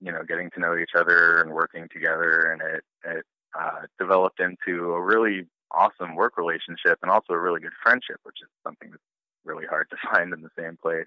you 0.00 0.12
know 0.12 0.22
getting 0.26 0.50
to 0.50 0.60
know 0.60 0.76
each 0.76 0.94
other 0.96 1.40
and 1.40 1.52
working 1.52 1.88
together, 1.92 2.52
and 2.52 2.60
it 2.60 2.84
it 3.04 3.24
uh, 3.58 3.82
developed 3.98 4.40
into 4.40 4.92
a 4.92 5.00
really 5.00 5.46
awesome 5.70 6.14
work 6.14 6.36
relationship 6.36 6.98
and 7.02 7.10
also 7.10 7.32
a 7.32 7.38
really 7.38 7.60
good 7.60 7.72
friendship, 7.82 8.16
which 8.22 8.36
is 8.42 8.48
something 8.64 8.90
that's 8.90 9.02
really 9.44 9.66
hard 9.66 9.88
to 9.90 9.96
find 10.12 10.32
in 10.32 10.42
the 10.42 10.50
same 10.58 10.76
place. 10.80 11.06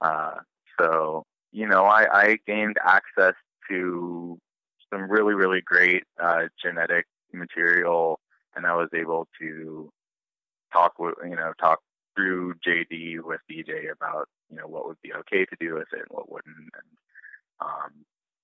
Uh, 0.00 0.36
so, 0.80 1.24
you 1.52 1.66
know, 1.66 1.84
I, 1.84 2.06
I, 2.12 2.38
gained 2.46 2.76
access 2.84 3.34
to 3.68 4.38
some 4.90 5.10
really, 5.10 5.34
really 5.34 5.60
great 5.60 6.04
uh, 6.22 6.44
genetic 6.62 7.06
material, 7.32 8.20
and 8.54 8.64
I 8.64 8.74
was 8.74 8.88
able 8.94 9.26
to 9.40 9.90
talk 10.72 10.98
with, 10.98 11.14
you 11.24 11.34
know, 11.34 11.52
talk 11.60 11.80
through 12.14 12.54
JD 12.66 13.22
with 13.24 13.40
DJ 13.50 13.90
about, 13.90 14.28
you 14.50 14.56
know, 14.56 14.66
what 14.68 14.86
would 14.86 15.00
be 15.02 15.12
okay 15.12 15.44
to 15.44 15.56
do 15.58 15.74
with 15.74 15.88
it 15.92 16.00
and 16.00 16.08
what 16.10 16.30
wouldn't. 16.30 16.56
And, 16.56 16.98
um, 17.60 17.92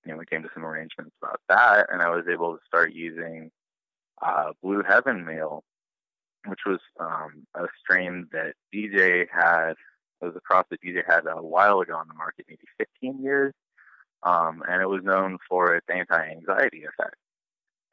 you 0.05 0.11
know, 0.13 0.17
we 0.19 0.25
came 0.25 0.43
to 0.43 0.49
some 0.53 0.65
arrangements 0.65 1.13
about 1.21 1.41
that, 1.49 1.87
and 1.91 2.01
I 2.01 2.09
was 2.09 2.25
able 2.31 2.53
to 2.55 2.61
start 2.65 2.93
using 2.93 3.51
uh, 4.21 4.51
Blue 4.63 4.83
Heaven 4.87 5.25
Male, 5.25 5.63
which 6.47 6.61
was 6.65 6.79
um, 6.99 7.47
a 7.55 7.65
strain 7.79 8.27
that 8.31 8.53
DJ 8.73 9.27
had, 9.31 9.71
it 10.21 10.25
was 10.25 10.35
a 10.35 10.41
cross 10.41 10.65
that 10.71 10.81
DJ 10.81 11.03
had 11.07 11.25
a 11.27 11.41
while 11.41 11.79
ago 11.81 11.95
on 11.95 12.07
the 12.07 12.13
market, 12.15 12.45
maybe 12.49 12.65
15 12.77 13.23
years. 13.23 13.53
um, 14.23 14.63
and 14.67 14.81
it 14.81 14.89
was 14.89 15.03
known 15.03 15.37
for 15.47 15.75
its 15.75 15.85
anti-anxiety 15.89 16.83
effect. 16.85 17.15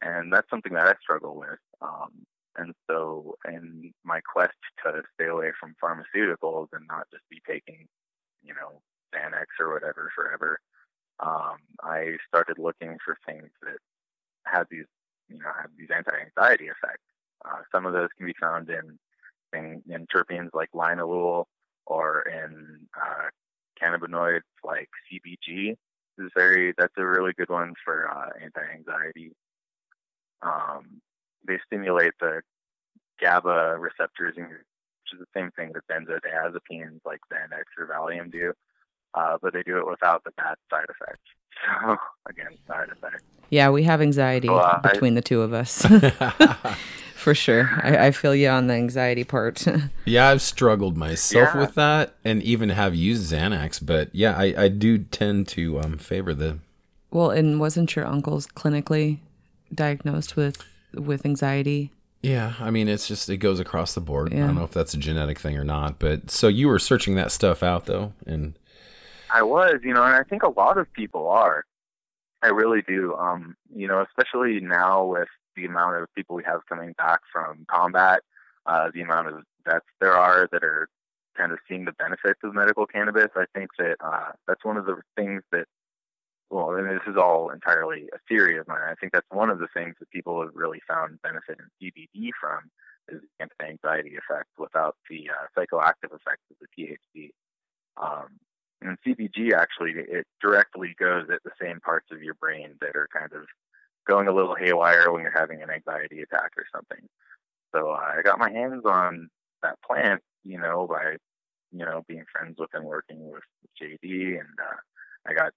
And 0.01 0.33
that's 0.33 0.49
something 0.51 0.73
that 0.75 0.87
I 0.89 0.95
struggle 1.01 1.37
with. 1.37 1.59
Um, 1.81 2.27
and 2.57 2.75
so, 2.91 3.37
in 3.49 3.93
my 4.05 4.21
quest 4.21 4.55
to 4.85 5.03
stay 5.15 5.27
away 5.29 5.53
from 5.59 5.75
pharmaceuticals 5.83 6.69
and 6.73 6.87
not 6.89 7.07
just 7.13 7.25
be 7.31 7.41
taking, 7.49 7.87
you 8.43 8.55
know, 8.55 8.81
Xanax 9.15 9.47
or 9.61 9.73
whatever 9.73 10.11
forever, 10.15 10.59
um, 11.23 11.57
I 11.83 12.16
started 12.27 12.59
looking 12.59 12.99
for 13.05 13.16
things 13.27 13.51
that 13.62 13.79
had 14.45 14.64
these, 14.70 14.87
you 15.29 15.39
know, 15.39 15.51
have 15.61 15.70
these 15.79 15.89
anti-anxiety 15.95 16.64
effects. 16.64 17.03
Uh, 17.45 17.62
some 17.73 17.87
of 17.87 17.93
those 17.93 18.09
can 18.16 18.27
be 18.27 18.35
found 18.41 18.68
in 18.68 18.99
in, 19.55 19.83
in 19.89 20.07
terpenes 20.07 20.51
like 20.55 20.70
linalool 20.75 21.45
or 21.87 22.23
in 22.23 22.87
uh, 22.97 23.29
cannabinoids 23.81 24.41
like 24.64 24.89
CBG. 25.11 25.77
This 26.16 26.27
Is 26.27 26.33
very 26.35 26.75
that's 26.77 26.95
a 26.97 27.07
really 27.07 27.33
good 27.37 27.51
one 27.51 27.75
for 27.85 28.11
uh, 28.11 28.31
anti-anxiety. 28.43 29.33
Um, 30.43 31.01
they 31.47 31.59
stimulate 31.66 32.12
the 32.20 32.43
GABA 33.20 33.77
receptors, 33.79 34.35
which 34.37 35.12
is 35.12 35.20
the 35.20 35.27
same 35.39 35.51
thing 35.53 35.73
that 35.75 35.87
benzodiazepines 35.89 37.01
like 37.05 37.20
Xanax 37.33 37.64
or 37.79 37.87
Valium 37.87 38.31
do, 38.31 38.53
uh, 39.15 39.39
but 39.41 39.53
they 39.53 39.63
do 39.63 39.79
it 39.79 39.87
without 39.87 40.25
the 40.25 40.31
bad 40.33 40.57
side 40.71 40.87
effects. 40.89 41.21
So 41.85 41.97
again, 42.29 42.59
side 42.67 42.89
effects. 42.91 43.23
Yeah, 43.51 43.71
we 43.71 43.85
have 43.85 44.01
anxiety 44.01 44.49
so, 44.49 44.57
uh, 44.57 44.81
between 44.81 45.13
I, 45.13 45.17
the 45.17 45.23
two 45.23 45.43
of 45.43 45.53
us. 45.53 45.87
For 47.15 47.37
sure. 47.37 47.71
I, 47.85 48.07
I, 48.07 48.11
feel 48.11 48.35
you 48.35 48.49
on 48.49 48.67
the 48.67 48.75
anxiety 48.75 49.23
part. 49.23 49.65
yeah, 50.05 50.29
I've 50.29 50.43
struggled 50.43 50.97
myself 50.97 51.51
yeah. 51.55 51.61
with 51.61 51.75
that 51.77 52.15
and 52.25 52.43
even 52.43 52.71
have 52.71 52.97
used 52.97 53.33
Xanax, 53.33 53.85
but 53.85 54.13
yeah, 54.13 54.37
I, 54.37 54.55
I 54.57 54.69
do 54.69 54.99
tend 54.99 55.47
to 55.49 55.79
um, 55.79 55.99
favor 55.99 56.35
the. 56.35 56.59
Well, 57.13 57.31
and 57.31 57.61
wasn't 57.61 57.95
your 57.95 58.07
uncle's 58.07 58.49
clinically 58.49 59.19
diagnosed 59.73 60.35
with 60.35 60.65
with 60.95 61.25
anxiety? 61.25 61.93
Yeah, 62.23 62.55
I 62.59 62.71
mean, 62.71 62.89
it's 62.89 63.07
just, 63.07 63.29
it 63.29 63.39
goes 63.39 63.61
across 63.61 63.95
the 63.95 64.01
board. 64.01 64.33
Yeah. 64.33 64.45
I 64.45 64.47
don't 64.47 64.57
know 64.57 64.65
if 64.65 64.71
that's 64.71 64.95
a 64.95 64.99
genetic 64.99 65.39
thing 65.39 65.57
or 65.57 65.65
not, 65.65 65.99
but 65.99 66.31
so 66.31 66.49
you 66.49 66.69
were 66.69 66.79
searching 66.79 67.15
that 67.17 67.31
stuff 67.31 67.63
out 67.63 67.87
though, 67.87 68.15
and. 68.27 68.55
I 69.33 69.43
was, 69.43 69.80
you 69.83 69.95
know, 69.95 70.05
and 70.05 70.14
I 70.14 70.22
think 70.24 70.43
a 70.43 70.51
lot 70.51 70.76
of 70.78 70.93
people 70.93 71.28
are. 71.28 71.64
I 72.43 72.49
really 72.49 72.83
do. 72.83 73.14
Um, 73.14 73.57
you 73.74 73.89
know, 73.89 74.05
especially 74.05 74.61
now 74.61 75.07
with 75.07 75.28
the 75.57 75.64
amount 75.64 75.97
of 75.97 76.14
people 76.14 76.37
we 76.37 76.45
have 76.45 76.66
coming 76.68 76.93
back 76.99 77.20
from 77.33 77.64
combat, 77.70 78.20
uh, 78.66 78.91
the 78.93 79.01
amount 79.01 79.28
of 79.28 79.43
vets 79.64 79.87
there 80.01 80.12
are 80.12 80.49
that 80.53 80.62
are 80.62 80.89
kind 81.37 81.53
of 81.53 81.59
seeing 81.68 81.85
the 81.85 81.93
benefits 81.93 82.41
of 82.43 82.55
medical 82.55 82.87
cannabis. 82.87 83.28
I 83.37 83.45
think 83.55 83.70
that 83.78 83.97
uh, 84.05 84.33
that's 84.47 84.64
one 84.64 84.76
of 84.76 84.87
the 84.87 84.97
things 85.16 85.43
that, 85.53 85.64
well, 86.51 86.74
and 86.74 86.87
this 86.87 87.07
is 87.07 87.16
all 87.16 87.51
entirely 87.51 88.09
a 88.12 88.18
theory 88.28 88.59
of 88.59 88.68
mine. 88.68 88.83
I 88.83 88.95
think 89.01 89.12
that's 89.12 89.26
one 89.30 89.49
of 89.49 89.59
the 89.59 89.68
things 89.72 89.95
that 90.01 90.11
people 90.11 90.43
have 90.43 90.51
really 90.55 90.80
found 90.87 91.22
benefit 91.22 91.59
in 91.59 91.91
CBD 91.91 92.30
from 92.39 92.70
is 93.09 93.20
the 93.20 93.43
anti-anxiety 93.43 94.16
effect 94.16 94.49
without 94.59 94.97
the 95.09 95.30
uh, 95.30 95.47
psychoactive 95.57 96.14
effects 96.14 96.45
of 96.51 96.57
the 96.61 96.68
THC. 96.76 97.30
Um, 97.97 98.39
and 98.85 98.99
CBG 99.07 99.53
actually 99.53 99.93
it 99.97 100.26
directly 100.41 100.95
goes 100.99 101.26
at 101.33 101.43
the 101.45 101.51
same 101.61 101.80
parts 101.80 102.09
of 102.11 102.22
your 102.22 102.35
brain 102.35 102.74
that 102.80 102.97
are 102.97 103.09
kind 103.12 103.33
of 103.33 103.47
going 104.07 104.28
a 104.28 104.35
little 104.35 104.55
haywire 104.55 105.11
when 105.12 105.22
you're 105.22 105.37
having 105.37 105.62
an 105.62 105.70
anxiety 105.70 106.20
attack 106.22 106.53
or 106.57 106.64
something. 106.74 107.07
So 107.74 107.91
uh, 107.91 108.12
I 108.18 108.22
got 108.22 108.39
my 108.39 108.51
hands 108.51 108.83
on 108.85 109.28
that 109.62 109.78
plant, 109.87 110.20
you 110.45 110.59
know, 110.59 110.87
by 110.89 111.16
you 111.70 111.85
know 111.85 112.05
being 112.09 112.24
friends 112.30 112.57
with 112.59 112.70
and 112.74 112.85
working 112.85 113.30
with 113.30 113.43
JD, 113.80 114.39
and 114.41 114.49
uh, 114.61 114.76
I 115.26 115.35
got 115.35 115.53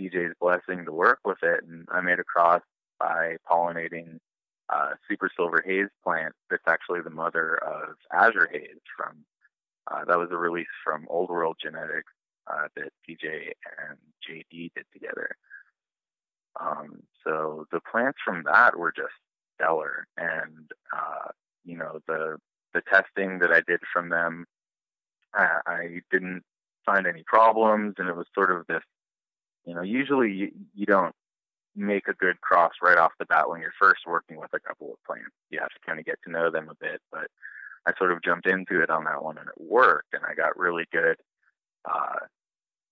DJ's 0.00 0.34
blessing 0.40 0.84
to 0.84 0.92
work 0.92 1.20
with 1.24 1.38
it, 1.42 1.64
and 1.68 1.86
I 1.92 2.00
made 2.00 2.18
a 2.18 2.24
cross 2.24 2.62
by 2.98 3.36
pollinating 3.50 4.18
uh, 4.68 4.90
Super 5.08 5.30
Silver 5.36 5.62
Haze 5.66 5.88
plant. 6.04 6.32
That's 6.48 6.62
actually 6.66 7.00
the 7.02 7.10
mother 7.10 7.56
of 7.56 7.96
Azure 8.12 8.48
Haze 8.52 8.80
from. 8.96 9.24
Uh, 9.90 10.04
that 10.04 10.18
was 10.18 10.28
a 10.30 10.36
release 10.36 10.68
from 10.84 11.06
Old 11.08 11.30
World 11.30 11.56
Genetics 11.60 12.12
uh, 12.50 12.68
that 12.76 12.92
DJ 13.08 13.52
and 13.78 13.98
JD 14.28 14.72
did 14.74 14.84
together. 14.92 15.36
Um, 16.60 17.02
so 17.24 17.66
the 17.70 17.80
plants 17.80 18.18
from 18.24 18.44
that 18.44 18.76
were 18.76 18.92
just 18.92 19.12
stellar, 19.54 20.06
and 20.16 20.70
uh, 20.92 21.30
you 21.64 21.76
know 21.76 22.00
the 22.06 22.38
the 22.72 22.82
testing 22.82 23.38
that 23.40 23.52
I 23.52 23.60
did 23.66 23.80
from 23.92 24.08
them, 24.08 24.46
I, 25.34 25.60
I 25.66 26.00
didn't 26.10 26.42
find 26.86 27.06
any 27.06 27.22
problems, 27.26 27.94
and 27.98 28.08
it 28.08 28.16
was 28.16 28.26
sort 28.34 28.50
of 28.50 28.66
this, 28.66 28.82
you 29.64 29.74
know, 29.74 29.82
usually 29.82 30.32
you, 30.32 30.52
you 30.74 30.86
don't 30.86 31.14
make 31.74 32.08
a 32.08 32.14
good 32.14 32.40
cross 32.40 32.72
right 32.82 32.98
off 32.98 33.12
the 33.18 33.26
bat 33.26 33.48
when 33.48 33.60
you're 33.60 33.72
first 33.78 34.02
working 34.06 34.38
with 34.38 34.52
a 34.54 34.60
couple 34.60 34.92
of 34.92 35.04
plants. 35.04 35.30
You 35.50 35.58
have 35.60 35.70
to 35.70 35.86
kind 35.86 35.98
of 35.98 36.04
get 36.04 36.18
to 36.24 36.30
know 36.30 36.50
them 36.50 36.68
a 36.70 36.76
bit, 36.76 37.00
but 37.10 37.26
I 37.86 37.92
sort 37.98 38.12
of 38.12 38.22
jumped 38.22 38.46
into 38.46 38.82
it 38.82 38.90
on 38.90 39.04
that 39.04 39.22
one 39.22 39.38
and 39.38 39.48
it 39.48 39.60
worked, 39.60 40.14
and 40.14 40.22
I 40.24 40.34
got 40.34 40.58
really 40.58 40.84
good 40.92 41.16
uh, 41.84 42.18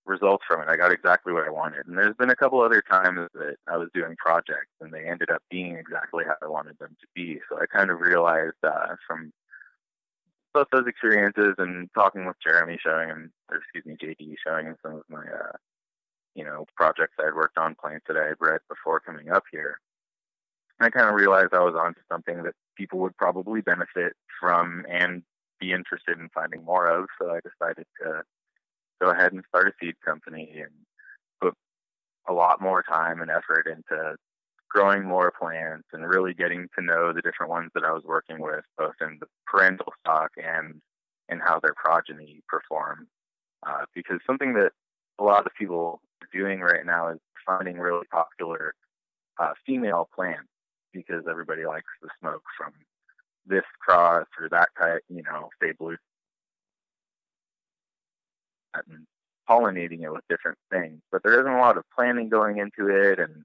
results 0.09 0.45
from 0.47 0.63
it. 0.63 0.69
I 0.69 0.77
got 0.77 0.93
exactly 0.93 1.33
what 1.33 1.47
I 1.47 1.51
wanted. 1.51 1.87
And 1.87 1.97
there's 1.97 2.17
been 2.17 2.31
a 2.31 2.37
couple 2.37 2.61
other 2.61 2.83
times 2.83 3.29
that 3.35 3.57
I 3.67 3.77
was 3.77 3.89
doing 3.95 4.17
projects 4.17 4.73
and 4.81 4.93
they 4.93 5.05
ended 5.05 5.31
up 5.31 5.43
being 5.51 5.77
exactly 5.77 6.25
how 6.27 6.35
I 6.43 6.49
wanted 6.49 6.79
them 6.79 6.97
to 7.01 7.07
be. 7.15 7.41
So 7.49 7.59
I 7.61 7.67
kind 7.67 7.91
of 7.91 8.01
realized 8.01 8.57
uh, 8.65 8.97
from 9.07 9.33
both 10.55 10.67
those 10.73 10.87
experiences 10.87 11.55
and 11.59 11.89
talking 11.95 12.27
with 12.27 12.37
Jeremy, 12.43 12.79
showing 12.83 13.09
him, 13.09 13.33
or 13.51 13.59
excuse 13.59 13.85
me, 13.87 13.97
JD, 14.03 14.35
showing 14.45 14.67
him 14.67 14.77
some 14.83 14.97
of 14.97 15.03
my, 15.09 15.23
uh, 15.23 15.57
you 16.35 16.45
know, 16.45 16.67
projects 16.77 17.15
I 17.21 17.27
had 17.27 17.35
worked 17.35 17.59
on, 17.59 17.75
plants 17.75 18.07
that 18.09 18.17
I 18.17 18.27
had 18.27 18.37
read 18.41 18.61
before 18.69 19.01
coming 19.01 19.31
up 19.31 19.45
here. 19.53 19.79
I 20.81 20.91
kind 20.91 21.09
of 21.09 21.15
realized 21.15 21.53
I 21.53 21.65
was 21.65 21.75
onto 21.75 22.01
something 22.11 22.43
that 22.45 22.55
people 22.77 23.01
would 23.01 23.17
probably 23.17 23.61
benefit 23.61 24.15
from 24.41 24.87
and 24.89 25.23
be 25.59 25.73
interested 25.73 26.19
in 26.19 26.29
finding 26.33 26.65
more 26.65 26.87
of. 26.87 27.07
So 27.21 27.31
I 27.31 27.41
decided 27.41 27.87
to 28.01 28.23
go 29.01 29.11
ahead 29.11 29.33
and 29.33 29.45
start 29.49 29.69
a 29.69 29.73
seed 29.81 29.95
company 30.05 30.51
and 30.57 30.73
put 31.41 31.55
a 32.29 32.33
lot 32.33 32.61
more 32.61 32.83
time 32.83 33.21
and 33.21 33.31
effort 33.31 33.67
into 33.67 34.17
growing 34.69 35.05
more 35.05 35.33
plants 35.39 35.89
and 35.93 36.07
really 36.07 36.35
getting 36.35 36.69
to 36.79 36.85
know 36.85 37.13
the 37.13 37.23
different 37.23 37.51
ones 37.51 37.71
that 37.75 37.85
I 37.85 37.93
was 37.93 38.03
working 38.05 38.41
with, 38.41 38.65
both 38.77 38.95
in 39.01 39.19
the 39.21 39.27
parental 39.47 39.93
stock 40.01 40.31
and 40.37 40.81
in 41.29 41.41
how 41.41 41.59
their 41.61 41.75
progeny 41.75 42.43
perform. 42.49 43.07
Uh, 43.67 43.85
because 43.95 44.19
something 44.27 44.55
that 44.55 44.71
a 45.19 45.25
lot 45.25 45.47
of 45.47 45.53
people 45.59 46.01
are 46.23 46.39
doing 46.39 46.61
right 46.61 46.85
now 46.87 47.09
is 47.09 47.19
finding 47.45 47.79
really 47.79 48.07
popular 48.11 48.75
uh, 49.39 49.53
female 49.67 50.09
plants 50.15 50.49
because 50.93 51.25
everybody 51.29 51.65
likes 51.65 51.91
the 52.03 52.09
smoke 52.21 52.43
from 52.57 52.73
this 53.47 53.65
cross 53.81 54.27
or 54.39 54.49
that 54.51 54.69
type, 54.79 55.03
you 55.09 55.23
know, 55.23 55.49
say 55.61 55.73
blue 55.79 55.97
and 58.89 59.07
pollinating 59.49 60.03
it 60.03 60.13
with 60.13 60.23
different 60.29 60.59
things. 60.71 61.01
But 61.11 61.23
there 61.23 61.41
isn't 61.41 61.53
a 61.53 61.61
lot 61.61 61.79
of 61.79 61.85
planning 61.95 62.29
going 62.29 62.59
into 62.59 62.89
it. 62.89 63.19
And 63.19 63.45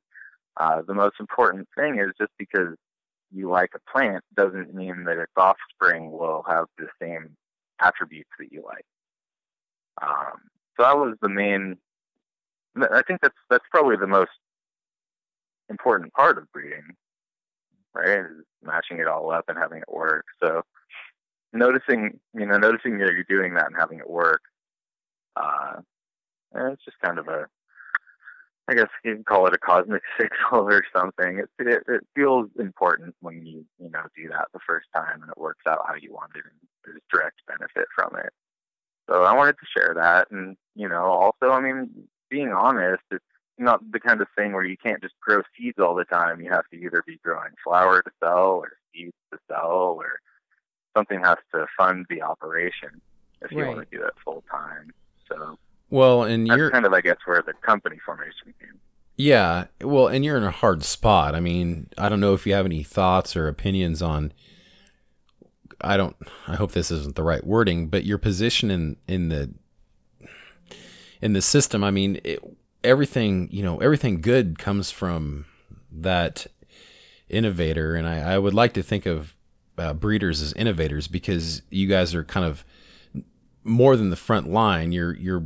uh, 0.58 0.82
the 0.86 0.94
most 0.94 1.16
important 1.20 1.68
thing 1.78 2.00
is 2.00 2.12
just 2.20 2.32
because 2.38 2.76
you 3.32 3.50
like 3.50 3.72
a 3.76 3.92
plant 3.92 4.24
doesn't 4.36 4.74
mean 4.74 5.06
that 5.06 5.18
its 5.18 5.32
offspring 5.38 6.12
will 6.12 6.44
have 6.48 6.66
the 6.78 6.88
same 7.02 7.36
attributes 7.80 8.30
that 8.40 8.52
you 8.52 8.64
like. 8.66 8.86
Um, 10.02 10.42
so 10.78 10.84
that 10.84 10.98
was 10.98 11.16
the 11.22 11.30
main. 11.30 11.78
I 12.78 13.04
think 13.04 13.22
that's 13.22 13.38
that's 13.50 13.66
probably 13.72 13.96
the 13.98 14.08
most 14.08 14.32
important 15.70 16.14
part 16.14 16.38
of 16.38 16.52
breeding, 16.52 16.96
right? 17.94 18.20
Is 18.20 18.46
matching 18.64 19.00
it 19.00 19.08
all 19.08 19.32
up 19.32 19.46
and 19.48 19.58
having 19.58 19.80
it 19.80 19.92
work. 19.92 20.26
So 20.42 20.64
noticing, 21.54 22.20
you 22.34 22.46
know, 22.46 22.58
noticing 22.58 22.98
that 22.98 23.14
you're 23.14 23.24
doing 23.30 23.54
that 23.54 23.68
and 23.68 23.76
having 23.78 24.00
it 24.00 24.10
work 24.10 24.42
uh, 25.36 25.82
it's 26.56 26.86
just 26.86 27.00
kind 27.00 27.20
of 27.20 27.28
a, 27.28 27.48
I 28.68 28.76
guess 28.76 28.88
you 29.04 29.16
can 29.16 29.24
call 29.24 29.48
it 29.48 29.54
a 29.54 29.58
cosmic 29.58 30.02
signal 30.20 30.68
or 30.68 30.84
something. 30.96 31.40
It, 31.40 31.50
it, 31.60 31.84
it 31.88 32.08
feels 32.16 32.50
important 32.60 33.16
when 33.22 33.46
you 33.46 33.66
you 33.80 33.90
know 33.90 34.04
do 34.16 34.30
that 34.30 34.48
the 34.54 34.60
first 34.68 34.88
time 34.96 35.22
and 35.22 35.32
it 35.32 35.38
works 35.38 35.64
out 35.68 35.86
how 35.88 35.96
you 35.96 36.14
wanted 36.14 36.44
and 36.46 36.70
there's 36.86 37.02
direct 37.12 37.42
benefit 37.48 37.88
from 37.96 38.16
it. 38.18 38.32
So 39.10 39.24
I 39.24 39.36
wanted 39.36 39.56
to 39.58 39.66
share 39.78 39.94
that, 39.96 40.32
and 40.32 40.56
you 40.76 40.88
know, 40.88 41.04
also, 41.04 41.52
I 41.52 41.60
mean, 41.60 41.90
being 42.30 42.52
honest, 42.52 43.04
it's 43.12 43.24
not 43.58 43.80
the 43.92 44.00
kind 44.00 44.22
of 44.22 44.28
thing 44.36 44.54
where 44.54 44.64
you 44.64 44.78
can't 44.78 45.02
just 45.02 45.16
grow 45.22 45.42
seeds 45.58 45.78
all 45.78 45.96
the 45.96 46.06
time. 46.06 46.42
You 46.42 46.52
have 46.52 46.68
to 46.72 46.78
either 46.78 47.04
be 47.06 47.20
growing 47.24 47.52
flower 47.64 48.02
to 48.02 48.12
sell 48.24 48.62
or 48.64 48.74
seeds 48.94 49.14
to 49.32 49.40
sell, 49.50 49.98
or 50.00 50.20
something 50.96 51.20
has 51.22 51.38
to 51.54 51.66
fund 51.78 52.06
the 52.10 52.22
operation 52.22 53.02
if 53.42 53.52
you 53.52 53.60
right. 53.64 53.76
want 53.76 53.90
to 53.90 53.98
do 53.98 54.04
it 54.04 54.14
full 54.24 54.44
time. 54.50 54.94
So 55.34 55.58
well, 55.90 56.24
and 56.24 56.48
that's 56.48 56.58
you're 56.58 56.72
kind 56.72 56.86
of 56.86 56.94
I 56.94 57.02
guess 57.02 57.18
where 57.26 57.42
the 57.42 57.54
company 57.54 58.00
formation 58.06 58.54
came. 58.60 58.80
Yeah, 59.16 59.66
well, 59.82 60.08
and 60.08 60.26
you're 60.26 60.38
in 60.38 60.44
a 60.44 60.52
hard 60.52 60.84
spot. 60.84 61.36
I 61.36 61.40
mean, 61.40 61.90
I 61.98 62.10
don't 62.10 62.20
know 62.20 62.34
if 62.34 62.48
you 62.48 62.54
have 62.54 62.66
any 62.66 62.84
thoughts 62.84 63.36
or 63.36 63.48
opinions 63.48 64.02
on. 64.02 64.34
I 65.82 65.98
don't. 65.98 66.16
I 66.48 66.56
hope 66.56 66.72
this 66.72 66.92
isn't 66.92 67.16
the 67.16 67.24
right 67.24 67.46
wording, 67.46 67.88
but 67.88 68.06
your 68.06 68.18
position 68.18 68.72
in 68.72 68.98
in 69.08 69.30
the 69.30 69.54
in 71.22 71.34
the 71.34 71.42
system. 71.42 71.84
I 71.84 71.92
mean, 71.92 72.20
it, 72.24 72.40
everything 72.84 73.50
you 73.52 73.64
know 73.64 73.80
everything 73.80 74.22
good 74.22 74.60
comes 74.60 74.92
from 74.92 75.46
that 75.92 76.48
innovator 77.30 77.96
and 77.96 78.08
I, 78.08 78.34
I 78.34 78.38
would 78.38 78.54
like 78.54 78.74
to 78.74 78.84
think 78.84 79.06
of 79.06 79.36
uh, 79.78 79.94
breeders 79.94 80.42
as 80.42 80.54
innovators 80.54 81.08
because 81.08 81.62
you 81.70 81.88
guys 81.88 82.14
are 82.14 82.24
kind 82.24 82.46
of 82.46 82.64
more 83.64 83.96
than 83.96 84.10
the 84.10 84.16
front 84.16 84.50
line 84.50 84.92
you're 84.92 85.14
you're 85.16 85.46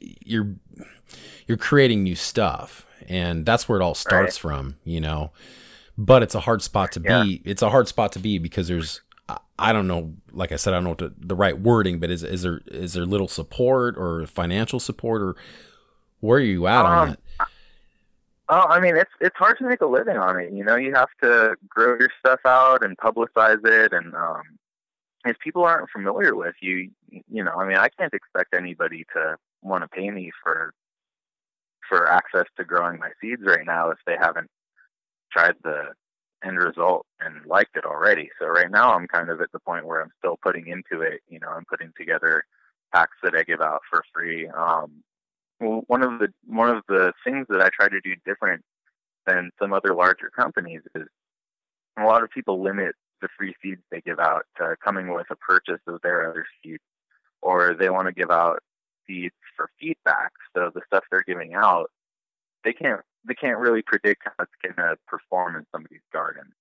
you're 0.00 0.54
you're 1.46 1.58
creating 1.58 2.02
new 2.02 2.14
stuff 2.14 2.86
and 3.08 3.44
that's 3.44 3.68
where 3.68 3.78
it 3.78 3.82
all 3.82 3.94
starts 3.94 4.42
right. 4.44 4.50
from 4.50 4.76
you 4.84 5.00
know 5.00 5.30
but 5.96 6.22
it's 6.22 6.34
a 6.34 6.40
hard 6.40 6.62
spot 6.62 6.92
to 6.92 7.00
yeah. 7.04 7.22
be 7.22 7.42
it's 7.44 7.62
a 7.62 7.70
hard 7.70 7.88
spot 7.88 8.12
to 8.12 8.18
be 8.18 8.38
because 8.38 8.68
there's 8.68 9.00
I 9.58 9.72
don't 9.72 9.86
know. 9.86 10.14
Like 10.32 10.52
I 10.52 10.56
said, 10.56 10.74
I 10.74 10.76
don't 10.76 10.84
know 10.84 10.90
what 10.90 10.98
to, 10.98 11.12
the 11.16 11.36
right 11.36 11.58
wording, 11.58 12.00
but 12.00 12.10
is 12.10 12.22
is 12.22 12.42
there 12.42 12.60
is 12.66 12.94
there 12.94 13.06
little 13.06 13.28
support 13.28 13.96
or 13.96 14.26
financial 14.26 14.80
support 14.80 15.22
or 15.22 15.36
where 16.20 16.38
are 16.38 16.42
you 16.42 16.66
at 16.66 16.84
um, 16.84 16.92
on 16.92 17.08
it? 17.10 17.20
Oh, 18.48 18.66
I 18.68 18.80
mean, 18.80 18.96
it's 18.96 19.10
it's 19.20 19.36
hard 19.36 19.56
to 19.58 19.64
make 19.64 19.80
a 19.80 19.86
living 19.86 20.16
on 20.16 20.40
it. 20.40 20.52
You 20.52 20.64
know, 20.64 20.76
you 20.76 20.92
have 20.94 21.08
to 21.22 21.54
grow 21.68 21.96
your 21.98 22.10
stuff 22.18 22.40
out 22.44 22.84
and 22.84 22.96
publicize 22.98 23.64
it, 23.64 23.92
and 23.92 24.14
um, 24.14 24.42
if 25.24 25.38
people 25.38 25.64
aren't 25.64 25.90
familiar 25.90 26.34
with 26.34 26.54
you, 26.60 26.90
you 27.10 27.42
know, 27.42 27.52
I 27.52 27.66
mean, 27.66 27.76
I 27.76 27.88
can't 27.88 28.12
expect 28.12 28.54
anybody 28.54 29.04
to 29.14 29.36
want 29.62 29.82
to 29.82 29.88
pay 29.88 30.10
me 30.10 30.30
for 30.42 30.72
for 31.88 32.10
access 32.10 32.46
to 32.56 32.64
growing 32.64 32.98
my 32.98 33.10
seeds 33.20 33.42
right 33.44 33.66
now 33.66 33.90
if 33.90 33.98
they 34.06 34.16
haven't 34.18 34.48
tried 35.30 35.54
the 35.62 35.88
end 36.44 36.58
result 36.58 37.06
and 37.20 37.44
liked 37.46 37.76
it 37.76 37.84
already. 37.84 38.30
So 38.38 38.46
right 38.46 38.70
now 38.70 38.94
I'm 38.94 39.06
kind 39.06 39.30
of 39.30 39.40
at 39.40 39.52
the 39.52 39.58
point 39.60 39.86
where 39.86 40.02
I'm 40.02 40.10
still 40.18 40.38
putting 40.42 40.66
into 40.66 41.02
it. 41.02 41.20
You 41.28 41.40
know, 41.40 41.48
I'm 41.48 41.64
putting 41.68 41.92
together 41.96 42.44
packs 42.94 43.16
that 43.22 43.34
I 43.34 43.42
give 43.42 43.60
out 43.60 43.80
for 43.90 44.02
free. 44.14 44.48
Um, 44.48 45.02
one 45.58 46.02
of 46.02 46.18
the 46.18 46.28
one 46.46 46.68
of 46.74 46.82
the 46.88 47.12
things 47.24 47.46
that 47.48 47.60
I 47.60 47.68
try 47.74 47.88
to 47.88 48.00
do 48.00 48.14
different 48.26 48.62
than 49.26 49.50
some 49.60 49.72
other 49.72 49.94
larger 49.94 50.30
companies 50.36 50.82
is 50.94 51.06
a 51.98 52.04
lot 52.04 52.22
of 52.22 52.30
people 52.30 52.62
limit 52.62 52.94
the 53.24 53.28
free 53.38 53.54
seeds 53.62 53.80
they 53.90 54.02
give 54.02 54.20
out 54.20 54.44
coming 54.84 55.12
with 55.12 55.26
a 55.30 55.36
purchase 55.36 55.80
of 55.86 55.98
their 56.02 56.28
other 56.28 56.44
seeds, 56.62 56.82
or 57.40 57.74
they 57.74 57.88
want 57.88 58.06
to 58.06 58.12
give 58.12 58.30
out 58.30 58.60
seeds 59.06 59.34
for 59.56 59.70
feedback. 59.80 60.30
So 60.54 60.70
the 60.74 60.82
stuff 60.86 61.04
they're 61.10 61.24
giving 61.26 61.54
out, 61.54 61.90
they 62.64 62.74
can't 62.74 63.00
they 63.26 63.34
can't 63.34 63.58
really 63.58 63.80
predict 63.80 64.22
how 64.24 64.44
it's 64.44 64.52
going 64.62 64.76
to 64.76 64.96
perform 65.08 65.56
in 65.56 65.64
somebody's 65.72 66.04
garden. 66.12 66.52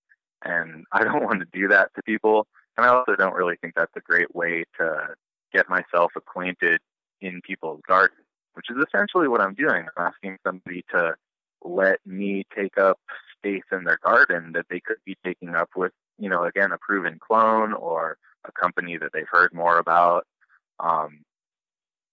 And 0.45 0.85
I 0.93 1.03
don't 1.03 1.25
want 1.25 1.41
to 1.41 1.59
do 1.59 1.67
that 1.67 1.89
to 1.95 2.03
people. 2.03 2.47
And 2.77 2.85
I 2.85 2.89
also 2.89 3.15
don't 3.15 3.35
really 3.35 3.57
think 3.61 3.73
that's 3.75 3.91
a 3.97 4.01
great 4.01 4.33
way 4.33 4.63
to 4.79 5.15
get 5.53 5.69
myself 5.69 6.13
acquainted 6.15 6.79
in 7.21 7.41
people's 7.45 7.81
gardens, 7.85 8.25
which 8.53 8.67
is 8.69 8.77
essentially 8.87 9.27
what 9.27 9.41
I'm 9.41 9.53
doing. 9.53 9.85
I'm 9.97 10.07
asking 10.07 10.37
somebody 10.45 10.83
to 10.91 11.15
let 11.63 11.99
me 12.05 12.45
take 12.55 12.77
up 12.77 12.99
space 13.37 13.63
in 13.71 13.83
their 13.83 13.99
garden 14.03 14.53
that 14.53 14.65
they 14.69 14.79
could 14.79 14.97
be 15.05 15.17
taking 15.25 15.55
up 15.55 15.69
with, 15.75 15.91
you 16.19 16.29
know, 16.29 16.43
again, 16.43 16.71
a 16.71 16.77
proven 16.77 17.19
clone 17.19 17.73
or 17.73 18.17
a 18.45 18.51
company 18.51 18.97
that 18.97 19.11
they've 19.13 19.27
heard 19.29 19.53
more 19.53 19.77
about. 19.77 20.25
Um, 20.79 21.23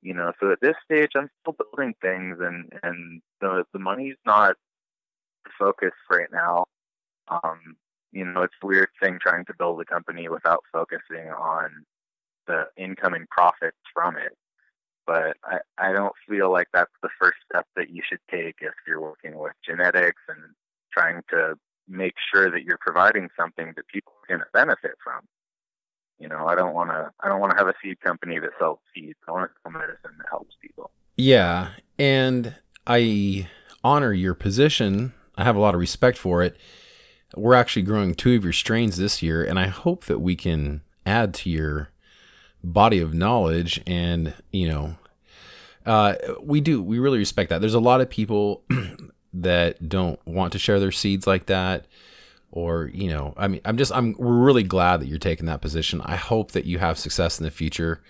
you 0.02 0.14
know 0.14 0.32
so 0.40 0.50
at 0.52 0.60
this 0.60 0.76
stage 0.84 1.10
i'm 1.14 1.30
still 1.40 1.54
building 1.54 1.94
things 2.00 2.38
and 2.40 2.72
and 2.82 3.20
the 3.40 3.64
the 3.72 3.78
money's 3.78 4.16
not 4.24 4.56
the 5.44 5.50
focus 5.58 5.92
right 6.10 6.32
now 6.32 6.64
um 7.28 7.76
you 8.12 8.24
know 8.24 8.42
it's 8.42 8.54
a 8.62 8.66
weird 8.66 8.88
thing 9.02 9.18
trying 9.20 9.44
to 9.44 9.54
build 9.58 9.80
a 9.80 9.84
company 9.84 10.28
without 10.28 10.64
focusing 10.72 11.28
on 11.30 11.70
the 12.46 12.64
incoming 12.76 13.26
profits 13.30 13.76
from 13.92 14.16
it 14.16 14.36
but 15.06 15.36
i 15.44 15.58
i 15.78 15.92
don't 15.92 16.14
feel 16.28 16.50
like 16.50 16.68
that's 16.72 16.92
the 17.02 17.10
first 17.20 17.36
step 17.50 17.66
that 17.76 17.90
you 17.90 18.02
should 18.06 18.20
take 18.30 18.56
if 18.60 18.74
you're 18.86 19.00
working 19.00 19.38
with 19.38 19.52
genetics 19.64 20.22
and 20.28 20.38
trying 20.92 21.22
to 21.28 21.54
make 21.90 22.14
sure 22.32 22.50
that 22.50 22.62
you're 22.62 22.78
providing 22.80 23.28
something 23.38 23.72
that 23.76 23.86
people 23.88 24.12
are 24.22 24.36
going 24.36 24.40
to 24.40 24.46
benefit 24.52 24.92
from 25.02 25.20
you 26.20 26.28
know, 26.28 26.46
I 26.46 26.54
don't 26.54 26.74
want 26.74 26.90
to. 26.90 27.10
I 27.20 27.28
don't 27.28 27.40
want 27.40 27.52
to 27.52 27.56
have 27.56 27.66
a 27.66 27.74
seed 27.82 27.98
company 28.00 28.38
that 28.38 28.50
sells 28.58 28.78
seeds. 28.94 29.18
I 29.26 29.32
want 29.32 29.50
to 29.50 29.54
sell 29.62 29.72
medicine 29.72 30.10
that 30.18 30.26
helps 30.28 30.54
people. 30.60 30.90
Yeah, 31.16 31.70
and 31.98 32.54
I 32.86 33.48
honor 33.82 34.12
your 34.12 34.34
position. 34.34 35.14
I 35.36 35.44
have 35.44 35.56
a 35.56 35.60
lot 35.60 35.74
of 35.74 35.80
respect 35.80 36.18
for 36.18 36.42
it. 36.42 36.58
We're 37.34 37.54
actually 37.54 37.82
growing 37.82 38.14
two 38.14 38.36
of 38.36 38.44
your 38.44 38.52
strains 38.52 38.98
this 38.98 39.22
year, 39.22 39.42
and 39.42 39.58
I 39.58 39.68
hope 39.68 40.04
that 40.04 40.18
we 40.18 40.36
can 40.36 40.82
add 41.06 41.32
to 41.34 41.50
your 41.50 41.88
body 42.62 42.98
of 42.98 43.14
knowledge. 43.14 43.80
And 43.86 44.34
you 44.52 44.68
know, 44.68 44.96
uh, 45.86 46.16
we 46.42 46.60
do. 46.60 46.82
We 46.82 46.98
really 46.98 47.18
respect 47.18 47.48
that. 47.48 47.62
There's 47.62 47.72
a 47.72 47.80
lot 47.80 48.02
of 48.02 48.10
people 48.10 48.62
that 49.32 49.88
don't 49.88 50.18
want 50.26 50.52
to 50.52 50.58
share 50.58 50.80
their 50.80 50.92
seeds 50.92 51.26
like 51.26 51.46
that 51.46 51.86
or 52.50 52.90
you 52.92 53.08
know 53.08 53.32
i 53.36 53.46
mean 53.46 53.60
i'm 53.64 53.76
just 53.76 53.92
i'm 53.92 54.14
we're 54.18 54.44
really 54.44 54.64
glad 54.64 55.00
that 55.00 55.06
you're 55.06 55.18
taking 55.18 55.46
that 55.46 55.60
position. 55.60 56.00
I 56.02 56.16
hope 56.16 56.52
that 56.52 56.64
you 56.64 56.78
have 56.78 56.98
success 56.98 57.38
in 57.38 57.44
the 57.44 57.50
future 57.50 58.02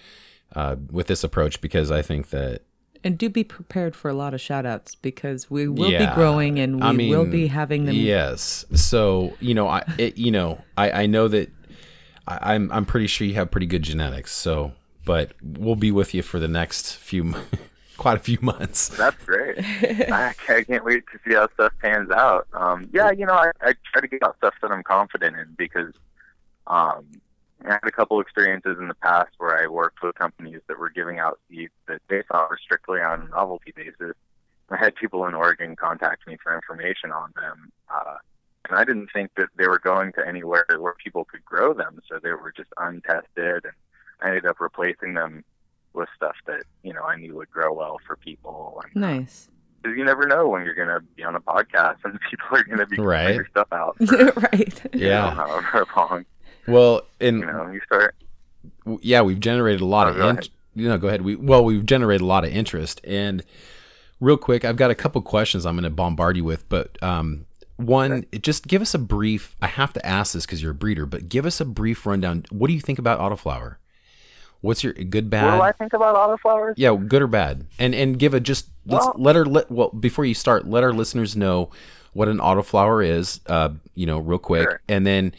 uh, 0.56 0.76
with 0.90 1.06
this 1.06 1.22
approach 1.22 1.60
because 1.60 1.90
i 1.90 2.02
think 2.02 2.30
that 2.30 2.62
and 3.02 3.16
do 3.16 3.28
be 3.28 3.44
prepared 3.44 3.96
for 3.96 4.08
a 4.08 4.14
lot 4.14 4.34
of 4.34 4.40
shout 4.40 4.66
outs 4.66 4.94
because 4.94 5.50
we 5.50 5.68
will 5.68 5.90
yeah, 5.90 6.10
be 6.10 6.14
growing 6.14 6.58
and 6.58 6.76
we 6.76 6.82
I 6.82 6.92
mean, 6.92 7.10
will 7.10 7.24
be 7.24 7.46
having 7.46 7.86
them 7.86 7.94
yes. 7.94 8.64
So 8.74 9.34
you 9.40 9.54
know 9.54 9.68
i 9.68 9.82
it, 9.98 10.18
you 10.18 10.30
know 10.30 10.62
i 10.76 11.02
i 11.02 11.06
know 11.06 11.28
that 11.28 11.50
I, 12.26 12.54
i'm 12.54 12.70
i'm 12.72 12.84
pretty 12.84 13.06
sure 13.06 13.26
you 13.26 13.34
have 13.34 13.50
pretty 13.50 13.66
good 13.66 13.82
genetics. 13.82 14.32
So 14.32 14.72
but 15.04 15.32
we'll 15.42 15.76
be 15.76 15.90
with 15.90 16.14
you 16.14 16.22
for 16.22 16.38
the 16.38 16.48
next 16.48 16.96
few 16.96 17.34
quite 18.00 18.16
a 18.16 18.20
few 18.20 18.38
months. 18.42 18.88
That's 18.88 19.22
great. 19.24 19.58
I, 20.10 20.34
I, 20.48 20.64
can't 20.64 20.84
wait 20.84 21.04
to 21.12 21.18
see 21.24 21.34
how 21.34 21.48
stuff 21.54 21.72
pans 21.82 22.10
out. 22.10 22.48
Um, 22.54 22.88
yeah, 22.92 23.10
you 23.10 23.26
know, 23.26 23.34
I, 23.34 23.50
I 23.60 23.74
try 23.92 24.00
to 24.00 24.08
get 24.08 24.22
out 24.22 24.36
stuff 24.38 24.54
that 24.62 24.72
I'm 24.72 24.82
confident 24.82 25.36
in 25.36 25.54
because 25.56 25.92
um, 26.66 27.04
I 27.64 27.72
had 27.72 27.80
a 27.86 27.92
couple 27.92 28.18
experiences 28.20 28.78
in 28.80 28.88
the 28.88 28.94
past 28.94 29.32
where 29.36 29.62
I 29.62 29.66
worked 29.66 30.02
with 30.02 30.14
companies 30.14 30.62
that 30.66 30.78
were 30.78 30.88
giving 30.88 31.18
out 31.18 31.38
seeds 31.48 31.74
that 31.88 32.00
they 32.08 32.22
thought 32.22 32.48
were 32.48 32.58
strictly 32.62 33.00
on 33.00 33.20
a 33.20 33.28
novelty 33.28 33.72
basis. 33.76 34.16
I 34.70 34.76
had 34.76 34.94
people 34.94 35.26
in 35.26 35.34
Oregon 35.34 35.76
contact 35.76 36.26
me 36.26 36.38
for 36.42 36.54
information 36.54 37.12
on 37.12 37.32
them. 37.36 37.70
Uh, 37.92 38.16
and 38.68 38.78
I 38.78 38.84
didn't 38.84 39.10
think 39.12 39.32
that 39.36 39.48
they 39.56 39.66
were 39.66 39.80
going 39.80 40.12
to 40.12 40.26
anywhere 40.26 40.64
where 40.78 40.94
people 40.94 41.24
could 41.24 41.44
grow 41.44 41.74
them. 41.74 42.00
So 42.08 42.18
they 42.22 42.30
were 42.30 42.52
just 42.56 42.70
untested. 42.78 43.64
And 43.64 43.74
I 44.22 44.28
ended 44.28 44.46
up 44.46 44.60
replacing 44.60 45.14
them 45.14 45.44
with 45.94 46.08
stuff 46.16 46.36
that 46.46 46.62
you 46.82 46.92
know 46.92 47.02
I 47.02 47.16
knew 47.16 47.34
would 47.36 47.50
grow 47.50 47.72
well 47.72 47.98
for 48.06 48.16
people. 48.16 48.82
And, 48.84 49.04
uh, 49.04 49.08
nice. 49.08 49.48
Because 49.82 49.96
you 49.96 50.04
never 50.04 50.26
know 50.26 50.46
when 50.46 50.64
you're 50.64 50.74
going 50.74 50.88
to 50.88 51.00
be 51.16 51.24
on 51.24 51.34
a 51.34 51.40
podcast 51.40 51.96
and 52.04 52.18
people 52.30 52.46
are 52.50 52.64
going 52.64 52.78
to 52.78 52.86
be 52.86 52.98
right. 52.98 53.34
your 53.34 53.46
stuff 53.50 53.68
out. 53.72 53.96
For, 53.96 54.16
right. 54.52 54.94
Yeah. 54.94 55.20
Know, 55.20 55.30
however 55.30 55.86
long. 55.96 56.26
Well, 56.66 57.02
in 57.18 57.40
you 57.40 57.46
know, 57.46 57.70
you 57.70 57.80
start. 57.86 58.14
Yeah, 59.00 59.22
we've 59.22 59.40
generated 59.40 59.80
a 59.80 59.86
lot 59.86 60.06
oh, 60.06 60.10
of. 60.10 60.38
Int- 60.38 60.50
you 60.74 60.88
know, 60.88 60.98
go 60.98 61.08
ahead. 61.08 61.22
We 61.22 61.36
well, 61.36 61.64
we've 61.64 61.84
generated 61.84 62.22
a 62.22 62.26
lot 62.26 62.44
of 62.44 62.52
interest, 62.52 63.00
and 63.04 63.42
real 64.20 64.36
quick, 64.36 64.64
I've 64.64 64.76
got 64.76 64.90
a 64.90 64.94
couple 64.94 65.20
questions 65.22 65.66
I'm 65.66 65.74
going 65.74 65.84
to 65.84 65.90
bombard 65.90 66.36
you 66.36 66.44
with, 66.44 66.68
but 66.68 67.02
um, 67.02 67.46
one, 67.76 68.12
okay. 68.12 68.38
just 68.38 68.66
give 68.66 68.82
us 68.82 68.94
a 68.94 68.98
brief. 68.98 69.56
I 69.60 69.66
have 69.66 69.92
to 69.94 70.06
ask 70.06 70.34
this 70.34 70.46
because 70.46 70.62
you're 70.62 70.72
a 70.72 70.74
breeder, 70.74 71.06
but 71.06 71.28
give 71.28 71.46
us 71.46 71.60
a 71.60 71.64
brief 71.64 72.06
rundown. 72.06 72.44
What 72.50 72.68
do 72.68 72.74
you 72.74 72.80
think 72.80 72.98
about 72.98 73.18
autoflower? 73.18 73.76
What's 74.60 74.84
your 74.84 74.92
good 74.92 75.30
bad? 75.30 75.46
What 75.46 75.56
do 75.56 75.62
I 75.62 75.72
think 75.72 75.92
about 75.94 76.16
autoflowers? 76.16 76.74
Yeah, 76.76 76.94
good 76.96 77.22
or 77.22 77.26
bad, 77.26 77.66
and 77.78 77.94
and 77.94 78.18
give 78.18 78.34
a 78.34 78.40
just 78.40 78.68
let's 78.84 79.06
well, 79.06 79.14
let 79.16 79.36
our 79.36 79.44
let 79.44 79.70
well 79.70 79.88
before 79.88 80.24
you 80.24 80.34
start, 80.34 80.66
let 80.66 80.84
our 80.84 80.92
listeners 80.92 81.34
know 81.34 81.70
what 82.12 82.28
an 82.28 82.38
autoflower 82.38 83.06
is. 83.06 83.40
Uh, 83.46 83.70
you 83.94 84.04
know, 84.06 84.18
real 84.18 84.38
quick, 84.38 84.68
sure. 84.68 84.80
and 84.88 85.06
then 85.06 85.34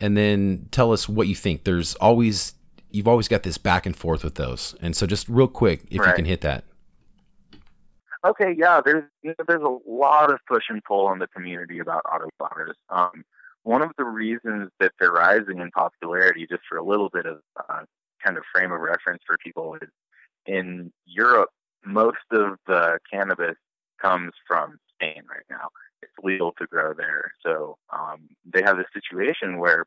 and 0.00 0.16
then 0.16 0.68
tell 0.70 0.92
us 0.92 1.08
what 1.08 1.28
you 1.28 1.34
think. 1.34 1.64
There's 1.64 1.94
always 1.96 2.54
you've 2.90 3.08
always 3.08 3.28
got 3.28 3.42
this 3.42 3.56
back 3.56 3.86
and 3.86 3.96
forth 3.96 4.22
with 4.22 4.34
those, 4.34 4.74
and 4.82 4.94
so 4.94 5.06
just 5.06 5.28
real 5.28 5.48
quick, 5.48 5.84
if 5.90 6.00
right. 6.00 6.08
you 6.08 6.14
can 6.14 6.24
hit 6.26 6.42
that. 6.42 6.64
Okay, 8.26 8.54
yeah, 8.56 8.82
there's 8.84 9.04
you 9.22 9.30
know, 9.30 9.44
there's 9.46 9.62
a 9.62 9.78
lot 9.90 10.30
of 10.30 10.40
push 10.46 10.64
and 10.68 10.84
pull 10.84 11.10
in 11.12 11.20
the 11.20 11.28
community 11.28 11.78
about 11.78 12.02
autoflowers. 12.04 12.74
Um, 12.90 13.24
one 13.62 13.80
of 13.80 13.92
the 13.96 14.04
reasons 14.04 14.70
that 14.80 14.92
they're 14.98 15.12
rising 15.12 15.60
in 15.60 15.70
popularity, 15.70 16.46
just 16.48 16.62
for 16.68 16.76
a 16.78 16.84
little 16.84 17.08
bit 17.08 17.26
of 17.26 17.38
uh, 17.68 17.82
kind 18.28 18.36
of 18.36 18.44
frame 18.52 18.72
of 18.72 18.80
reference 18.80 19.22
for 19.26 19.36
people 19.42 19.76
is 19.80 19.88
in 20.46 20.92
Europe, 21.06 21.50
most 21.84 22.18
of 22.30 22.58
the 22.66 22.98
cannabis 23.10 23.56
comes 24.00 24.32
from 24.46 24.78
Spain 24.94 25.22
right 25.30 25.44
now. 25.48 25.68
It's 26.02 26.12
legal 26.22 26.52
to 26.58 26.66
grow 26.66 26.92
there. 26.92 27.32
So 27.44 27.76
um, 27.90 28.28
they 28.44 28.62
have 28.62 28.76
this 28.76 28.86
situation 28.92 29.58
where 29.58 29.86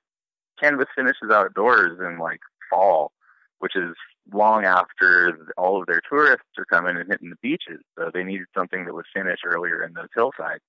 cannabis 0.60 0.88
finishes 0.96 1.30
outdoors 1.32 2.00
in 2.00 2.18
like 2.18 2.40
fall, 2.70 3.12
which 3.60 3.76
is 3.76 3.96
long 4.34 4.66
after 4.66 5.54
all 5.58 5.80
of 5.80 5.88
their 5.88 6.02
tourists 6.10 6.46
are 6.58 6.66
coming 6.66 6.98
and 6.98 7.10
hitting 7.10 7.30
the 7.30 7.36
beaches. 7.42 7.82
So 7.98 8.10
they 8.14 8.24
needed 8.24 8.48
something 8.58 8.86
that 8.86 8.94
would 8.94 9.06
finish 9.14 9.40
earlier 9.46 9.84
in 9.84 9.94
those 9.94 10.10
hillsides 10.16 10.64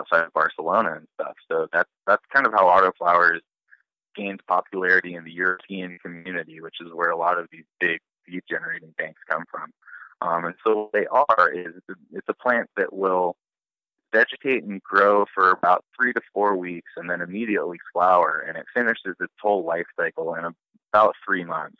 outside 0.00 0.26
of 0.26 0.32
Barcelona 0.32 0.94
and 0.96 1.06
stuff. 1.20 1.34
So 1.50 1.66
that's 1.72 1.90
that's 2.06 2.22
kind 2.32 2.46
of 2.46 2.52
how 2.52 2.66
autoflowers 2.66 3.40
gained 4.18 4.42
popularity 4.46 5.14
in 5.14 5.24
the 5.24 5.32
European 5.32 5.98
community, 6.02 6.60
which 6.60 6.76
is 6.80 6.92
where 6.92 7.10
a 7.10 7.16
lot 7.16 7.38
of 7.38 7.46
these 7.52 7.64
big 7.78 8.00
seed 8.26 8.42
generating 8.50 8.92
banks 8.98 9.20
come 9.30 9.44
from. 9.50 9.72
Um, 10.20 10.44
and 10.46 10.54
so 10.66 10.76
what 10.76 10.92
they 10.92 11.06
are 11.06 11.50
is 11.50 11.74
it's 12.12 12.28
a 12.28 12.34
plant 12.34 12.68
that 12.76 12.92
will 12.92 13.36
vegetate 14.12 14.64
and 14.64 14.82
grow 14.82 15.26
for 15.34 15.50
about 15.50 15.84
three 15.96 16.12
to 16.12 16.20
four 16.32 16.56
weeks 16.56 16.90
and 16.96 17.08
then 17.08 17.20
immediately 17.20 17.78
flower, 17.92 18.44
and 18.46 18.56
it 18.56 18.66
finishes 18.74 19.14
its 19.20 19.32
whole 19.40 19.64
life 19.64 19.86
cycle 19.96 20.34
in 20.34 20.44
about 20.92 21.14
three 21.24 21.44
months. 21.44 21.78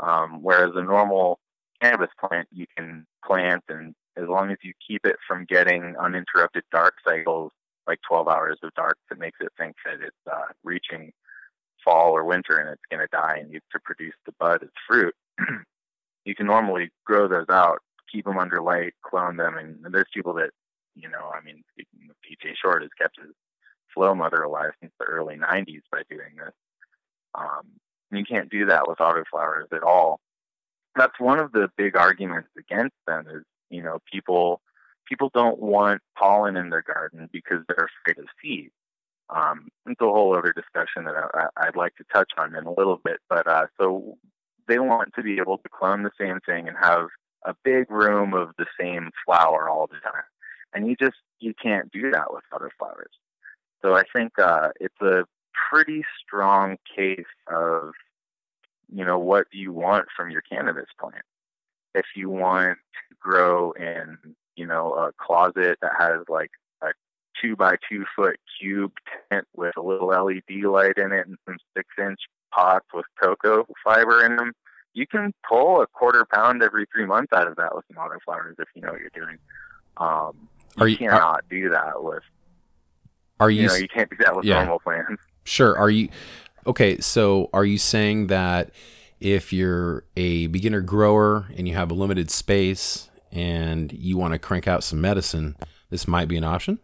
Um, 0.00 0.42
whereas 0.42 0.72
a 0.74 0.82
normal 0.82 1.38
cannabis 1.80 2.10
plant, 2.18 2.48
you 2.52 2.66
can 2.76 3.06
plant, 3.24 3.62
and 3.68 3.94
as 4.16 4.28
long 4.28 4.50
as 4.50 4.58
you 4.62 4.72
keep 4.86 5.04
it 5.04 5.16
from 5.26 5.44
getting 5.44 5.94
uninterrupted 5.96 6.64
dark 6.72 6.94
cycles, 7.06 7.52
like 7.86 8.00
12 8.08 8.28
hours 8.28 8.58
of 8.62 8.74
dark, 8.74 8.96
that 9.08 9.18
makes 9.18 9.38
it 9.40 9.52
think 9.58 9.76
that 9.84 10.00
it's 10.04 10.16
uh, 10.30 10.52
reaching 10.64 11.12
fall 11.84 12.12
or 12.12 12.24
winter 12.24 12.58
and 12.58 12.68
it's 12.70 12.82
going 12.90 13.00
to 13.00 13.08
die 13.10 13.38
and 13.40 13.52
you 13.52 13.60
to 13.72 13.80
produce 13.80 14.14
the 14.26 14.32
bud 14.38 14.62
as 14.62 14.68
fruit. 14.86 15.14
you 16.24 16.34
can 16.34 16.46
normally 16.46 16.90
grow 17.04 17.28
those 17.28 17.48
out, 17.50 17.78
keep 18.10 18.24
them 18.24 18.38
under 18.38 18.60
light, 18.60 18.94
clone 19.02 19.36
them, 19.36 19.56
and, 19.56 19.84
and 19.84 19.94
there's 19.94 20.08
people 20.12 20.34
that, 20.34 20.50
you 20.94 21.08
know, 21.08 21.30
I 21.34 21.44
mean, 21.44 21.62
DJ 21.78 22.52
Short 22.60 22.82
has 22.82 22.90
kept 22.98 23.18
his 23.20 23.34
Flo 23.94 24.14
mother 24.14 24.42
alive 24.42 24.72
since 24.80 24.92
the 24.98 25.06
early 25.06 25.36
90s 25.36 25.82
by 25.90 26.02
doing 26.10 26.36
this. 26.36 26.54
Um, 27.34 27.66
you 28.10 28.24
can't 28.24 28.50
do 28.50 28.66
that 28.66 28.88
with 28.88 28.98
autoflowers 28.98 29.72
at 29.72 29.82
all. 29.82 30.20
That's 30.96 31.18
one 31.18 31.38
of 31.38 31.52
the 31.52 31.70
big 31.76 31.96
arguments 31.96 32.48
against 32.58 32.96
them 33.06 33.26
is, 33.28 33.42
you 33.70 33.82
know, 33.82 33.98
people 34.10 34.60
people 35.06 35.30
don't 35.32 35.58
want 35.58 36.02
pollen 36.18 36.56
in 36.56 36.70
their 36.70 36.82
garden 36.82 37.28
because 37.32 37.64
they're 37.66 37.88
afraid 38.04 38.18
of 38.18 38.26
seeds. 38.42 38.72
Um, 39.30 39.68
it's 39.86 40.00
a 40.00 40.04
whole 40.04 40.36
other 40.36 40.52
discussion 40.52 41.04
that 41.04 41.50
I, 41.56 41.66
would 41.66 41.76
like 41.76 41.94
to 41.96 42.04
touch 42.12 42.30
on 42.38 42.54
in 42.54 42.64
a 42.64 42.72
little 42.72 43.00
bit. 43.04 43.18
But 43.28 43.46
uh, 43.46 43.66
so 43.78 44.16
they 44.66 44.78
want 44.78 45.14
to 45.14 45.22
be 45.22 45.38
able 45.38 45.58
to 45.58 45.68
clone 45.68 46.02
the 46.02 46.10
same 46.18 46.40
thing 46.46 46.68
and 46.68 46.76
have 46.80 47.08
a 47.44 47.54
big 47.64 47.90
room 47.90 48.34
of 48.34 48.50
the 48.58 48.66
same 48.80 49.10
flower 49.24 49.68
all 49.68 49.86
the 49.86 50.00
time, 50.00 50.24
and 50.74 50.88
you 50.88 50.96
just 50.96 51.16
you 51.40 51.54
can't 51.60 51.90
do 51.92 52.10
that 52.10 52.32
with 52.32 52.42
autoflowers. 52.52 53.12
So 53.82 53.94
I 53.94 54.02
think 54.14 54.38
uh, 54.38 54.70
it's 54.80 55.00
a 55.00 55.24
pretty 55.70 56.04
strong 56.22 56.76
case 56.96 57.24
of 57.52 57.92
you 58.92 59.04
know 59.04 59.18
what 59.18 59.46
you 59.52 59.72
want 59.72 60.06
from 60.16 60.30
your 60.30 60.42
cannabis 60.42 60.88
plant. 60.98 61.24
If 61.94 62.06
you 62.16 62.30
want 62.30 62.78
to 62.78 63.16
grow 63.20 63.72
in 63.72 64.18
you 64.56 64.66
know 64.66 64.94
a 64.94 65.12
closet 65.18 65.78
that 65.82 65.92
has 65.98 66.20
like 66.28 66.50
two 67.40 67.56
by 67.56 67.76
two 67.88 68.04
foot 68.14 68.36
cube 68.60 68.92
tent 69.30 69.46
with 69.56 69.76
a 69.76 69.82
little 69.82 70.08
LED 70.08 70.64
light 70.64 70.96
in 70.96 71.12
it 71.12 71.26
and 71.26 71.36
some 71.46 71.56
six 71.76 71.88
inch 71.98 72.20
pots 72.52 72.86
with 72.92 73.06
cocoa 73.22 73.66
fiber 73.84 74.24
in 74.24 74.36
them. 74.36 74.52
You 74.94 75.06
can 75.06 75.32
pull 75.48 75.80
a 75.80 75.86
quarter 75.86 76.26
pound 76.32 76.62
every 76.62 76.86
three 76.92 77.06
months 77.06 77.32
out 77.32 77.46
of 77.46 77.56
that 77.56 77.74
with 77.74 77.84
some 77.92 78.02
flowers 78.24 78.56
if 78.58 78.68
you 78.74 78.82
know 78.82 78.92
what 78.92 79.00
you're 79.00 79.10
doing. 79.14 79.38
Um, 79.98 80.48
you, 80.76 80.82
are 80.82 80.88
you 80.88 80.96
cannot 80.96 81.20
are, 81.20 81.40
do 81.50 81.68
that 81.70 82.02
with. 82.02 82.22
Are 83.40 83.50
you? 83.50 83.62
You, 83.62 83.68
know, 83.68 83.74
you 83.74 83.88
can't 83.88 84.10
do 84.10 84.16
that 84.24 84.34
with 84.34 84.44
yeah. 84.44 84.54
normal 84.54 84.80
plants. 84.80 85.22
Sure. 85.44 85.76
Are 85.78 85.90
you? 85.90 86.08
Okay. 86.66 86.98
So, 86.98 87.50
are 87.52 87.64
you 87.64 87.78
saying 87.78 88.28
that 88.28 88.70
if 89.20 89.52
you're 89.52 90.04
a 90.16 90.48
beginner 90.48 90.80
grower 90.80 91.46
and 91.56 91.68
you 91.68 91.74
have 91.74 91.90
a 91.90 91.94
limited 91.94 92.30
space 92.30 93.08
and 93.30 93.92
you 93.92 94.16
want 94.16 94.32
to 94.32 94.38
crank 94.38 94.66
out 94.66 94.82
some 94.82 95.00
medicine, 95.00 95.56
this 95.90 96.08
might 96.08 96.28
be 96.28 96.36
an 96.36 96.44
option? 96.44 96.80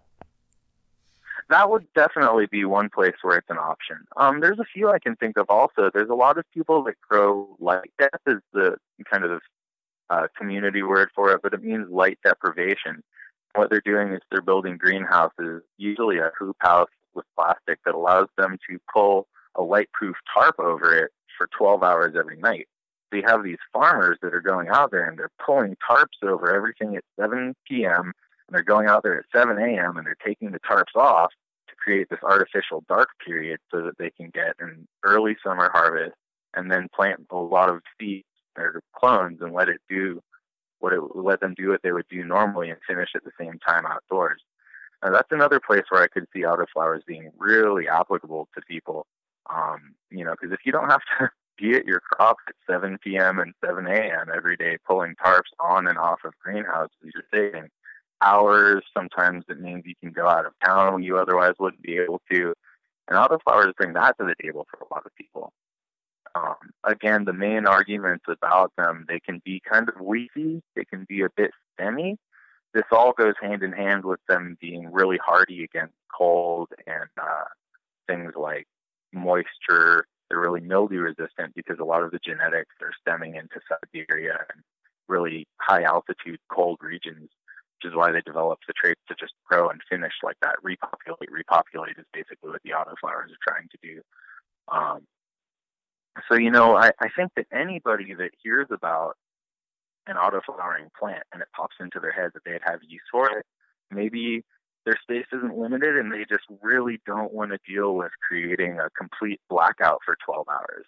That 1.51 1.71
would 1.71 1.87
definitely 1.95 2.47
be 2.47 2.65
one 2.65 2.89
place 2.89 3.15
where 3.23 3.37
it's 3.37 3.51
an 3.51 3.59
option. 3.59 3.99
Um, 4.17 4.41
there's 4.41 4.59
a 4.59 4.65
few 4.73 4.91
I 4.91 4.99
can 4.99 5.17
think 5.17 5.37
of 5.37 5.47
also. 5.49 5.91
There's 5.93 6.09
a 6.09 6.15
lot 6.15 6.39
of 6.39 6.45
people 6.53 6.83
that 6.85 6.95
grow 7.07 7.57
light 7.61 7.91
dep 7.99 8.21
is 8.27 8.41
the 8.53 8.77
kind 9.11 9.25
of 9.25 9.41
uh, 10.11 10.29
community 10.37 10.83
word 10.83 11.11
for 11.15 11.33
it, 11.33 11.41
but 11.43 11.53
it 11.53 11.63
means 11.63 11.91
light 11.91 12.19
deprivation. 12.25 13.03
What 13.55 13.71
they're 13.71 13.83
doing 13.85 14.13
is 14.13 14.21
they're 14.31 14.43
building 14.43 14.79
greenhouses, 14.79 15.63
usually 15.77 16.19
a 16.19 16.31
hoop 16.39 16.57
house 16.61 16.89
with 17.15 17.27
plastic 17.39 17.79
that 17.85 17.95
allows 17.95 18.29
them 18.37 18.59
to 18.69 18.79
pull 18.93 19.29
a 19.55 19.63
light-proof 19.63 20.17
tarp 20.35 20.59
over 20.59 20.97
it 20.97 21.13
for 21.39 21.49
12 21.57 21.83
hours 21.83 22.15
every 22.19 22.37
night. 22.37 22.69
So 23.11 23.19
you 23.19 23.23
have 23.27 23.45
these 23.45 23.59
farmers 23.73 24.19
that 24.23 24.35
are 24.35 24.41
going 24.41 24.69
out 24.69 24.91
there 24.91 25.09
and 25.09 25.17
they're 25.17 25.31
pulling 25.45 25.77
tarps 25.89 26.27
over 26.27 26.53
everything 26.53 26.97
at 26.97 27.05
7 27.21 27.55
p.m 27.69 28.13
and 28.49 28.55
they're 28.55 28.63
going 28.63 28.89
out 28.89 29.03
there 29.03 29.19
at 29.19 29.25
7 29.35 29.59
a.m. 29.59 29.97
and 29.97 30.07
they're 30.07 30.17
taking 30.25 30.51
the 30.51 30.61
tarps 30.61 30.97
off 30.97 31.31
to 31.69 31.75
create 31.77 32.09
this 32.11 32.21
artificial 32.23 32.85
dark 32.89 33.09
period 33.25 33.59
so 33.71 33.83
that 33.83 33.99
they 33.99 34.11
can 34.11 34.31
get 34.31 34.55
an 34.61 34.87
early 35.03 35.37
summer 35.45 35.71
harvest 35.73 36.17
and 36.55 36.71
then 36.71 36.89
plant 36.95 37.27
a 37.31 37.37
lot 37.37 37.69
of 37.69 37.81
seeds 37.99 38.27
or 38.57 38.81
clones 38.95 39.39
and 39.41 39.53
let 39.53 39.69
it 39.69 39.81
do 39.89 40.21
what 40.79 40.93
it 40.93 41.01
let 41.15 41.41
them 41.41 41.55
do 41.57 41.71
what 41.71 41.81
they 41.83 41.93
would 41.93 42.07
do 42.11 42.25
normally 42.25 42.71
and 42.71 42.79
finish 42.87 43.11
at 43.15 43.25
the 43.25 43.31
same 43.39 43.59
time 43.67 43.87
outdoors. 43.87 44.43
Now 45.03 45.13
that's 45.13 45.33
another 45.33 45.61
place 45.61 45.85
where 45.89 46.03
I 46.03 46.09
could 46.09 46.27
see 46.33 46.43
autoflowers 46.43 47.05
being 47.07 47.31
really 47.39 47.89
applicable 47.89 48.49
to 48.55 48.61
people. 48.69 49.07
Um, 49.51 49.95
you 50.11 50.25
know, 50.25 50.33
because 50.33 50.53
if 50.53 50.61
you 50.65 50.73
don't 50.73 50.91
have 50.91 51.01
to 51.19 51.31
be 51.59 51.75
at 51.77 51.87
your 51.87 52.01
crop 52.01 52.37
at 52.49 52.55
7 52.71 52.99
p.m. 53.03 53.39
and 53.39 53.55
7 53.65 53.87
a.m. 53.87 54.27
every 54.35 54.57
day 54.57 54.77
pulling 54.87 55.15
tarps 55.25 55.53
on 55.61 55.87
and 55.87 55.99
off 55.99 56.21
of 56.25 56.33
greenhouses, 56.43 56.97
you're 57.03 57.25
saving 57.33 57.69
hours. 58.21 58.83
Sometimes 58.97 59.45
it 59.49 59.61
means 59.61 59.85
you 59.87 59.95
can 60.01 60.13
go 60.13 60.27
out 60.27 60.47
of 60.47 60.53
town 60.65 61.03
you 61.03 61.19
otherwise 61.19 61.55
wouldn't 61.59 61.83
be 61.83 61.99
able 61.99 62.21
to. 62.31 62.55
And 63.09 63.19
autoflowers 63.19 63.75
bring 63.77 63.93
that 63.95 64.17
to 64.19 64.25
the 64.25 64.35
table 64.43 64.67
for 64.71 64.79
a 64.85 64.95
lot 64.95 65.05
of 65.05 65.15
people. 65.17 65.53
Um, 66.35 66.57
again, 66.83 67.25
the 67.25 67.33
main 67.33 67.67
arguments 67.67 68.25
about 68.29 68.73
them, 68.77 69.05
they 69.09 69.21
can 69.21 69.41
be 69.45 69.63
kind 69.71 69.89
of 69.89 70.01
leafy, 70.01 70.63
they 70.75 70.85
can 70.85 71.05
be 71.09 71.23
a 71.23 71.29
bit 71.37 71.53
stemmy. 71.79 72.17
This 72.73 72.85
all 72.91 73.13
goes 73.13 73.35
hand 73.41 73.63
in 73.63 73.73
hand 73.73 74.05
with 74.05 74.19
them 74.29 74.57
being 74.61 74.91
really 74.91 75.19
hardy 75.25 75.63
against 75.63 75.95
cold 76.17 76.71
and 76.87 77.09
uh, 77.21 77.45
things 78.09 78.33
like 78.37 78.67
moisture. 79.13 80.07
They're 80.29 80.41
really 80.41 80.61
mildew 80.61 81.01
resistant 81.01 81.55
because 81.55 81.79
a 81.79 81.85
lot 81.85 82.03
of 82.03 82.11
the 82.11 82.19
genetics 82.25 82.75
are 82.83 82.91
stemming 83.01 83.37
into 83.37 83.61
Siberia 83.69 84.39
and 84.53 84.63
really 85.07 85.47
high 85.59 85.83
altitude 85.83 86.41
cold 86.51 86.79
regions 86.81 87.31
is 87.85 87.95
why 87.95 88.11
they 88.13 88.21
developed 88.25 88.65
the 88.67 88.73
traits 88.73 89.01
to 89.09 89.15
just 89.19 89.33
grow 89.45 89.69
and 89.69 89.81
finish 89.89 90.13
like 90.23 90.37
that. 90.43 90.57
Repopulate, 90.63 91.31
repopulate 91.31 91.99
is 91.99 92.07
basically 92.13 92.51
what 92.51 92.63
the 92.65 92.71
autoflowers 92.71 93.31
are 93.31 93.47
trying 93.47 93.69
to 93.71 93.79
do. 93.83 94.01
Um, 94.69 95.07
so, 96.29 96.39
you 96.39 96.51
know, 96.51 96.77
I, 96.77 96.91
I 97.01 97.09
think 97.17 97.33
that 97.37 97.47
anybody 97.53 98.15
that 98.15 98.31
hears 98.43 98.69
about 98.71 99.17
an 100.07 100.17
autoflowering 100.17 100.93
plant 100.99 101.25
and 101.33 101.43
it 101.43 101.49
pops 101.55 101.77
into 101.81 101.99
their 102.01 102.13
head 102.13 102.31
that 102.35 102.45
they'd 102.45 102.61
have 102.65 102.81
use 102.87 103.03
for 103.11 103.27
it, 103.39 103.45
maybe 103.91 104.45
their 104.85 104.99
space 105.03 105.27
isn't 105.33 105.57
limited 105.57 105.97
and 105.97 106.13
they 106.13 106.25
just 106.29 106.45
really 106.63 107.01
don't 107.07 107.33
want 107.33 107.53
to 107.53 107.59
deal 107.67 107.95
with 107.95 108.13
creating 108.27 108.79
a 108.79 108.91
complete 108.91 109.41
blackout 109.49 110.01
for 110.05 110.17
12 110.25 110.47
hours. 110.49 110.87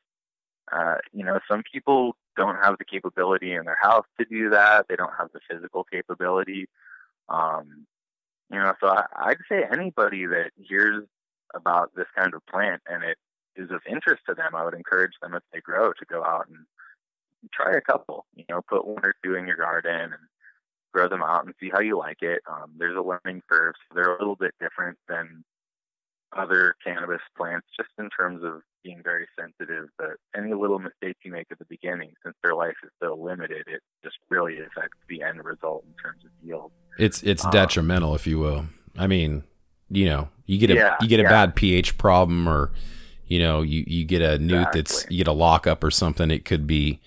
Uh, 0.71 0.99
you 1.13 1.25
know, 1.25 1.39
some 1.51 1.63
people 1.73 2.15
don't 2.37 2.57
have 2.63 2.79
the 2.79 2.85
capability 2.85 3.55
in 3.55 3.65
their 3.65 3.79
house 3.81 4.07
to 4.19 4.25
do 4.25 4.51
that. 4.51 4.87
They 4.89 4.97
don't 4.97 5.13
have 5.19 5.29
the 5.33 5.41
physical 5.51 5.85
capability. 5.85 6.69
Um, 7.29 7.87
you 8.51 8.59
know, 8.59 8.73
so 8.81 8.89
I, 8.89 9.05
I'd 9.17 9.39
say 9.49 9.65
anybody 9.71 10.27
that 10.27 10.51
hears 10.57 11.05
about 11.55 11.95
this 11.97 12.07
kind 12.17 12.35
of 12.35 12.45
plant 12.47 12.83
and 12.87 13.03
it 13.03 13.19
is 13.57 13.71
of 13.71 13.81
interest 13.89 14.23
to 14.29 14.35
them, 14.35 14.55
I 14.55 14.65
would 14.65 14.75
encourage 14.75 15.15
them 15.21 15.35
if 15.35 15.43
they 15.53 15.61
grow 15.61 15.93
to 15.93 16.05
go 16.07 16.23
out 16.23 16.49
and 16.49 16.59
try 17.53 17.73
a 17.73 17.81
couple. 17.81 18.27
You 18.35 18.45
know, 18.49 18.61
put 18.69 18.87
one 18.87 19.05
or 19.05 19.15
two 19.25 19.35
in 19.35 19.47
your 19.47 19.57
garden 19.57 20.01
and 20.01 20.15
grow 20.93 21.09
them 21.09 21.23
out 21.23 21.45
and 21.45 21.55
see 21.61 21.71
how 21.73 21.81
you 21.81 21.99
like 21.99 22.23
it. 22.23 22.43
Um, 22.51 22.73
there's 22.79 22.97
a 22.97 23.03
learning 23.03 23.43
curve, 23.51 23.75
so 23.89 23.95
they're 23.95 24.15
a 24.15 24.19
little 24.19 24.37
bit 24.37 24.55
different 24.61 24.99
than 25.09 25.45
other 26.37 26.75
cannabis 26.85 27.21
plants, 27.37 27.67
just 27.77 27.91
in 27.99 28.11
terms 28.11 28.43
of 28.45 28.63
being 28.83 29.01
very 29.03 29.27
sensitive. 29.39 29.89
But 29.99 30.17
any 30.37 30.55
little 30.55 30.79
mistake 30.79 31.17
you 31.25 31.33
make 31.33 31.47
at 31.51 31.59
the 31.59 31.65
beginning, 31.67 32.13
since 32.25 32.37
their 32.43 32.55
life 32.55 32.77
is 32.85 32.91
so 33.03 33.15
limited, 33.15 33.65
it 33.67 33.81
just 34.03 34.17
really 34.31 34.59
affects 34.61 34.99
the 35.09 35.23
end 35.23 35.45
result 35.45 35.85
in 35.87 35.95
terms 36.03 36.25
of 36.25 36.31
yield. 36.43 36.73
It's 36.99 37.23
it's 37.23 37.45
um, 37.45 37.51
detrimental, 37.51 38.15
if 38.15 38.27
you 38.27 38.39
will. 38.39 38.67
I 38.99 39.07
mean, 39.07 39.45
you 39.91 40.07
know, 40.07 40.29
you 40.47 40.59
get 40.59 40.71
a 40.71 40.75
yeah, 40.75 40.97
you 41.01 41.09
get 41.09 41.21
a 41.21 41.25
yeah. 41.25 41.31
bad 41.31 41.55
pH 41.55 41.99
problem, 41.99 42.49
or 42.49 42.73
you 43.27 43.39
know, 43.39 43.63
you 43.63 43.85
you 43.87 44.05
get 44.05 44.23
a 44.23 44.39
newt 44.39 44.69
exactly. 44.69 44.81
that's 44.81 45.07
you 45.11 45.19
get 45.19 45.29
a 45.29 45.33
lockup 45.33 45.83
or 45.85 45.91
something. 45.91 46.31
It 46.31 46.45
could 46.45 46.67
be 46.67 47.01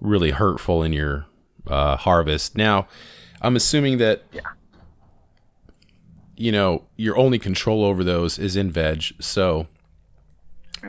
really 0.00 0.30
hurtful 0.30 0.82
in 0.82 0.92
your 0.92 1.26
uh, 1.66 1.96
harvest. 1.96 2.56
Now, 2.56 2.86
I'm 3.40 3.56
assuming 3.56 3.98
that. 3.98 4.22
Yeah 4.32 4.42
you 6.36 6.52
know, 6.52 6.84
your 6.96 7.16
only 7.16 7.38
control 7.38 7.84
over 7.84 8.04
those 8.04 8.38
is 8.38 8.56
in 8.56 8.70
veg. 8.70 9.04
So 9.20 9.66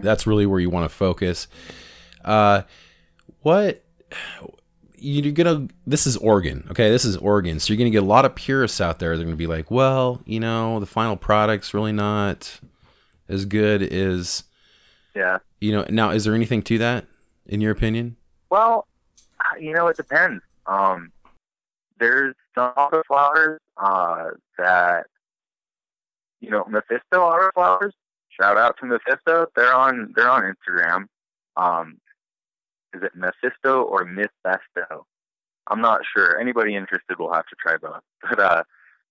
that's 0.01 0.27
really 0.27 0.45
where 0.45 0.59
you 0.59 0.69
want 0.69 0.89
to 0.89 0.95
focus. 0.95 1.47
Uh, 2.23 2.63
what 3.41 3.83
you're 4.99 5.31
gonna 5.31 5.67
this 5.85 6.07
is 6.07 6.17
Oregon, 6.17 6.67
okay? 6.71 6.89
This 6.89 7.05
is 7.05 7.17
Oregon, 7.17 7.59
so 7.59 7.71
you're 7.71 7.77
gonna 7.77 7.89
get 7.89 8.03
a 8.03 8.05
lot 8.05 8.25
of 8.25 8.35
purists 8.35 8.81
out 8.81 8.99
there. 8.99 9.15
They're 9.15 9.25
gonna 9.25 9.35
be 9.35 9.47
like, 9.47 9.71
well, 9.71 10.21
you 10.25 10.39
know, 10.39 10.79
the 10.79 10.85
final 10.85 11.15
product's 11.15 11.73
really 11.73 11.93
not 11.93 12.59
as 13.29 13.45
good 13.45 13.81
as 13.81 14.43
yeah. 15.15 15.39
You 15.59 15.71
know, 15.71 15.85
now 15.89 16.11
is 16.11 16.25
there 16.25 16.35
anything 16.35 16.61
to 16.63 16.77
that 16.77 17.05
in 17.47 17.59
your 17.59 17.71
opinion? 17.71 18.17
Well, 18.49 18.87
you 19.59 19.73
know, 19.73 19.87
it 19.87 19.97
depends. 19.97 20.43
Um, 20.67 21.11
there's 21.99 22.35
some 22.53 22.73
autoflowers 22.73 23.57
uh, 23.77 24.29
that 24.59 25.07
you 26.41 26.49
know 26.49 26.65
Mephisto 26.69 27.19
Auto 27.19 27.49
Flowers. 27.53 27.93
Shout 28.29 28.57
out 28.57 28.75
to 28.79 28.85
Mephisto. 28.85 29.47
They're 29.55 29.73
on 29.73 30.13
they're 30.15 30.29
on 30.29 30.43
Instagram. 30.43 31.05
Um, 31.55 31.97
is 32.93 33.03
it 33.03 33.11
Mephisto 33.15 33.81
or 33.83 34.05
Mephisto? 34.05 35.05
I'm 35.69 35.81
not 35.81 36.01
sure. 36.15 36.39
Anybody 36.39 36.75
interested 36.75 37.19
will 37.19 37.33
have 37.33 37.45
to 37.47 37.55
try 37.61 37.77
both. 37.77 38.01
But 38.21 38.39
uh, 38.39 38.63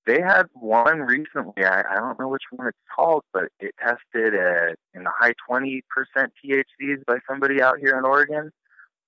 they 0.06 0.20
had 0.20 0.44
one 0.54 1.00
recently. 1.00 1.64
I, 1.64 1.82
I 1.90 1.96
don't 1.96 2.18
know 2.18 2.28
which 2.28 2.44
one 2.50 2.68
it's 2.68 2.78
called, 2.94 3.24
but 3.32 3.48
it 3.60 3.74
tested 3.78 4.34
at 4.34 4.76
in 4.94 5.04
the 5.04 5.10
high 5.14 5.34
20% 5.50 5.82
THCs 6.16 7.04
by 7.06 7.18
somebody 7.28 7.60
out 7.60 7.78
here 7.78 7.98
in 7.98 8.04
Oregon. 8.04 8.50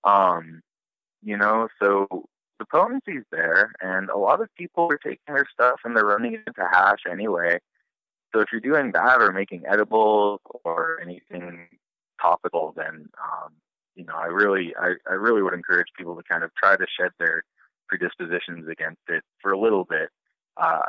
Um, 0.05 0.61
you 1.23 1.37
know, 1.37 1.69
so 1.81 2.07
the 2.59 2.65
potency's 2.67 3.25
there, 3.31 3.73
and 3.81 4.11
a 4.11 4.19
lot 4.19 4.41
of 4.41 4.49
people 4.57 4.89
are 4.91 4.99
taking 4.99 5.35
their 5.35 5.47
stuff 5.53 5.81
and 5.85 5.97
they're 5.97 6.05
running 6.05 6.35
it 6.35 6.43
into 6.47 6.69
hash 6.71 7.01
anyway. 7.11 7.59
So 8.35 8.41
if 8.41 8.49
you're 8.53 8.61
doing 8.61 8.93
that 8.93 9.21
or 9.21 9.33
making 9.33 9.65
edibles 9.67 10.41
or 10.65 11.01
anything 11.03 11.67
topical, 12.21 12.75
then 12.77 13.09
um, 13.23 13.53
you 13.99 14.05
know, 14.05 14.15
I 14.15 14.27
really, 14.27 14.75
I, 14.81 14.95
I 15.11 15.15
really 15.15 15.43
would 15.43 15.55
encourage 15.55 15.89
people 15.97 16.15
to 16.15 16.23
kind 16.23 16.45
of 16.45 16.55
try 16.55 16.77
to 16.77 16.87
shed 16.99 17.11
their 17.19 17.43
predispositions 17.89 18.69
against 18.69 19.01
it 19.09 19.25
for 19.43 19.53
a 19.53 19.59
little 19.59 19.85
bit. 19.85 20.11
Uh, 20.57 20.81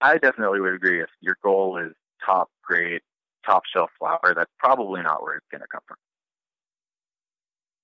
I 0.00 0.18
definitely 0.18 0.60
would 0.60 0.74
agree 0.74 1.02
if 1.02 1.08
your 1.20 1.36
goal 1.42 1.78
is 1.78 1.92
top 2.24 2.50
grade, 2.62 3.00
top 3.46 3.62
shelf 3.74 3.90
flower, 3.98 4.34
that's 4.36 4.50
probably 4.58 5.02
not 5.02 5.22
where 5.22 5.36
it's 5.36 5.46
going 5.50 5.62
to 5.62 5.66
come 5.68 5.80
from. 5.86 5.96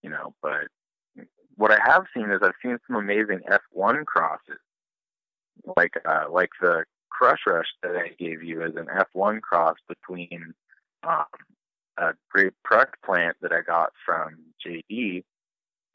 You 0.02 0.10
know, 0.10 0.34
but 0.42 0.68
what 1.56 1.72
I 1.72 1.78
have 1.84 2.04
seen 2.14 2.30
is 2.30 2.40
I've 2.42 2.52
seen 2.62 2.78
some 2.86 2.96
amazing 2.96 3.40
F1 3.50 4.04
crosses, 4.04 4.60
like 5.76 5.94
uh, 6.04 6.24
like 6.30 6.50
the 6.60 6.84
Crush 7.16 7.40
Rush 7.46 7.66
that 7.82 7.96
I 7.96 8.08
gave 8.18 8.42
you 8.42 8.62
is 8.62 8.76
an 8.76 8.86
F1 8.86 9.40
cross 9.40 9.76
between 9.88 10.52
um, 11.02 11.24
a 11.96 12.12
great 12.30 12.52
product 12.62 13.02
plant 13.02 13.36
that 13.40 13.52
I 13.52 13.62
got 13.62 13.90
from 14.04 14.36
JD, 14.64 15.24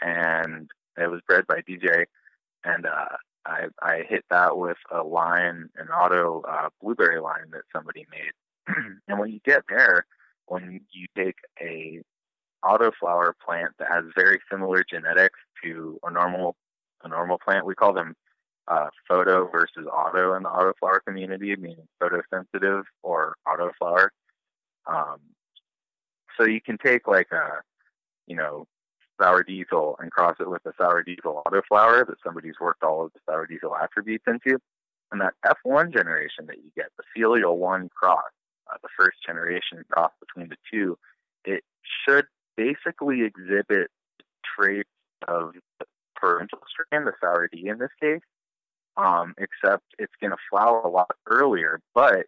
and 0.01 0.69
it 0.97 1.11
was 1.11 1.21
bred 1.27 1.45
by 1.45 1.61
DJ, 1.61 2.05
and 2.63 2.87
uh, 2.87 3.05
I 3.45 3.65
I 3.81 4.03
hit 4.09 4.25
that 4.31 4.57
with 4.57 4.77
a 4.91 5.03
line, 5.03 5.69
an 5.77 5.89
auto 5.89 6.41
uh, 6.41 6.69
blueberry 6.81 7.21
line 7.21 7.51
that 7.51 7.61
somebody 7.71 8.07
made, 8.09 8.75
and 9.07 9.19
what 9.19 9.31
you 9.31 9.39
get 9.45 9.61
there 9.69 10.05
when 10.47 10.81
you 10.91 11.05
take 11.15 11.37
a 11.61 12.01
autoflower 12.65 13.33
plant 13.45 13.71
that 13.77 13.87
has 13.89 14.05
very 14.15 14.39
similar 14.51 14.83
genetics 14.89 15.39
to 15.63 15.99
a 16.03 16.11
normal 16.11 16.55
a 17.03 17.07
normal 17.07 17.37
plant, 17.37 17.65
we 17.65 17.75
call 17.75 17.93
them 17.93 18.15
uh, 18.67 18.87
photo 19.07 19.49
versus 19.49 19.87
auto 19.91 20.35
in 20.35 20.43
the 20.43 20.49
autoflower 20.49 20.99
community, 21.05 21.55
meaning 21.55 21.87
photosensitive 22.01 22.83
or 23.03 23.35
autoflower. 23.47 24.09
Um, 24.85 25.19
so 26.37 26.45
you 26.45 26.61
can 26.61 26.77
take 26.77 27.07
like 27.07 27.31
a, 27.31 27.61
you 28.27 28.35
know, 28.35 28.67
sour 29.21 29.43
diesel 29.43 29.95
and 29.99 30.11
cross 30.11 30.35
it 30.39 30.49
with 30.49 30.65
a 30.65 30.71
sour 30.77 31.03
diesel 31.03 31.43
autoflower 31.45 32.05
that 32.07 32.17
somebody's 32.23 32.59
worked 32.59 32.83
all 32.83 33.05
of 33.05 33.13
the 33.13 33.19
sour 33.29 33.45
diesel 33.45 33.75
attributes 33.75 34.25
into. 34.27 34.57
And 35.11 35.19
that 35.19 35.33
F1 35.45 35.91
generation 35.91 36.45
that 36.47 36.57
you 36.57 36.71
get, 36.75 36.87
the 36.97 37.03
filial 37.13 37.57
one 37.57 37.89
cross, 37.89 38.31
uh, 38.71 38.77
the 38.81 38.89
first 38.97 39.17
generation 39.25 39.83
cross 39.91 40.11
between 40.21 40.47
the 40.47 40.55
two, 40.71 40.97
it 41.43 41.63
should 42.05 42.25
basically 42.55 43.23
exhibit 43.23 43.89
traits 44.55 44.89
of 45.27 45.51
the 45.79 45.85
parental 46.15 46.59
strain, 46.69 47.03
the 47.03 47.11
sour 47.19 47.49
D 47.51 47.67
in 47.67 47.77
this 47.79 47.89
case, 48.01 48.21
um, 48.97 49.33
except 49.37 49.83
it's 49.99 50.13
going 50.19 50.31
to 50.31 50.37
flower 50.49 50.81
a 50.81 50.89
lot 50.89 51.11
earlier, 51.27 51.79
but 51.93 52.25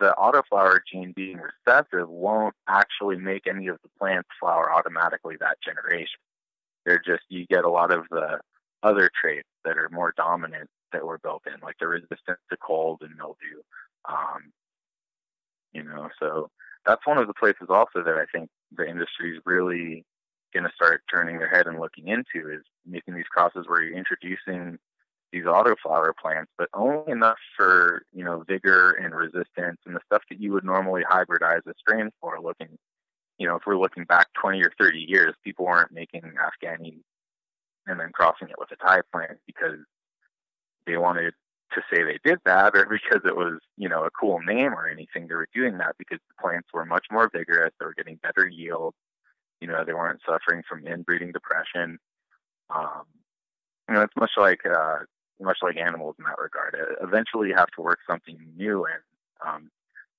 the 0.00 0.14
autoflower 0.18 0.78
gene 0.90 1.12
being 1.14 1.38
recessive 1.38 2.08
won't 2.08 2.54
actually 2.68 3.16
make 3.16 3.46
any 3.46 3.66
of 3.66 3.78
the 3.82 3.88
plants 3.98 4.28
flower 4.38 4.72
automatically 4.72 5.36
that 5.40 5.58
generation. 5.62 6.20
They're 6.86 7.02
just, 7.04 7.22
you 7.28 7.46
get 7.46 7.64
a 7.64 7.70
lot 7.70 7.92
of 7.92 8.04
the 8.10 8.38
other 8.82 9.10
traits 9.20 9.48
that 9.64 9.76
are 9.76 9.88
more 9.90 10.14
dominant 10.16 10.68
that 10.92 11.04
were 11.04 11.18
built 11.18 11.42
in, 11.46 11.60
like 11.62 11.76
the 11.80 11.88
resistance 11.88 12.38
to 12.50 12.56
cold 12.62 12.98
and 13.02 13.14
mildew. 13.16 13.60
Um, 14.08 14.52
you 15.72 15.82
know, 15.82 16.08
so 16.18 16.48
that's 16.86 17.06
one 17.06 17.18
of 17.18 17.26
the 17.26 17.34
places 17.34 17.66
also 17.68 18.02
that 18.02 18.14
I 18.14 18.24
think 18.32 18.48
the 18.76 18.88
industry 18.88 19.36
is 19.36 19.42
really 19.44 20.04
going 20.54 20.64
to 20.64 20.72
start 20.74 21.02
turning 21.12 21.38
their 21.38 21.50
head 21.50 21.66
and 21.66 21.78
looking 21.78 22.08
into 22.08 22.50
is 22.50 22.62
making 22.86 23.14
these 23.14 23.26
crosses 23.30 23.66
where 23.66 23.82
you're 23.82 23.98
introducing 23.98 24.78
these 25.32 25.44
autoflower 25.44 26.12
plants, 26.20 26.50
but 26.56 26.68
only 26.74 27.12
enough 27.12 27.38
for 27.56 28.02
you 28.12 28.24
know 28.24 28.44
vigor 28.46 28.92
and 28.92 29.14
resistance 29.14 29.78
and 29.86 29.94
the 29.94 30.00
stuff 30.06 30.22
that 30.30 30.40
you 30.40 30.52
would 30.52 30.64
normally 30.64 31.02
hybridize 31.10 31.66
a 31.66 31.74
strain 31.78 32.10
for. 32.20 32.40
Looking, 32.40 32.78
you 33.38 33.46
know, 33.46 33.56
if 33.56 33.62
we're 33.66 33.78
looking 33.78 34.04
back 34.04 34.28
20 34.40 34.62
or 34.62 34.72
30 34.78 34.98
years, 34.98 35.34
people 35.44 35.66
weren't 35.66 35.92
making 35.92 36.22
Afghani 36.22 37.00
and 37.86 38.00
then 38.00 38.10
crossing 38.12 38.48
it 38.48 38.58
with 38.58 38.70
a 38.72 38.76
Thai 38.76 39.00
plant 39.12 39.38
because 39.46 39.78
they 40.86 40.96
wanted 40.96 41.34
to 41.72 41.82
say 41.92 42.02
they 42.02 42.18
did 42.24 42.38
that 42.46 42.74
or 42.74 42.86
because 42.86 43.20
it 43.26 43.36
was 43.36 43.58
you 43.76 43.88
know 43.88 44.04
a 44.04 44.10
cool 44.10 44.40
name 44.40 44.72
or 44.72 44.88
anything. 44.88 45.26
They 45.26 45.34
were 45.34 45.48
doing 45.54 45.78
that 45.78 45.96
because 45.98 46.20
the 46.28 46.42
plants 46.42 46.68
were 46.72 46.86
much 46.86 47.06
more 47.10 47.30
vigorous. 47.32 47.72
They 47.78 47.86
were 47.86 47.94
getting 47.94 48.18
better 48.22 48.48
yield. 48.48 48.94
You 49.60 49.68
know, 49.68 49.84
they 49.84 49.92
weren't 49.92 50.20
suffering 50.26 50.62
from 50.68 50.86
inbreeding 50.86 51.32
depression. 51.32 51.98
Um, 52.70 53.02
you 53.88 53.94
know, 53.94 54.02
it's 54.02 54.16
much 54.16 54.30
like 54.36 54.60
uh, 54.64 54.98
much 55.40 55.58
like 55.62 55.76
animals 55.76 56.16
in 56.18 56.24
that 56.24 56.38
regard. 56.38 56.74
Uh, 56.74 57.06
eventually, 57.06 57.48
you 57.48 57.54
have 57.54 57.70
to 57.76 57.82
work 57.82 57.98
something 58.08 58.38
new. 58.56 58.84
And 58.84 59.02
um, 59.46 59.70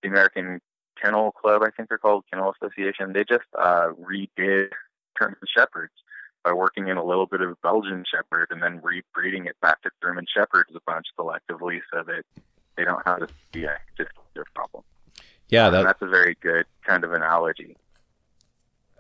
the 0.02 0.10
American 0.10 0.62
Kennel 1.02 1.32
Club, 1.32 1.62
I 1.64 1.70
think 1.72 1.90
they're 1.90 1.98
called 1.98 2.26
Kennel 2.32 2.54
Association, 2.62 3.14
they 3.14 3.24
just 3.24 3.46
uh, 3.58 3.90
redid 4.00 4.70
German 5.20 5.38
Shepherds 5.56 5.94
by 6.44 6.54
working 6.54 6.88
in 6.88 6.98
a 6.98 7.04
little 7.04 7.26
bit 7.26 7.42
of 7.42 7.62
Belgian 7.62 8.04
Shepherd 8.10 8.48
and 8.52 8.62
then 8.62 8.80
rebreeding 8.80 9.48
it 9.48 9.60
back 9.62 9.82
to 9.82 9.90
German 10.02 10.26
Shepherds 10.34 10.70
a 10.76 10.80
bunch 10.86 11.06
selectively 11.20 11.80
so 11.94 12.04
that 12.04 12.24
they 12.78 12.86
don't 12.86 13.06
have 13.06 13.20
this 13.20 13.32
be 13.52 13.66
a 13.66 13.78
their 13.98 14.46
problem. 14.56 14.84
Yeah, 15.50 15.70
that, 15.70 15.84
that's 15.84 16.02
a 16.02 16.08
very 16.08 16.38
good 16.42 16.66
kind 16.86 17.04
of 17.04 17.12
analogy. 17.12 17.76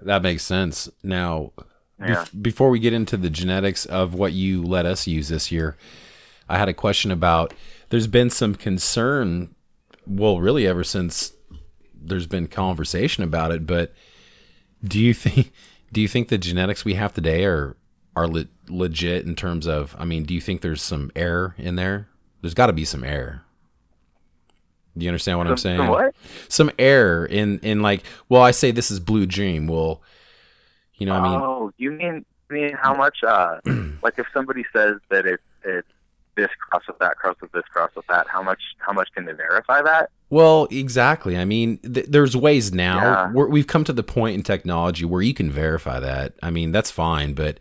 That 0.02 0.22
makes 0.22 0.44
sense. 0.44 0.90
Now, 1.04 1.54
yeah. 2.00 2.26
Bef- 2.26 2.41
before 2.41 2.70
we 2.70 2.80
get 2.80 2.94
into 2.94 3.18
the 3.18 3.30
genetics 3.30 3.86
of 3.86 4.14
what 4.14 4.34
you 4.34 4.64
let 4.64 4.86
us 4.86 5.08
use 5.08 5.30
this 5.30 5.52
year, 5.52 5.78
I 6.50 6.58
had 6.58 6.68
a 6.68 6.74
question 6.74 7.12
about 7.12 7.54
there's 7.90 8.08
been 8.08 8.30
some 8.30 8.56
concern, 8.56 9.54
well, 10.06 10.40
really 10.40 10.66
ever 10.66 10.84
since 10.84 11.34
there's 11.94 12.28
been 12.28 12.48
conversation 12.48 13.24
about 13.24 13.52
it, 13.52 13.68
but 13.68 13.94
do 14.84 15.00
you 15.00 15.14
think 15.14 15.52
do 15.92 16.02
you 16.02 16.08
think 16.08 16.28
the 16.28 16.38
genetics 16.38 16.84
we 16.84 16.96
have 16.96 17.14
today 17.14 17.46
are 17.46 17.78
are 18.16 18.28
le- 18.28 18.48
legit 18.68 19.26
in 19.26 19.36
terms 19.36 19.68
of 19.68 19.96
I 20.00 20.06
mean, 20.06 20.24
do 20.24 20.34
you 20.34 20.42
think 20.42 20.62
there's 20.62 20.82
some 20.82 21.12
error 21.16 21.56
in 21.58 21.76
there? 21.76 22.10
There's 22.42 22.54
got 22.54 22.68
to 22.68 22.74
be 22.74 22.86
some 22.86 23.04
error. 23.04 23.44
Do 24.98 25.06
you 25.06 25.10
understand 25.10 25.38
what 25.38 25.46
some, 25.46 25.52
I'm 25.52 25.58
saying? 25.58 25.78
Some 25.78 25.88
what? 25.88 26.16
Some 26.48 26.72
error 26.80 27.26
in 27.26 27.60
in 27.60 27.82
like, 27.82 28.04
well, 28.28 28.42
I 28.42 28.52
say 28.52 28.72
this 28.72 28.90
is 28.90 29.00
Blue 29.00 29.26
Dream. 29.26 29.68
Well, 29.68 30.02
you 30.96 31.06
know, 31.06 31.14
I 31.14 31.22
mean, 31.22 31.40
oh, 31.42 31.72
you 31.78 31.92
mean 31.92 32.26
mean 32.50 32.74
how 32.74 32.96
much? 32.96 33.24
Uh, 33.24 33.60
like 34.04 34.18
if 34.18 34.26
somebody 34.34 34.66
says 34.74 34.96
that 35.10 35.26
it's 35.26 35.44
it's 35.64 35.88
this 36.40 36.49
cross 36.60 36.84
with 36.88 36.99
that 36.99 37.18
cross 37.18 37.36
with 37.41 37.52
this 37.52 37.64
cross 37.72 37.91
with 37.95 38.07
that 38.07 38.28
how 38.28 38.41
much 38.41 38.61
how 38.80 38.94
much 38.94 39.10
can 39.14 39.26
they 39.26 39.34
verify 39.34 39.82
that? 39.82 40.10
Well 40.30 40.68
exactly. 40.72 41.38
I 41.38 41.45
mean 41.45 41.78
th- 41.80 42.07
there's 42.07 42.36
ways 42.36 42.74
now. 42.74 43.32
Yeah. 43.34 43.45
we've 43.45 43.68
come 43.68 43.84
to 43.86 43.94
the 43.94 44.03
point 44.03 44.36
in 44.36 44.44
technology 44.44 45.06
where 45.06 45.22
you 45.22 45.34
can 45.34 45.52
verify 45.52 45.99
that. 45.99 46.34
I 46.41 46.49
mean 46.52 46.72
that's 46.72 46.91
fine 46.91 47.34
but 47.34 47.60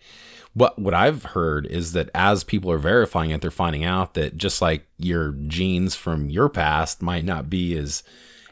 what 0.54 0.78
what 0.78 0.94
i've 0.94 1.24
heard 1.24 1.66
is 1.66 1.92
that 1.92 2.08
as 2.14 2.42
people 2.42 2.70
are 2.70 2.78
verifying 2.78 3.30
it 3.30 3.40
they're 3.40 3.50
finding 3.50 3.84
out 3.84 4.14
that 4.14 4.36
just 4.36 4.62
like 4.62 4.86
your 4.96 5.32
genes 5.46 5.94
from 5.94 6.30
your 6.30 6.48
past 6.48 7.02
might 7.02 7.24
not 7.24 7.50
be 7.50 7.76
as 7.76 8.02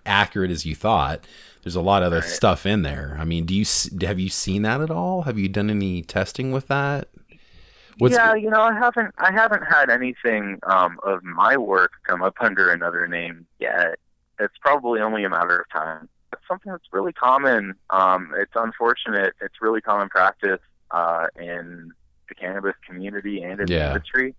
accurate 0.05 0.51
as 0.51 0.67
you 0.67 0.75
thought 0.75 1.27
there's 1.67 1.75
a 1.75 1.81
lot 1.81 2.05
of 2.05 2.07
other 2.07 2.21
right. 2.21 2.29
stuff 2.29 2.65
in 2.65 2.83
there. 2.83 3.17
I 3.19 3.25
mean 3.25 3.45
do 3.45 3.53
you 3.53 3.65
have 4.03 4.21
you 4.21 4.29
seen 4.29 4.63
that 4.63 4.81
at 4.81 4.91
all? 4.91 5.23
Have 5.23 5.37
you 5.37 5.49
done 5.49 5.69
any 5.69 6.03
testing 6.03 6.53
with 6.53 6.69
that 6.69 7.09
What's 7.99 8.15
yeah, 8.15 8.35
you 8.35 8.51
know, 8.51 8.61
I 8.61 8.75
haven't 8.75 9.15
I 9.19 9.33
haven't 9.33 9.63
had 9.63 9.89
anything 9.91 10.59
um, 10.65 10.99
of 11.03 11.23
my 11.25 11.57
work 11.57 11.93
come 12.07 12.23
up 12.23 12.35
under 12.41 12.71
another 12.71 13.07
name 13.07 13.47
yet. 13.59 13.99
It's 14.39 14.55
probably 14.61 15.01
only 15.01 15.25
a 15.25 15.31
matter 15.31 15.59
of 15.59 15.71
time. 15.71 16.09
It's 16.33 16.43
something 16.47 16.71
that's 16.71 16.85
really 16.93 17.15
common. 17.15 17.75
Um, 17.89 18.35
it's 18.37 18.53
unfortunate. 18.55 19.35
It's 19.41 19.63
really 19.63 19.81
common 19.81 20.11
practice 20.11 20.61
uh, 20.91 21.29
in 21.37 21.93
the 22.29 22.35
cannabis 22.35 22.75
community 22.87 23.43
and 23.43 23.61
in 23.61 23.69
yeah. 23.69 23.79
the 23.79 23.87
industry. 23.95 24.35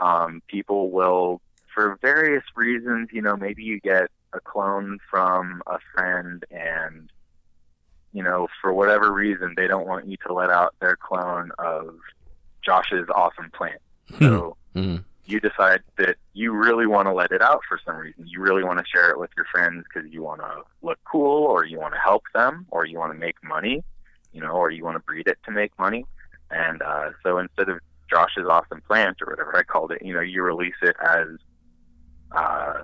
Um, 0.00 0.42
people 0.48 0.90
will, 0.90 1.40
for 1.72 1.98
various 2.02 2.44
reasons, 2.56 3.10
you 3.12 3.22
know, 3.22 3.36
maybe 3.36 3.62
you 3.62 3.78
get 3.78 4.10
a 4.32 4.40
clone 4.40 4.98
from 5.10 5.62
a 5.66 5.78
friend 5.94 6.44
and 6.50 7.10
you 8.12 8.22
know, 8.22 8.48
for 8.62 8.72
whatever 8.72 9.12
reason, 9.12 9.52
they 9.58 9.66
don't 9.66 9.86
want 9.86 10.08
you 10.08 10.16
to 10.26 10.32
let 10.32 10.48
out 10.48 10.74
their 10.80 10.96
clone 10.96 11.50
of 11.58 11.98
Josh's 12.66 13.08
awesome 13.14 13.50
plant. 13.52 13.80
Hmm. 14.10 14.24
So, 14.24 14.56
mm-hmm. 14.74 14.96
you 15.24 15.40
decide 15.40 15.82
that 15.98 16.16
you 16.34 16.52
really 16.52 16.86
want 16.86 17.06
to 17.06 17.12
let 17.12 17.30
it 17.30 17.40
out 17.40 17.60
for 17.68 17.80
some 17.86 17.96
reason. 17.96 18.26
You 18.26 18.40
really 18.40 18.64
want 18.64 18.78
to 18.78 18.84
share 18.86 19.10
it 19.10 19.18
with 19.18 19.30
your 19.36 19.46
friends 19.46 19.84
because 19.84 20.12
you 20.12 20.22
want 20.22 20.40
to 20.40 20.62
look 20.82 20.98
cool, 21.10 21.44
or 21.44 21.64
you 21.64 21.78
want 21.78 21.94
to 21.94 22.00
help 22.00 22.24
them, 22.34 22.66
or 22.70 22.84
you 22.84 22.98
want 22.98 23.12
to 23.12 23.18
make 23.18 23.36
money, 23.42 23.82
you 24.32 24.40
know, 24.40 24.52
or 24.52 24.70
you 24.70 24.84
want 24.84 24.96
to 24.96 25.00
breed 25.00 25.28
it 25.28 25.38
to 25.44 25.50
make 25.50 25.72
money. 25.78 26.04
And 26.50 26.82
uh, 26.82 27.10
so 27.22 27.38
instead 27.38 27.68
of 27.68 27.78
Josh's 28.10 28.46
awesome 28.48 28.82
plant 28.82 29.18
or 29.22 29.30
whatever 29.30 29.56
I 29.56 29.62
called 29.62 29.92
it, 29.92 30.02
you 30.02 30.12
know, 30.12 30.20
you 30.20 30.42
release 30.42 30.74
it 30.82 30.96
as 31.00 31.26
uh, 32.32 32.82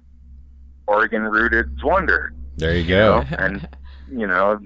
Oregon 0.87 1.23
rooted 1.23 1.83
Wonder. 1.83 2.33
There 2.57 2.75
you 2.75 2.87
go. 2.87 3.21
You 3.21 3.31
know? 3.31 3.37
and 3.39 3.69
you 4.11 4.27
know 4.27 4.61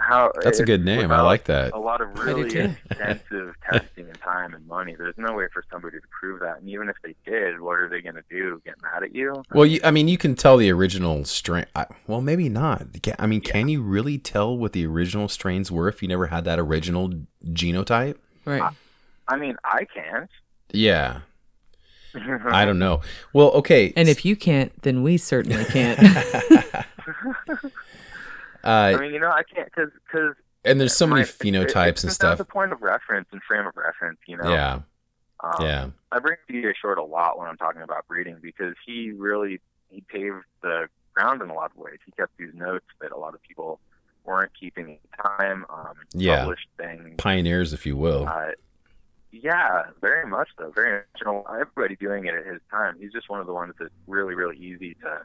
how 0.00 0.32
that's 0.42 0.60
a 0.60 0.64
good 0.64 0.84
name. 0.84 1.12
I 1.12 1.20
like 1.20 1.44
that. 1.44 1.72
A 1.72 1.78
lot 1.78 2.00
of 2.00 2.18
really 2.18 2.48
extensive 2.48 3.54
testing 3.70 4.06
and 4.06 4.20
time 4.20 4.54
and 4.54 4.66
money. 4.66 4.94
There's 4.96 5.16
no 5.16 5.34
way 5.34 5.46
for 5.52 5.62
somebody 5.70 5.98
to 5.98 6.06
prove 6.08 6.40
that. 6.40 6.60
And 6.60 6.68
even 6.68 6.88
if 6.88 6.96
they 7.02 7.14
did, 7.24 7.60
what 7.60 7.78
are 7.78 7.88
they 7.88 8.00
going 8.00 8.16
to 8.16 8.24
do? 8.30 8.60
Get 8.64 8.74
mad 8.82 9.02
at 9.02 9.14
you? 9.14 9.42
Well, 9.52 9.66
you, 9.66 9.80
I 9.84 9.90
mean, 9.90 10.08
you 10.08 10.18
can 10.18 10.34
tell 10.34 10.56
the 10.56 10.70
original 10.70 11.24
strain. 11.24 11.66
Well, 12.06 12.20
maybe 12.20 12.48
not. 12.48 12.86
I 13.18 13.26
mean, 13.26 13.42
yeah. 13.44 13.52
can 13.52 13.68
you 13.68 13.82
really 13.82 14.18
tell 14.18 14.56
what 14.56 14.72
the 14.72 14.86
original 14.86 15.28
strains 15.28 15.70
were 15.70 15.88
if 15.88 16.02
you 16.02 16.08
never 16.08 16.26
had 16.26 16.44
that 16.44 16.58
original 16.58 17.12
genotype? 17.44 18.16
Right. 18.44 18.62
I, 18.62 18.70
I 19.28 19.36
mean, 19.36 19.56
I 19.64 19.84
can't. 19.84 20.30
Yeah. 20.72 21.20
I 22.14 22.64
don't 22.64 22.78
know. 22.78 23.02
Well, 23.32 23.50
okay. 23.52 23.92
And 23.96 24.08
if 24.08 24.24
you 24.24 24.34
can't, 24.34 24.72
then 24.82 25.02
we 25.02 25.16
certainly 25.16 25.64
can't. 25.66 25.98
uh, 28.64 28.68
I 28.68 28.96
mean, 28.96 29.12
you 29.12 29.20
know, 29.20 29.30
I 29.30 29.42
can't 29.42 29.66
because 29.66 29.90
because. 30.06 30.34
And 30.64 30.78
there's 30.78 30.94
so 30.94 31.06
many 31.06 31.22
phenotypes 31.22 32.02
and 32.02 32.12
stuff. 32.12 32.36
That's 32.36 32.40
a 32.48 32.52
point 32.52 32.72
of 32.72 32.82
reference 32.82 33.28
and 33.32 33.40
frame 33.42 33.66
of 33.66 33.76
reference, 33.76 34.18
you 34.26 34.36
know. 34.36 34.50
Yeah. 34.50 34.80
Um, 35.42 35.52
yeah. 35.60 35.88
I 36.12 36.18
bring 36.18 36.36
DJ 36.50 36.72
Short 36.80 36.98
a 36.98 37.02
lot 37.02 37.38
when 37.38 37.48
I'm 37.48 37.56
talking 37.56 37.80
about 37.80 38.06
breeding 38.06 38.36
because 38.42 38.74
he 38.84 39.10
really 39.12 39.60
he 39.88 40.02
paved 40.02 40.44
the 40.62 40.88
ground 41.14 41.40
in 41.40 41.48
a 41.48 41.54
lot 41.54 41.70
of 41.70 41.78
ways. 41.78 41.98
He 42.04 42.12
kept 42.12 42.36
these 42.36 42.52
notes 42.54 42.84
that 43.00 43.12
a 43.12 43.16
lot 43.16 43.34
of 43.34 43.42
people 43.42 43.80
weren't 44.24 44.52
keeping 44.58 44.90
in 44.90 44.98
time. 45.24 45.64
Um, 45.70 45.94
yeah. 46.12 46.40
Published 46.40 46.68
things. 46.76 47.14
Pioneers, 47.16 47.72
if 47.72 47.86
you 47.86 47.96
will. 47.96 48.28
Uh, 48.28 48.50
yeah, 49.32 49.84
very 50.00 50.26
much 50.26 50.48
so. 50.58 50.72
Very 50.74 51.04
original. 51.14 51.46
Everybody 51.48 51.96
doing 51.96 52.26
it 52.26 52.34
at 52.34 52.46
his 52.46 52.60
time. 52.70 52.96
He's 52.98 53.12
just 53.12 53.28
one 53.28 53.40
of 53.40 53.46
the 53.46 53.54
ones 53.54 53.74
that's 53.78 53.90
really, 54.06 54.34
really 54.34 54.56
easy 54.56 54.94
to 55.02 55.22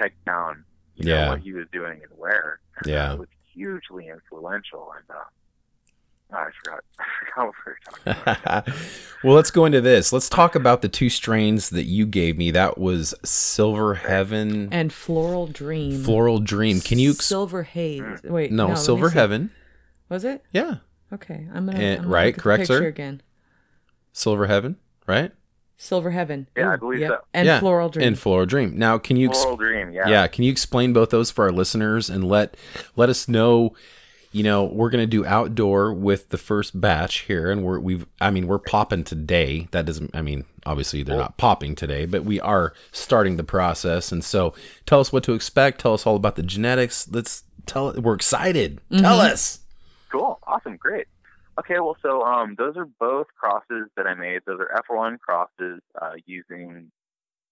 take 0.00 0.12
down. 0.24 0.64
You 0.98 1.10
yeah. 1.10 1.24
Know, 1.24 1.30
what 1.30 1.40
he 1.40 1.52
was 1.52 1.66
doing 1.72 2.00
and 2.02 2.18
where. 2.18 2.60
Yeah. 2.86 3.14
It 3.14 3.18
was 3.18 3.28
hugely 3.52 4.06
influential, 4.06 4.92
and 4.96 5.04
uh, 5.10 6.36
I 6.36 6.48
forgot. 6.62 6.84
I 7.00 7.04
forgot 7.18 7.54
we 7.66 7.72
were 7.72 7.78
talking 7.84 8.32
about. 8.44 8.68
well, 9.24 9.34
let's 9.34 9.50
go 9.50 9.64
into 9.64 9.80
this. 9.80 10.12
Let's 10.12 10.28
talk 10.28 10.54
about 10.54 10.80
the 10.80 10.88
two 10.88 11.08
strains 11.08 11.70
that 11.70 11.86
you 11.86 12.06
gave 12.06 12.38
me. 12.38 12.52
That 12.52 12.78
was 12.78 13.14
Silver 13.24 13.94
Heaven 13.96 14.68
and 14.70 14.92
Floral 14.92 15.48
Dream. 15.48 16.04
Floral 16.04 16.38
Dream. 16.38 16.80
Can 16.80 17.00
you? 17.00 17.10
Ex- 17.10 17.24
Silver 17.24 17.64
Haze. 17.64 18.00
Mm. 18.00 18.30
Wait, 18.30 18.52
no, 18.52 18.68
no 18.68 18.74
Silver 18.76 19.10
Heaven. 19.10 19.50
Was 20.08 20.24
it? 20.24 20.44
Yeah. 20.52 20.76
Okay, 21.12 21.48
I'm 21.52 21.66
gonna. 21.66 21.78
And, 21.78 21.96
I'm 21.96 21.96
gonna 22.02 22.08
right, 22.08 22.26
look 22.26 22.36
at 22.36 22.42
correct, 22.42 22.60
the 22.68 22.74
picture 22.74 22.84
sir? 22.84 22.86
Again. 22.86 23.22
Silver 24.12 24.46
Heaven, 24.46 24.76
right? 25.08 25.32
Silver 25.80 26.10
Heaven. 26.10 26.48
Yeah, 26.56 26.72
I 26.72 26.76
believe 26.76 27.00
yep. 27.00 27.10
so. 27.10 27.18
And 27.32 27.46
yeah. 27.46 27.60
Floral 27.60 27.88
Dream. 27.88 28.08
And 28.08 28.18
Floral 28.18 28.46
Dream. 28.46 28.76
Now, 28.76 28.98
can 28.98 29.16
you? 29.16 29.28
Ex- 29.28 29.40
Floral 29.40 29.56
Dream. 29.56 29.92
Yeah. 29.92 30.08
yeah. 30.08 30.26
Can 30.26 30.42
you 30.42 30.50
explain 30.50 30.92
both 30.92 31.10
those 31.10 31.30
for 31.30 31.44
our 31.44 31.52
listeners 31.52 32.10
and 32.10 32.24
let 32.28 32.56
let 32.96 33.08
us 33.08 33.28
know? 33.28 33.74
You 34.32 34.42
know, 34.42 34.64
we're 34.64 34.90
gonna 34.90 35.06
do 35.06 35.24
outdoor 35.24 35.94
with 35.94 36.30
the 36.30 36.36
first 36.36 36.78
batch 36.78 37.20
here, 37.20 37.50
and 37.50 37.62
we're 37.62 37.78
we've. 37.78 38.06
I 38.20 38.30
mean, 38.30 38.48
we're 38.48 38.58
popping 38.58 39.04
today. 39.04 39.68
That 39.70 39.86
doesn't. 39.86 40.14
I 40.14 40.20
mean, 40.20 40.44
obviously 40.66 41.04
they're 41.04 41.16
not 41.16 41.38
popping 41.38 41.76
today, 41.76 42.06
but 42.06 42.24
we 42.24 42.40
are 42.40 42.74
starting 42.90 43.36
the 43.36 43.44
process. 43.44 44.10
And 44.10 44.22
so, 44.22 44.54
tell 44.84 44.98
us 44.98 45.12
what 45.12 45.22
to 45.24 45.32
expect. 45.32 45.80
Tell 45.80 45.94
us 45.94 46.06
all 46.06 46.16
about 46.16 46.34
the 46.34 46.42
genetics. 46.42 47.08
Let's 47.08 47.44
tell. 47.66 47.92
We're 47.92 48.14
excited. 48.14 48.80
Mm-hmm. 48.90 49.02
Tell 49.02 49.20
us. 49.20 49.60
Cool. 50.10 50.40
Awesome. 50.46 50.76
Great. 50.76 51.06
Okay, 51.58 51.80
well, 51.80 51.96
so 52.02 52.22
um, 52.22 52.54
those 52.56 52.76
are 52.76 52.88
both 53.00 53.26
crosses 53.36 53.88
that 53.96 54.06
I 54.06 54.14
made. 54.14 54.42
Those 54.46 54.60
are 54.60 54.80
F1 54.88 55.18
crosses 55.18 55.80
uh, 56.00 56.12
using 56.24 56.92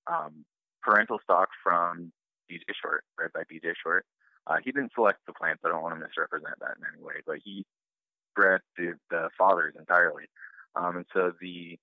um, 0.06 0.44
parental 0.80 1.18
stock 1.24 1.48
from 1.62 2.12
DJ 2.48 2.62
Short, 2.80 3.02
bred 3.16 3.32
by 3.32 3.42
DJ 3.42 3.72
Short. 3.82 4.04
Uh, 4.46 4.56
he 4.64 4.70
didn't 4.70 4.92
select 4.94 5.18
the 5.26 5.32
plants. 5.32 5.62
I 5.64 5.70
don't 5.70 5.82
want 5.82 5.96
to 5.96 6.00
misrepresent 6.00 6.54
that 6.60 6.76
in 6.78 6.84
any 6.94 7.02
way, 7.02 7.14
but 7.26 7.38
he 7.44 7.64
bred 8.36 8.60
the, 8.78 8.94
the 9.10 9.28
fathers 9.36 9.74
entirely. 9.76 10.26
Um, 10.76 10.98
and 10.98 11.06
so 11.12 11.32
the 11.40 11.78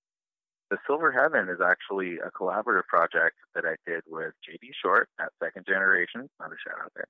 the 0.72 0.78
Silver 0.88 1.12
Heaven 1.12 1.50
is 1.50 1.60
actually 1.62 2.18
a 2.18 2.32
collaborative 2.32 2.88
project 2.88 3.36
that 3.54 3.64
I 3.66 3.76
did 3.86 4.02
with 4.08 4.34
JD 4.42 4.70
Short 4.82 5.08
at 5.20 5.30
Second 5.44 5.66
Generation. 5.68 6.30
Another 6.40 6.58
shout 6.66 6.82
out 6.84 6.92
there. 6.96 7.06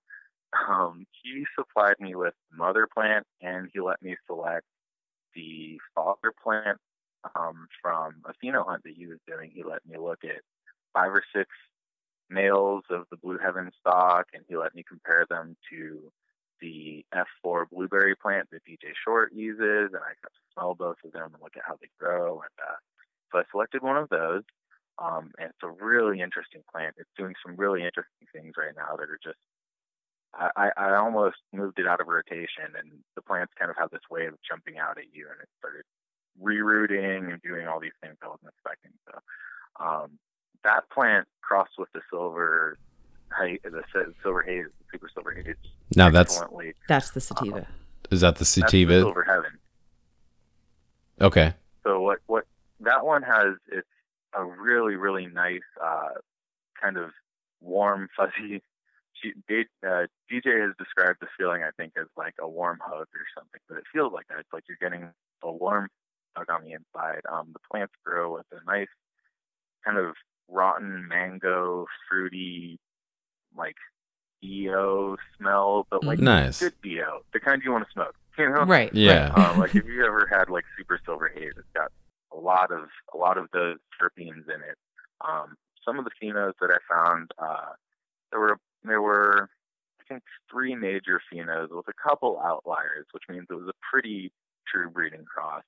Um, 0.67 1.05
he 1.21 1.45
supplied 1.57 1.95
me 1.99 2.15
with 2.15 2.33
mother 2.51 2.87
plant, 2.93 3.25
and 3.41 3.69
he 3.73 3.79
let 3.79 4.01
me 4.01 4.17
select 4.27 4.65
the 5.35 5.79
father 5.95 6.33
plant 6.43 6.77
um, 7.35 7.67
from 7.81 8.15
a 8.25 8.33
pheno 8.43 8.65
hunt 8.65 8.83
that 8.83 8.93
he 8.95 9.07
was 9.07 9.19
doing. 9.27 9.51
He 9.53 9.63
let 9.63 9.85
me 9.85 9.97
look 9.97 10.23
at 10.23 10.41
five 10.93 11.11
or 11.11 11.23
six 11.35 11.49
males 12.29 12.83
of 12.89 13.05
the 13.11 13.17
Blue 13.17 13.37
Heaven 13.37 13.71
stock, 13.79 14.27
and 14.33 14.43
he 14.47 14.57
let 14.57 14.75
me 14.75 14.83
compare 14.87 15.25
them 15.29 15.55
to 15.69 16.11
the 16.61 17.05
F4 17.13 17.65
blueberry 17.69 18.15
plant 18.15 18.49
that 18.51 18.63
DJ 18.65 18.93
Short 19.03 19.33
uses, 19.33 19.91
and 19.93 20.01
I 20.01 20.15
got 20.21 20.31
to 20.33 20.43
smell 20.53 20.75
both 20.75 20.97
of 21.03 21.11
them 21.11 21.33
and 21.33 21.41
look 21.41 21.57
at 21.57 21.63
how 21.67 21.77
they 21.79 21.89
grow. 21.99 22.41
And 22.41 22.57
uh, 22.61 22.77
so 23.31 23.39
I 23.39 23.43
selected 23.51 23.81
one 23.83 23.97
of 23.97 24.09
those, 24.09 24.43
um, 24.97 25.31
and 25.39 25.49
it's 25.49 25.63
a 25.63 25.85
really 25.85 26.21
interesting 26.21 26.61
plant. 26.71 26.95
It's 26.97 27.09
doing 27.17 27.33
some 27.45 27.55
really 27.55 27.83
interesting 27.83 28.27
things 28.31 28.53
right 28.57 28.75
now 28.75 28.95
that 28.95 29.09
are 29.09 29.19
just 29.21 29.39
I, 30.35 30.71
I 30.75 30.95
almost 30.95 31.37
moved 31.51 31.79
it 31.79 31.87
out 31.87 32.01
of 32.01 32.07
rotation, 32.07 32.73
and 32.77 32.89
the 33.15 33.21
plants 33.21 33.53
kind 33.57 33.69
of 33.69 33.77
have 33.77 33.91
this 33.91 34.01
way 34.09 34.25
of 34.25 34.33
jumping 34.47 34.77
out 34.79 34.97
at 34.97 35.13
you, 35.13 35.27
and 35.31 35.39
it 35.41 35.49
started 35.59 35.83
rerooting 36.41 37.31
and 37.31 37.41
doing 37.41 37.67
all 37.67 37.79
these 37.79 37.91
things 38.01 38.15
I 38.23 38.27
wasn't 38.27 38.49
expecting. 38.49 38.91
So 39.05 39.85
um, 39.85 40.11
that 40.63 40.89
plant 40.89 41.27
crossed 41.41 41.73
with 41.77 41.89
the 41.93 42.01
silver, 42.09 42.77
the 43.39 44.13
silver 44.23 44.41
haze, 44.41 44.65
the 44.65 44.85
super 44.91 45.09
silver 45.13 45.31
haze. 45.31 45.55
Now 45.95 46.09
that's 46.09 46.41
that's 46.87 47.11
the 47.11 47.21
sativa. 47.21 47.59
Uh, 47.59 47.65
is 48.09 48.21
that 48.21 48.37
the 48.37 48.45
sativa? 48.45 48.93
The 48.93 49.01
silver 49.01 49.23
heaven. 49.23 49.59
Okay. 51.21 51.53
So 51.83 52.01
what 52.01 52.19
what 52.25 52.45
that 52.79 53.05
one 53.05 53.21
has? 53.21 53.55
It's 53.71 53.87
a 54.35 54.43
really 54.43 54.95
really 54.95 55.27
nice 55.27 55.61
uh, 55.83 56.09
kind 56.81 56.97
of 56.97 57.11
warm 57.61 58.09
fuzzy 58.17 58.61
uh, 59.25 60.07
DJ 60.31 60.61
has 60.61 60.73
described 60.77 61.19
this 61.21 61.29
feeling, 61.37 61.63
I 61.63 61.71
think, 61.77 61.93
as 61.99 62.07
like 62.17 62.35
a 62.39 62.47
warm 62.47 62.79
hug 62.83 63.07
or 63.13 63.25
something, 63.37 63.59
but 63.67 63.77
it 63.77 63.83
feels 63.93 64.13
like 64.13 64.27
that. 64.27 64.39
It's 64.39 64.53
like 64.53 64.63
you're 64.67 64.77
getting 64.81 65.09
a 65.43 65.51
warm 65.51 65.89
hug 66.35 66.49
on 66.49 66.63
the 66.63 66.71
inside. 66.73 67.21
Um, 67.31 67.49
the 67.53 67.59
plants 67.71 67.93
grow 68.05 68.33
with 68.33 68.45
a 68.51 68.63
nice 68.69 68.87
kind 69.85 69.97
of 69.97 70.15
rotten 70.49 71.07
mango, 71.07 71.85
fruity, 72.09 72.79
like 73.55 73.75
EO 74.43 75.17
smell, 75.37 75.87
but 75.89 76.03
like 76.03 76.19
nice. 76.19 76.59
good 76.59 76.73
BO, 76.83 77.21
the 77.33 77.39
kind 77.39 77.61
you 77.63 77.71
want 77.71 77.85
to 77.85 77.91
smoke. 77.91 78.15
You 78.37 78.49
know? 78.49 78.63
Right. 78.63 78.93
Yeah. 78.93 79.29
Right. 79.29 79.49
Um, 79.49 79.59
like 79.59 79.75
if 79.75 79.85
you 79.85 80.05
ever 80.05 80.27
had 80.29 80.49
like 80.49 80.65
super 80.77 80.99
silver 81.05 81.31
haze, 81.33 81.53
it's 81.55 81.67
got 81.75 81.91
a 82.33 82.37
lot 82.37 82.71
of 82.71 82.89
a 83.13 83.17
lot 83.17 83.37
of 83.37 83.47
those 83.53 83.77
terpenes 84.01 84.45
in 84.45 84.61
it. 84.67 84.77
Um, 85.21 85.55
some 85.85 85.99
of 85.99 86.05
the 86.05 86.11
phenos 86.21 86.53
that 86.59 86.71
I 86.71 86.77
found, 86.91 87.31
uh, 87.37 87.73
there 88.31 88.39
were 88.39 88.57
there 88.89 89.01
were 89.01 89.49
I 90.01 90.03
think 90.05 90.23
three 90.51 90.75
major 90.75 91.21
phenos 91.31 91.69
with 91.71 91.87
a 91.87 92.09
couple 92.09 92.39
outliers, 92.43 93.05
which 93.11 93.23
means 93.29 93.47
it 93.49 93.53
was 93.53 93.69
a 93.69 93.85
pretty 93.91 94.31
true 94.67 94.89
breeding 94.89 95.25
cross. 95.25 95.63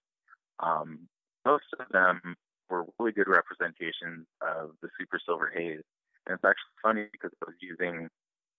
Um, 0.59 1.07
most 1.45 1.65
of 1.79 1.87
them 1.91 2.35
were 2.69 2.85
really 2.99 3.11
good 3.11 3.27
representations 3.27 4.25
of 4.41 4.71
the 4.81 4.89
super 4.99 5.19
silver 5.23 5.51
haze. 5.55 5.83
And 6.27 6.35
it's 6.35 6.43
actually 6.43 6.75
funny 6.81 7.07
because 7.11 7.31
I 7.41 7.45
was 7.45 7.55
using 7.61 8.09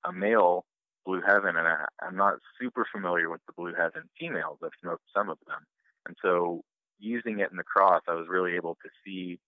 a 0.04 0.12
male 0.12 0.64
Blue 1.04 1.20
Heaven, 1.20 1.56
and 1.56 1.66
I, 1.66 1.84
I'm 2.02 2.16
not 2.16 2.34
super 2.60 2.86
familiar 2.92 3.30
with 3.30 3.40
the 3.46 3.52
Blue 3.56 3.74
Heaven 3.74 4.02
females. 4.18 4.58
I've 4.62 4.70
smoked 4.82 5.04
some 5.14 5.28
of 5.28 5.38
them. 5.46 5.60
And 6.06 6.16
so 6.22 6.62
using 6.98 7.40
it 7.40 7.50
in 7.50 7.56
the 7.56 7.62
cross, 7.64 8.02
I 8.08 8.14
was 8.14 8.26
really 8.28 8.56
able 8.56 8.76
to 8.82 8.90
see 9.04 9.38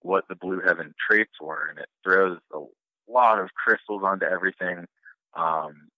what 0.00 0.24
the 0.28 0.36
Blue 0.36 0.60
Heaven 0.64 0.94
traits 1.08 1.32
were, 1.40 1.68
and 1.68 1.78
it 1.78 1.88
throws 2.02 2.38
a 2.52 2.64
lot 3.08 3.38
of 3.38 3.50
crystals 3.54 4.02
onto 4.04 4.26
everything. 4.26 4.86
Um, 5.34 5.88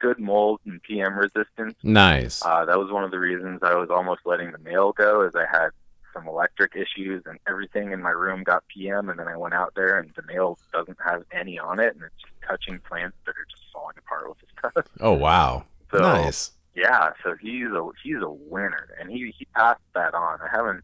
good 0.00 0.18
mold 0.18 0.60
and 0.66 0.82
PM 0.82 1.14
resistance. 1.14 1.74
Nice. 1.82 2.44
Uh, 2.44 2.64
that 2.64 2.78
was 2.78 2.90
one 2.90 3.04
of 3.04 3.10
the 3.10 3.18
reasons 3.18 3.60
I 3.62 3.74
was 3.74 3.88
almost 3.90 4.22
letting 4.24 4.50
the 4.52 4.58
male 4.58 4.92
go, 4.92 5.22
as 5.22 5.34
I 5.34 5.46
had 5.50 5.70
some 6.12 6.28
electric 6.28 6.72
issues 6.76 7.22
and 7.26 7.38
everything 7.48 7.92
in 7.92 8.02
my 8.02 8.10
room 8.10 8.42
got 8.42 8.64
PM, 8.68 9.08
and 9.08 9.18
then 9.18 9.28
I 9.28 9.36
went 9.36 9.54
out 9.54 9.72
there 9.74 9.98
and 9.98 10.10
the 10.14 10.22
male 10.22 10.58
doesn't 10.72 10.98
have 11.04 11.24
any 11.32 11.58
on 11.58 11.80
it, 11.80 11.94
and 11.94 12.04
it's 12.04 12.14
just 12.20 12.34
touching 12.46 12.80
plants 12.80 13.16
that 13.24 13.32
are 13.32 13.46
just 13.50 13.62
falling 13.72 13.96
apart 13.98 14.28
with 14.28 14.38
his 14.40 14.50
touch. 14.74 14.86
Oh 15.00 15.12
wow. 15.12 15.64
So, 15.90 15.98
nice. 15.98 16.52
Yeah, 16.74 17.12
so 17.22 17.34
he's 17.40 17.68
a 17.68 17.88
he's 18.02 18.22
a 18.22 18.30
winner, 18.30 18.88
and 19.00 19.10
he 19.10 19.34
he 19.38 19.44
passed 19.54 19.80
that 19.94 20.14
on. 20.14 20.40
I 20.40 20.48
haven't, 20.50 20.82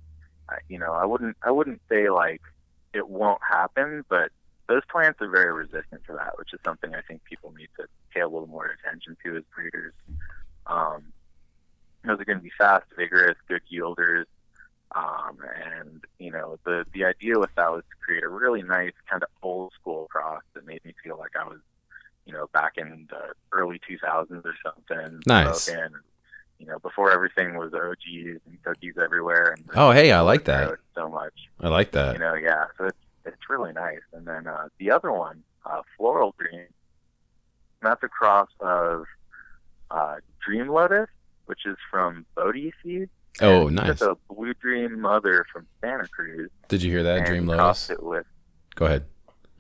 I, 0.49 0.57
you 0.69 0.79
know, 0.79 0.93
I 0.93 1.05
wouldn't 1.05 1.37
I 1.43 1.51
wouldn't 1.51 1.81
say 1.89 2.11
like 2.11 2.43
it 2.93 3.09
won't 3.09 3.41
happen, 3.49 4.05
but 4.09 4.31
those 4.69 4.83
plants 4.91 5.21
are 5.21 5.29
very 5.29 5.53
resistant 5.53 6.05
to 6.07 6.13
that, 6.13 6.39
which 6.39 6.53
is 6.53 6.61
something 6.65 6.95
I 6.95 7.01
think 7.01 7.25
people 7.25 7.53
need 7.57 7.69
to 7.79 7.87
pay 8.15 8.21
a 8.21 8.29
little 8.29 8.47
more 8.47 8.67
attention 8.67 9.17
to 9.25 9.37
as 9.37 9.43
breeders. 9.55 9.95
Um, 10.67 11.05
those 12.05 12.21
are 12.21 12.25
going 12.25 12.39
to 12.39 12.45
be 12.45 12.53
fast, 12.57 12.85
vigorous, 12.97 13.37
good 13.49 13.63
yielders. 13.73 14.25
Um, 14.95 15.39
and 15.77 16.03
you 16.19 16.31
know 16.31 16.59
the 16.65 16.87
the 16.95 17.05
idea 17.05 17.39
with 17.39 17.51
that 17.57 17.71
was 17.71 17.83
to 17.91 17.97
create 18.05 18.25
a 18.25 18.29
really 18.29 18.63
nice 18.63 18.95
kind 19.09 19.23
of 19.23 19.29
old 19.43 19.73
school 19.79 20.07
cross 20.11 20.43
that 20.55 20.67
made 20.67 20.83
me 20.85 20.95
feel 21.05 21.19
like 21.19 21.33
I 21.39 21.47
was, 21.47 21.59
you 22.25 22.33
know, 22.33 22.47
back 22.55 22.75
in 22.79 23.07
the 23.11 23.35
early 23.53 23.81
2000s 23.89 24.45
or 24.47 24.55
something. 24.65 25.21
Nice. 25.27 25.69
And, 25.69 25.95
you 26.59 26.65
know, 26.67 26.79
before 26.79 27.13
everything 27.13 27.57
was 27.59 27.75
OGs 27.75 28.41
and 28.47 28.63
cookies 28.65 28.95
everywhere. 28.99 29.55
And 29.57 29.69
oh, 29.75 29.91
hey, 29.91 30.11
I 30.11 30.21
like 30.21 30.47
that 30.47 30.79
so 30.95 31.11
much. 31.11 31.35
I 31.61 31.69
like 31.69 31.93
that. 31.93 32.15
You 32.15 32.21
know, 32.21 32.35
yeah. 32.35 32.65
So 32.79 32.87
it's 32.87 32.97
it's 33.29 33.49
really 33.49 33.73
nice. 33.73 34.01
And 34.13 34.27
then 34.27 34.47
uh, 34.47 34.69
the 34.79 34.91
other 34.91 35.13
one, 35.13 35.43
uh, 35.65 35.83
Floral 35.97 36.35
Dream, 36.39 36.67
that's 37.83 38.03
a 38.03 38.09
cross 38.09 38.49
of 38.61 39.05
uh, 39.91 40.17
Dream 40.45 40.69
Lotus, 40.69 41.09
which 41.47 41.67
is 41.67 41.77
from 41.91 42.27
Bodhi 42.35 42.73
Seed. 42.83 43.09
Oh, 43.41 43.69
nice. 43.69 43.91
It's 43.91 44.03
a 44.03 44.17
Blue 44.29 44.55
Dream 44.55 45.01
mother 45.01 45.47
from 45.53 45.67
Santa 45.81 46.09
Cruz. 46.09 46.51
Did 46.69 46.83
you 46.83 46.91
hear 46.91 47.05
that, 47.05 47.19
and 47.19 47.27
Dream 47.27 47.47
crossed 47.49 47.91
Lotus? 47.91 48.01
It 48.03 48.07
with, 48.07 48.27
Go 48.75 48.87
ahead. 48.87 49.05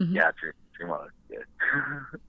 Mhm. 0.01 0.15
yeah, 0.15 0.31
Dream, 0.41 0.53
Dream 0.77 0.91
Lotus. 0.91 1.13
Yes. 1.31 1.43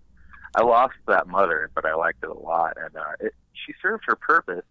I 0.55 0.61
lost 0.63 0.95
that 1.07 1.27
mother, 1.27 1.69
but 1.75 1.85
I 1.85 1.93
liked 1.95 2.23
it 2.23 2.29
a 2.29 2.33
lot, 2.33 2.75
and 2.83 2.95
uh, 2.95 3.03
it, 3.19 3.33
she 3.53 3.73
served 3.81 4.03
her 4.07 4.15
purpose. 4.15 4.65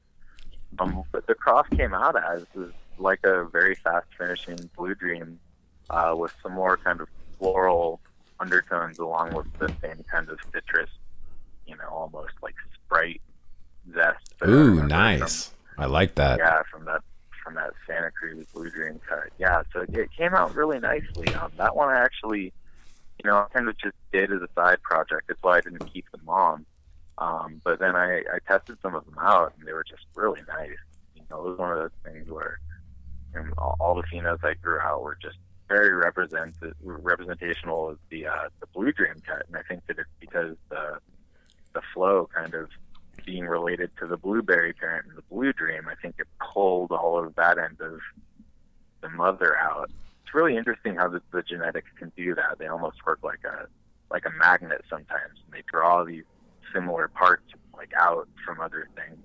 Um, 0.79 1.03
but 1.13 1.27
the 1.27 1.35
cross 1.35 1.67
came 1.69 1.95
out 1.95 2.17
as 2.23 2.43
is 2.55 2.73
like 2.99 3.21
a 3.25 3.45
very 3.45 3.75
fast 3.77 4.07
finishing 4.19 4.69
Blue 4.77 4.95
Dream 4.95 5.39
uh, 5.91 6.15
with 6.17 6.33
some 6.43 6.53
more 6.53 6.77
kind 6.77 7.01
of 7.01 7.09
floral 7.39 8.01
undertones 8.41 8.99
along 8.99 9.35
with 9.35 9.47
the 9.59 9.69
same 9.83 10.05
kind 10.11 10.29
of 10.29 10.39
citrus, 10.53 10.91
you 11.67 11.77
know, 11.77 11.89
almost 11.91 12.33
like 12.43 12.55
Sprite 12.75 13.21
zest. 13.93 14.35
Ooh, 14.45 14.47
remember 14.47 14.81
from- 14.81 14.89
nice. 14.89 15.51
I 15.79 15.87
like 15.87 16.15
that. 16.17 16.39
yeah, 16.39 16.63
from 16.71 16.85
that 16.87 17.03
from 17.43 17.55
that 17.55 17.73
Santa 17.87 18.11
Cruz 18.11 18.45
Blue 18.53 18.69
Dream 18.71 19.01
cut. 19.09 19.29
Yeah, 19.39 19.63
so 19.73 19.85
it 19.89 20.11
came 20.17 20.35
out 20.35 20.55
really 20.55 20.81
nicely. 20.81 21.33
Um, 21.35 21.53
that 21.57 21.75
one 21.77 21.89
I 21.89 22.01
actually, 22.01 22.53
you 23.23 23.31
know, 23.31 23.37
I 23.37 23.47
kind 23.55 23.69
of 23.69 23.79
just 23.79 23.95
did 24.13 24.33
as 24.33 24.43
a 24.43 24.49
side 24.55 24.83
project. 24.83 25.29
That's 25.29 25.43
why 25.43 25.59
I 25.59 25.61
didn't 25.61 25.91
keep 25.93 26.11
them 26.11 26.29
on. 26.29 26.67
Um, 27.19 27.61
but 27.65 27.79
then 27.79 27.97
I, 27.97 28.19
I 28.19 28.39
tested 28.47 28.77
some 28.83 28.95
of 28.95 29.05
them 29.05 29.17
out, 29.21 29.55
and 29.59 29.67
they 29.67 29.73
were 29.73 29.85
just 29.85 30.03
really 30.15 30.41
nice. 30.49 30.77
You 31.15 31.23
know, 31.31 31.39
it 31.47 31.51
was 31.51 31.59
one 31.59 31.73
of 31.73 31.79
those 31.79 31.91
things 32.05 32.29
where 32.29 32.59
you 33.35 33.41
know, 33.41 33.53
all, 33.57 33.77
all 33.81 33.95
the 33.95 34.03
phenos 34.03 34.45
I 34.45 34.55
grew 34.55 34.79
out 34.81 35.03
were 35.03 35.17
just 35.21 35.39
very 35.69 35.93
represent 35.93 36.55
representational 36.83 37.91
of 37.91 37.99
the 38.11 38.27
uh, 38.27 38.49
the 38.61 38.67
Blue 38.69 38.93
Dream 38.93 39.15
cut, 39.27 39.45
and 39.47 39.57
I 39.57 39.63
think 39.63 39.87
that 39.87 39.99
it's 39.99 40.09
because 40.21 40.57
the 40.71 40.99
the 41.75 41.83
Flo 41.95 42.29
kind 42.35 42.55
of 42.55 42.69
being 43.25 43.45
related 43.45 43.91
to 43.99 44.07
the 44.07 44.17
blueberry 44.17 44.73
parent 44.73 45.07
and 45.07 45.17
the 45.17 45.23
blue 45.23 45.53
dream, 45.53 45.83
I 45.87 45.95
think 46.01 46.15
it 46.19 46.27
pulled 46.41 46.91
all 46.91 47.19
of 47.23 47.35
that 47.35 47.59
end 47.59 47.79
of 47.81 48.01
the 49.03 49.09
mother 49.11 49.57
out. 49.59 49.91
It's 50.25 50.35
really 50.35 50.57
interesting 50.57 50.97
how 50.97 51.09
the, 51.09 51.21
the 51.31 51.43
genetics 51.43 51.91
can 51.99 52.11
do 52.17 52.35
that. 52.35 52.59
They 52.59 52.67
almost 52.67 53.05
work 53.07 53.21
like 53.23 53.41
a 53.45 53.67
like 54.11 54.25
a 54.25 54.31
magnet 54.31 54.83
sometimes. 54.89 55.41
And 55.45 55.53
they 55.53 55.63
draw 55.71 56.05
these 56.05 56.25
similar 56.73 57.09
parts 57.09 57.45
like 57.77 57.93
out 57.99 58.29
from 58.45 58.61
other 58.61 58.89
things. 58.97 59.19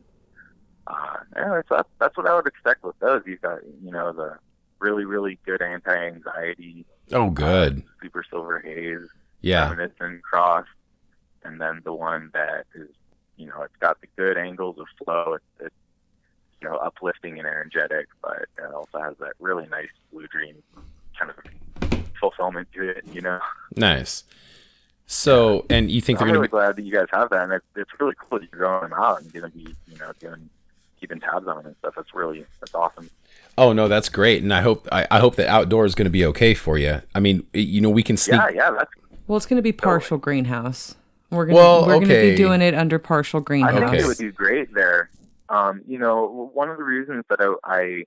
Uh, 0.85 1.19
so 1.35 1.75
that's, 1.77 1.89
that's 1.99 2.17
what 2.17 2.27
I 2.27 2.35
would 2.35 2.45
expect 2.47 2.83
with 2.83 2.99
those. 2.99 3.21
You've 3.25 3.41
got 3.41 3.59
you 3.83 3.91
know 3.91 4.11
the 4.11 4.37
really 4.83 5.05
really 5.05 5.39
good 5.45 5.61
anti-anxiety 5.61 6.85
Oh, 7.11 7.27
uh, 7.27 7.29
good. 7.29 7.83
super 8.01 8.23
silver 8.29 8.59
haze 8.59 9.07
Yeah. 9.41 9.69
reminiscent 9.69 10.21
cross, 10.23 10.65
and 11.43 11.59
then 11.59 11.81
the 11.83 11.93
one 11.93 12.29
that 12.33 12.65
is, 12.75 12.89
you 13.37 13.47
know, 13.47 13.61
it's 13.63 13.75
got 13.79 13.99
the 14.01 14.07
good 14.17 14.37
angles 14.37 14.77
of 14.79 14.85
Flo. 14.97 15.33
It's, 15.35 15.45
it's 15.65 15.75
you 16.61 16.69
know, 16.69 16.75
uplifting 16.77 17.39
and 17.39 17.47
energetic, 17.47 18.07
but 18.21 18.45
it 18.57 18.73
also 18.73 18.99
has 18.99 19.15
that 19.19 19.33
really 19.39 19.65
nice 19.67 19.89
blue 20.11 20.27
dream 20.27 20.55
kind 21.19 21.29
of 21.31 22.01
fulfillment 22.19 22.67
to 22.73 22.87
it. 22.89 23.03
You 23.11 23.21
know, 23.21 23.39
Nice. 23.75 24.23
So, 25.05 25.65
and 25.69 25.91
you 25.91 25.99
think 25.99 26.21
I'm 26.21 26.27
they're 26.27 26.35
going 26.35 26.41
really 26.41 26.47
to 26.47 26.55
be. 26.55 26.65
glad 26.65 26.75
that 26.77 26.83
you 26.85 26.93
guys 26.93 27.07
have 27.11 27.29
that, 27.31 27.43
and 27.43 27.51
it's, 27.53 27.65
it's 27.75 27.91
really 27.99 28.15
cool 28.17 28.39
that 28.39 28.47
you're 28.53 28.79
them 28.79 28.93
out 28.93 29.21
and 29.21 29.33
going 29.33 29.51
to 29.51 29.57
be, 29.57 29.75
you 29.91 29.97
know, 29.97 30.11
doing 30.21 30.49
keeping 31.03 31.19
tabs 31.19 31.45
on 31.47 31.59
it 31.59 31.65
and 31.65 31.75
stuff. 31.79 31.93
That's 31.97 32.13
really 32.13 32.45
that's 32.61 32.73
awesome. 32.73 33.09
Oh 33.57 33.73
no, 33.73 33.89
that's 33.89 34.07
great, 34.07 34.41
and 34.41 34.53
I 34.53 34.61
hope 34.61 34.87
I, 34.89 35.05
I 35.11 35.19
hope 35.19 35.35
that 35.35 35.47
outdoor 35.47 35.85
is 35.85 35.95
going 35.95 36.05
to 36.05 36.11
be 36.11 36.25
okay 36.27 36.53
for 36.53 36.77
you. 36.77 37.01
I 37.13 37.19
mean, 37.19 37.45
you 37.53 37.81
know, 37.81 37.89
we 37.89 38.03
can 38.03 38.15
sneak. 38.15 38.39
Yeah, 38.39 38.49
yeah, 38.49 38.71
that's 38.71 38.89
Well, 39.27 39.35
it's 39.35 39.45
going 39.45 39.57
to 39.57 39.63
be 39.63 39.73
partial 39.73 40.17
greenhouse. 40.17 40.95
We're 41.29 41.47
gonna 41.47 41.55
Well, 41.55 41.85
we're 41.85 41.99
gonna 41.99 42.21
be 42.21 42.35
doing 42.35 42.61
it 42.61 42.73
under 42.73 42.99
partial 42.99 43.41
greenhouse. 43.41 43.73
I 43.73 43.79
think 43.79 43.87
Okay. 43.93 44.03
it 44.03 44.07
would 44.07 44.17
do 44.17 44.31
great 44.31 44.73
there. 44.73 45.09
Um, 45.49 45.81
you 45.85 45.99
know, 45.99 46.49
one 46.53 46.69
of 46.69 46.77
the 46.77 46.83
reasons 46.83 47.25
that 47.29 47.41
I, 47.41 47.53
I 47.65 48.03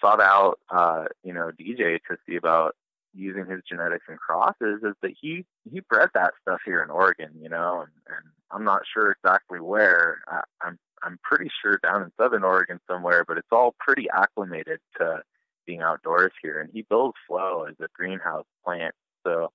sought 0.00 0.20
out, 0.20 0.58
uh, 0.70 1.04
you 1.22 1.32
know, 1.32 1.50
DJ 1.60 2.00
to 2.08 2.16
see 2.26 2.36
about 2.36 2.74
using 3.14 3.46
his 3.46 3.60
genetics 3.68 4.06
and 4.08 4.18
crosses 4.18 4.82
is 4.82 4.94
that 5.02 5.12
he 5.20 5.44
he 5.70 5.80
bred 5.80 6.08
that 6.14 6.32
stuff 6.40 6.60
here 6.64 6.82
in 6.82 6.90
Oregon, 6.90 7.30
you 7.40 7.48
know, 7.48 7.82
and, 7.82 7.90
and 8.08 8.26
I'm 8.50 8.64
not 8.64 8.82
sure 8.92 9.12
exactly 9.12 9.60
where. 9.60 10.22
I, 10.28 10.40
I'm 10.62 10.78
I'm 11.02 11.18
pretty 11.22 11.50
sure 11.62 11.78
down 11.82 12.02
in 12.02 12.12
Southern 12.20 12.44
Oregon 12.44 12.78
somewhere, 12.88 13.24
but 13.26 13.38
it's 13.38 13.48
all 13.50 13.74
pretty 13.78 14.06
acclimated 14.12 14.78
to 14.98 15.22
being 15.66 15.80
outdoors 15.80 16.32
here. 16.42 16.60
And 16.60 16.70
he 16.72 16.82
builds 16.88 17.16
Flo 17.26 17.64
as 17.68 17.74
a 17.80 17.88
greenhouse 17.94 18.46
plant, 18.64 18.94
so 19.24 19.52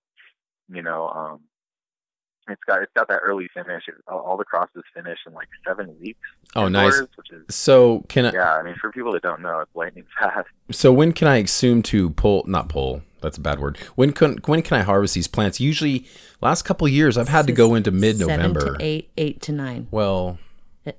you 0.69 0.81
know, 0.81 1.07
um, 1.09 1.39
it's 2.49 2.61
got 2.65 2.81
it's 2.81 2.91
got 2.95 3.07
that 3.09 3.19
early 3.23 3.47
finish. 3.53 3.83
It, 3.87 3.95
all 4.07 4.19
all 4.19 4.37
the 4.37 4.45
crosses 4.45 4.83
finish 4.93 5.19
in 5.25 5.33
like 5.33 5.47
seven 5.65 5.95
weeks. 5.99 6.19
Oh, 6.55 6.67
nice. 6.67 6.93
indoors, 6.93 7.09
Which 7.15 7.31
is 7.31 7.55
So 7.55 8.05
can 8.07 8.25
I? 8.25 8.31
yeah. 8.33 8.55
I 8.55 8.63
mean, 8.63 8.75
for 8.79 8.91
people 8.91 9.11
that 9.13 9.21
don't 9.21 9.41
know, 9.41 9.59
it's 9.59 9.75
lightning 9.75 10.05
fast. 10.19 10.47
So 10.71 10.91
when 10.93 11.13
can 11.13 11.27
I 11.27 11.37
assume 11.37 11.81
to 11.83 12.09
pull? 12.11 12.43
Not 12.47 12.69
pull. 12.69 13.01
That's 13.21 13.37
a 13.37 13.41
bad 13.41 13.59
word. 13.59 13.77
When 13.95 14.13
can 14.13 14.37
when 14.45 14.61
can 14.61 14.77
I 14.79 14.83
harvest 14.83 15.15
these 15.15 15.27
plants? 15.27 15.59
Usually, 15.59 16.05
last 16.41 16.63
couple 16.63 16.85
of 16.85 16.93
years, 16.93 17.17
I've 17.17 17.29
had 17.29 17.47
to 17.47 17.53
go 17.53 17.75
into 17.75 17.91
mid 17.91 18.19
November. 18.19 18.59
Seven 18.61 18.79
to 18.79 18.85
eight, 18.85 19.09
eight 19.17 19.41
to 19.41 19.51
nine 19.51 19.87
Well, 19.91 20.37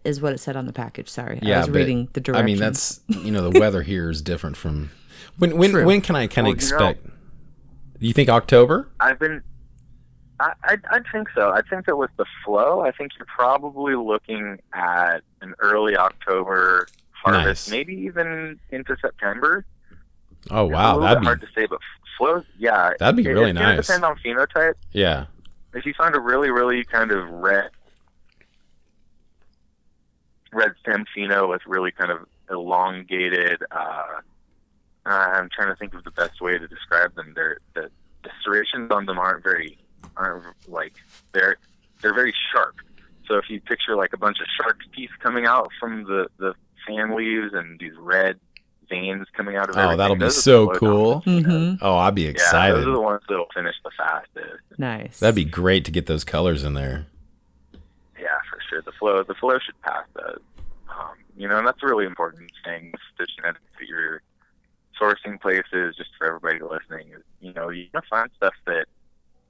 is 0.05 0.21
what 0.21 0.33
it 0.33 0.39
said 0.39 0.57
on 0.57 0.67
the 0.67 0.73
package. 0.73 1.09
Sorry, 1.09 1.39
yeah, 1.43 1.57
I 1.57 1.59
was 1.61 1.69
but, 1.69 1.77
reading 1.77 2.09
the 2.13 2.21
directions. 2.21 2.43
I 2.43 2.47
mean, 2.47 2.59
that's 2.59 3.01
you 3.09 3.31
know 3.31 3.49
the 3.49 3.59
weather 3.61 3.83
here 3.83 4.11
is 4.11 4.23
different 4.23 4.57
from 4.57 4.91
when 5.39 5.57
when 5.57 5.71
True. 5.71 5.85
when 5.85 6.01
can 6.01 6.17
I 6.17 6.27
kind 6.27 6.47
of 6.49 6.55
Well, 6.57 6.63
you 6.65 6.71
know- 6.79 6.89
expect? 6.91 7.07
you 8.01 8.13
think 8.13 8.29
October? 8.29 8.89
I've 9.01 9.19
been. 9.19 9.43
I, 10.41 10.53
I 10.65 10.77
I 10.91 11.01
think 11.11 11.29
so. 11.35 11.51
I 11.51 11.63
think 11.69 11.87
that 11.87 11.97
with 11.97 12.11
the 12.17 12.25
Flo, 12.45 12.81
I 12.83 12.93
think 12.93 13.13
you're 13.19 13.27
probably 13.27 13.97
looking 13.97 14.59
at 14.73 15.23
an 15.41 15.55
early 15.59 15.97
October 15.97 16.87
harvest, 17.11 17.69
Nice. 17.69 17.71
maybe 17.73 17.95
even 17.95 18.61
into 18.71 18.97
September. 19.01 19.65
Oh 20.51 20.67
It's 20.67 20.73
a 20.73 20.75
wow, 20.75 20.93
little 20.95 21.01
that'd 21.03 21.17
bit 21.19 21.21
be 21.23 21.27
hard 21.27 21.41
to 21.41 21.47
say, 21.57 21.67
but 21.67 21.81
Flo's, 22.17 22.45
yeah, 22.57 22.93
That'd 23.01 23.17
be 23.17 23.25
it- 23.25 23.29
really 23.31 23.51
it's 23.51 23.59
gonna 23.59 23.77
nice. 23.77 23.87
Depend 23.87 24.05
on 24.05 24.17
phenotype. 24.25 24.75
yeah. 24.93 25.27
if 25.75 25.85
you 25.85 25.93
find 25.95 26.15
a 26.15 26.21
really, 26.21 26.51
really 26.51 26.85
kind 26.85 27.11
of 27.11 27.29
red, 27.31 27.71
red 30.53 30.73
stem 30.81 31.05
pheno 31.17 31.49
with 31.49 31.63
really 31.67 31.91
kind 31.91 32.11
of 32.11 32.27
elongated, 32.51 33.63
uh, 33.71 34.21
I'm 35.07 35.49
trying 35.55 35.69
to 35.69 35.77
think 35.77 35.95
of 35.95 36.05
the 36.05 36.11
best 36.11 36.41
way 36.41 36.59
to 36.59 36.69
describe 36.69 37.15
them. 37.15 37.33
They're 37.35 37.59
the, 37.75 37.91
the 38.25 38.31
serrations 38.45 38.91
on 38.91 39.07
them 39.07 39.19
aren't 39.19 39.43
very, 39.43 39.79
aren't 40.17 40.45
like 40.69 40.95
they're 41.33 41.57
they're 42.03 42.15
very 42.15 42.35
sharp. 42.53 42.75
So 43.27 43.37
if 43.37 43.45
you 43.49 43.61
picture 43.61 43.95
like 43.97 44.13
a 44.13 44.17
bunch 44.19 44.39
of 44.41 44.47
shark 44.61 44.79
teeth 44.95 45.11
coming 45.21 45.47
out 45.47 45.71
from 45.81 46.05
the 46.05 46.29
the 46.39 46.55
fan 46.87 47.17
leaves 47.17 47.53
and 47.55 47.79
these 47.79 47.93
red 47.99 48.39
veins 48.89 49.27
coming 49.37 49.57
out 49.57 49.69
of 49.69 49.77
Oh, 49.77 49.81
everything, 49.81 49.99
that'll 49.99 50.17
be 50.17 50.21
those 50.21 50.43
so 50.43 50.69
cool. 50.71 51.21
dominant 51.21 51.47
phenos. 51.47 51.79
hmm 51.79 51.85
Oh, 51.85 51.97
I'd 51.97 52.15
be 52.15 52.23
Yeah, 52.23 52.31
excited. 52.31 52.77
those 52.77 52.87
are 52.87 52.93
the 52.93 53.01
ones 53.01 53.21
that'll 53.29 53.49
finish 53.55 53.75
the 53.85 53.91
fastest. 53.99 54.63
nice. 54.79 55.21
That'd 55.21 55.35
be 55.35 55.45
great 55.45 55.85
to 55.87 55.91
get 55.91 56.07
those 56.07 56.25
colors 56.25 56.65
in 56.65 56.73
there. 56.75 57.07
The 58.85 58.93
Flo, 58.93 59.23
the 59.23 59.35
Flo 59.35 59.59
should 59.59 59.81
pass 59.83 60.05
those. 60.15 60.41
Um, 60.89 61.17
you 61.37 61.49
know, 61.49 61.59
and 61.59 61.67
that's 61.67 61.83
a 61.83 61.87
really 61.87 62.07
important 62.07 62.51
thing. 62.65 62.93
The 63.19 63.27
genetics 63.37 63.65
that 63.79 63.87
you're 63.87 64.23
sourcing 65.01 65.41
places, 65.41 65.97
just 65.97 66.11
for 66.19 66.27
everybody 66.27 66.59
listening, 66.61 67.13
is 67.15 67.23
you 67.41 67.53
know 67.53 67.71
you 67.71 67.87
want 67.93 68.05
to 68.05 68.09
find 68.09 68.31
stuff 68.37 68.55
that 68.67 68.87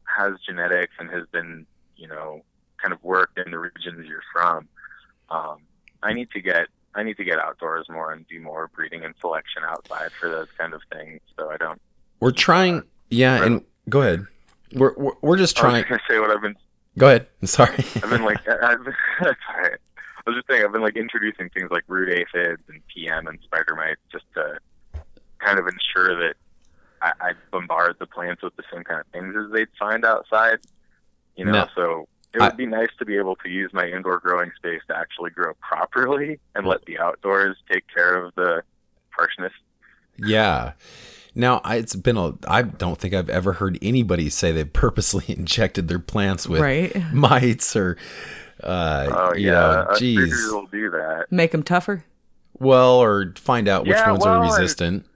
has 0.04 0.34
genetics 0.46 0.94
and 0.98 1.10
has 1.10 1.24
been 1.32 1.66
you 1.96 2.08
know 2.08 2.42
kind 2.82 2.92
of 2.92 3.02
worked 3.02 3.38
in 3.38 3.50
the 3.50 3.58
regions 3.58 4.06
you're 4.06 4.22
from. 4.32 4.68
Um, 5.30 5.58
I 6.02 6.12
need 6.12 6.30
to 6.32 6.40
get 6.40 6.68
I 6.94 7.02
need 7.02 7.16
to 7.18 7.24
get 7.24 7.38
outdoors 7.38 7.86
more 7.88 8.12
and 8.12 8.26
do 8.28 8.40
more 8.40 8.70
breeding 8.74 9.04
and 9.04 9.14
selection 9.20 9.62
outside 9.64 10.12
for 10.12 10.28
those 10.28 10.48
kind 10.56 10.74
of 10.74 10.82
things. 10.92 11.20
So 11.38 11.50
I 11.50 11.56
don't. 11.56 11.80
We're 12.20 12.32
trying. 12.32 12.82
Yeah, 13.10 13.44
and 13.44 13.64
go 13.88 14.02
ahead. 14.02 14.26
We're 14.74 14.94
we're, 14.96 15.12
we're 15.20 15.36
just 15.38 15.58
I 15.58 15.64
was 15.64 15.72
trying. 15.72 15.84
gonna 15.88 16.00
say 16.08 16.18
what 16.18 16.30
I've 16.30 16.42
been 16.42 16.56
Go 16.96 17.06
ahead. 17.08 17.26
I'm 17.40 17.46
Sorry. 17.48 17.84
I've 17.96 18.10
been 18.10 18.24
like, 18.24 18.46
I've, 18.48 18.80
right. 19.20 19.78
I 20.26 20.30
was 20.30 20.36
just 20.36 20.46
saying, 20.48 20.64
I've 20.64 20.72
been 20.72 20.82
like 20.82 20.96
introducing 20.96 21.48
things 21.50 21.70
like 21.70 21.84
root 21.88 22.10
aphids 22.10 22.62
and 22.68 22.80
PM 22.94 23.26
and 23.26 23.38
spider 23.42 23.74
mites 23.74 24.00
just 24.10 24.24
to 24.34 24.58
kind 25.38 25.58
of 25.58 25.66
ensure 25.66 26.16
that 26.16 26.34
I, 27.00 27.12
I 27.20 27.32
bombard 27.50 27.96
the 27.98 28.06
plants 28.06 28.42
with 28.42 28.56
the 28.56 28.64
same 28.72 28.84
kind 28.84 29.00
of 29.00 29.06
things 29.06 29.34
as 29.36 29.52
they'd 29.52 29.68
find 29.78 30.04
outside. 30.04 30.58
You 31.36 31.44
know, 31.44 31.52
no. 31.52 31.68
so 31.74 32.08
it 32.34 32.40
would 32.40 32.52
I, 32.52 32.56
be 32.56 32.66
nice 32.66 32.90
to 32.98 33.04
be 33.04 33.16
able 33.16 33.36
to 33.36 33.48
use 33.48 33.72
my 33.72 33.86
indoor 33.86 34.18
growing 34.18 34.50
space 34.56 34.82
to 34.88 34.96
actually 34.96 35.30
grow 35.30 35.54
properly 35.60 36.40
and 36.54 36.66
let 36.66 36.84
the 36.84 36.98
outdoors 36.98 37.56
take 37.70 37.84
care 37.92 38.22
of 38.22 38.34
the 38.34 38.62
harshness. 39.10 39.52
Yeah. 40.18 40.72
Now, 41.38 41.60
it's 41.64 41.94
been 41.94 42.16
a. 42.16 42.34
I 42.48 42.62
don't 42.62 42.98
think 42.98 43.14
I've 43.14 43.30
ever 43.30 43.54
heard 43.54 43.78
anybody 43.80 44.28
say 44.28 44.50
they've 44.50 44.70
purposely 44.70 45.24
injected 45.28 45.86
their 45.86 46.00
plants 46.00 46.48
with 46.48 46.60
right. 46.60 47.12
mites 47.12 47.76
or. 47.76 47.96
Uh, 48.60 49.06
oh 49.08 49.34
yeah, 49.36 49.52
know, 49.52 49.94
geez. 49.96 50.34
will 50.50 50.66
do 50.66 50.90
that. 50.90 51.26
Make 51.30 51.52
them 51.52 51.62
tougher. 51.62 52.04
Well, 52.58 52.94
or 52.94 53.32
find 53.36 53.68
out 53.68 53.84
which 53.84 53.92
yeah, 53.92 54.10
ones 54.10 54.24
well, 54.24 54.34
are 54.34 54.42
resistant, 54.42 55.06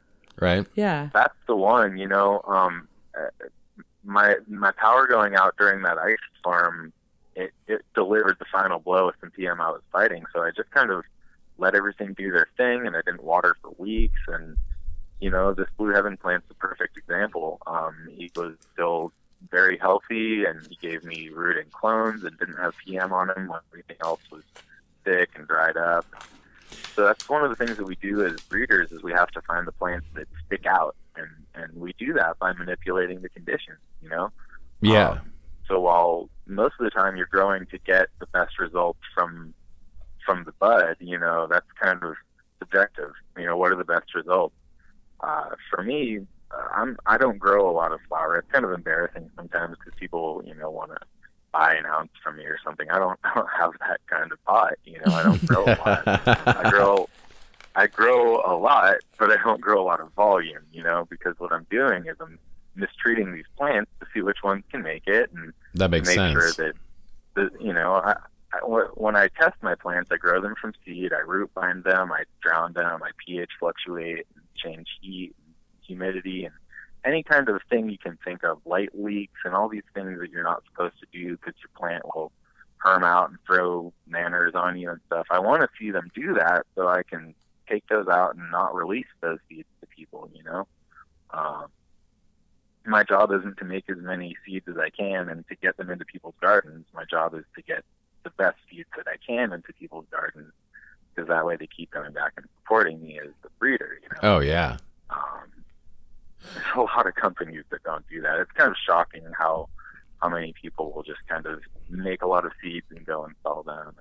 right? 0.41 0.65
Yeah, 0.77 1.11
that's 1.13 1.35
the 1.49 1.57
one. 1.57 1.99
You 1.99 2.07
know, 2.07 2.41
um, 2.47 2.87
uh, 3.19 3.47
my 4.05 4.37
my 4.47 4.71
power 4.71 5.09
going 5.09 5.35
out 5.35 5.57
during 5.59 5.83
that 5.83 5.99
ice 5.99 6.19
storm, 6.39 6.93
it, 7.35 7.51
it 7.67 7.85
delivered 7.97 8.37
the 8.39 8.47
final 8.53 8.79
blow 8.79 9.07
with 9.07 9.17
some 9.21 9.33
PM 9.33 9.61
I 9.61 9.71
was 9.71 9.83
fighting. 9.91 10.23
So 10.33 10.41
I 10.41 10.53
just 10.57 10.71
kind 10.71 10.93
of 10.93 11.03
let 11.59 11.75
everything 11.75 12.15
do 12.17 12.31
their 12.31 12.47
thing, 12.57 12.87
and 12.87 12.95
I 12.95 13.01
didn't 13.05 13.25
water 13.25 13.57
for 13.61 13.75
weeks, 13.77 14.21
and 14.29 14.57
you 15.23 15.31
know, 15.31 15.55
this 15.55 15.69
Blue 15.77 15.93
Heaven 15.93 16.17
plant's 16.17 16.51
a 16.51 16.55
perfect 16.55 16.97
example. 16.97 17.61
Um, 17.65 18.09
he 18.11 18.29
was 18.35 18.57
still 18.73 19.13
very 19.53 19.79
healthy, 19.79 20.45
and 20.45 20.67
he 20.67 20.75
gave 20.75 21.05
me 21.05 21.29
rooting 21.29 21.71
clones 21.71 22.25
and 22.25 22.37
didn't 22.39 22.57
have 22.57 22.75
PM 22.85 23.13
on 23.13 23.31
him 23.31 23.47
when 23.47 23.61
everything 23.71 23.97
else 24.03 24.21
was 24.33 24.43
thick 25.05 25.31
and 25.37 25.47
dried 25.47 25.77
up. 25.77 26.05
So 26.97 27.05
that's 27.05 27.29
one 27.29 27.45
of 27.45 27.51
the 27.51 27.57
things 27.57 27.77
that 27.77 27.85
we 27.85 27.95
do 27.97 28.27
as 28.27 28.41
breeders 28.41 28.91
is 28.91 29.05
we 29.05 29.13
have 29.13 29.31
to 29.31 29.41
find 29.43 29.65
the 29.65 29.73
plants 29.73 30.07
that 30.15 30.27
stick 30.45 30.67
out, 30.67 30.97
and 31.15 31.29
and 31.55 31.73
we 31.81 31.95
do 31.99 32.13
that 32.15 32.41
by 32.41 32.53
manipulating 32.53 33.23
the 33.23 33.29
conditions. 33.29 33.79
You 34.03 34.09
know. 34.09 34.33
Yeah. 34.81 35.11
Um, 35.11 35.33
so 35.69 35.79
while 35.79 36.31
most 36.47 36.75
of 36.81 36.85
the 36.85 36.91
time 36.91 37.17
you're 37.17 37.27
growing 37.27 37.67
to 37.67 37.79
get 37.79 38.09
the 38.19 38.27
best 38.27 38.59
results 38.59 38.99
from 39.15 39.55
from 40.27 40.43
the 40.43 40.53
bud, 40.53 40.97
you 40.99 41.19
know 41.19 41.47
that's 41.49 41.71
kind 41.81 42.03
of 42.03 42.17
subjective. 42.59 43.13
You 43.39 43.47
know, 43.47 43.57
what 43.57 43.71
are 43.71 43.77
the 43.77 43.85
best 43.85 44.17
results? 44.17 44.57
Uh, 45.23 45.51
for 45.71 45.83
me, 45.83 46.21
uh, 46.51 46.69
I'm 46.75 46.99
I 47.07 47.19
don't 47.19 47.39
grow 47.39 47.69
a 47.69 47.73
lot 47.73 47.93
of 47.93 48.01
flower. 48.09 48.37
It's 48.37 48.51
kind 48.51 48.65
of 48.65 48.73
embarrassing 48.73 49.31
sometimes 49.37 49.77
because 49.79 49.99
people, 49.99 50.43
you 50.45 50.55
know, 50.55 50.71
want 50.71 50.91
to 50.91 50.99
buy 51.53 51.75
an 51.75 51.87
ounce 51.87 52.11
from 52.23 52.37
me 52.37 52.45
or 52.45 52.59
something. 52.65 52.91
I 52.91 52.99
don't 52.99 53.19
I 53.25 53.35
don't 53.35 53.51
have 53.59 53.73
that 53.81 54.01
kind 54.07 54.33
of 54.33 54.45
pot. 54.45 54.75
You 54.85 54.99
know, 55.05 55.15
I 55.15 55.23
don't 55.23 55.45
grow 55.47 55.65
a 55.65 55.77
lot. 55.77 56.03
I 56.07 56.71
grow 56.71 57.09
I 57.75 57.87
grow 57.87 58.43
a 58.45 58.57
lot, 58.57 58.97
but 59.19 59.31
I 59.31 59.43
don't 59.43 59.61
grow 59.61 59.83
a 59.83 59.87
lot 59.87 60.01
of 60.01 60.13
volume. 60.13 60.63
You 60.73 60.83
know, 60.83 61.07
because 61.09 61.39
what 61.39 61.53
I'm 61.53 61.67
doing 61.71 62.07
is 62.07 62.17
I'm 62.21 62.39
mistreating 62.75 63.33
these 63.33 63.45
plants 63.57 63.91
to 64.01 64.07
see 64.13 64.23
which 64.23 64.43
ones 64.43 64.65
can 64.71 64.83
make 64.83 65.07
it, 65.07 65.31
and 65.33 65.53
that 65.75 65.91
makes 65.91 66.09
make 66.09 66.17
sense. 66.17 66.33
sure 66.33 66.53
that, 66.53 66.75
that 67.35 67.61
you 67.61 67.73
know. 67.73 67.95
I, 67.95 68.17
I, 68.55 68.59
when 68.97 69.17
I 69.17 69.29
test 69.29 69.55
my 69.63 69.75
plants, 69.75 70.11
I 70.13 70.19
grow 70.19 70.39
them 70.43 70.55
from 70.61 70.75
seed. 70.85 71.15
I 71.15 71.21
root 71.21 71.51
bind 71.55 71.85
them. 71.85 72.13
I 72.13 72.25
drown 72.43 72.75
them. 72.75 73.03
I 73.03 73.09
pH 73.25 73.49
fluctuate 73.59 74.27
change 74.63 74.89
heat, 75.01 75.35
humidity, 75.87 76.45
and 76.45 76.55
any 77.05 77.23
kind 77.23 77.49
of 77.49 77.61
thing 77.69 77.91
you 77.91 77.99
can 77.99 78.19
think 78.25 78.45
of, 78.45 78.59
light 78.65 78.91
leaks, 78.95 79.41
and 79.45 79.55
all 79.55 79.69
these 79.69 79.83
things 79.95 80.19
that 80.21 80.31
you're 80.31 80.45
not 80.45 80.63
supposed 80.71 80.95
to 81.01 81.07
do 81.13 81.37
because 81.37 81.55
your 81.61 81.71
plant 81.77 82.05
will 82.15 82.31
herm 82.79 83.05
out 83.05 83.31
and 83.31 83.39
throw 83.47 83.93
manners 84.07 84.55
on 84.55 84.79
you 84.79 84.91
and 84.91 85.01
stuff. 85.07 85.27
I 85.31 85.39
want 85.39 85.63
to 85.63 85.69
see 85.79 85.91
them 85.91 86.11
do 86.15 86.35
that 86.35 86.67
so 86.75 86.89
I 86.89 87.03
can 87.03 87.35
take 87.69 87.87
those 87.89 88.09
out 88.09 88.35
and 88.35 88.51
not 88.51 88.75
release 88.75 89.07
those 89.21 89.39
seeds 89.49 89.69
to 89.81 89.87
people, 89.87 90.29
you 90.35 90.43
know? 90.43 90.67
Um, 91.31 91.67
my 92.85 93.05
job 93.05 93.33
isn't 93.33 93.59
to 93.59 93.65
make 93.65 93.89
as 93.89 93.99
many 93.99 94.37
seeds 94.45 94.67
as 94.69 94.77
I 94.77 94.91
can 94.91 95.29
and 95.29 95.47
to 95.49 95.57
get 95.57 95.77
them 95.77 95.91
into 95.91 96.05
people's 96.05 96.35
gardens. 96.41 96.87
My 96.93 97.05
job 97.05 97.35
is 97.35 97.45
to 97.57 97.63
get 97.63 97.85
the 98.25 98.31
best 98.31 98.57
seeds 98.71 98.89
that 98.97 99.07
I 99.09 99.17
can 99.25 99.53
into 99.53 99.73
people's 99.73 100.07
gardens 100.11 100.53
because 101.15 101.29
that 101.29 101.45
way 101.45 101.57
they 101.57 101.67
keep 101.67 101.91
coming 101.91 102.13
back 102.13 102.33
and 102.37 102.47
supporting 102.61 103.03
me 103.03 103.19
as 103.19 103.31
the 103.43 103.49
breeder. 103.59 103.99
You 104.03 104.09
know? 104.09 104.37
Oh 104.37 104.41
yeah. 104.41 104.77
Um, 105.11 105.51
there's 106.43 106.65
a 106.77 106.81
lot 106.81 107.07
of 107.07 107.15
companies 107.15 107.65
that 107.71 107.83
don't 107.85 108.05
do 108.09 108.21
that. 108.23 108.41
It's 108.41 108.51
kind 108.53 108.71
of 108.71 108.77
shocking 108.85 109.23
how 109.39 109.69
how 110.21 110.29
many 110.29 110.55
people 110.61 110.93
will 110.93 111.03
just 111.03 111.21
kind 111.29 111.47
of 111.47 111.61
make 111.91 112.23
a 112.23 112.27
lot 112.27 112.45
of 112.45 112.53
seeds 112.63 112.87
and 112.91 113.05
go 113.05 113.25
and 113.25 113.35
sell 113.43 113.63
them. 113.65 113.95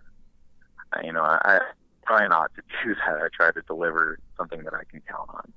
And, 0.94 1.06
you 1.06 1.14
know, 1.14 1.24
I, 1.24 1.40
I 1.44 1.60
try 2.06 2.28
not 2.28 2.52
to 2.56 2.62
do 2.84 2.96
that. 3.08 3.18
I 3.18 3.28
try 3.36 3.52
to 3.52 3.62
deliver 3.62 4.20
something 4.38 4.64
that 4.64 4.74
I 4.74 4.84
can 4.90 5.02
count 5.10 5.30
on. 5.30 5.52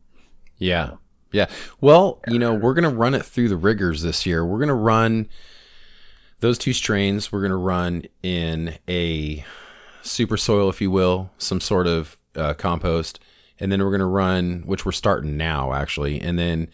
Yeah. 0.56 0.92
Yeah. 1.32 1.50
Well, 1.80 2.20
you 2.28 2.38
know, 2.38 2.54
we're 2.54 2.74
going 2.74 2.88
to 2.88 2.96
run 2.96 3.12
it 3.14 3.24
through 3.24 3.48
the 3.48 3.56
rigors 3.56 4.02
this 4.02 4.24
year. 4.24 4.46
We're 4.46 4.58
going 4.58 4.68
to 4.68 4.74
run 4.74 5.28
those 6.40 6.58
two 6.58 6.72
strains. 6.72 7.32
We're 7.32 7.40
going 7.40 7.50
to 7.50 7.56
run 7.56 8.04
in 8.22 8.78
a 8.88 9.44
super 10.04 10.36
soil, 10.36 10.68
if 10.68 10.80
you 10.80 10.90
will, 10.90 11.30
some 11.38 11.60
sort 11.60 11.86
of 11.86 12.16
uh, 12.36 12.54
compost, 12.54 13.18
and 13.58 13.70
then 13.72 13.82
we're 13.82 13.90
going 13.90 14.00
to 14.00 14.06
run, 14.06 14.62
which 14.66 14.84
we're 14.84 14.92
starting 14.92 15.36
now 15.36 15.72
actually, 15.72 16.20
and 16.20 16.38
then 16.38 16.68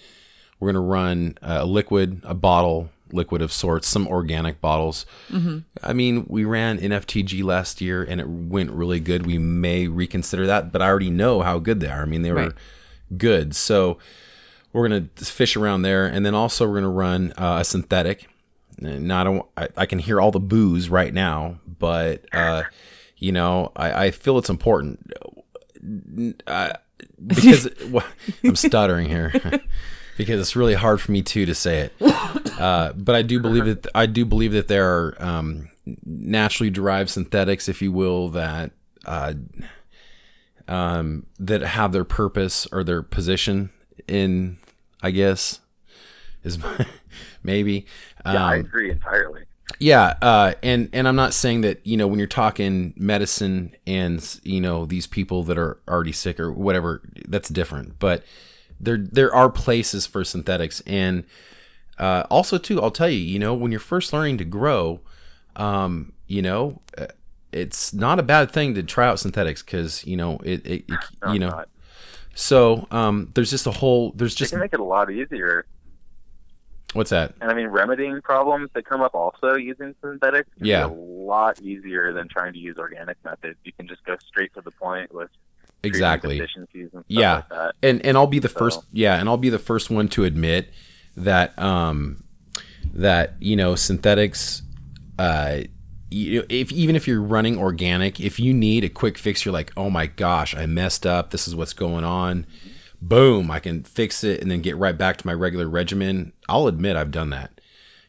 we're 0.58 0.72
going 0.72 0.82
to 0.82 0.88
run 0.88 1.38
a 1.42 1.64
liquid, 1.64 2.20
a 2.24 2.34
bottle 2.34 2.90
liquid 3.12 3.42
of 3.42 3.52
sorts, 3.52 3.88
some 3.88 4.06
organic 4.06 4.60
bottles. 4.60 5.06
Mm-hmm. 5.30 5.58
I 5.82 5.92
mean, 5.92 6.26
we 6.28 6.44
ran 6.44 6.78
NFTG 6.78 7.42
last 7.42 7.80
year 7.80 8.02
and 8.02 8.20
it 8.20 8.28
went 8.28 8.70
really 8.70 9.00
good. 9.00 9.26
We 9.26 9.38
may 9.38 9.88
reconsider 9.88 10.46
that, 10.46 10.72
but 10.72 10.82
I 10.82 10.88
already 10.88 11.10
know 11.10 11.42
how 11.42 11.58
good 11.58 11.80
they 11.80 11.88
are. 11.88 12.02
I 12.02 12.06
mean, 12.06 12.22
they 12.22 12.32
were 12.32 12.44
right. 12.44 12.52
good. 13.16 13.54
So 13.54 13.98
we're 14.72 14.88
going 14.88 15.10
to 15.16 15.24
fish 15.24 15.56
around 15.56 15.82
there. 15.82 16.06
And 16.06 16.24
then 16.24 16.34
also 16.34 16.66
we're 16.66 16.80
going 16.80 16.84
to 16.84 16.88
run 16.88 17.32
uh, 17.36 17.58
a 17.60 17.64
synthetic. 17.64 18.28
Now 18.78 19.20
I 19.20 19.24
don't, 19.24 19.46
I, 19.56 19.68
I, 19.76 19.86
can 19.86 19.98
hear 19.98 20.20
all 20.20 20.30
the 20.30 20.40
booze 20.40 20.88
right 20.88 21.12
now, 21.12 21.58
but, 21.78 22.24
uh, 22.32 22.62
you 23.20 23.30
know, 23.30 23.70
I, 23.76 24.06
I 24.06 24.10
feel 24.10 24.38
it's 24.38 24.50
important 24.50 25.12
uh, 26.46 26.72
because 27.26 27.68
well, 27.88 28.04
I'm 28.42 28.56
stuttering 28.56 29.08
here 29.08 29.32
because 30.16 30.40
it's 30.40 30.56
really 30.56 30.74
hard 30.74 31.00
for 31.00 31.12
me 31.12 31.22
too 31.22 31.46
to 31.46 31.54
say 31.54 31.78
it. 31.80 31.92
Uh, 32.60 32.92
but 32.92 33.14
I 33.14 33.22
do 33.22 33.40
believe 33.40 33.64
that 33.64 33.86
I 33.94 34.04
do 34.04 34.26
believe 34.26 34.52
that 34.52 34.68
there 34.68 34.86
are 34.86 35.16
um, 35.18 35.70
naturally 36.04 36.68
derived 36.68 37.08
synthetics, 37.08 37.70
if 37.70 37.80
you 37.80 37.90
will, 37.90 38.28
that 38.28 38.72
uh, 39.06 39.32
um, 40.68 41.24
that 41.38 41.62
have 41.62 41.92
their 41.92 42.04
purpose 42.04 42.68
or 42.70 42.84
their 42.84 43.00
position 43.00 43.70
in, 44.06 44.58
I 45.02 45.10
guess, 45.10 45.60
is 46.44 46.58
maybe. 47.42 47.86
Um, 48.26 48.34
yeah, 48.34 48.44
I 48.44 48.54
um, 48.56 48.60
agree 48.60 48.90
entirely. 48.90 49.44
Yeah, 49.78 50.14
uh, 50.20 50.54
and 50.62 50.88
and 50.92 51.06
I'm 51.06 51.16
not 51.16 51.34
saying 51.34 51.62
that 51.62 51.86
you 51.86 51.96
know 51.96 52.06
when 52.06 52.18
you're 52.18 52.28
talking 52.28 52.92
medicine 52.96 53.74
and 53.86 54.40
you 54.42 54.60
know 54.60 54.86
these 54.86 55.06
people 55.06 55.42
that 55.44 55.58
are 55.58 55.78
already 55.88 56.12
sick 56.12 56.40
or 56.40 56.52
whatever, 56.52 57.02
that's 57.28 57.48
different. 57.48 57.98
But 57.98 58.24
there 58.80 58.98
there 58.98 59.34
are 59.34 59.50
places 59.50 60.06
for 60.06 60.24
synthetics, 60.24 60.80
and 60.86 61.24
uh, 61.98 62.24
also 62.30 62.58
too, 62.58 62.80
I'll 62.82 62.90
tell 62.90 63.08
you, 63.10 63.18
you 63.18 63.38
know, 63.38 63.54
when 63.54 63.70
you're 63.70 63.80
first 63.80 64.12
learning 64.12 64.38
to 64.38 64.44
grow, 64.44 65.00
um, 65.56 66.12
you 66.26 66.42
know, 66.42 66.80
uh, 66.96 67.06
it's 67.52 67.92
not 67.92 68.18
a 68.18 68.22
bad 68.22 68.50
thing 68.50 68.74
to 68.74 68.82
try 68.82 69.06
out 69.06 69.20
synthetics 69.20 69.62
because 69.62 70.06
you 70.06 70.16
know 70.16 70.38
it, 70.44 70.66
it, 70.66 70.84
it 70.88 70.98
you 71.32 71.38
know. 71.38 71.50
Not. 71.50 71.68
So 72.34 72.86
um, 72.90 73.30
there's 73.34 73.50
just 73.50 73.66
a 73.66 73.70
whole 73.70 74.12
there's 74.12 74.34
just 74.34 74.52
it 74.52 74.54
can 74.54 74.60
make 74.60 74.72
it 74.72 74.80
a 74.80 74.84
lot 74.84 75.10
easier 75.10 75.66
What's 76.92 77.10
that? 77.10 77.34
And 77.40 77.50
I 77.50 77.54
mean, 77.54 77.68
remedying 77.68 78.20
problems 78.20 78.70
that 78.74 78.84
come 78.84 79.00
up 79.00 79.14
also 79.14 79.54
using 79.54 79.94
synthetics 80.02 80.50
yeah. 80.60 80.86
a 80.86 80.88
lot 80.88 81.60
easier 81.60 82.12
than 82.12 82.28
trying 82.28 82.52
to 82.52 82.58
use 82.58 82.78
organic 82.78 83.16
methods. 83.24 83.58
You 83.64 83.72
can 83.72 83.86
just 83.86 84.04
go 84.04 84.16
straight 84.26 84.52
to 84.54 84.60
the 84.60 84.72
point 84.72 85.14
with 85.14 85.30
exactly 85.82 86.38
and 86.38 87.04
yeah, 87.06 87.42
like 87.50 87.72
and 87.82 88.04
and 88.04 88.16
I'll 88.16 88.26
be 88.26 88.40
the 88.40 88.48
so. 88.48 88.58
first. 88.58 88.80
Yeah, 88.92 89.18
and 89.18 89.28
I'll 89.28 89.36
be 89.36 89.50
the 89.50 89.58
first 89.58 89.88
one 89.88 90.08
to 90.08 90.24
admit 90.24 90.70
that 91.16 91.56
um 91.58 92.24
that 92.92 93.34
you 93.40 93.56
know 93.56 93.76
synthetics 93.76 94.62
uh 95.18 95.60
you, 96.10 96.44
if 96.48 96.72
even 96.72 96.96
if 96.96 97.06
you're 97.06 97.22
running 97.22 97.56
organic, 97.56 98.18
if 98.18 98.40
you 98.40 98.52
need 98.52 98.82
a 98.82 98.88
quick 98.88 99.16
fix, 99.16 99.44
you're 99.44 99.54
like, 99.54 99.72
oh 99.76 99.90
my 99.90 100.06
gosh, 100.06 100.56
I 100.56 100.66
messed 100.66 101.06
up. 101.06 101.30
This 101.30 101.46
is 101.46 101.54
what's 101.54 101.72
going 101.72 102.02
on. 102.04 102.42
Mm-hmm 102.42 102.76
boom, 103.00 103.50
I 103.50 103.60
can 103.60 103.82
fix 103.82 104.22
it 104.24 104.40
and 104.40 104.50
then 104.50 104.60
get 104.60 104.76
right 104.76 104.96
back 104.96 105.16
to 105.18 105.26
my 105.26 105.32
regular 105.32 105.68
regimen. 105.68 106.32
I'll 106.48 106.66
admit 106.66 106.96
I've 106.96 107.10
done 107.10 107.30
that. 107.30 107.60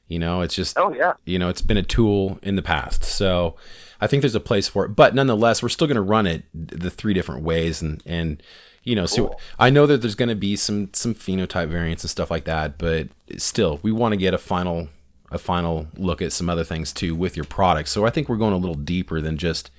You 0.07 0.19
know, 0.19 0.41
it's 0.41 0.55
just, 0.55 0.77
oh, 0.77 0.93
yeah. 0.93 1.13
You 1.26 1.39
know, 1.39 1.47
it's 1.47 1.61
been 1.61 1.77
a 1.77 1.84
tool 1.84 2.38
in 2.43 2.57
the 2.57 2.61
past. 2.61 3.03
So 3.05 3.55
I 4.01 4.07
think 4.07 4.22
there's 4.22 4.35
a 4.35 4.41
place 4.41 4.68
for 4.68 4.84
it. 4.84 4.89
But 4.89 5.15
nonetheless, 5.15 5.63
we're 5.63 5.69
still 5.69 5.88
going 5.88 5.95
to 5.95 6.01
run 6.01 6.27
it 6.27 6.43
the 6.53 6.89
three 6.89 7.13
different 7.13 7.43
ways. 7.43 7.81
And, 7.81 8.03
and, 8.05 8.43
you 8.84 8.93
know, 8.93 9.05
cool. 9.05 9.30
so 9.30 9.38
I 9.57 9.69
know 9.69 9.85
that 9.85 10.01
there's 10.01 10.15
going 10.15 10.27
to 10.27 10.35
be 10.35 10.57
some, 10.57 10.89
some 10.91 11.15
phenotype 11.15 11.69
variants 11.69 12.03
and 12.03 12.09
stuff 12.09 12.30
like 12.30 12.43
that. 12.43 12.77
But 12.77 13.07
still, 13.38 13.80
we 13.84 13.93
want 13.93 14.11
to 14.11 14.18
get 14.18 14.34
a 14.34 14.38
final, 14.38 14.89
a 15.31 15.38
final 15.38 15.88
look 15.95 16.22
at 16.22 16.34
some 16.34 16.49
other 16.49 16.65
things 16.65 16.91
too 16.91 17.15
with 17.15 17.38
your 17.38 17.45
product. 17.45 17.88
So 17.88 18.05
I 18.05 18.09
think 18.09 18.27
we're 18.27 18.35
going 18.35 18.53
a 18.53 18.57
little 18.57 18.76
deeper 18.76 19.22
than 19.22 19.38
just, 19.38 19.72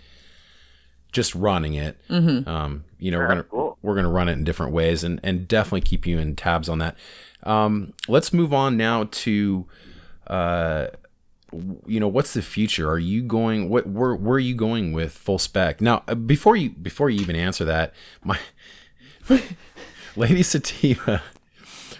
just 1.12 1.34
running 1.34 1.74
it. 1.74 1.98
Mm-hmm. 2.08 2.48
Um, 2.48 2.84
you 3.02 3.10
know, 3.10 3.18
we're 3.18 3.28
gonna 3.28 3.42
cool 3.42 3.78
we're 3.82 3.96
gonna 3.96 4.10
run 4.10 4.28
it 4.28 4.32
in 4.32 4.44
different 4.44 4.72
ways, 4.72 5.02
and 5.02 5.18
and 5.24 5.48
definitely 5.48 5.80
keep 5.80 6.06
you 6.06 6.18
in 6.18 6.36
tabs 6.36 6.68
on 6.68 6.78
that. 6.78 6.96
Um, 7.42 7.94
let's 8.06 8.32
move 8.32 8.54
on 8.54 8.76
now 8.76 9.08
to, 9.10 9.66
uh, 10.28 10.86
you 11.86 11.98
know, 11.98 12.06
what's 12.06 12.32
the 12.32 12.42
future? 12.42 12.88
Are 12.88 13.00
you 13.00 13.22
going? 13.22 13.68
What 13.68 13.88
where 13.88 14.14
where 14.14 14.36
are 14.36 14.38
you 14.38 14.54
going 14.54 14.92
with 14.92 15.12
full 15.12 15.38
spec 15.38 15.80
now? 15.80 16.04
Uh, 16.06 16.14
before 16.14 16.54
you 16.54 16.70
before 16.70 17.10
you 17.10 17.20
even 17.20 17.34
answer 17.34 17.64
that, 17.64 17.92
my 18.22 18.38
lady 20.16 20.44
Sativa, 20.44 21.22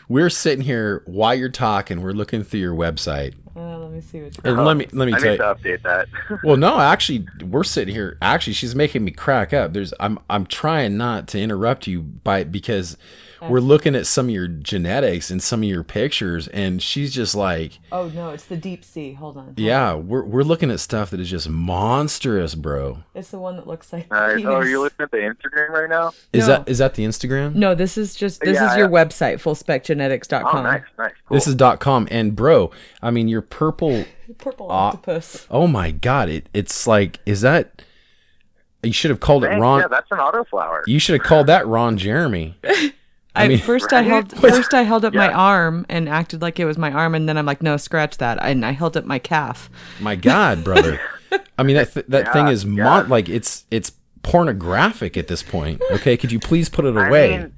we're 0.08 0.30
sitting 0.30 0.64
here 0.64 1.02
while 1.06 1.34
you're 1.34 1.48
talking. 1.48 2.00
We're 2.00 2.12
looking 2.12 2.44
through 2.44 2.60
your 2.60 2.76
website. 2.76 3.34
Uh, 3.54 3.78
let 3.78 3.90
me 3.92 4.00
see 4.00 4.22
what. 4.22 4.36
And 4.44 4.64
let 4.64 4.76
me 4.76 4.86
let 4.92 5.06
me 5.06 5.12
I 5.14 5.18
tell 5.18 5.24
need 5.24 5.32
you. 5.32 5.36
to 5.38 5.78
update 5.78 5.82
that. 5.82 6.08
Well, 6.44 6.56
no, 6.56 6.80
actually, 6.80 7.26
we're 7.44 7.64
sitting 7.64 7.94
here. 7.94 8.16
Actually, 8.22 8.54
she's 8.54 8.74
making 8.74 9.04
me 9.04 9.10
crack 9.10 9.52
up. 9.52 9.72
There's, 9.74 9.92
I'm, 10.00 10.18
I'm 10.30 10.46
trying 10.46 10.96
not 10.96 11.28
to 11.28 11.38
interrupt 11.38 11.86
you 11.86 12.00
by 12.00 12.44
because 12.44 12.96
we're 13.48 13.60
looking 13.60 13.94
at 13.94 14.06
some 14.06 14.26
of 14.26 14.30
your 14.34 14.46
genetics 14.48 15.30
and 15.30 15.42
some 15.42 15.62
of 15.62 15.68
your 15.68 15.82
pictures, 15.82 16.48
and 16.48 16.82
she's 16.82 17.12
just 17.14 17.34
like, 17.34 17.78
Oh 17.90 18.08
no, 18.08 18.30
it's 18.30 18.44
the 18.44 18.56
deep 18.56 18.84
sea. 18.84 19.12
Hold 19.14 19.36
on. 19.36 19.54
yeah, 19.56 19.94
we're 19.94 20.22
we're 20.24 20.42
looking 20.42 20.70
at 20.70 20.80
stuff 20.80 21.10
that 21.10 21.20
is 21.20 21.30
just 21.30 21.48
monstrous, 21.48 22.54
bro. 22.54 22.98
It's 23.14 23.30
the 23.30 23.38
one 23.38 23.56
that 23.56 23.66
looks 23.66 23.92
like. 23.92 24.06
Uh, 24.10 24.34
penis. 24.36 24.44
oh, 24.46 24.54
are 24.54 24.66
you 24.66 24.80
looking 24.80 25.02
at 25.04 25.10
the 25.10 25.18
Instagram 25.18 25.70
right 25.70 25.90
now? 25.90 26.12
Is 26.32 26.46
No. 26.46 26.58
that 26.58 26.68
is 26.68 26.78
that 26.78 26.94
the 26.94 27.04
Instagram? 27.04 27.54
No, 27.54 27.74
this 27.74 27.96
is 27.98 28.14
just 28.14 28.40
this 28.40 28.54
Yeah, 28.54 28.70
is 28.70 28.76
your 28.76 28.90
yeah. 28.90 29.04
website, 29.04 29.34
fullspecgenetics.com. 29.40 30.56
Oh, 30.56 30.62
nice, 30.62 30.82
nice. 30.98 31.12
Cool. 31.28 31.34
This 31.36 31.46
is 31.46 31.54
dot 31.54 31.80
com, 31.80 32.06
and 32.10 32.34
bro, 32.36 32.70
I 33.02 33.10
mean, 33.10 33.28
your 33.28 33.42
purple. 33.42 34.04
Purple 34.38 34.68
Ah. 34.70 34.88
octopus. 34.88 35.46
Oh 35.50 35.66
my 35.66 35.90
god, 35.90 36.30
it 36.30 36.48
it's 36.54 36.86
like, 36.86 37.18
is 37.26 37.42
that? 37.42 37.82
You 38.82 38.92
should 38.92 39.10
have 39.10 39.20
called 39.20 39.44
it 39.44 39.48
Thanks, 39.48 39.60
Ron. 39.60 39.80
Yeah, 39.80 39.88
that's 39.88 40.10
an 40.10 40.18
autoflower. 40.18 40.80
you 40.86 40.98
should 40.98 41.20
have 41.20 41.26
called 41.26 41.46
that 41.48 41.66
Ron 41.66 41.98
Jeremy. 41.98 42.56
I, 43.34 43.48
mean- 43.48 43.58
first 43.58 43.92
I 43.92 43.96
Right? 44.00 44.06
held 44.06 44.32
first 44.36 44.74
I 44.74 44.82
held 44.82 45.04
up 45.04 45.14
my 45.14 45.32
arm 45.32 45.86
and 45.88 46.08
acted 46.08 46.42
like 46.42 46.60
it 46.60 46.64
was 46.66 46.76
my 46.78 46.92
arm, 46.92 47.14
and 47.14 47.28
then 47.28 47.38
I'm 47.38 47.46
like, 47.46 47.62
no, 47.62 47.76
scratch 47.76 48.18
that, 48.18 48.38
and 48.42 48.64
I 48.64 48.72
held 48.72 48.96
up 48.96 49.04
my 49.04 49.18
calf. 49.18 49.70
My 50.00 50.16
God, 50.16 50.62
brother. 50.64 51.00
I 51.58 51.62
mean 51.62 51.76
that 51.76 51.92
th- 51.94 52.06
that 52.08 52.26
Yeah, 52.26 52.32
thing 52.32 52.48
is 52.48 52.64
yeah. 52.64 52.70
mon- 52.84 53.08
like 53.08 53.28
it's 53.30 53.64
it's 53.70 53.92
pornographic 54.22 55.16
at 55.16 55.28
this 55.28 55.42
point. 55.42 55.80
Okay, 55.92 56.16
could 56.16 56.30
you 56.32 56.38
please 56.38 56.68
put 56.68 56.84
it 56.84 56.96
I 56.96 57.08
away? 57.08 57.38
mean, 57.38 57.52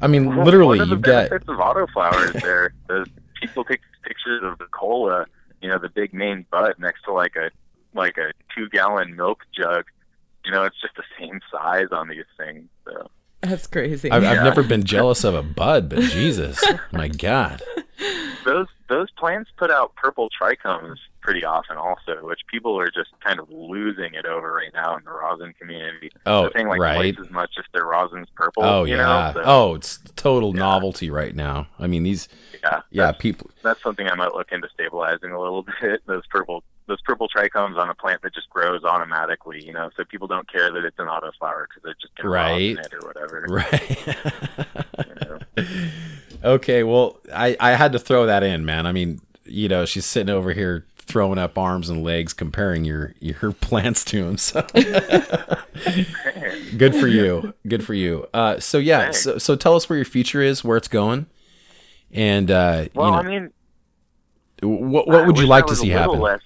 I 0.00 0.06
mean, 0.06 0.34
Well, 0.34 0.44
literally, 0.44 0.78
one 0.78 0.82
of 0.84 0.88
the 0.88 0.94
you've 0.94 1.02
got 1.02 1.28
benefits 1.30 1.48
of 1.48 1.56
autoflowers 1.58 2.40
there. 2.42 2.72
The 2.88 3.06
people 3.40 3.64
take 3.64 3.80
pictures 4.04 4.42
of 4.42 4.58
the 4.58 4.66
cola, 4.66 5.26
you 5.60 5.68
know, 5.68 5.78
the 5.78 5.88
big 5.88 6.14
main 6.14 6.46
butt 6.50 6.78
next 6.78 7.02
to 7.04 7.12
like 7.12 7.36
a 7.36 7.50
like 7.94 8.16
a 8.16 8.30
two 8.56 8.68
gallon 8.70 9.16
milk 9.16 9.40
jug. 9.54 9.84
You 10.44 10.52
know, 10.52 10.64
it's 10.64 10.80
just 10.80 10.94
the 10.96 11.02
same 11.18 11.40
size 11.52 11.88
on 11.92 12.08
these 12.08 12.24
things. 12.38 12.68
So 12.86 13.10
That's 13.40 13.66
crazy. 13.66 14.10
I've, 14.10 14.24
I've 14.24 14.42
never 14.42 14.62
been 14.62 14.84
jealous 14.94 15.24
of 15.24 15.34
a 15.34 15.42
bud, 15.42 15.88
but 15.88 16.00
Jesus, 16.00 16.62
my 16.92 17.08
God. 17.08 17.62
those 18.44 18.66
those 18.88 19.10
plants 19.12 19.50
put 19.56 19.70
out 19.70 19.94
purple 19.96 20.28
trichomes 20.40 20.96
pretty 21.20 21.44
often, 21.44 21.76
also, 21.76 22.24
which 22.26 22.40
people 22.50 22.78
are 22.80 22.90
just 22.90 23.10
kind 23.22 23.38
of 23.38 23.50
losing 23.50 24.14
it 24.14 24.24
over 24.24 24.50
right 24.52 24.70
now 24.72 24.96
in 24.96 25.04
the 25.04 25.10
rosin 25.10 25.52
community. 25.60 26.10
Oh, 26.24 26.42
They're 26.42 26.50
paying 26.52 26.68
like 26.68 26.80
right. 26.80 27.14
twice 27.14 27.26
as 27.26 27.30
much 27.30 27.50
if 27.58 27.66
their 27.74 27.84
rosin's 27.84 28.28
purple. 28.34 28.64
Oh 28.64 28.84
you 28.84 28.96
yeah. 28.96 29.02
Know? 29.04 29.32
So, 29.34 29.42
Oh, 29.44 29.74
it's 29.74 29.98
total 30.16 30.54
Yeah. 30.54 30.60
novelty 30.60 31.10
right 31.10 31.34
now. 31.36 31.68
I 31.78 31.86
mean, 31.86 32.02
these 32.02 32.28
yeah. 32.64 32.80
yeah 32.90 33.06
that's- 33.06 33.20
people. 33.20 33.50
that's 33.62 33.82
something 33.82 34.08
I 34.08 34.14
might 34.14 34.32
look 34.32 34.52
into 34.52 34.68
stabilizing 34.72 35.30
a 35.32 35.40
little 35.40 35.64
bit. 35.82 36.00
Those 36.06 36.26
purple 36.30 36.64
those 36.88 37.00
purple 37.02 37.28
trichomes 37.28 37.76
on 37.78 37.88
a 37.88 37.94
plant 37.94 38.22
that 38.22 38.34
just 38.34 38.48
grows 38.50 38.82
automatically, 38.82 39.64
you 39.64 39.72
know, 39.72 39.90
so 39.96 40.04
people 40.04 40.26
don't 40.26 40.50
care 40.50 40.72
that 40.72 40.84
it's 40.84 40.98
an 40.98 41.06
autoflower 41.06 41.66
because 41.68 41.82
they're 41.84 41.94
just 42.00 42.14
gonna 42.16 42.30
Right. 42.30 42.76
it 42.78 42.92
or 42.94 43.06
whatever. 43.06 43.46
Right. 43.48 44.06
You 45.06 45.14
know? 45.64 46.48
okay, 46.54 46.82
well, 46.82 47.20
I 47.32 47.56
I 47.60 47.72
had 47.72 47.92
to 47.92 47.98
throw 47.98 48.26
that 48.26 48.42
in, 48.42 48.64
man. 48.64 48.86
I 48.86 48.92
mean, 48.92 49.20
you 49.44 49.68
know, 49.68 49.84
she's 49.84 50.04
sitting 50.06 50.34
over 50.34 50.52
here 50.52 50.86
throwing 50.96 51.38
up 51.38 51.56
arms 51.56 51.88
and 51.88 52.02
legs, 52.04 52.32
comparing 52.32 52.84
your 52.84 53.14
your 53.20 53.52
plants 53.60 54.04
to 54.06 54.26
him. 54.26 54.36
So 54.38 54.62
good 56.76 56.94
for 56.94 57.06
you. 57.06 57.54
Good 57.66 57.84
for 57.84 57.94
you. 57.94 58.26
Uh, 58.34 58.58
so 58.60 58.78
yeah, 58.78 59.02
Thanks. 59.04 59.22
so 59.22 59.38
so 59.38 59.56
tell 59.56 59.74
us 59.76 59.88
where 59.88 59.96
your 59.96 60.04
future 60.04 60.42
is, 60.42 60.64
where 60.64 60.76
it's 60.76 60.88
going, 60.88 61.26
and 62.12 62.50
uh, 62.50 62.86
Well, 62.94 63.06
you 63.06 63.12
know, 63.12 63.18
I 63.18 63.22
mean, 63.22 63.50
what 64.62 65.06
what 65.08 65.26
would 65.26 65.38
you 65.38 65.46
like 65.46 65.66
to 65.66 65.76
see 65.76 65.88
happen? 65.90 66.20
less- 66.20 66.40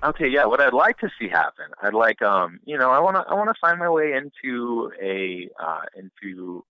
Okay, 0.00 0.28
yeah, 0.28 0.44
what 0.44 0.60
I'd 0.60 0.72
like 0.72 0.98
to 0.98 1.10
see 1.18 1.28
happen, 1.28 1.66
I'd 1.82 1.92
like, 1.92 2.22
um, 2.22 2.60
you 2.64 2.78
know, 2.78 2.90
I 2.90 3.00
want 3.00 3.16
to, 3.16 3.22
I 3.28 3.34
want 3.34 3.48
to 3.48 3.60
find 3.60 3.80
my 3.80 3.90
way 3.90 4.12
into 4.12 4.92
a, 5.02 5.48
uh, 5.60 5.80
into 5.96 6.64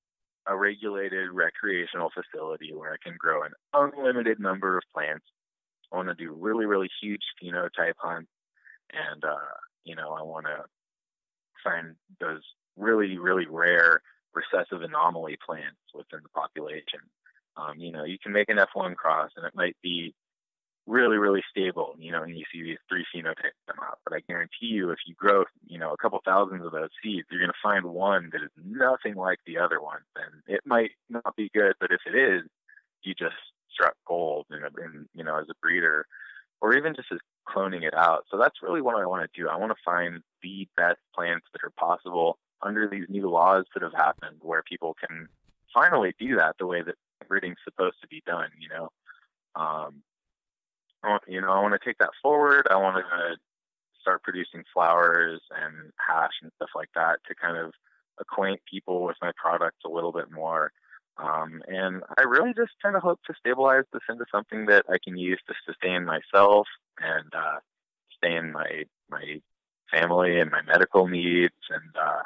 a 0.46 0.56
regulated 0.56 1.28
recreational 1.32 2.10
facility 2.10 2.72
where 2.72 2.90
I 2.90 2.96
can 3.02 3.18
grow 3.18 3.42
an 3.42 3.52
unlimited 3.74 4.40
number 4.40 4.78
of 4.78 4.82
plants. 4.94 5.26
I 5.92 5.96
want 5.96 6.08
to 6.08 6.14
do 6.14 6.32
really, 6.32 6.64
really 6.64 6.88
huge 7.02 7.20
phenotype 7.42 7.98
hunts, 7.98 8.30
and 8.92 9.22
uh, 9.22 9.36
you 9.84 9.94
know, 9.94 10.12
I 10.12 10.22
want 10.22 10.46
to 10.46 10.64
find 11.62 11.96
those 12.20 12.42
really, 12.76 13.18
really 13.18 13.46
rare 13.46 14.00
recessive 14.34 14.80
anomaly 14.80 15.36
plants 15.44 15.76
within 15.94 16.20
the 16.22 16.28
population. 16.30 17.00
Um, 17.58 17.78
you 17.78 17.92
know, 17.92 18.04
you 18.04 18.18
can 18.22 18.32
make 18.32 18.48
an 18.48 18.56
F1 18.56 18.96
cross, 18.96 19.30
and 19.36 19.44
it 19.44 19.54
might 19.54 19.76
be 19.82 20.14
really, 20.88 21.18
really 21.18 21.42
stable, 21.50 21.94
you 21.98 22.10
know, 22.10 22.22
and 22.22 22.36
you 22.36 22.44
see 22.52 22.62
these 22.62 22.78
three 22.88 23.04
phenotypes 23.14 23.60
come 23.66 23.84
out. 23.84 23.98
But 24.04 24.16
I 24.16 24.20
guarantee 24.26 24.66
you, 24.66 24.90
if 24.90 24.98
you 25.06 25.14
grow, 25.14 25.44
you 25.66 25.78
know, 25.78 25.92
a 25.92 25.96
couple 25.96 26.20
thousands 26.24 26.64
of 26.64 26.72
those 26.72 26.88
seeds, 27.02 27.28
you're 27.30 27.40
going 27.40 27.50
to 27.50 27.62
find 27.62 27.84
one 27.84 28.30
that 28.32 28.42
is 28.42 28.50
nothing 28.64 29.14
like 29.14 29.38
the 29.46 29.58
other 29.58 29.80
ones. 29.80 30.04
And 30.16 30.42
it 30.46 30.62
might 30.64 30.92
not 31.10 31.36
be 31.36 31.50
good, 31.54 31.74
but 31.78 31.92
if 31.92 32.00
it 32.06 32.16
is, 32.16 32.42
you 33.02 33.14
just 33.14 33.36
struck 33.70 33.94
gold, 34.06 34.46
in, 34.50 34.62
a, 34.64 34.84
in 34.84 35.08
you 35.14 35.22
know, 35.22 35.36
as 35.38 35.46
a 35.50 35.54
breeder, 35.60 36.06
or 36.60 36.74
even 36.74 36.94
just 36.94 37.12
as 37.12 37.18
cloning 37.46 37.82
it 37.82 37.94
out. 37.94 38.24
So 38.30 38.38
that's 38.38 38.62
really 38.62 38.80
what 38.80 38.96
I 38.96 39.06
want 39.06 39.30
to 39.30 39.40
do. 39.40 39.48
I 39.48 39.56
want 39.56 39.72
to 39.72 39.82
find 39.84 40.22
the 40.42 40.66
best 40.76 40.98
plants 41.14 41.46
that 41.52 41.64
are 41.64 41.72
possible 41.78 42.38
under 42.62 42.88
these 42.88 43.06
new 43.08 43.28
laws 43.28 43.66
that 43.74 43.82
have 43.82 43.94
happened, 43.94 44.38
where 44.40 44.62
people 44.62 44.96
can 44.98 45.28
finally 45.72 46.14
do 46.18 46.36
that 46.36 46.56
the 46.58 46.66
way 46.66 46.82
that 46.82 46.96
breeding's 47.28 47.58
supposed 47.62 48.00
to 48.00 48.08
be 48.08 48.22
done. 48.26 48.48
You 48.58 48.68
know. 48.70 48.88
Um, 49.54 50.02
You 51.26 51.40
know, 51.40 51.50
I 51.50 51.60
want 51.60 51.74
to 51.80 51.84
take 51.84 51.98
that 51.98 52.10
forward. 52.22 52.66
I 52.70 52.76
want 52.76 52.96
to 52.96 53.36
start 54.00 54.22
producing 54.22 54.64
flowers 54.72 55.40
and 55.50 55.92
hash 55.96 56.32
and 56.42 56.50
stuff 56.56 56.70
like 56.74 56.88
that 56.94 57.18
to 57.28 57.34
kind 57.34 57.56
of 57.56 57.72
acquaint 58.20 58.60
people 58.70 59.04
with 59.04 59.16
my 59.20 59.32
products 59.36 59.78
a 59.84 59.88
little 59.88 60.12
bit 60.12 60.30
more. 60.30 60.72
Um, 61.18 61.62
and 61.66 62.02
I 62.16 62.22
really 62.22 62.52
just 62.54 62.72
kind 62.82 62.96
of 62.96 63.02
hope 63.02 63.20
to 63.26 63.34
stabilize 63.38 63.84
this 63.92 64.02
into 64.08 64.24
something 64.32 64.66
that 64.66 64.84
I 64.88 64.98
can 65.02 65.16
use 65.16 65.40
to 65.48 65.54
sustain 65.66 66.04
myself 66.04 66.66
and 67.00 67.32
uh, 67.34 67.58
sustain 68.10 68.52
my 68.52 68.84
my 69.10 69.40
family 69.92 70.38
and 70.38 70.50
my 70.50 70.62
medical 70.62 71.08
needs. 71.08 71.54
And 71.70 71.96
uh, 72.00 72.22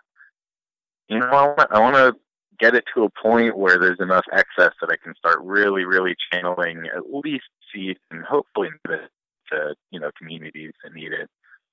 you 1.09 1.19
know, 1.19 1.27
I 1.27 1.47
want 1.47 1.73
I 1.73 1.81
want 1.81 1.97
to 1.97 2.15
get 2.59 2.75
it 2.75 2.85
to 2.95 3.05
a 3.05 3.11
point 3.11 3.57
where 3.57 3.79
there's 3.79 4.01
enough 4.01 4.25
excess 4.33 4.75
that 4.81 4.91
I 4.91 4.97
can 5.03 5.15
start 5.17 5.39
really, 5.43 5.85
really 5.85 6.15
channeling 6.31 6.85
at 6.95 7.13
least 7.13 7.45
and 7.75 8.25
hopefully 8.25 8.69
to, 8.87 9.09
to 9.51 9.75
you 9.91 10.01
know 10.01 10.11
communities 10.19 10.73
that 10.83 10.95
need 10.95 11.13
it. 11.13 11.29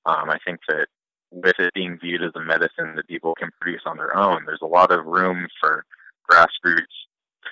Um, 0.06 0.30
I 0.30 0.38
think 0.44 0.60
that 0.68 0.86
with 1.30 1.58
it 1.58 1.74
being 1.74 1.98
viewed 2.00 2.22
as 2.22 2.32
a 2.34 2.40
medicine 2.40 2.96
that 2.96 3.08
people 3.08 3.34
can 3.34 3.50
produce 3.60 3.82
on 3.86 3.96
their 3.96 4.16
own, 4.16 4.44
there's 4.46 4.62
a 4.62 4.66
lot 4.66 4.90
of 4.90 5.06
room 5.06 5.46
for 5.60 5.84
grassroots 6.30 7.06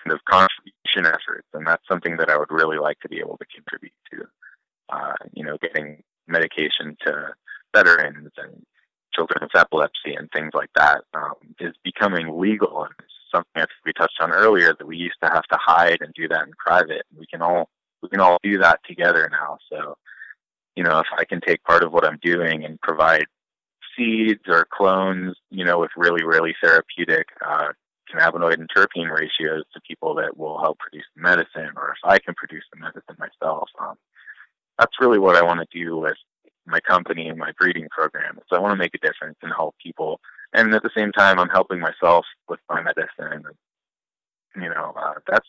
kind 0.04 0.12
of 0.12 0.24
contribution 0.24 1.06
efforts, 1.06 1.48
and 1.54 1.66
that's 1.66 1.86
something 1.88 2.16
that 2.18 2.30
I 2.30 2.38
would 2.38 2.50
really 2.50 2.78
like 2.78 2.98
to 3.00 3.08
be 3.08 3.18
able 3.20 3.38
to 3.38 3.46
contribute 3.46 3.92
to. 4.12 4.24
Uh, 4.90 5.14
you 5.32 5.44
know, 5.44 5.58
getting 5.60 6.02
medication 6.26 6.96
to 7.06 7.34
veterans 7.74 8.30
and 8.36 8.64
children 9.14 9.38
with 9.42 9.54
epilepsy 9.54 10.14
and 10.16 10.30
things 10.30 10.50
like 10.54 10.70
that 10.74 11.02
um, 11.14 11.34
is 11.60 11.74
becoming 11.82 12.38
legal 12.38 12.84
and 12.84 12.94
it's 12.98 13.12
something 13.34 13.50
that 13.54 13.68
we 13.84 13.92
touched 13.92 14.20
on 14.20 14.30
earlier 14.30 14.74
that 14.78 14.86
we 14.86 14.96
used 14.96 15.16
to 15.22 15.28
have 15.28 15.44
to 15.44 15.58
hide 15.60 15.98
and 16.00 16.14
do 16.14 16.28
that 16.28 16.46
in 16.46 16.52
private. 16.58 17.02
We 17.16 17.26
can 17.26 17.42
all 17.42 17.68
we 18.02 18.08
can 18.08 18.20
all 18.20 18.38
do 18.42 18.58
that 18.58 18.80
together 18.86 19.28
now. 19.30 19.58
So, 19.70 19.96
you 20.76 20.84
know, 20.84 20.98
if 21.00 21.06
I 21.16 21.24
can 21.24 21.40
take 21.40 21.62
part 21.64 21.82
of 21.82 21.92
what 21.92 22.04
I'm 22.04 22.18
doing 22.22 22.64
and 22.64 22.80
provide 22.80 23.26
seeds 23.96 24.42
or 24.46 24.66
clones, 24.70 25.36
you 25.50 25.64
know, 25.64 25.80
with 25.80 25.90
really, 25.96 26.24
really 26.24 26.54
therapeutic 26.62 27.26
uh, 27.44 27.68
cannabinoid 28.12 28.54
and 28.54 28.70
terpene 28.74 29.10
ratios 29.10 29.64
to 29.74 29.80
people 29.86 30.14
that 30.14 30.36
will 30.36 30.58
help 30.60 30.78
produce 30.78 31.04
the 31.14 31.22
medicine, 31.22 31.70
or 31.76 31.90
if 31.90 31.98
I 32.04 32.18
can 32.18 32.34
produce 32.34 32.64
the 32.72 32.80
medicine 32.80 33.16
myself, 33.18 33.68
um, 33.80 33.96
that's 34.78 35.00
really 35.00 35.18
what 35.18 35.36
I 35.36 35.42
want 35.42 35.60
to 35.60 35.78
do 35.78 35.96
with 35.96 36.16
my 36.66 36.80
company 36.80 37.28
and 37.28 37.38
my 37.38 37.52
breeding 37.58 37.88
program. 37.90 38.38
So 38.48 38.56
I 38.56 38.60
want 38.60 38.72
to 38.72 38.78
make 38.78 38.94
a 38.94 39.06
difference 39.06 39.38
and 39.42 39.52
help 39.54 39.74
people, 39.82 40.20
and 40.52 40.72
at 40.74 40.82
the 40.82 40.90
same 40.96 41.12
time, 41.12 41.38
I'm 41.38 41.48
helping 41.48 41.80
myself 41.80 42.24
with 42.48 42.60
my 42.70 42.82
medicine. 42.82 43.44
And, 44.54 44.62
you 44.62 44.70
know, 44.70 44.94
uh, 44.96 45.14
that's 45.26 45.48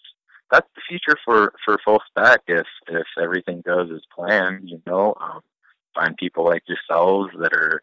that's 0.52 0.68
the 0.76 0.82
future 0.88 1.18
for 1.24 1.54
for 1.64 1.78
full 1.84 2.02
spec 2.08 2.42
if 2.48 2.68
if 2.88 3.08
everything 3.22 3.62
goes 3.66 3.90
as 3.92 4.02
planned. 4.16 4.70
You 4.70 4.82
know, 4.86 5.16
um, 5.22 5.42
find 5.96 6.16
people 6.18 6.46
like 6.46 6.64
yourselves 6.68 7.30
that 7.40 7.54
are, 7.54 7.82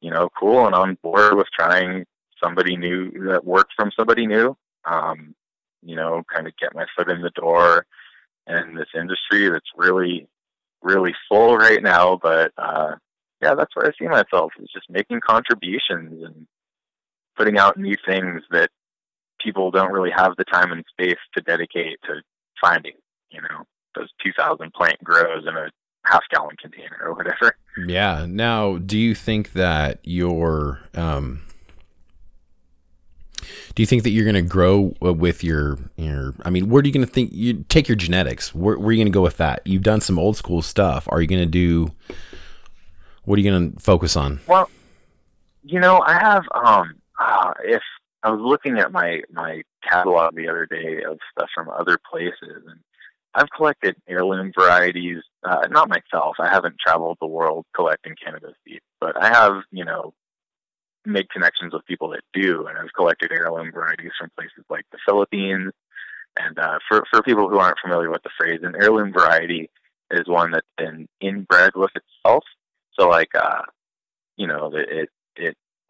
you 0.00 0.10
know, 0.10 0.28
cool 0.38 0.66
and 0.66 0.74
on 0.74 0.98
board 1.02 1.34
with 1.34 1.48
trying 1.56 2.04
somebody 2.42 2.76
new 2.76 3.10
that 3.28 3.44
worked 3.44 3.72
from 3.76 3.90
somebody 3.96 4.26
new. 4.26 4.56
Um, 4.84 5.34
you 5.82 5.96
know, 5.96 6.22
kind 6.32 6.46
of 6.46 6.56
get 6.58 6.74
my 6.74 6.86
foot 6.96 7.10
in 7.10 7.22
the 7.22 7.30
door 7.30 7.86
in 8.46 8.74
this 8.74 8.88
industry 8.94 9.48
that's 9.48 9.70
really, 9.76 10.26
really 10.82 11.14
full 11.28 11.56
right 11.56 11.82
now. 11.82 12.18
But 12.22 12.52
uh, 12.56 12.96
yeah, 13.42 13.54
that's 13.54 13.74
where 13.74 13.86
I 13.86 13.92
see 13.98 14.08
myself 14.08 14.52
is 14.60 14.70
just 14.72 14.90
making 14.90 15.20
contributions 15.20 16.22
and 16.24 16.46
putting 17.36 17.58
out 17.58 17.78
new 17.78 17.96
things 18.06 18.42
that 18.50 18.70
people 19.42 19.70
don't 19.70 19.92
really 19.92 20.10
have 20.14 20.36
the 20.36 20.44
time 20.44 20.72
and 20.72 20.84
space 20.90 21.18
to 21.34 21.40
dedicate 21.40 21.98
to 22.04 22.22
finding. 22.60 22.94
You 23.30 23.42
know, 23.42 23.64
those 23.94 24.08
2,000 24.24 24.72
plant 24.72 25.02
grows 25.02 25.46
in 25.46 25.56
a 25.56 25.70
half 26.04 26.22
gallon 26.30 26.56
container 26.60 26.98
or 27.02 27.14
whatever. 27.14 27.54
Yeah. 27.86 28.26
Now, 28.28 28.78
do 28.78 28.98
you 28.98 29.14
think 29.14 29.52
that 29.52 30.00
your 30.02 30.80
um, 30.94 31.42
do 33.74 33.82
you 33.82 33.86
think 33.86 34.02
that 34.02 34.10
you're 34.10 34.24
going 34.24 34.34
to 34.34 34.42
grow 34.42 34.94
with 35.00 35.44
your 35.44 35.78
your? 35.96 36.34
I 36.44 36.50
mean, 36.50 36.68
where 36.68 36.80
are 36.80 36.84
you 36.84 36.92
going 36.92 37.06
to 37.06 37.12
think 37.12 37.30
you 37.32 37.64
take 37.68 37.88
your 37.88 37.96
genetics? 37.96 38.54
Where, 38.54 38.78
where 38.78 38.88
are 38.88 38.92
you 38.92 38.98
going 38.98 39.12
to 39.12 39.16
go 39.16 39.22
with 39.22 39.36
that? 39.38 39.62
You've 39.64 39.82
done 39.82 40.00
some 40.00 40.18
old 40.18 40.36
school 40.36 40.62
stuff. 40.62 41.06
Are 41.10 41.20
you 41.20 41.26
going 41.26 41.40
to 41.42 41.46
do? 41.46 41.92
What 43.24 43.38
are 43.38 43.42
you 43.42 43.50
going 43.50 43.72
to 43.72 43.80
focus 43.80 44.16
on? 44.16 44.40
Well, 44.46 44.68
you 45.62 45.78
know, 45.78 46.02
I 46.04 46.18
have 46.18 46.44
um, 46.54 46.94
uh, 47.18 47.52
if 47.64 47.82
I 48.22 48.30
was 48.30 48.40
looking 48.42 48.78
at 48.78 48.92
my 48.92 49.22
my 49.32 49.62
catalog 49.82 50.34
the 50.34 50.48
other 50.48 50.66
day 50.66 51.02
of 51.08 51.18
stuff 51.32 51.48
from 51.54 51.68
other 51.70 51.98
places, 52.10 52.64
and 52.66 52.80
I've 53.34 53.50
collected 53.56 53.96
heirloom 54.08 54.52
varieties. 54.58 55.22
Uh, 55.42 55.66
not 55.70 55.88
myself. 55.88 56.36
I 56.38 56.48
haven't 56.48 56.76
traveled 56.84 57.18
the 57.20 57.26
world 57.26 57.64
collecting 57.74 58.14
cannabis 58.22 58.54
seeds, 58.66 58.84
but 59.00 59.16
I 59.22 59.28
have, 59.28 59.62
you 59.70 59.84
know, 59.84 60.12
made 61.06 61.30
connections 61.30 61.72
with 61.72 61.86
people 61.86 62.10
that 62.10 62.20
do, 62.34 62.66
and 62.66 62.76
I've 62.76 62.92
collected 62.94 63.32
heirloom 63.32 63.72
varieties 63.72 64.12
from 64.18 64.30
places 64.36 64.64
like 64.68 64.84
the 64.92 64.98
Philippines. 65.06 65.72
And 66.38 66.58
uh, 66.58 66.78
for 66.88 67.04
for 67.10 67.22
people 67.22 67.48
who 67.48 67.58
aren't 67.58 67.78
familiar 67.82 68.10
with 68.10 68.22
the 68.22 68.30
phrase, 68.38 68.60
an 68.62 68.76
heirloom 68.78 69.12
variety 69.12 69.70
is 70.10 70.28
one 70.28 70.50
that's 70.52 70.66
been 70.76 71.08
inbred 71.20 71.72
with 71.74 71.90
itself. 71.94 72.44
So, 72.98 73.08
like, 73.08 73.34
uh, 73.34 73.62
you 74.36 74.46
know, 74.46 74.70
it 74.74 75.08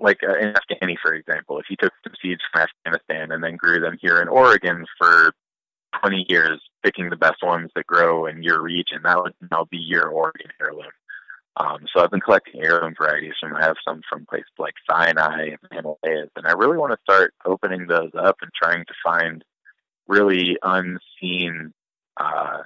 like 0.00 0.18
uh, 0.26 0.38
in 0.38 0.54
Afghani, 0.54 0.96
for 1.02 1.14
example, 1.14 1.58
if 1.58 1.66
you 1.68 1.76
took 1.76 1.92
some 2.02 2.14
seeds 2.20 2.40
from 2.52 2.62
Afghanistan 2.62 3.32
and 3.32 3.44
then 3.44 3.56
grew 3.56 3.80
them 3.80 3.98
here 4.00 4.20
in 4.20 4.28
Oregon 4.28 4.84
for 4.98 5.32
20 6.00 6.26
years, 6.28 6.60
picking 6.82 7.10
the 7.10 7.16
best 7.16 7.42
ones 7.42 7.70
that 7.74 7.86
grow 7.86 8.26
in 8.26 8.42
your 8.42 8.62
region, 8.62 9.00
that 9.04 9.22
would 9.22 9.34
now 9.50 9.66
be 9.70 9.78
your 9.78 10.08
Oregon 10.08 10.50
heirloom. 10.60 10.90
Um, 11.56 11.84
so 11.92 12.02
I've 12.02 12.10
been 12.10 12.20
collecting 12.20 12.62
heirloom 12.64 12.94
varieties, 12.96 13.34
and 13.42 13.56
I 13.56 13.64
have 13.64 13.76
some 13.86 14.00
from 14.08 14.24
places 14.24 14.46
like 14.58 14.74
Sinai 14.88 15.48
and 15.48 15.58
Himalayas, 15.70 16.30
and 16.36 16.46
I 16.46 16.52
really 16.52 16.78
want 16.78 16.92
to 16.92 16.98
start 17.02 17.34
opening 17.44 17.86
those 17.86 18.10
up 18.16 18.36
and 18.40 18.50
trying 18.54 18.84
to 18.86 18.94
find 19.04 19.44
really 20.06 20.56
unseen 20.62 21.72
uh, 22.16 22.58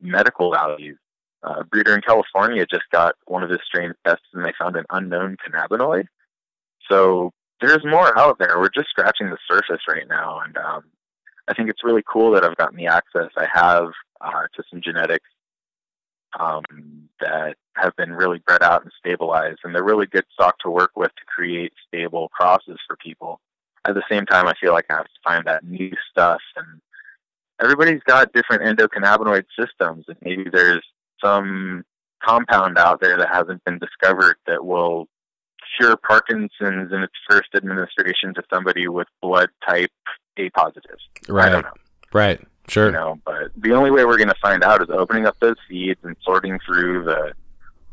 medical 0.00 0.52
values. 0.52 0.98
Uh, 1.42 1.62
breeder 1.70 1.94
in 1.94 2.02
California 2.02 2.66
just 2.68 2.84
got 2.92 3.14
one 3.26 3.42
of 3.42 3.50
his 3.50 3.60
strains 3.64 3.94
tested, 4.04 4.26
and 4.34 4.44
they 4.44 4.52
found 4.58 4.76
an 4.76 4.84
unknown 4.90 5.36
cannabinoid. 5.36 6.06
So 6.88 7.32
there's 7.60 7.84
more 7.84 8.16
out 8.18 8.38
there. 8.38 8.58
We're 8.58 8.68
just 8.68 8.90
scratching 8.90 9.30
the 9.30 9.38
surface 9.50 9.82
right 9.88 10.08
now, 10.08 10.40
and 10.44 10.56
um, 10.58 10.84
I 11.48 11.54
think 11.54 11.70
it's 11.70 11.84
really 11.84 12.02
cool 12.10 12.32
that 12.32 12.44
I've 12.44 12.56
gotten 12.56 12.76
the 12.76 12.86
access 12.86 13.30
I 13.36 13.46
have 13.52 13.90
uh, 14.20 14.42
to 14.54 14.62
some 14.70 14.80
genetics 14.82 15.28
um, 16.38 17.08
that 17.20 17.56
have 17.76 17.94
been 17.96 18.12
really 18.12 18.38
bred 18.46 18.62
out 18.62 18.82
and 18.82 18.92
stabilized, 18.98 19.60
and 19.64 19.74
they're 19.74 19.84
really 19.84 20.06
good 20.06 20.24
stock 20.32 20.58
to 20.60 20.70
work 20.70 20.90
with 20.96 21.10
to 21.16 21.24
create 21.26 21.72
stable 21.86 22.28
crosses 22.28 22.78
for 22.86 22.96
people. 22.96 23.40
At 23.86 23.94
the 23.94 24.02
same 24.10 24.26
time, 24.26 24.46
I 24.46 24.54
feel 24.60 24.72
like 24.72 24.86
I 24.90 24.94
have 24.94 25.04
to 25.04 25.20
find 25.24 25.44
that 25.46 25.64
new 25.64 25.92
stuff, 26.10 26.40
and 26.56 26.80
everybody's 27.62 28.02
got 28.04 28.32
different 28.32 28.62
endocannabinoid 28.62 29.44
systems, 29.58 30.04
and 30.08 30.16
maybe 30.22 30.50
there's 30.50 30.84
some 31.22 31.84
compound 32.22 32.78
out 32.78 33.00
there 33.00 33.16
that 33.16 33.32
hasn't 33.32 33.64
been 33.64 33.78
discovered 33.78 34.36
that 34.46 34.64
will 34.64 35.06
cure 35.76 35.96
Parkinson's 35.96 36.92
in 36.92 37.02
its 37.02 37.14
first 37.28 37.48
administration 37.54 38.34
to 38.34 38.42
somebody 38.52 38.88
with 38.88 39.08
blood 39.22 39.48
type 39.66 39.90
A 40.38 40.50
positive. 40.50 40.98
Right. 41.28 41.64
Right. 42.12 42.40
Sure. 42.68 42.86
You 42.86 42.92
know, 42.92 43.20
but 43.24 43.52
the 43.56 43.72
only 43.72 43.90
way 43.90 44.04
we're 44.04 44.16
going 44.16 44.28
to 44.28 44.34
find 44.42 44.64
out 44.64 44.82
is 44.82 44.90
opening 44.90 45.26
up 45.26 45.38
those 45.40 45.56
seeds 45.68 46.00
and 46.02 46.16
sorting 46.24 46.58
through 46.66 47.04
the 47.04 47.32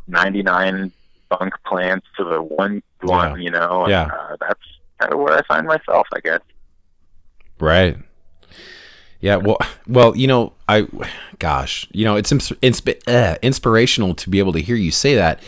99 0.07 0.91
bunk 1.29 1.53
plants 1.65 2.07
to 2.17 2.23
the 2.23 2.41
one 2.41 2.81
one, 3.01 3.37
yeah. 3.37 3.43
you 3.43 3.51
know. 3.51 3.81
And, 3.83 3.91
yeah. 3.91 4.05
Uh, 4.05 4.37
that's 4.39 4.61
kind 4.99 5.13
of 5.13 5.19
where 5.19 5.37
I 5.37 5.41
find 5.43 5.67
myself, 5.67 6.07
I 6.13 6.19
guess. 6.21 6.41
Right. 7.59 7.97
Yeah, 9.19 9.37
well, 9.37 9.57
well, 9.87 10.17
you 10.17 10.27
know, 10.27 10.51
I, 10.67 10.85
gosh, 11.39 11.87
you 11.93 12.03
know, 12.03 12.17
it's 12.17 12.31
insp- 12.31 13.07
uh, 13.07 13.37
inspirational 13.41 14.15
to 14.15 14.29
be 14.29 14.39
able 14.39 14.51
to 14.51 14.59
hear 14.59 14.75
you 14.75 14.91
say 14.91 15.15
that. 15.15 15.41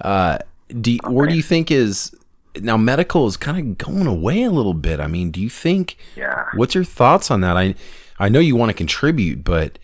Uh, 0.00 0.38
do 0.80 0.92
you, 0.92 0.98
where 1.08 1.26
do 1.26 1.34
you 1.34 1.42
think 1.42 1.70
is 1.70 2.14
now 2.60 2.76
medical 2.76 3.26
is 3.26 3.36
kind 3.36 3.58
of 3.58 3.78
going 3.78 4.06
away 4.06 4.42
a 4.42 4.50
little 4.50 4.74
bit? 4.74 5.00
I 5.00 5.06
mean, 5.06 5.30
do 5.30 5.40
you 5.40 5.50
think? 5.50 5.96
Yeah. 6.16 6.46
What's 6.54 6.74
your 6.74 6.84
thoughts 6.84 7.30
on 7.30 7.40
that? 7.40 7.56
I 7.56 7.74
I 8.18 8.28
know 8.28 8.40
you 8.40 8.56
want 8.56 8.70
to 8.70 8.74
contribute, 8.74 9.44
but 9.44 9.78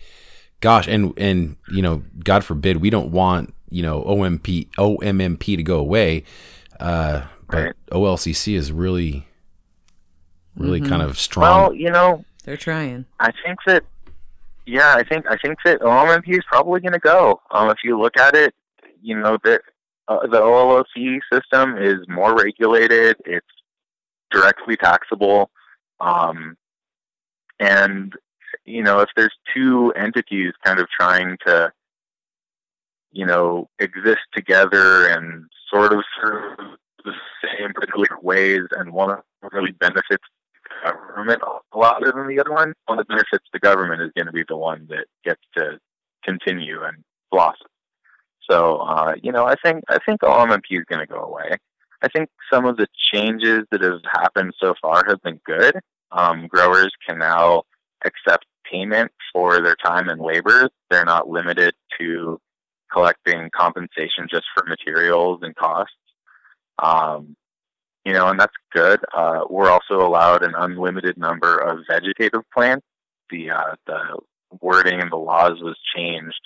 gosh, 0.61 0.87
and 0.87 1.13
and 1.17 1.57
you 1.69 1.81
know, 1.81 2.03
God 2.23 2.43
forbid, 2.43 2.77
we 2.77 2.89
don't 2.89 3.11
want 3.11 3.53
you 3.69 3.81
know 3.81 4.03
OMP 4.03 4.69
OMMP 4.77 5.57
to 5.57 5.63
go 5.63 5.79
away, 5.79 6.23
uh, 6.79 7.23
but 7.49 7.65
right. 7.65 7.75
OLCC 7.91 8.55
is 8.55 8.71
really, 8.71 9.27
really 10.55 10.79
mm-hmm. 10.79 10.89
kind 10.89 11.01
of 11.01 11.17
strong. 11.17 11.61
Well, 11.61 11.73
you 11.73 11.89
know, 11.89 12.23
they're 12.43 12.57
trying. 12.57 13.05
I 13.19 13.31
think 13.43 13.59
that, 13.65 13.83
yeah, 14.65 14.93
I 14.95 15.03
think 15.03 15.25
I 15.29 15.37
think 15.37 15.57
that 15.65 15.81
OMMP 15.81 16.29
is 16.29 16.43
probably 16.47 16.79
going 16.81 16.93
to 16.93 16.99
go. 16.99 17.41
Um, 17.51 17.69
if 17.69 17.77
you 17.83 17.99
look 17.99 18.17
at 18.17 18.35
it, 18.35 18.53
you 19.01 19.17
know 19.17 19.37
that 19.43 19.61
uh, 20.07 20.27
the 20.27 20.39
OLCC 20.39 21.19
system 21.31 21.77
is 21.77 22.07
more 22.07 22.35
regulated. 22.35 23.17
It's 23.25 23.45
directly 24.31 24.77
taxable. 24.77 25.49
Um, 25.99 26.57
and 27.59 28.13
you 28.65 28.83
know, 28.83 28.99
if 28.99 29.09
there's 29.15 29.33
two 29.53 29.93
entities 29.95 30.53
kind 30.63 30.79
of 30.79 30.87
trying 30.89 31.37
to, 31.45 31.71
you 33.11 33.25
know, 33.25 33.69
exist 33.79 34.21
together 34.33 35.07
and 35.07 35.45
sort 35.73 35.93
of 35.93 36.03
serve 36.21 36.57
the 37.03 37.13
same 37.43 37.73
particular 37.73 38.07
ways, 38.21 38.61
and 38.71 38.91
one 38.91 39.17
really 39.51 39.71
benefits 39.71 40.23
the 40.83 40.91
government 40.91 41.41
a 41.73 41.77
lot 41.77 42.01
more 42.01 42.11
than 42.11 42.27
the 42.27 42.39
other 42.39 42.51
one, 42.51 42.73
one 42.85 42.97
that 42.97 43.07
benefits 43.07 43.45
the 43.53 43.59
government 43.59 44.01
is 44.01 44.11
going 44.15 44.27
to 44.27 44.33
be 44.33 44.43
the 44.47 44.57
one 44.57 44.85
that 44.89 45.05
gets 45.23 45.41
to 45.55 45.79
continue 46.23 46.83
and 46.83 46.97
blossom. 47.31 47.67
So, 48.49 48.77
uh, 48.77 49.13
you 49.21 49.31
know, 49.31 49.45
I 49.45 49.55
think 49.63 49.83
I 49.89 49.97
think 50.05 50.21
OMMP 50.21 50.61
is 50.71 50.85
going 50.89 51.05
to 51.05 51.11
go 51.11 51.21
away. 51.21 51.57
I 52.01 52.07
think 52.09 52.29
some 52.51 52.65
of 52.65 52.77
the 52.77 52.87
changes 53.11 53.63
that 53.71 53.81
have 53.81 54.01
happened 54.05 54.53
so 54.61 54.73
far 54.81 55.03
have 55.07 55.21
been 55.23 55.39
good. 55.45 55.75
Um, 56.11 56.47
growers 56.47 56.91
can 57.07 57.19
now 57.19 57.63
accept 58.05 58.45
payment 58.71 59.11
for 59.33 59.61
their 59.61 59.75
time 59.75 60.09
and 60.09 60.21
labor. 60.21 60.69
They're 60.89 61.05
not 61.05 61.27
limited 61.27 61.73
to 61.99 62.39
collecting 62.91 63.49
compensation 63.55 64.27
just 64.29 64.45
for 64.55 64.65
materials 64.65 65.39
and 65.41 65.55
costs. 65.55 65.93
Um, 66.79 67.35
you 68.05 68.13
know, 68.13 68.27
and 68.27 68.39
that's 68.39 68.53
good. 68.73 68.99
Uh, 69.13 69.41
we're 69.49 69.69
also 69.69 69.95
allowed 69.95 70.43
an 70.43 70.53
unlimited 70.55 71.17
number 71.17 71.57
of 71.57 71.79
vegetative 71.89 72.41
plants. 72.53 72.85
The 73.29 73.49
uh, 73.49 73.75
the 73.85 74.19
wording 74.61 75.01
in 75.01 75.09
the 75.09 75.17
laws 75.17 75.59
was 75.61 75.77
changed 75.93 76.39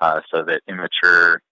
uh, 0.00 0.20
so 0.32 0.42
that 0.44 0.62
immature 0.68 1.42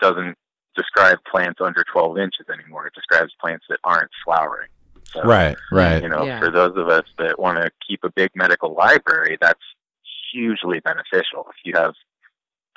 doesn't 0.00 0.36
describe 0.76 1.18
plants 1.30 1.60
under 1.60 1.84
12 1.92 2.18
inches 2.18 2.46
anymore. 2.52 2.86
It 2.86 2.94
describes 2.94 3.32
plants 3.40 3.64
that 3.68 3.78
aren't 3.84 4.10
flowering. 4.24 4.68
So, 5.12 5.22
right, 5.22 5.56
right. 5.70 6.02
You 6.02 6.08
know, 6.08 6.24
yeah. 6.24 6.40
for 6.40 6.50
those 6.50 6.76
of 6.76 6.88
us 6.88 7.04
that 7.18 7.38
want 7.38 7.58
to 7.58 7.70
keep 7.86 8.00
a 8.04 8.10
big 8.10 8.30
medical 8.34 8.74
library, 8.74 9.36
that's 9.40 9.60
hugely 10.32 10.80
beneficial. 10.80 11.46
If 11.48 11.56
you 11.64 11.74
have 11.76 11.92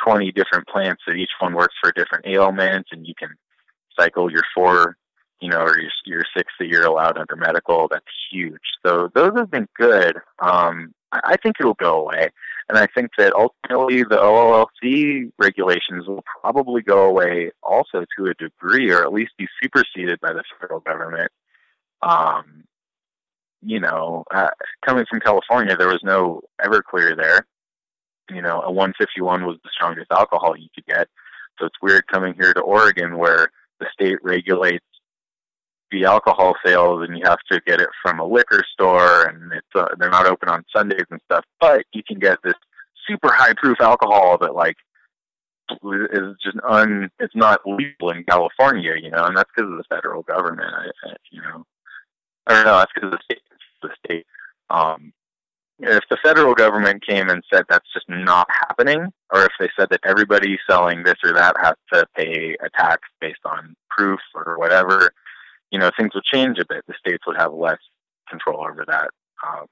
20 0.04 0.32
different 0.32 0.68
plants 0.68 1.04
that 1.08 1.14
each 1.14 1.30
one 1.40 1.54
works 1.54 1.76
for 1.82 1.90
a 1.90 1.94
different 1.94 2.26
ailment 2.26 2.88
and 2.92 3.08
you 3.08 3.14
can 3.18 3.30
cycle 3.98 4.30
your 4.30 4.44
four, 4.54 4.98
you 5.40 5.50
know, 5.50 5.62
or 5.62 5.80
your, 5.80 5.92
your 6.06 6.24
six 6.36 6.52
that 6.60 6.68
you're 6.68 6.86
allowed 6.86 7.18
under 7.18 7.36
medical, 7.36 7.88
that's 7.90 8.06
huge. 8.32 8.62
So 8.86 9.10
those 9.16 9.32
have 9.38 9.52
been 9.52 9.68
good. 9.78 10.18
Um, 10.40 10.94
I 11.12 11.36
think 11.42 11.56
it'll 11.60 11.76
go 11.76 12.02
away. 12.02 12.30
And 12.68 12.78
I 12.78 12.88
think 12.96 13.12
that 13.18 13.34
ultimately 13.34 14.04
the 14.04 14.18
OLCC 14.18 15.32
regulations 15.38 16.08
will 16.08 16.24
probably 16.42 16.82
go 16.82 17.06
away 17.06 17.52
also 17.62 18.06
to 18.18 18.26
a 18.26 18.34
degree, 18.34 18.92
or 18.92 19.04
at 19.04 19.14
least 19.14 19.34
be 19.38 19.48
superseded 19.62 20.20
by 20.20 20.34
the 20.34 20.44
federal 20.60 20.80
government. 20.80 21.32
Um, 22.02 22.64
you 23.62 23.80
know, 23.80 24.24
uh, 24.34 24.50
coming 24.86 25.06
from 25.10 25.20
California, 25.20 25.76
there 25.76 25.88
was 25.88 26.02
no 26.04 26.42
Everclear 26.62 27.16
there. 27.16 27.46
You 28.32 28.42
know, 28.42 28.62
a 28.62 28.72
151 28.72 29.46
was 29.46 29.58
the 29.64 29.70
strongest 29.74 30.12
alcohol 30.12 30.58
you 30.58 30.68
could 30.74 30.86
get. 30.86 31.08
So 31.60 31.68
it's 31.68 31.82
weird 31.82 32.08
coming 32.08 32.34
here 32.34 32.54
to 32.54 32.62
Oregon 32.62 33.18
where 33.18 33.50
the 33.80 33.88
state 33.94 34.18
regulates 34.24 34.86
be 35.90 36.06
alcohol 36.06 36.56
sales, 36.66 37.06
and 37.08 37.18
you 37.18 37.24
have 37.26 37.40
to 37.52 37.62
get 37.66 37.82
it 37.82 37.90
from 38.02 38.20
a 38.20 38.26
liquor 38.26 38.62
store, 38.74 39.24
and 39.24 39.52
it's 39.54 39.68
uh, 39.76 39.88
they're 40.00 40.10
not 40.10 40.28
open 40.28 40.50
on 40.50 40.66
Sundays 40.76 41.06
and 41.10 41.20
stuff. 41.26 41.46
But 41.60 41.86
you 41.94 42.04
can 42.08 42.20
get 42.20 42.40
this 42.44 42.56
super 43.08 43.32
high 43.32 43.54
proof 43.54 43.80
alcohol 43.80 44.38
that 44.40 44.56
like 44.56 44.78
is 45.84 46.36
just 46.44 46.58
un 46.68 47.10
it's 47.20 47.36
not 47.36 47.62
legal 47.66 48.12
in 48.12 48.24
California, 48.24 48.94
you 49.02 49.10
know, 49.10 49.26
and 49.26 49.38
that's 49.38 49.50
because 49.56 49.72
of 49.72 49.78
the 49.78 49.96
federal 49.96 50.24
government. 50.24 50.72
I, 50.74 51.08
I 51.08 51.14
you 51.32 51.42
know, 51.42 51.66
I 52.48 52.54
don't 52.54 52.66
know. 52.66 52.78
That's 52.78 52.92
because 52.94 53.14
of 53.14 53.20
the 53.20 53.24
state. 53.24 53.42
The 53.82 53.90
state. 54.06 54.26
Um, 54.70 55.14
if 55.80 56.04
the 56.10 56.18
federal 56.24 56.56
government 56.56 57.06
came 57.06 57.30
and 57.30 57.44
said 57.54 57.66
that's 57.68 57.92
just 57.94 58.08
not 58.08 58.48
happening, 58.50 59.12
or 59.32 59.44
if 59.44 59.52
they 59.60 59.70
said 59.78 59.90
that 59.90 60.00
everybody 60.06 60.58
selling 60.70 61.04
this 61.04 61.18
or 61.24 61.34
that 61.34 61.56
has 61.62 61.76
to 61.94 62.08
pay 62.16 62.56
a 62.64 62.70
tax 62.70 63.02
based 63.20 63.42
on 63.46 63.76
proof 63.90 64.20
or 64.34 64.58
whatever, 64.58 65.12
you 65.72 65.80
know, 65.80 65.92
things 65.98 66.12
would 66.14 66.24
change 66.24 66.58
a 66.60 66.66
bit. 66.68 66.84
The 66.88 66.94
states 67.00 67.24
would 67.28 67.38
have 67.38 67.54
less 67.54 67.80
control 68.30 68.66
over 68.66 68.86
that. 68.88 69.10
Um, 69.46 69.66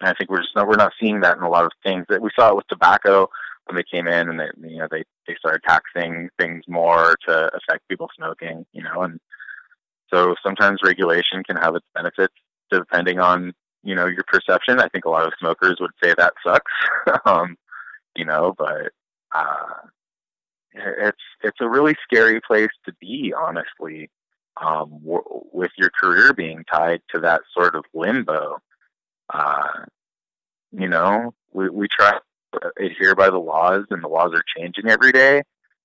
and 0.00 0.10
I 0.10 0.14
think 0.14 0.30
we're 0.30 0.42
just 0.42 0.54
not, 0.54 0.68
we're 0.68 0.76
not 0.76 0.92
seeing 1.00 1.20
that 1.20 1.38
in 1.38 1.42
a 1.42 1.48
lot 1.48 1.64
of 1.64 1.72
things. 1.82 2.04
That 2.08 2.20
we 2.20 2.30
saw 2.36 2.50
it 2.50 2.56
with 2.56 2.66
tobacco 2.68 3.28
when 3.66 3.76
they 3.76 3.82
came 3.82 4.06
in 4.06 4.28
and 4.28 4.40
they 4.40 4.48
you 4.68 4.78
know 4.78 4.88
they 4.90 5.04
they 5.26 5.34
started 5.38 5.60
taxing 5.66 6.28
things 6.38 6.62
more 6.68 7.16
to 7.26 7.50
affect 7.54 7.86
people 7.88 8.08
smoking 8.16 8.64
you 8.72 8.82
know 8.82 9.02
and 9.02 9.20
so 10.12 10.34
sometimes 10.44 10.80
regulation 10.84 11.42
can 11.44 11.56
have 11.56 11.74
its 11.74 11.86
benefits 11.94 12.34
depending 12.70 13.18
on 13.18 13.52
you 13.82 13.94
know 13.94 14.06
your 14.06 14.24
perception 14.26 14.80
i 14.80 14.88
think 14.88 15.04
a 15.04 15.10
lot 15.10 15.26
of 15.26 15.32
smokers 15.38 15.76
would 15.80 15.90
say 16.02 16.14
that 16.16 16.32
sucks 16.44 16.72
um 17.26 17.56
you 18.16 18.24
know 18.24 18.54
but 18.56 18.92
uh 19.34 19.74
it's 20.74 21.22
it's 21.42 21.60
a 21.60 21.68
really 21.68 21.96
scary 22.04 22.40
place 22.40 22.70
to 22.84 22.92
be 23.00 23.34
honestly 23.36 24.08
um 24.60 24.90
w- 25.04 25.44
with 25.52 25.70
your 25.76 25.90
career 25.90 26.32
being 26.32 26.64
tied 26.72 27.00
to 27.14 27.20
that 27.20 27.42
sort 27.52 27.74
of 27.74 27.84
limbo 27.94 28.58
uh 29.32 29.84
you 30.72 30.88
know 30.88 31.34
we 31.52 31.68
we 31.68 31.88
try 31.88 32.10
to 32.12 32.20
adhere 32.78 33.14
by 33.14 33.30
the 33.30 33.38
laws, 33.38 33.84
and 33.90 34.02
the 34.02 34.08
laws 34.08 34.32
are 34.34 34.44
changing 34.56 34.88
every 34.88 35.12
day, 35.12 35.42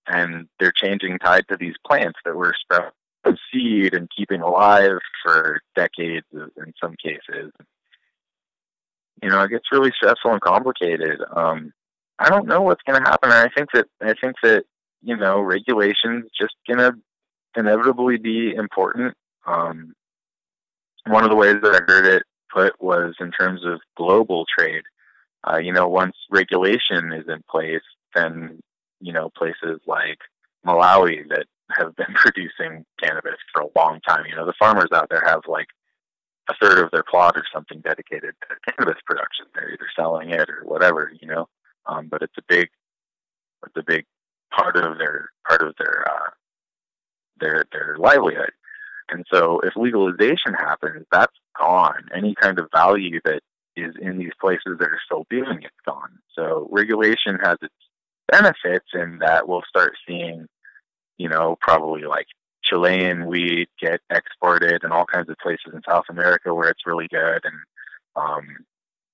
and 0.08 0.48
they're 0.60 0.74
changing 0.76 1.18
tied 1.20 1.48
to 1.50 1.58
these 1.58 1.76
plants 1.86 2.20
that 2.26 2.36
were 2.36 2.54
from 2.68 3.38
seed 3.52 3.94
and 3.94 4.10
keeping 4.16 4.42
alive 4.42 4.98
for 5.24 5.62
decades 5.76 6.26
in 6.34 6.74
some 6.82 6.96
cases. 7.04 7.52
You 9.22 9.30
know, 9.30 9.42
it 9.42 9.50
gets 9.50 9.72
really 9.72 9.92
stressful 9.96 10.32
and 10.32 10.42
complicated. 10.42 11.20
Um, 11.36 11.72
I 12.18 12.30
don't 12.30 12.48
know 12.48 12.62
what's 12.62 12.82
going 12.84 13.02
to 13.02 13.10
happen. 13.10 13.32
I 13.32 13.50
think 13.56 13.70
that 13.74 13.88
I 14.02 14.14
think 14.20 14.36
that 14.44 14.64
you 15.04 15.16
know 15.16 15.42
regulations 15.42 16.30
just 16.40 16.56
going 16.68 16.80
to 16.80 16.94
inevitably 17.56 18.18
be 18.18 18.54
important. 18.56 19.14
Um, 19.46 19.94
one 21.08 21.24
of 21.24 21.30
the 21.30 21.36
ways 21.36 21.56
that 21.64 21.76
I 21.76 21.92
heard 21.92 22.06
it 22.06 22.24
put 22.54 22.80
was 22.82 23.16
in 23.20 23.32
terms 23.32 23.62
of 23.66 23.80
global 23.98 24.46
trade 24.58 24.84
uh, 25.44 25.58
you 25.58 25.74
know, 25.74 25.88
once 25.88 26.16
regulation 26.30 27.12
is 27.14 27.28
in 27.28 27.44
place, 27.50 27.82
then, 28.14 28.60
you 29.00 29.14
know, 29.14 29.30
places 29.36 29.80
like 29.88 30.20
Malawi 30.66 31.28
that 31.30 31.46
have 31.78 31.96
been 31.96 32.14
producing 32.16 32.86
cannabis 33.02 33.38
for 33.54 33.64
a 33.64 33.80
long 33.80 34.00
time, 34.08 34.26
you 34.28 34.36
know, 34.36 34.46
the 34.46 34.54
farmers 34.60 34.90
out 34.94 35.08
there 35.10 35.24
have 35.26 35.42
like 35.48 35.68
a 36.50 36.54
third 36.62 36.80
of 36.84 36.92
their 36.92 37.04
plot 37.04 37.34
or 37.36 37.44
something 37.54 37.80
dedicated 37.82 38.34
to 38.42 38.72
cannabis 38.72 39.02
production. 39.06 39.46
They're 39.54 39.72
either 39.72 39.88
selling 39.96 40.32
it 40.32 40.50
or 40.50 40.62
whatever, 40.66 41.12
you 41.20 41.28
know. 41.28 41.48
Um, 41.88 42.08
but 42.08 42.22
it's 42.22 42.38
a 42.38 42.44
big, 42.48 42.70
it's 43.66 43.78
a 43.78 43.84
big 43.84 44.06
part 44.56 44.76
of 44.76 44.98
their 44.98 45.30
part 45.48 45.64
of 45.64 45.74
their 45.80 46.06
uh, 46.08 46.30
their 47.40 47.66
their 47.72 47.96
livelihood. 48.00 48.52
And 49.10 49.26
so, 49.32 49.60
if 49.64 49.76
legalization 49.76 50.54
happens, 50.58 51.06
that's 51.12 51.36
gone. 51.60 52.08
Any 52.16 52.34
kind 52.36 52.60
of 52.60 52.70
value 52.74 53.20
that 53.26 53.42
is 53.76 53.96
in 54.02 54.18
these 54.18 54.32
places 54.40 54.78
that 54.80 54.88
are 54.88 55.02
still 55.06 55.26
doing 55.30 55.60
it's 55.64 55.76
gone. 55.86 56.20
So 56.36 56.68
regulation 56.72 57.38
has 57.42 57.58
its 57.62 57.74
benefits 58.32 58.88
in 58.94 59.20
that 59.20 59.48
we'll 59.48 59.64
start 59.68 59.94
seeing, 60.08 60.48
you 61.18 61.30
know, 61.30 61.58
probably 61.62 62.04
like 62.04 62.28
Chilean 62.64 63.26
weed 63.26 63.68
get 63.80 64.02
exported 64.10 64.84
in 64.84 64.92
all 64.92 65.06
kinds 65.06 65.30
of 65.30 65.38
places 65.38 65.74
in 65.74 65.82
South 65.88 66.06
America 66.10 66.54
where 66.54 66.70
it's 66.70 66.86
really 66.86 67.08
good 67.10 67.42
and 67.44 67.56
um, 68.16 68.46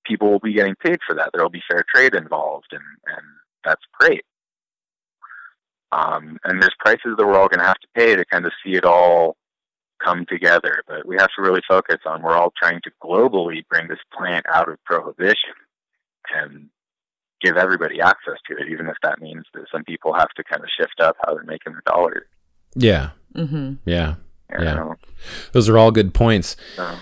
people 0.04 0.30
will 0.30 0.40
be 0.40 0.54
getting 0.54 0.74
paid 0.76 0.98
for 1.06 1.14
that. 1.14 1.30
There 1.32 1.42
will 1.42 1.50
be 1.50 1.62
fair 1.70 1.84
trade 1.92 2.14
involved 2.14 2.68
and, 2.72 2.82
and 3.06 3.26
that's 3.64 3.82
great. 3.98 4.24
Um, 5.92 6.38
and 6.44 6.62
there's 6.62 6.74
prices 6.78 7.14
that 7.16 7.26
we're 7.26 7.38
all 7.38 7.48
going 7.48 7.60
to 7.60 7.66
have 7.66 7.80
to 7.80 7.88
pay 7.94 8.14
to 8.14 8.24
kind 8.26 8.44
of 8.44 8.52
see 8.64 8.74
it 8.74 8.84
all 8.84 9.36
come 10.04 10.26
together. 10.28 10.82
But 10.86 11.06
we 11.06 11.16
have 11.16 11.30
to 11.36 11.42
really 11.42 11.62
focus 11.66 11.98
on 12.06 12.22
we're 12.22 12.36
all 12.36 12.52
trying 12.60 12.80
to 12.82 12.90
globally 13.02 13.66
bring 13.68 13.88
this 13.88 13.98
plant 14.16 14.46
out 14.52 14.68
of 14.68 14.82
prohibition 14.84 15.54
and 16.34 16.68
give 17.40 17.56
everybody 17.56 18.00
access 18.00 18.34
to 18.48 18.56
it, 18.56 18.68
even 18.70 18.86
if 18.86 18.96
that 19.02 19.20
means 19.20 19.44
that 19.54 19.64
some 19.72 19.84
people 19.84 20.12
have 20.12 20.30
to 20.36 20.44
kind 20.44 20.62
of 20.62 20.68
shift 20.78 21.00
up 21.00 21.16
how 21.24 21.34
they're 21.34 21.44
making 21.44 21.72
their 21.72 21.82
dollars. 21.86 22.26
Yeah. 22.74 23.10
Mm-hmm. 23.34 23.74
Yeah. 23.84 24.16
You 24.50 24.64
yeah. 24.64 24.94
Those 25.52 25.68
are 25.68 25.78
all 25.78 25.90
good 25.90 26.14
points. 26.14 26.56
So. 26.76 26.96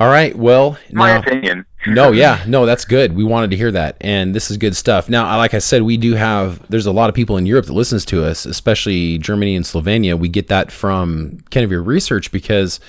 All 0.00 0.08
right. 0.08 0.34
Well, 0.36 0.78
my 0.92 1.14
now, 1.14 1.18
opinion. 1.20 1.66
no, 1.86 2.12
yeah, 2.12 2.42
no, 2.46 2.66
that's 2.66 2.84
good. 2.84 3.16
We 3.16 3.24
wanted 3.24 3.50
to 3.50 3.56
hear 3.56 3.70
that, 3.72 3.96
and 4.00 4.34
this 4.34 4.50
is 4.50 4.56
good 4.56 4.76
stuff. 4.76 5.08
Now, 5.08 5.36
like 5.36 5.54
I 5.54 5.58
said, 5.58 5.82
we 5.82 5.96
do 5.96 6.14
have. 6.14 6.64
There's 6.68 6.86
a 6.86 6.92
lot 6.92 7.08
of 7.08 7.14
people 7.14 7.36
in 7.36 7.46
Europe 7.46 7.66
that 7.66 7.72
listens 7.72 8.04
to 8.06 8.24
us, 8.24 8.46
especially 8.46 9.18
Germany 9.18 9.56
and 9.56 9.64
Slovenia. 9.64 10.18
We 10.18 10.28
get 10.28 10.48
that 10.48 10.70
from 10.70 11.38
kind 11.50 11.64
of 11.64 11.70
your 11.70 11.82
research 11.82 12.30
because 12.30 12.80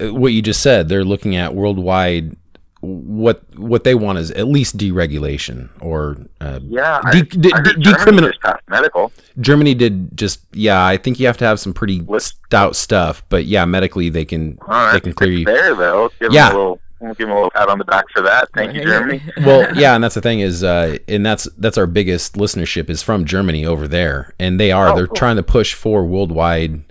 uh, 0.00 0.12
what 0.12 0.32
you 0.32 0.42
just 0.42 0.62
said, 0.62 0.88
they're 0.88 1.04
looking 1.04 1.36
at 1.36 1.54
worldwide 1.54 2.36
what 2.80 3.42
what 3.58 3.82
they 3.82 3.94
want 3.94 4.18
is 4.18 4.30
at 4.32 4.46
least 4.46 4.76
deregulation 4.76 5.68
or 5.80 6.16
uh, 6.40 6.60
yeah, 6.62 7.00
de- 7.10 7.22
de- 7.22 7.50
de- 7.50 7.74
decriminal 7.74 8.32
medical. 8.68 9.12
Germany 9.40 9.74
did 9.74 10.16
just 10.16 10.40
yeah. 10.52 10.84
I 10.84 10.96
think 10.96 11.18
you 11.18 11.26
have 11.26 11.36
to 11.38 11.44
have 11.44 11.58
some 11.58 11.74
pretty 11.74 12.06
stout 12.18 12.76
stuff, 12.76 13.24
but 13.28 13.46
yeah, 13.46 13.64
medically 13.64 14.10
they 14.10 14.24
can 14.24 14.58
right, 14.66 14.92
they 14.92 15.00
can 15.00 15.12
clear 15.12 15.32
you. 15.32 15.44
There 15.44 15.74
though, 15.74 16.10
give 16.20 16.32
yeah. 16.32 16.48
Them 16.48 16.56
a 16.56 16.58
little, 16.58 16.80
we'll 17.00 17.14
give 17.14 17.26
them 17.26 17.32
a 17.32 17.34
little 17.34 17.50
pat 17.50 17.68
on 17.68 17.78
the 17.78 17.84
back 17.84 18.04
for 18.14 18.22
that. 18.22 18.48
Thank 18.54 18.74
you, 18.74 18.84
Germany. 18.84 19.22
well, 19.38 19.76
yeah, 19.76 19.96
and 19.96 20.04
that's 20.04 20.14
the 20.14 20.20
thing 20.20 20.38
is, 20.38 20.62
uh, 20.62 20.98
and 21.08 21.26
that's 21.26 21.48
that's 21.58 21.78
our 21.78 21.86
biggest 21.88 22.34
listenership 22.34 22.88
is 22.88 23.02
from 23.02 23.24
Germany 23.24 23.66
over 23.66 23.88
there, 23.88 24.34
and 24.38 24.60
they 24.60 24.70
are 24.70 24.90
oh, 24.90 24.94
they're 24.94 25.08
cool. 25.08 25.16
trying 25.16 25.36
to 25.36 25.42
push 25.42 25.74
for 25.74 26.04
worldwide 26.04 26.84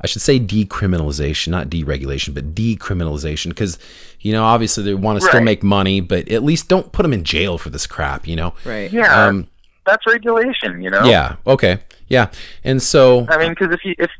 I 0.00 0.06
should 0.06 0.22
say 0.22 0.40
decriminalization, 0.40 1.48
not 1.48 1.68
deregulation, 1.68 2.34
but 2.34 2.54
decriminalization, 2.54 3.50
because 3.50 3.78
you 4.20 4.32
know 4.32 4.44
obviously 4.44 4.84
they 4.84 4.94
want 4.94 5.20
to 5.20 5.24
right. 5.24 5.30
still 5.30 5.42
make 5.42 5.62
money, 5.62 6.00
but 6.00 6.30
at 6.30 6.42
least 6.42 6.68
don't 6.68 6.92
put 6.92 7.02
them 7.02 7.12
in 7.12 7.24
jail 7.24 7.58
for 7.58 7.70
this 7.70 7.86
crap, 7.86 8.26
you 8.26 8.36
know? 8.36 8.54
Right. 8.64 8.90
Yeah. 8.92 9.26
Um, 9.26 9.48
that's 9.86 10.06
regulation, 10.06 10.82
you 10.82 10.90
know. 10.90 11.04
Yeah. 11.04 11.36
Okay. 11.46 11.78
Yeah. 12.08 12.30
And 12.64 12.82
so 12.82 13.26
I 13.28 13.38
mean, 13.38 13.50
because 13.50 13.72
if 13.72 13.84
you 13.84 13.94
if 13.98 14.10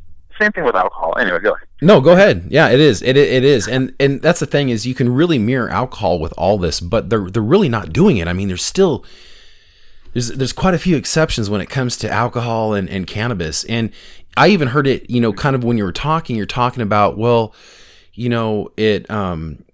same 0.40 0.52
thing 0.52 0.64
with 0.64 0.74
alcohol. 0.74 1.14
Anyway, 1.18 1.38
go 1.40 1.52
ahead. 1.52 1.68
No, 1.82 2.00
go 2.00 2.12
ahead. 2.12 2.46
Yeah, 2.48 2.68
it 2.70 2.80
is. 2.80 3.02
It 3.02 3.16
it 3.16 3.44
is. 3.44 3.68
And 3.68 3.94
and 4.00 4.22
that's 4.22 4.40
the 4.40 4.46
thing 4.46 4.70
is 4.70 4.86
you 4.86 4.94
can 4.94 5.12
really 5.12 5.38
mirror 5.38 5.68
alcohol 5.68 6.18
with 6.18 6.32
all 6.36 6.58
this, 6.58 6.80
but 6.80 7.10
they're 7.10 7.30
they're 7.30 7.42
really 7.42 7.68
not 7.68 7.92
doing 7.92 8.16
it. 8.16 8.26
I 8.26 8.32
mean, 8.32 8.48
there's 8.48 8.64
still 8.64 9.04
there's 10.12 10.28
there's 10.28 10.52
quite 10.52 10.74
a 10.74 10.78
few 10.78 10.96
exceptions 10.96 11.50
when 11.50 11.60
it 11.60 11.68
comes 11.68 11.96
to 11.98 12.10
alcohol 12.10 12.74
and, 12.74 12.88
and 12.88 13.06
cannabis. 13.06 13.64
And 13.64 13.92
I 14.36 14.48
even 14.48 14.68
heard 14.68 14.86
it, 14.86 15.10
you 15.10 15.20
know, 15.20 15.32
kind 15.32 15.56
of 15.56 15.64
when 15.64 15.76
you 15.76 15.84
were 15.84 15.92
talking, 15.92 16.36
you're 16.36 16.46
talking 16.46 16.82
about, 16.82 17.18
well, 17.18 17.54
you 18.14 18.28
know, 18.28 18.70
it, 18.76 19.10
um, 19.10 19.64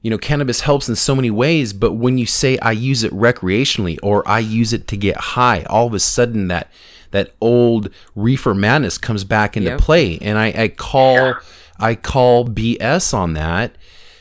you 0.00 0.10
know, 0.10 0.18
cannabis 0.18 0.60
helps 0.60 0.88
in 0.88 0.96
so 0.96 1.14
many 1.14 1.30
ways, 1.30 1.72
but 1.72 1.92
when 1.92 2.18
you 2.18 2.26
say 2.26 2.58
I 2.58 2.72
use 2.72 3.04
it 3.04 3.12
recreationally 3.12 3.98
or 4.02 4.26
I 4.28 4.38
use 4.38 4.72
it 4.72 4.86
to 4.88 4.96
get 4.96 5.16
high, 5.16 5.64
all 5.64 5.86
of 5.86 5.94
a 5.94 5.98
sudden 5.98 6.48
that 6.48 6.70
that 7.10 7.32
old 7.40 7.90
reefer 8.16 8.54
madness 8.54 8.98
comes 8.98 9.22
back 9.22 9.56
into 9.56 9.70
yep. 9.70 9.80
play, 9.80 10.18
and 10.18 10.36
I, 10.36 10.46
I 10.48 10.68
call 10.68 11.14
yeah. 11.14 11.34
I 11.78 11.94
call 11.94 12.46
BS 12.46 13.14
on 13.14 13.34
that 13.34 13.76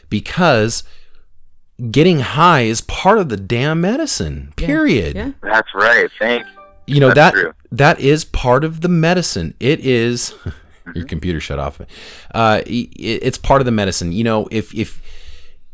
because 0.10 0.84
getting 1.90 2.20
high 2.20 2.62
is 2.62 2.82
part 2.82 3.18
of 3.18 3.30
the 3.30 3.38
damn 3.38 3.82
medicine. 3.82 4.54
Period. 4.56 5.16
Yeah. 5.16 5.26
yeah. 5.26 5.32
That's 5.42 5.74
right. 5.74 6.10
Thank 6.20 6.46
you 6.86 7.00
know 7.00 7.14
that 7.14 7.34
true. 7.34 7.54
that 7.72 8.00
is 8.00 8.26
part 8.26 8.64
of 8.64 8.82
the 8.82 8.90
medicine. 8.90 9.54
It 9.60 9.80
is. 9.82 10.34
your 10.96 11.06
computer 11.06 11.40
shut 11.40 11.60
off. 11.60 11.80
Uh, 12.34 12.62
it's 12.66 13.38
part 13.38 13.62
of 13.62 13.66
the 13.66 13.72
medicine. 13.72 14.12
You 14.12 14.26
know, 14.26 14.48
if 14.52 14.74
if 14.76 15.02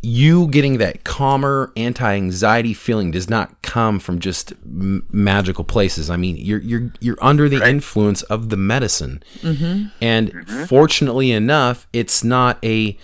you 0.01 0.47
getting 0.47 0.77
that 0.77 1.03
calmer 1.03 1.73
anti-anxiety 1.75 2.73
feeling 2.73 3.11
does 3.11 3.29
not 3.29 3.61
come 3.61 3.99
from 3.99 4.19
just 4.19 4.53
m- 4.63 5.05
magical 5.11 5.65
places. 5.65 6.09
I 6.09 6.15
mean, 6.15 6.37
you're 6.37 6.61
you're 6.61 6.91
you're 6.99 7.17
under 7.21 7.49
the 7.49 7.59
right. 7.59 7.69
influence 7.69 8.21
of 8.23 8.49
the 8.49 8.57
medicine, 8.57 9.21
mm-hmm. 9.41 9.87
and 10.01 10.33
mm-hmm. 10.33 10.63
fortunately 10.65 11.31
enough, 11.31 11.87
it's 11.91 12.23
not 12.23 12.63
a 12.63 12.97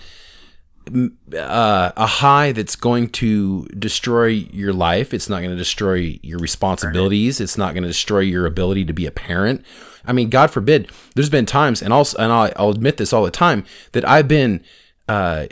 uh, 0.88 1.92
a 1.96 2.06
high 2.06 2.52
that's 2.52 2.76
going 2.76 3.08
to 3.08 3.66
destroy 3.66 4.26
your 4.26 4.72
life. 4.72 5.12
It's 5.12 5.28
not 5.28 5.38
going 5.38 5.50
to 5.50 5.56
destroy 5.56 6.18
your 6.22 6.38
responsibilities. 6.38 7.40
It's 7.40 7.58
not 7.58 7.74
going 7.74 7.82
to 7.82 7.88
destroy 7.88 8.20
your 8.20 8.46
ability 8.46 8.84
to 8.84 8.92
be 8.92 9.06
a 9.06 9.10
parent. 9.10 9.64
I 10.04 10.12
mean, 10.12 10.30
God 10.30 10.50
forbid. 10.50 10.90
There's 11.14 11.30
been 11.30 11.46
times, 11.46 11.82
and 11.82 11.92
also, 11.92 12.16
and 12.18 12.32
I'll, 12.32 12.52
I'll 12.56 12.70
admit 12.70 12.96
this 12.96 13.12
all 13.12 13.24
the 13.24 13.30
time, 13.30 13.64
that 13.92 14.06
I've 14.08 14.28
been, 14.28 14.62
uh, 15.08 15.46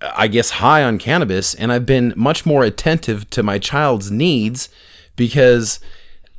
I 0.00 0.26
guess, 0.26 0.50
high 0.50 0.82
on 0.82 0.98
cannabis, 0.98 1.54
and 1.54 1.72
I've 1.72 1.86
been 1.86 2.12
much 2.16 2.44
more 2.44 2.64
attentive 2.64 3.30
to 3.30 3.42
my 3.42 3.58
child's 3.58 4.10
needs 4.10 4.68
because 5.14 5.78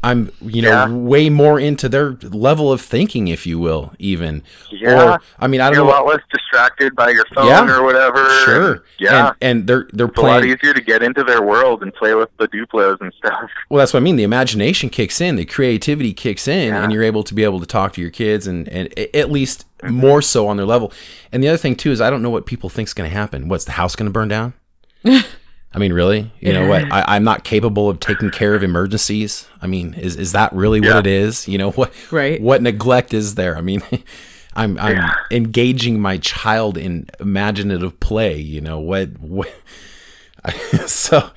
I'm, 0.03 0.31
you 0.41 0.61
know, 0.61 0.69
yeah. 0.69 0.89
way 0.89 1.29
more 1.29 1.59
into 1.59 1.87
their 1.87 2.11
level 2.21 2.71
of 2.71 2.81
thinking, 2.81 3.29
if 3.29 3.45
you 3.47 3.57
will, 3.57 3.93
even. 3.99 4.43
Yeah. 4.69 5.13
Or, 5.13 5.21
I 5.39 5.47
mean, 5.47 5.61
I 5.61 5.67
don't 5.69 5.75
You're 5.75 5.85
know. 5.85 5.91
a 5.91 5.93
lot 6.03 6.05
less 6.07 6.19
distracted 6.31 6.93
by 6.95 7.09
your 7.11 7.23
phone 7.33 7.47
Yeah. 7.47 7.71
or 7.73 7.83
whatever. 7.83 8.29
Sure. 8.43 8.83
Yeah. 8.99 9.27
And, 9.27 9.59
and 9.59 9.67
they're 9.67 9.87
they're 9.93 10.07
it's 10.07 10.17
a 10.17 10.21
lot 10.21 10.43
easier 10.45 10.73
to 10.73 10.81
get 10.81 11.01
into 11.03 11.23
their 11.23 11.41
world 11.41 11.81
and 11.83 11.93
play 11.93 12.13
with 12.15 12.29
the 12.37 12.47
Duplos 12.49 12.99
and 13.01 13.13
stuff. 13.17 13.49
Well, 13.69 13.79
that's 13.79 13.93
what 13.93 14.01
I 14.01 14.03
mean. 14.03 14.17
The 14.17 14.23
imagination 14.23 14.89
kicks 14.89 15.19
in, 15.21 15.35
the 15.37 15.45
creativity 15.45 16.13
kicks 16.13 16.47
in, 16.47 16.73
Yeah. 16.73 16.83
and 16.83 16.91
you're 16.93 17.03
able 17.03 17.23
to 17.23 17.33
be 17.33 17.43
able 17.43 17.59
to 17.61 17.65
talk 17.65 17.93
to 17.93 18.01
your 18.01 18.11
kids, 18.11 18.45
and 18.45 18.67
and 18.69 18.93
at 19.15 19.31
least 19.31 19.65
Mm-hmm. 19.83 19.95
more 19.95 20.21
so 20.21 20.47
on 20.47 20.55
their 20.55 20.65
level. 20.65 20.93
And 21.33 21.43
the 21.43 21.49
other 21.49 21.57
thing 21.57 21.75
too 21.75 21.91
is 21.91 21.99
I 21.99 22.09
don't 22.09 22.21
know 22.21 22.29
what 22.29 22.45
people 22.45 22.69
think's 22.69 22.93
going 22.93 23.09
to 23.09 23.13
happen. 23.13 23.49
What's 23.49 23.65
the 23.65 23.73
house 23.73 23.97
going 23.97 24.05
to 24.05 24.13
burn 24.13 24.29
down? 24.29 24.53
I 25.75 25.79
mean, 25.79 25.91
really? 25.93 26.31
You 26.39 26.53
know 26.53 26.67
what? 26.67 26.83
I, 26.91 27.03
I'm 27.15 27.23
not 27.23 27.43
capable 27.43 27.89
of 27.89 27.99
taking 27.99 28.29
care 28.29 28.53
of 28.53 28.61
emergencies. 28.63 29.47
I 29.61 29.67
mean, 29.67 29.93
is 29.95 30.15
is 30.15 30.31
that 30.33 30.53
really 30.53 30.79
what 30.81 30.97
it 30.97 31.07
is? 31.07 31.47
You 31.47 31.57
know 31.57 31.71
what? 31.71 31.91
Right. 32.11 32.39
What 32.41 32.61
neglect 32.61 33.13
is 33.13 33.35
there? 33.35 33.57
I 33.57 33.61
mean, 33.61 33.81
I'm 34.55 34.77
I'm 34.77 34.97
Yeah. 34.97 35.13
engaging 35.31 35.99
my 35.99 36.17
child 36.19 36.77
in 36.77 37.07
imaginative 37.19 37.99
play. 37.99 38.37
You 38.37 38.61
know 38.61 38.79
what? 38.79 39.17
what 39.19 39.49
so, 40.87 41.29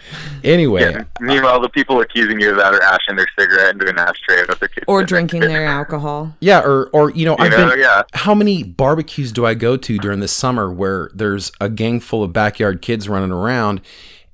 anyway, 0.43 0.83
Yeah. 0.91 1.05
Meanwhile, 1.21 1.61
the 1.61 1.69
people 1.69 2.01
accusing 2.01 2.41
you 2.41 2.51
of 2.51 2.57
that 2.57 2.75
are 2.75 2.83
ashing 2.83 3.15
their 3.17 3.29
cigarette 3.39 3.75
into 3.75 3.89
an 3.89 3.99
ashtray 3.99 4.43
with 4.49 4.59
their 4.59 4.69
kids. 4.69 4.85
Or 4.89 5.05
drinking 5.05 5.41
their 5.43 5.65
alcohol. 5.65 6.35
Yeah, 6.41 6.61
or 6.61 6.89
or 6.93 7.11
you 7.13 7.25
know, 7.25 7.37
You 7.39 7.45
I've 7.45 7.51
know, 7.53 7.71
been. 7.71 7.79
yeah. 7.79 8.03
How 8.15 8.35
many 8.35 8.65
barbecues 8.65 9.31
do 9.33 9.47
I 9.47 9.55
go 9.55 9.77
to 9.77 9.99
during 9.99 10.21
the 10.21 10.29
summer 10.29 10.73
where 10.73 11.11
there's 11.15 11.53
a 11.61 11.69
gang 11.69 12.01
full 12.01 12.23
of 12.25 12.33
backyard 12.33 12.83
kids 12.83 13.09
running 13.09 13.31
around, 13.31 13.81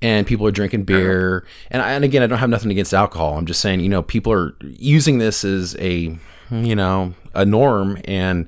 and 0.02 0.26
people 0.26 0.46
are 0.46 0.50
drinking 0.50 0.80
uh-huh. 0.80 0.98
beer? 0.98 1.46
And 1.70 1.80
I, 1.82 1.92
and 1.92 2.04
again, 2.04 2.22
I 2.22 2.26
don't 2.26 2.38
have 2.38 2.50
nothing 2.50 2.70
against 2.70 2.92
alcohol. 2.92 3.38
I'm 3.38 3.46
just 3.46 3.60
saying, 3.60 3.80
you 3.80 3.88
know, 3.88 4.02
people 4.02 4.32
are 4.32 4.54
using 4.60 5.18
this 5.18 5.44
as 5.44 5.76
a 5.78 6.18
you 6.50 6.74
know 6.76 7.14
a 7.34 7.46
norm, 7.46 7.98
and 8.04 8.46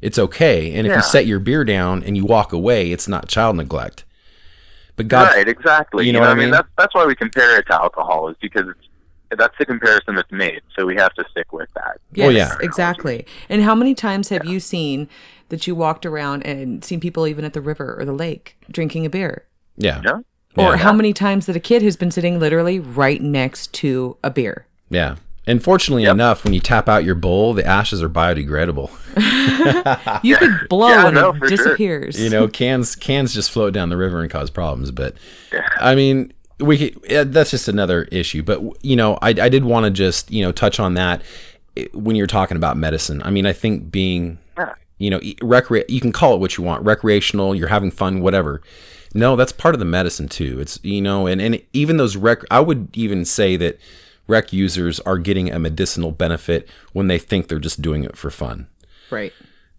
it's 0.00 0.18
okay. 0.18 0.72
And 0.74 0.86
if 0.86 0.90
Yeah. 0.90 0.96
you 0.96 1.02
set 1.02 1.26
your 1.26 1.38
beer 1.38 1.64
down 1.64 2.02
and 2.02 2.16
you 2.16 2.24
walk 2.24 2.52
away, 2.52 2.90
it's 2.92 3.06
not 3.06 3.28
child 3.28 3.56
neglect. 3.56 4.04
But 4.96 5.08
God, 5.08 5.34
right, 5.34 5.48
exactly. 5.48 6.06
you 6.06 6.12
know 6.12 6.20
what 6.20 6.28
I 6.28 6.34
mean? 6.34 6.50
That's 6.50 6.68
that's 6.78 6.94
why 6.94 7.04
we 7.06 7.14
compare 7.14 7.58
it 7.58 7.66
to 7.68 7.74
alcohol, 7.74 8.28
is 8.28 8.36
because 8.40 8.68
it's, 8.68 8.88
that's 9.38 9.56
the 9.58 9.64
comparison 9.64 10.14
that's 10.14 10.30
made. 10.30 10.60
So 10.76 10.84
we 10.84 10.96
have 10.96 11.14
to 11.14 11.24
stick 11.30 11.52
with 11.52 11.68
that. 11.74 11.96
Oh, 11.96 12.28
Yes, 12.28 12.34
yeah. 12.34 12.56
exactly. 12.60 13.24
And 13.48 13.62
how 13.62 13.74
many 13.74 13.94
times 13.94 14.28
have 14.28 14.44
you 14.44 14.60
seen 14.60 15.08
that 15.48 15.66
you 15.66 15.74
walked 15.74 16.04
around 16.04 16.42
and 16.42 16.84
seen 16.84 17.00
people 17.00 17.26
even 17.26 17.44
at 17.44 17.54
the 17.54 17.62
river 17.62 17.96
or 17.98 18.04
the 18.04 18.12
lake 18.12 18.58
drinking 18.70 19.06
a 19.06 19.10
beer? 19.10 19.46
yeah, 19.76 20.02
Yeah. 20.04 20.18
Or 20.56 20.72
Yeah. 20.72 20.76
how 20.76 20.92
many 20.92 21.12
times 21.12 21.46
that 21.46 21.56
a 21.56 21.60
kid 21.60 21.82
who's 21.82 21.96
been 21.96 22.10
sitting 22.10 22.38
literally 22.38 22.78
right 22.78 23.20
next 23.22 23.72
to 23.74 24.16
a 24.22 24.30
beer? 24.30 24.66
yeah. 24.90 25.16
And 25.44 25.60
fortunately 25.60 26.04
Yep. 26.04 26.12
enough, 26.12 26.44
when 26.44 26.52
you 26.54 26.60
tap 26.60 26.88
out 26.88 27.02
your 27.02 27.16
bowl, 27.16 27.52
the 27.52 27.66
ashes 27.66 28.00
are 28.00 28.08
biodegradable. 28.08 28.90
You 30.22 30.36
could 30.36 30.68
blow 30.68 30.88
Yeah, 30.88 31.06
and 31.06 31.14
no, 31.16 31.30
it 31.30 31.38
for 31.38 31.48
sure. 31.48 31.56
disappears. 31.56 32.20
you 32.20 32.30
know 32.30 32.46
cans 32.48 32.94
cans 32.94 33.34
just 33.34 33.50
float 33.50 33.72
down 33.74 33.88
the 33.88 33.96
river 33.96 34.20
and 34.20 34.30
cause 34.30 34.50
problems 34.50 34.90
but 34.92 35.14
Yeah. 35.52 35.60
i 35.80 35.94
mean 35.94 36.32
we 36.60 36.78
could, 36.90 37.32
that's 37.32 37.50
just 37.50 37.66
another 37.68 38.04
issue 38.12 38.42
but 38.42 38.60
you 38.84 38.94
know 38.96 39.18
i, 39.20 39.30
I 39.30 39.48
did 39.48 39.64
want 39.64 39.84
to 39.84 39.90
just 39.90 40.30
you 40.30 40.42
know 40.44 40.52
touch 40.52 40.78
on 40.80 40.94
that 40.94 41.22
eh, 41.76 41.86
when 41.92 42.14
you're 42.16 42.26
talking 42.28 42.56
about 42.56 42.76
medicine 42.76 43.20
i 43.24 43.30
mean 43.30 43.46
i 43.46 43.52
think 43.52 43.90
being 43.90 44.38
Yeah. 44.56 44.74
you 44.98 45.10
know 45.10 45.18
e- 45.22 45.34
recre- 45.36 45.84
you 45.88 46.00
can 46.00 46.12
call 46.12 46.34
it 46.34 46.40
what 46.40 46.56
you 46.56 46.62
want 46.64 46.84
recreational 46.84 47.54
you're 47.54 47.68
having 47.68 47.90
fun 47.90 48.20
whatever 48.20 48.62
no 49.14 49.36
that's 49.36 49.52
part 49.52 49.74
of 49.74 49.78
the 49.78 49.84
medicine 49.84 50.28
too 50.28 50.58
it's 50.60 50.78
you 50.82 51.00
know 51.02 51.26
and, 51.26 51.40
and 51.40 51.60
even 51.72 51.96
those 51.96 52.16
rec 52.16 52.40
i 52.50 52.60
would 52.60 52.88
even 52.96 53.24
say 53.24 53.56
that 53.56 53.78
rec 54.26 54.52
users 54.52 55.00
are 55.00 55.18
getting 55.18 55.50
a 55.52 55.58
medicinal 55.58 56.10
benefit 56.12 56.68
when 56.92 57.08
they 57.08 57.18
think 57.18 57.48
they're 57.48 57.58
just 57.58 57.82
doing 57.82 58.04
it 58.04 58.16
for 58.16 58.30
fun 58.30 58.66
right. 59.10 59.32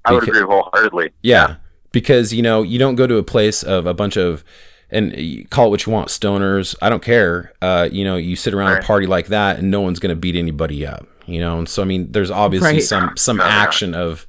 I 0.05 0.11
would 0.11 0.23
agree 0.27 0.41
wholeheartedly. 0.41 1.11
yeah, 1.21 1.55
because 1.93 2.33
you 2.33 2.41
know 2.41 2.61
you 2.61 2.77
don't 2.77 2.95
go 2.95 3.07
to 3.07 3.15
a 3.15 3.23
place 3.23 3.63
of 3.63 3.85
a 3.85 3.93
bunch 3.93 4.17
of 4.17 4.43
and 4.91 5.49
call 5.49 5.67
it 5.67 5.69
what 5.69 5.85
you 5.85 5.93
want, 5.93 6.09
stoners. 6.09 6.75
I 6.81 6.89
don't 6.89 7.01
care. 7.01 7.53
Uh, 7.61 7.87
you 7.89 8.03
know, 8.03 8.15
you 8.17 8.35
sit 8.35 8.53
around 8.53 8.73
Right. 8.73 8.83
a 8.83 8.85
party 8.85 9.07
like 9.07 9.27
that, 9.27 9.57
and 9.59 9.71
no 9.71 9.79
one's 9.81 9.99
going 9.99 10.09
to 10.13 10.19
beat 10.19 10.35
anybody 10.35 10.85
up. 10.85 11.07
You 11.25 11.39
know, 11.39 11.57
and 11.57 11.69
so 11.69 11.81
I 11.81 11.85
mean, 11.85 12.11
there's 12.11 12.29
obviously 12.29 12.73
Right. 12.73 12.83
some 12.83 13.15
some 13.15 13.37
No, 13.37 13.45
no. 13.45 13.49
action 13.49 13.95
of 13.95 14.27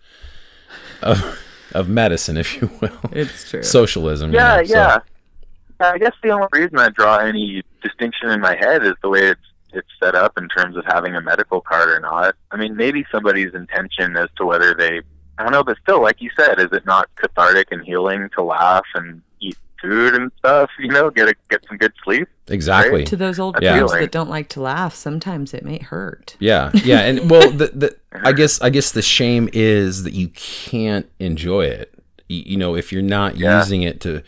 of 1.02 1.38
of 1.74 1.88
medicine, 1.88 2.36
if 2.36 2.60
you 2.60 2.70
will, 2.80 2.90
It's 3.12 3.50
true. 3.50 3.62
socialism. 3.62 4.32
you 4.32 4.38
Yeah, 4.38 4.62
so- 4.64 4.74
yeah. 4.74 4.98
I 5.80 5.98
guess 5.98 6.12
the 6.22 6.30
only 6.30 6.46
reason 6.52 6.78
I 6.78 6.88
draw 6.90 7.18
any 7.18 7.62
distinction 7.82 8.30
in 8.30 8.40
my 8.40 8.54
head 8.54 8.84
is 8.84 8.94
the 9.02 9.08
way 9.08 9.26
it's 9.26 9.40
it's 9.72 9.88
set 10.00 10.14
up 10.14 10.38
in 10.38 10.48
terms 10.48 10.76
of 10.76 10.84
having 10.86 11.16
a 11.16 11.20
medical 11.20 11.60
card 11.60 11.88
or 11.88 11.98
not. 11.98 12.36
I 12.52 12.56
mean, 12.56 12.76
maybe 12.76 13.04
somebody's 13.10 13.54
intention 13.54 14.16
as 14.16 14.28
to 14.36 14.46
whether 14.46 14.72
they 14.72 15.02
I 15.36 15.42
don't 15.42 15.50
know, 15.50 15.64
but 15.64 15.76
still, 15.82 16.00
like 16.00 16.22
you 16.22 16.30
said, 16.36 16.60
is 16.60 16.68
it 16.72 16.86
not 16.86 17.08
cathartic 17.16 17.72
and 17.72 17.82
healing 17.84 18.30
to 18.36 18.42
laugh 18.44 18.86
and 18.94 19.20
eat 19.33 19.33
food 19.80 20.14
and 20.14 20.30
stuff? 20.38 20.70
You 20.78 20.88
know, 20.88 21.10
get 21.10 21.28
a, 21.28 21.34
get 21.50 21.64
some 21.68 21.76
good 21.78 21.92
sleep. 22.02 22.28
exactly. 22.48 23.04
to 23.04 23.16
those 23.16 23.38
old 23.38 23.56
Yeah. 23.60 23.78
kids 23.78 23.92
that 23.92 24.10
don't 24.12 24.30
like 24.30 24.48
to 24.50 24.60
laugh, 24.60 24.94
sometimes 24.94 25.54
it 25.54 25.64
may 25.64 25.78
hurt. 25.78 26.36
Yeah, 26.40 26.70
yeah, 26.84 27.00
and 27.00 27.30
well, 27.30 27.50
the, 27.50 27.66
the 27.74 27.96
I 28.12 28.32
guess 28.32 28.60
I 28.60 28.70
guess 28.70 28.92
the 28.92 29.02
shame 29.02 29.48
is 29.52 30.02
that 30.04 30.12
you 30.14 30.28
can't 30.28 31.06
enjoy 31.18 31.66
it. 31.66 31.94
You, 32.28 32.42
you 32.46 32.56
know, 32.56 32.74
if 32.76 32.92
you're 32.92 33.02
not 33.02 33.36
Yeah. 33.36 33.58
using 33.60 33.82
it 33.82 34.00
to 34.02 34.22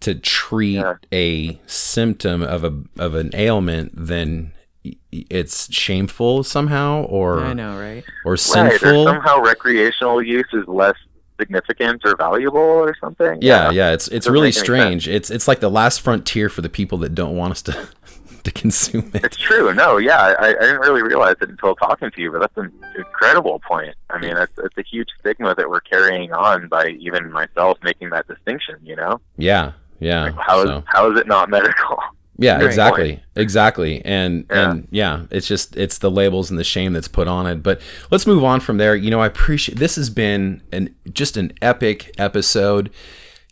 to 0.00 0.14
treat 0.16 0.74
Yeah. 0.76 0.94
a 1.12 1.60
symptom 1.66 2.42
of 2.42 2.64
a 2.64 2.82
of 2.98 3.14
an 3.14 3.30
ailment, 3.34 3.92
then 3.94 4.52
y- 4.84 4.94
y- 5.12 5.24
it's 5.30 5.72
shameful 5.72 6.42
somehow, 6.42 7.04
or 7.04 7.40
I 7.40 7.52
know, 7.52 7.78
right? 7.78 8.02
or 8.24 8.32
Right. 8.32 8.32
Or 8.32 8.36
sinful. 8.36 9.04
somehow 9.04 9.40
recreational 9.40 10.20
use 10.22 10.48
is 10.52 10.66
less 10.66 10.96
significant 11.42 12.02
or 12.04 12.14
valuable 12.16 12.58
or 12.60 12.94
something. 13.00 13.38
yeah, 13.42 13.70
yeah, 13.70 13.92
it's 13.92 14.06
it's 14.08 14.26
Doesn't 14.26 14.32
really 14.32 14.52
strange. 14.52 15.08
It's 15.08 15.30
it's 15.30 15.46
like 15.48 15.60
the 15.60 15.70
last 15.70 16.00
frontier 16.00 16.48
for 16.48 16.62
the 16.62 16.68
people 16.68 16.98
that 16.98 17.14
don't 17.14 17.36
want 17.36 17.50
us 17.52 17.62
to 17.62 17.88
to 18.44 18.50
consume 18.50 19.10
it. 19.14 19.24
It's 19.24 19.36
true. 19.36 19.72
No, 19.74 19.98
yeah, 19.98 20.34
I, 20.38 20.48
I 20.48 20.52
didn't 20.52 20.80
really 20.80 21.02
realize 21.02 21.36
it 21.40 21.48
until 21.48 21.74
talking 21.76 22.10
to 22.10 22.20
you, 22.20 22.32
but 22.32 22.40
that's 22.40 22.56
an 22.56 22.72
incredible 22.96 23.60
point. 23.60 23.94
I 24.10 24.18
mean, 24.18 24.36
it's, 24.36 24.52
it's 24.58 24.76
a 24.76 24.82
huge 24.82 25.08
stigma 25.20 25.54
that 25.54 25.68
we're 25.70 25.80
carrying 25.80 26.32
on 26.32 26.68
by 26.68 26.88
even 26.88 27.30
myself 27.30 27.78
making 27.82 28.10
that 28.10 28.26
distinction. 28.28 28.76
You 28.82 28.96
know, 28.96 29.20
Yeah, 29.36 29.72
yeah. 30.00 30.24
like, 30.24 30.34
how 30.36 30.58
is 30.62 30.64
so. 30.66 30.84
how 30.86 31.12
is 31.12 31.18
it 31.20 31.26
not 31.26 31.50
medical? 31.50 31.98
Yeah, 32.42 32.60
exactly. 32.62 33.22
Exactly. 33.36 34.02
And 34.04 34.44
Yeah. 34.50 34.70
and 34.70 34.88
yeah, 34.90 35.20
it's 35.30 35.46
just 35.46 35.76
it's 35.76 35.98
the 35.98 36.10
labels 36.10 36.50
and 36.50 36.58
the 36.58 36.64
shame 36.64 36.92
that's 36.92 37.08
put 37.08 37.28
on 37.28 37.46
it. 37.46 37.62
But 37.62 37.80
let's 38.10 38.26
move 38.26 38.44
on 38.44 38.60
from 38.60 38.78
there. 38.78 38.94
You 38.96 39.10
know, 39.10 39.20
I 39.20 39.26
appreciate 39.26 39.78
this 39.78 39.96
has 39.96 40.10
been 40.10 40.62
an 40.72 40.94
just 41.12 41.36
an 41.36 41.52
epic 41.62 42.14
episode. 42.18 42.90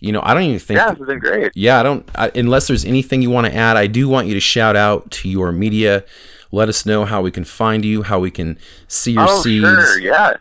You 0.00 0.12
know, 0.12 0.20
I 0.24 0.32
don't 0.34 0.44
even 0.44 0.58
think 0.58 0.78
yeah, 0.78 0.90
this 0.90 0.98
has 0.98 1.06
been 1.06 1.18
great. 1.18 1.52
yeah, 1.54 1.78
I 1.80 1.82
don't 1.82 2.08
I, 2.14 2.30
unless 2.34 2.66
there's 2.66 2.84
anything 2.84 3.22
you 3.22 3.30
want 3.30 3.46
to 3.46 3.54
add, 3.54 3.76
I 3.76 3.86
do 3.86 4.08
want 4.08 4.26
you 4.28 4.34
to 4.34 4.40
shout 4.40 4.74
out 4.76 5.10
to 5.12 5.28
your 5.28 5.52
media. 5.52 6.04
Let 6.52 6.68
us 6.68 6.84
know 6.84 7.04
how 7.04 7.22
we 7.22 7.30
can 7.30 7.44
find 7.44 7.84
you, 7.84 8.02
how 8.02 8.18
we 8.18 8.30
can 8.30 8.58
see 8.88 9.12
your 9.12 9.26
oh, 9.28 9.40
seeds. 9.42 9.62
sure, 9.64 10.00
yeah, 10.00 10.34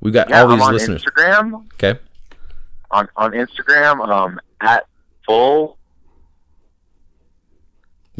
We've 0.00 0.14
got 0.14 0.30
yeah. 0.30 0.42
all 0.42 0.50
I'm 0.50 0.58
these 0.58 0.66
on 0.66 0.72
listeners. 0.72 1.04
Instagram. 1.04 1.64
Okay. 1.74 1.98
On 2.92 3.08
on 3.16 3.32
Instagram, 3.32 4.08
um, 4.08 4.40
at 4.60 4.86
full 5.26 5.76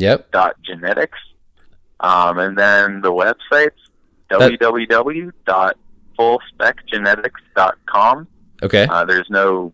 Yep. 0.00 0.30
dot 0.32 0.56
genetics, 0.64 1.18
um, 2.00 2.38
and 2.38 2.56
then 2.58 3.00
the 3.02 3.12
website's 3.12 3.76
That- 4.30 4.40
www 4.60 5.32
Okay. 8.62 8.86
Uh, 8.90 9.04
there's 9.04 9.26
no 9.30 9.72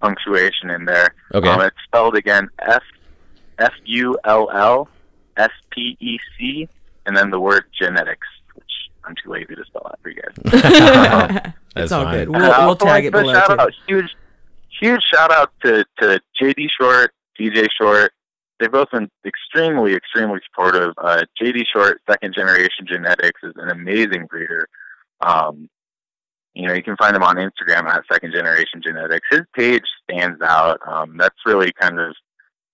punctuation 0.00 0.70
in 0.70 0.84
there. 0.84 1.14
Okay. 1.34 1.48
Um, 1.48 1.60
it's 1.62 1.76
spelled 1.84 2.16
again 2.16 2.48
F 2.60 2.82
F 3.58 3.72
U 3.84 4.18
L 4.24 4.50
L 4.52 4.88
S 5.36 5.50
P 5.70 5.96
E 6.00 6.18
C, 6.38 6.68
and 7.06 7.16
then 7.16 7.30
the 7.30 7.40
word 7.40 7.64
genetics, 7.78 8.26
which 8.54 8.66
I'm 9.04 9.14
too 9.22 9.30
lazy 9.30 9.54
to 9.54 9.64
spell 9.64 9.82
out 9.86 9.98
for 10.02 10.10
you 10.10 10.20
guys. 10.22 10.34
it's 10.44 11.54
That's 11.74 11.92
all 11.92 12.04
fine. 12.04 12.18
good. 12.18 12.28
We'll, 12.30 12.52
I 12.52 12.66
we'll 12.66 12.76
tag 12.76 12.88
like 12.88 13.04
it 13.04 13.10
to 13.12 13.18
below 13.22 13.32
shout 13.32 13.46
too. 13.48 13.60
out, 13.60 13.72
huge, 13.86 14.16
huge 14.80 15.02
shout 15.02 15.32
out 15.32 15.52
to, 15.64 15.84
to 16.00 16.20
JD 16.40 16.68
Short, 16.78 17.12
DJ 17.40 17.66
Short. 17.80 18.12
They've 18.58 18.72
both 18.72 18.90
been 18.90 19.08
extremely, 19.24 19.94
extremely 19.94 20.40
supportive. 20.46 20.92
Uh, 20.98 21.22
JD 21.40 21.64
Short, 21.72 22.00
second 22.10 22.34
generation 22.34 22.86
genetics, 22.86 23.40
is 23.42 23.52
an 23.56 23.70
amazing 23.70 24.26
breeder. 24.26 24.68
Um, 25.20 25.68
you 26.54 26.66
know, 26.66 26.74
you 26.74 26.82
can 26.82 26.96
find 26.96 27.14
him 27.14 27.22
on 27.22 27.36
Instagram 27.36 27.84
at 27.84 28.02
Second 28.10 28.32
Generation 28.32 28.82
Genetics. 28.82 29.26
His 29.30 29.42
page 29.54 29.84
stands 30.02 30.40
out. 30.42 30.80
Um, 30.86 31.16
that's 31.16 31.36
really 31.46 31.72
kind 31.80 32.00
of, 32.00 32.14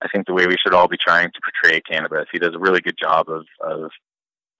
I 0.03 0.09
think, 0.09 0.27
the 0.27 0.33
way 0.33 0.47
we 0.47 0.57
should 0.57 0.73
all 0.73 0.89
be 0.89 0.97
trying 0.97 1.29
to 1.29 1.41
portray 1.43 1.83
cannabis. 1.83 2.27
He 2.33 2.39
does 2.39 2.55
a 2.55 2.59
really 2.59 2.81
good 2.81 2.97
job 2.99 3.29
of, 3.29 3.45
of 3.61 3.91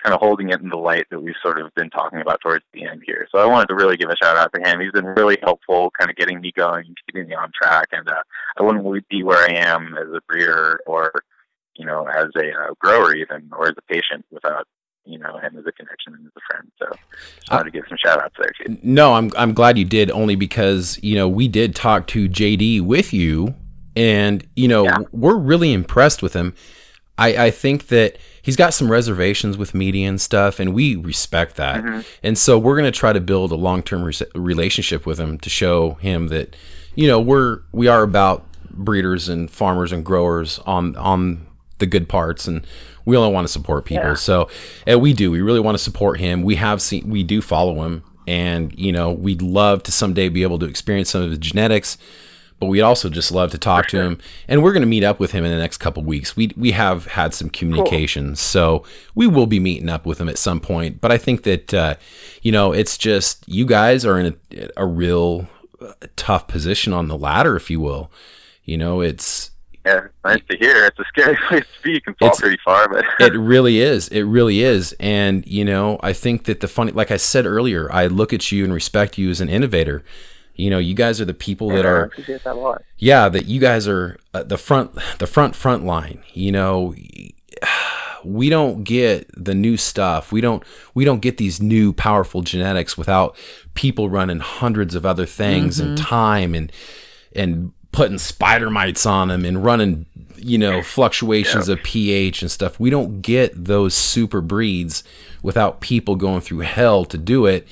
kind 0.05 0.15
of 0.15 0.21
holding 0.21 0.51
it 0.51 0.61
in 0.61 0.69
the 0.69 0.77
light 0.77 1.07
that 1.11 1.19
we've 1.19 1.35
sort 1.43 1.59
of 1.59 1.75
been 1.75 1.89
talking 1.89 2.21
about 2.21 2.39
towards 2.43 2.65
the 2.75 2.85
end 2.87 3.03
here. 3.07 3.27
So 3.33 3.39
I 3.39 3.47
wanted 3.47 3.69
to 3.69 3.75
really 3.75 3.97
give 3.97 4.11
a 4.11 4.17
shout 4.23 4.37
out 4.37 4.53
to 4.53 4.61
him. 4.61 4.81
He's 4.81 4.93
been 4.93 5.07
really 5.07 5.39
helpful, 5.43 5.91
kind 5.99 6.11
of 6.11 6.17
getting 6.17 6.43
me 6.43 6.53
going, 6.55 6.95
keeping 7.07 7.27
me 7.27 7.35
on 7.35 7.51
track, 7.61 7.89
and 7.93 8.07
uh, 8.07 8.23
I 8.59 8.63
wouldn't 8.63 9.09
be 9.09 9.23
where 9.23 9.39
I 9.39 9.55
am 9.55 9.97
as 9.97 10.09
a 10.15 10.21
breeder 10.29 10.81
or, 10.87 11.11
you 11.77 11.87
know, 11.87 12.07
as 12.07 12.27
a 12.37 12.51
uh, 12.51 12.75
grower 12.79 13.15
even, 13.17 13.51
or 13.57 13.67
as 13.67 13.75
a 13.79 13.93
patient 13.93 14.27
without 14.31 14.67
you 15.07 15.19
know 15.19 15.37
him 15.39 15.57
as 15.59 15.65
a 15.67 15.73
connection 15.73 16.15
and 16.15 16.27
as 16.27 16.33
a 16.37 16.41
friend. 16.51 16.71
So 16.79 16.87
just 17.37 17.51
wanted 17.51 17.61
uh, 17.61 17.65
to 17.65 17.71
give 17.71 17.85
some 17.89 17.99
shout 17.99 18.23
outs 18.23 18.35
there 18.39 18.53
too. 18.59 18.79
No, 18.83 19.15
I'm 19.15 19.31
I'm 19.37 19.53
glad 19.55 19.79
you 19.79 19.85
did 19.85 20.11
only 20.11 20.35
because 20.35 20.99
you 21.03 21.15
know 21.15 21.29
we 21.29 21.49
did 21.49 21.75
talk 21.75 22.07
to 22.09 22.29
JD 22.29 22.83
with 22.83 23.13
you, 23.13 23.55
and 23.97 24.47
you 24.57 24.69
know 24.69 24.85
yeah. 24.85 24.99
we're 25.13 25.37
really 25.37 25.73
impressed 25.73 26.23
with 26.23 26.35
him. 26.35 26.55
I 27.19 27.47
I 27.47 27.51
think 27.51 27.89
that 27.89 28.19
he's 28.45 28.57
got 28.57 28.75
some 28.75 28.91
reservations 28.91 29.57
with 29.57 29.75
media 29.75 30.09
and 30.09 30.21
stuff, 30.21 30.61
and 30.61 30.73
we 30.73 30.95
respect 30.95 31.57
that. 31.57 31.83
Mm-hmm. 31.83 32.01
And 32.23 32.39
so 32.39 32.59
we're 32.59 32.77
going 32.77 32.91
to 32.91 32.97
try 32.97 33.13
to 33.13 33.21
build 33.21 33.51
a 33.51 33.57
long 33.57 33.83
term 33.83 34.05
re- 34.05 34.15
relationship 34.35 35.07
with 35.07 35.19
him 35.19 35.39
to 35.39 35.51
show 35.51 35.95
him 35.95 36.29
that 36.29 36.55
you 36.95 37.09
know 37.09 37.21
we're 37.21 37.61
we 37.73 37.89
are 37.89 38.03
about 38.03 38.47
breeders 38.71 39.29
and 39.29 39.51
farmers 39.51 39.91
and 39.91 40.05
growers 40.05 40.59
on 40.61 40.95
on 40.97 41.47
the 41.79 41.87
good 41.87 42.09
parts 42.09 42.47
and 42.47 42.65
we 43.05 43.17
only 43.17 43.33
want 43.33 43.47
to 43.47 43.53
support 43.53 43.85
people. 43.85 44.05
Yeah. 44.05 44.15
So, 44.15 44.49
and 44.87 45.01
we 45.01 45.13
do. 45.13 45.31
We 45.31 45.43
really 45.43 45.61
want 45.61 45.77
to 45.77 45.83
support 45.83 46.19
him. 46.19 46.43
We 46.43 46.57
have 46.57 46.81
seen, 46.81 47.09
we 47.11 47.23
do 47.23 47.43
follow 47.43 47.83
him, 47.85 48.03
and 48.27 48.77
you 48.79 48.93
know, 48.93 49.13
we'd 49.13 49.43
love 49.43 49.83
to 49.85 49.93
someday 49.93 50.29
be 50.29 50.43
able 50.43 50.59
to 50.61 50.67
experience 50.67 51.11
some 51.11 51.23
of 51.23 51.31
his 51.31 51.39
genetics. 51.39 51.99
But 52.65 52.71
we'd 52.71 52.81
also 52.81 53.11
just 53.11 53.31
love 53.31 53.51
to 53.51 53.59
talk 53.59 53.89
to 53.89 54.01
him, 54.01 54.19
and 54.49 54.63
we're 54.63 54.73
going 54.73 54.81
to 54.81 54.87
meet 54.87 55.05
up 55.05 55.21
with 55.21 55.33
him 55.33 55.45
in 55.45 55.51
the 55.51 55.59
next 55.59 55.77
couple 55.77 56.03
weeks. 56.03 56.35
We 56.35 56.51
we 56.57 56.71
have 56.71 57.05
had 57.09 57.35
some 57.35 57.51
communication, 57.51 58.29
cool. 58.29 58.37
so 58.37 58.85
we 59.15 59.27
will 59.27 59.47
be 59.47 59.61
meeting 59.61 59.91
up 59.91 60.07
with 60.07 60.19
him 60.19 60.31
at 60.31 60.39
some 60.39 60.61
point. 60.61 61.03
But 61.03 61.13
I 61.13 61.19
think 61.19 61.43
that 61.43 61.75
uh, 61.75 61.97
you 62.41 62.53
know, 62.53 62.73
it's 62.73 62.97
just 62.97 63.47
you 63.47 63.67
guys 63.67 64.07
are 64.07 64.19
in 64.19 64.35
a, 64.51 64.69
a 64.79 64.87
real 64.87 65.47
uh, 65.79 65.93
tough 66.17 66.49
position 66.49 66.95
on 66.95 67.09
the 67.09 67.19
ladder, 67.19 67.55
if 67.55 67.69
you 67.69 67.81
will. 67.81 68.11
You 68.65 68.79
know, 68.79 69.03
it's 69.03 69.51
yeah, 69.85 70.07
nice 70.25 70.41
to 70.49 70.57
hear. 70.57 70.87
It's 70.87 70.99
a 70.99 71.05
scary 71.05 71.37
place 71.49 71.65
to 71.77 71.83
be. 71.83 71.93
You 71.93 72.01
can 72.01 72.15
fall 72.15 72.31
pretty 72.31 72.59
far, 72.65 72.89
but 72.89 73.05
it 73.21 73.33
really 73.39 73.81
is. 73.81 74.09
It 74.09 74.23
really 74.23 74.63
is. 74.63 74.95
And 74.99 75.47
you 75.47 75.65
know, 75.65 75.99
I 76.03 76.15
think 76.15 76.45
that 76.45 76.61
the 76.61 76.69
funny, 76.69 76.93
like 76.93 77.11
I 77.11 77.19
said 77.19 77.45
earlier, 77.45 77.93
I 77.93 78.07
look 78.07 78.33
at 78.33 78.51
you 78.51 78.65
and 78.65 78.73
respect 78.73 79.19
you 79.19 79.29
as 79.29 79.43
an 79.43 79.51
innovator. 79.51 80.03
You 80.55 80.71
know, 80.71 80.79
you 80.79 80.95
guys 80.95 81.21
are 81.21 81.25
the 81.25 81.35
people 81.35 81.69
yeah, 81.69 81.77
that 81.77 81.87
are. 81.87 82.11
That 82.17 82.83
yeah, 82.99 83.29
that 83.29 83.47
you 83.47 83.61
guys 83.61 83.89
are 83.89 84.19
uh, 84.33 84.45
the 84.45 84.59
front, 84.59 84.95
the 85.19 85.27
front 85.27 85.57
front 85.57 85.85
line. 85.85 86.23
You 86.33 86.53
know, 86.53 86.95
we 88.25 88.49
don't 88.49 88.85
get 88.85 89.31
the 89.37 89.55
new 89.55 89.77
stuff. 89.77 90.33
We 90.33 90.41
don't 90.41 90.63
we 90.95 91.05
don't 91.05 91.21
get 91.21 91.39
these 91.39 91.61
new 91.61 91.93
powerful 91.93 92.43
genetics 92.43 92.97
without 92.97 93.37
people 93.75 94.09
running 94.09 94.41
hundreds 94.41 94.95
of 94.95 95.05
other 95.05 95.27
things 95.27 95.79
mm-hmm. 95.79 95.91
and 95.91 95.99
time 95.99 96.55
and 96.55 96.73
and 97.35 97.73
putting 97.95 98.19
spider 98.19 98.71
mites 98.71 99.07
on 99.07 99.29
them 99.29 99.45
and 99.45 99.65
running, 99.65 100.07
you 100.37 100.59
know, 100.59 100.83
fluctuations 100.83 101.69
of 101.69 101.81
pH 101.85 102.43
and 102.43 102.51
stuff. 102.51 102.81
We 102.81 102.91
don't 102.91 103.21
get 103.23 103.53
those 103.65 103.95
super 103.95 104.41
breeds 104.41 105.05
without 105.43 105.81
people 105.81 106.17
going 106.17 106.41
through 106.41 106.61
hell 106.61 107.05
to 107.05 107.17
do 107.17 107.47
it. 107.47 107.69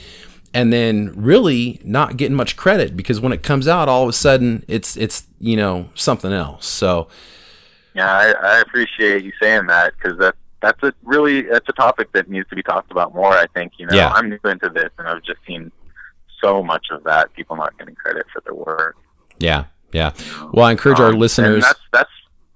And 0.54 0.72
then 0.72 1.12
really 1.16 1.80
not 1.82 2.18
getting 2.18 2.36
much 2.36 2.56
credit 2.56 2.94
because 2.94 3.20
when 3.20 3.32
it 3.32 3.42
comes 3.42 3.66
out, 3.66 3.88
all 3.88 4.02
of 4.02 4.08
a 4.08 4.12
sudden 4.12 4.64
it's 4.68 4.96
it's 4.98 5.26
you 5.40 5.56
know 5.56 5.88
something 5.94 6.32
else. 6.32 6.66
So 6.66 7.08
yeah, 7.94 8.10
I, 8.10 8.32
I 8.32 8.60
appreciate 8.60 9.24
you 9.24 9.32
saying 9.40 9.66
that 9.66 9.94
because 9.96 10.18
that 10.18 10.34
that's 10.60 10.82
a 10.82 10.92
really 11.02 11.42
that's 11.42 11.68
a 11.68 11.72
topic 11.72 12.12
that 12.12 12.28
needs 12.28 12.48
to 12.50 12.56
be 12.56 12.62
talked 12.62 12.90
about 12.90 13.14
more. 13.14 13.32
I 13.32 13.46
think 13.54 13.72
you 13.78 13.86
know 13.86 13.94
yeah. 13.94 14.12
I'm 14.12 14.28
new 14.28 14.38
into 14.44 14.68
this 14.68 14.90
and 14.98 15.08
I've 15.08 15.22
just 15.22 15.40
seen 15.46 15.72
so 16.42 16.62
much 16.62 16.86
of 16.90 17.04
that 17.04 17.32
people 17.34 17.56
not 17.56 17.76
getting 17.78 17.94
credit 17.94 18.26
for 18.32 18.42
their 18.42 18.54
work. 18.54 18.96
Yeah, 19.38 19.64
yeah. 19.92 20.12
Well, 20.52 20.66
I 20.66 20.72
encourage 20.72 20.98
um, 20.98 21.06
our 21.06 21.12
listeners. 21.12 21.62
That's 21.62 21.80
that's. 21.92 22.10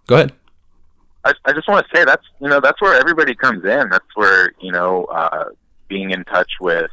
Go 0.07 0.17
ahead. 0.17 0.33
I, 1.25 1.33
I 1.45 1.53
just 1.53 1.69
want 1.69 1.87
to 1.87 1.97
say 1.97 2.05
that's 2.05 2.25
you 2.41 2.49
know 2.49 2.61
that's 2.61 2.81
where 2.81 2.95
everybody 2.95 3.35
comes 3.35 3.65
in. 3.65 3.89
That's 3.91 4.07
where 4.15 4.53
you 4.61 4.73
know 4.73 5.05
uh, 5.05 5.47
being 5.89 6.11
in 6.11 6.25
touch 6.25 6.51
with 6.61 6.91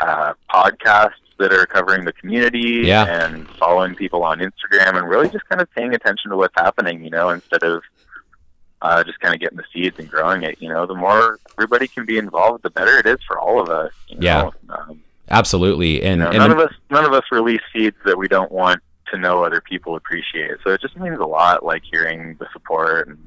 uh, 0.00 0.34
podcasts 0.50 1.12
that 1.38 1.52
are 1.52 1.66
covering 1.66 2.04
the 2.04 2.12
community 2.12 2.82
yeah. 2.84 3.24
and 3.24 3.48
following 3.50 3.94
people 3.94 4.22
on 4.22 4.38
Instagram 4.38 4.96
and 4.96 5.08
really 5.08 5.28
just 5.28 5.46
kind 5.48 5.60
of 5.60 5.70
paying 5.72 5.94
attention 5.94 6.30
to 6.30 6.36
what's 6.36 6.54
happening. 6.56 7.04
You 7.04 7.10
know, 7.10 7.30
instead 7.30 7.62
of 7.62 7.82
uh, 8.82 9.02
just 9.04 9.18
kind 9.20 9.34
of 9.34 9.40
getting 9.40 9.56
the 9.56 9.64
seeds 9.72 9.98
and 9.98 10.08
growing 10.08 10.42
it. 10.42 10.60
You 10.60 10.68
know, 10.68 10.86
the 10.86 10.94
more 10.94 11.38
everybody 11.58 11.88
can 11.88 12.06
be 12.06 12.18
involved, 12.18 12.62
the 12.62 12.70
better 12.70 12.98
it 12.98 13.06
is 13.06 13.18
for 13.26 13.38
all 13.38 13.60
of 13.60 13.68
us. 13.68 13.92
You 14.08 14.18
know? 14.18 14.22
Yeah. 14.22 14.50
Um, 14.74 15.02
Absolutely, 15.28 16.02
and, 16.02 16.20
you 16.20 16.24
know, 16.24 16.30
and 16.30 16.38
none 16.38 16.52
of 16.52 16.58
us 16.58 16.72
none 16.88 17.04
of 17.04 17.12
us 17.12 17.24
release 17.32 17.60
seeds 17.72 17.96
that 18.04 18.16
we 18.16 18.28
don't 18.28 18.52
want 18.52 18.80
to 19.12 19.18
know 19.18 19.42
other 19.42 19.60
people 19.60 19.96
appreciate. 19.96 20.52
So 20.62 20.70
it 20.70 20.80
just 20.80 20.96
means 20.96 21.18
a 21.18 21.24
lot, 21.24 21.64
like 21.64 21.82
hearing 21.90 22.36
the 22.38 22.46
support 22.52 23.08
and 23.08 23.18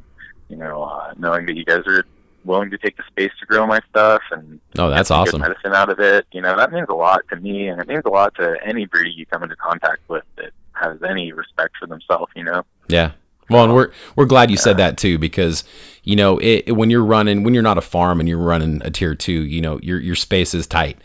you 0.48 0.56
know 0.56 0.84
uh, 0.84 1.14
knowing 1.18 1.46
that 1.48 1.58
you 1.58 1.66
guys 1.66 1.84
are 1.88 2.06
willing 2.44 2.70
to 2.72 2.78
take 2.78 2.98
the 2.98 3.04
space 3.08 3.32
to 3.40 3.46
grow 3.46 3.66
my 3.66 3.80
stuff 3.90 4.22
and 4.32 4.60
oh, 4.78 4.90
that's 4.90 5.12
awesome. 5.12 5.42
medicine 5.42 5.74
out 5.74 5.90
of 5.90 6.00
it. 6.00 6.26
You 6.32 6.42
know 6.42 6.56
that 6.56 6.72
means 6.72 6.88
a 6.90 6.96
lot 6.96 7.22
to 7.30 7.36
me, 7.36 7.68
and 7.68 7.82
it 7.82 7.88
means 7.88 8.04
a 8.06 8.10
lot 8.10 8.36
to 8.36 8.58
any 8.64 8.86
breed 8.86 9.16
you 9.16 9.26
come 9.26 9.44
into 9.44 9.56
contact 9.56 10.02
with 10.08 10.24
that 10.38 10.52
has 10.74 11.02
any 11.04 11.32
respect 11.32 11.76
for 11.80 11.88
themselves. 11.88 12.32
You 12.36 12.44
know. 12.44 12.64
Yeah. 12.88 13.12
Well, 13.50 13.64
and 13.64 13.74
we're 13.74 13.92
we're 14.16 14.26
glad 14.26 14.52
you 14.52 14.58
said 14.58 14.78
that 14.78 14.98
too 14.98 15.18
because 15.18 15.64
you 16.04 16.16
know 16.16 16.38
it, 16.40 16.72
when 16.76 16.90
you're 16.90 17.04
running 17.04 17.44
when 17.44 17.54
you're 17.54 17.64
not 17.64 17.78
a 17.78 17.82
farm 17.82 18.20
and 18.20 18.30
you're 18.30 18.38
running 18.38 18.82
a 18.84 18.92
tier 18.92 19.16
two, 19.16 19.46
you 19.46 19.62
know 19.62 19.80
your 19.82 20.00
your 20.00 20.16
space 20.16 20.54
is 20.54 20.68
tight. 20.68 20.98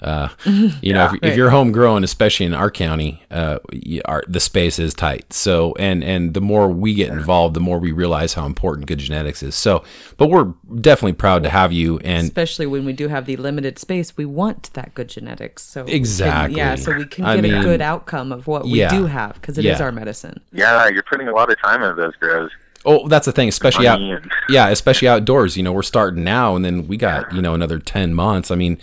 Uh, 0.00 0.28
you 0.44 0.70
yeah, 0.80 0.94
know, 0.94 1.04
if, 1.06 1.12
right. 1.12 1.24
if, 1.24 1.36
you're 1.36 1.50
homegrown, 1.50 2.04
especially 2.04 2.46
in 2.46 2.54
our 2.54 2.70
county, 2.70 3.22
uh, 3.30 3.58
our, 4.04 4.22
the 4.28 4.38
space 4.38 4.78
is 4.78 4.94
tight. 4.94 5.32
So, 5.32 5.74
and 5.78 6.04
and 6.04 6.34
the 6.34 6.40
more 6.40 6.68
we 6.70 6.94
get 6.94 7.10
involved, 7.10 7.54
the 7.54 7.60
more 7.60 7.78
we 7.78 7.90
realize 7.90 8.34
how 8.34 8.46
important 8.46 8.86
good 8.86 9.00
genetics 9.00 9.42
is. 9.42 9.56
So, 9.56 9.82
but 10.16 10.28
we're 10.28 10.52
definitely 10.80 11.14
proud 11.14 11.42
to 11.42 11.50
have 11.50 11.72
you, 11.72 11.98
and 12.00 12.24
especially 12.24 12.66
when 12.66 12.84
we 12.84 12.92
do 12.92 13.08
have 13.08 13.26
the 13.26 13.36
limited 13.36 13.78
space, 13.78 14.16
we 14.16 14.24
want 14.24 14.72
that 14.74 14.94
good 14.94 15.08
genetics. 15.08 15.64
So 15.64 15.84
exactly, 15.84 16.54
can, 16.54 16.58
yeah, 16.58 16.74
so 16.76 16.96
we 16.96 17.04
can 17.04 17.24
get 17.24 17.38
I 17.38 17.40
mean, 17.40 17.54
a 17.54 17.62
good 17.62 17.80
outcome 17.80 18.30
of 18.30 18.46
what 18.46 18.64
we 18.64 18.80
yeah, 18.80 18.90
do 18.90 19.06
have 19.06 19.34
because 19.34 19.58
it 19.58 19.64
yeah. 19.64 19.74
is 19.74 19.80
our 19.80 19.90
medicine. 19.90 20.40
Yeah, 20.52 20.88
you're 20.88 21.02
putting 21.02 21.26
a 21.26 21.32
lot 21.32 21.50
of 21.50 21.60
time 21.60 21.82
into 21.82 21.96
those 21.96 22.14
grows. 22.16 22.50
Oh, 22.84 23.08
that's 23.08 23.26
the 23.26 23.32
thing, 23.32 23.48
especially 23.48 23.88
out, 23.88 24.00
yeah, 24.48 24.68
especially 24.68 25.08
outdoors. 25.08 25.56
You 25.56 25.64
know, 25.64 25.72
we're 25.72 25.82
starting 25.82 26.22
now, 26.22 26.54
and 26.54 26.64
then 26.64 26.86
we 26.86 26.96
got 26.96 27.32
you 27.32 27.42
know 27.42 27.54
another 27.54 27.80
ten 27.80 28.14
months. 28.14 28.52
I 28.52 28.54
mean 28.54 28.78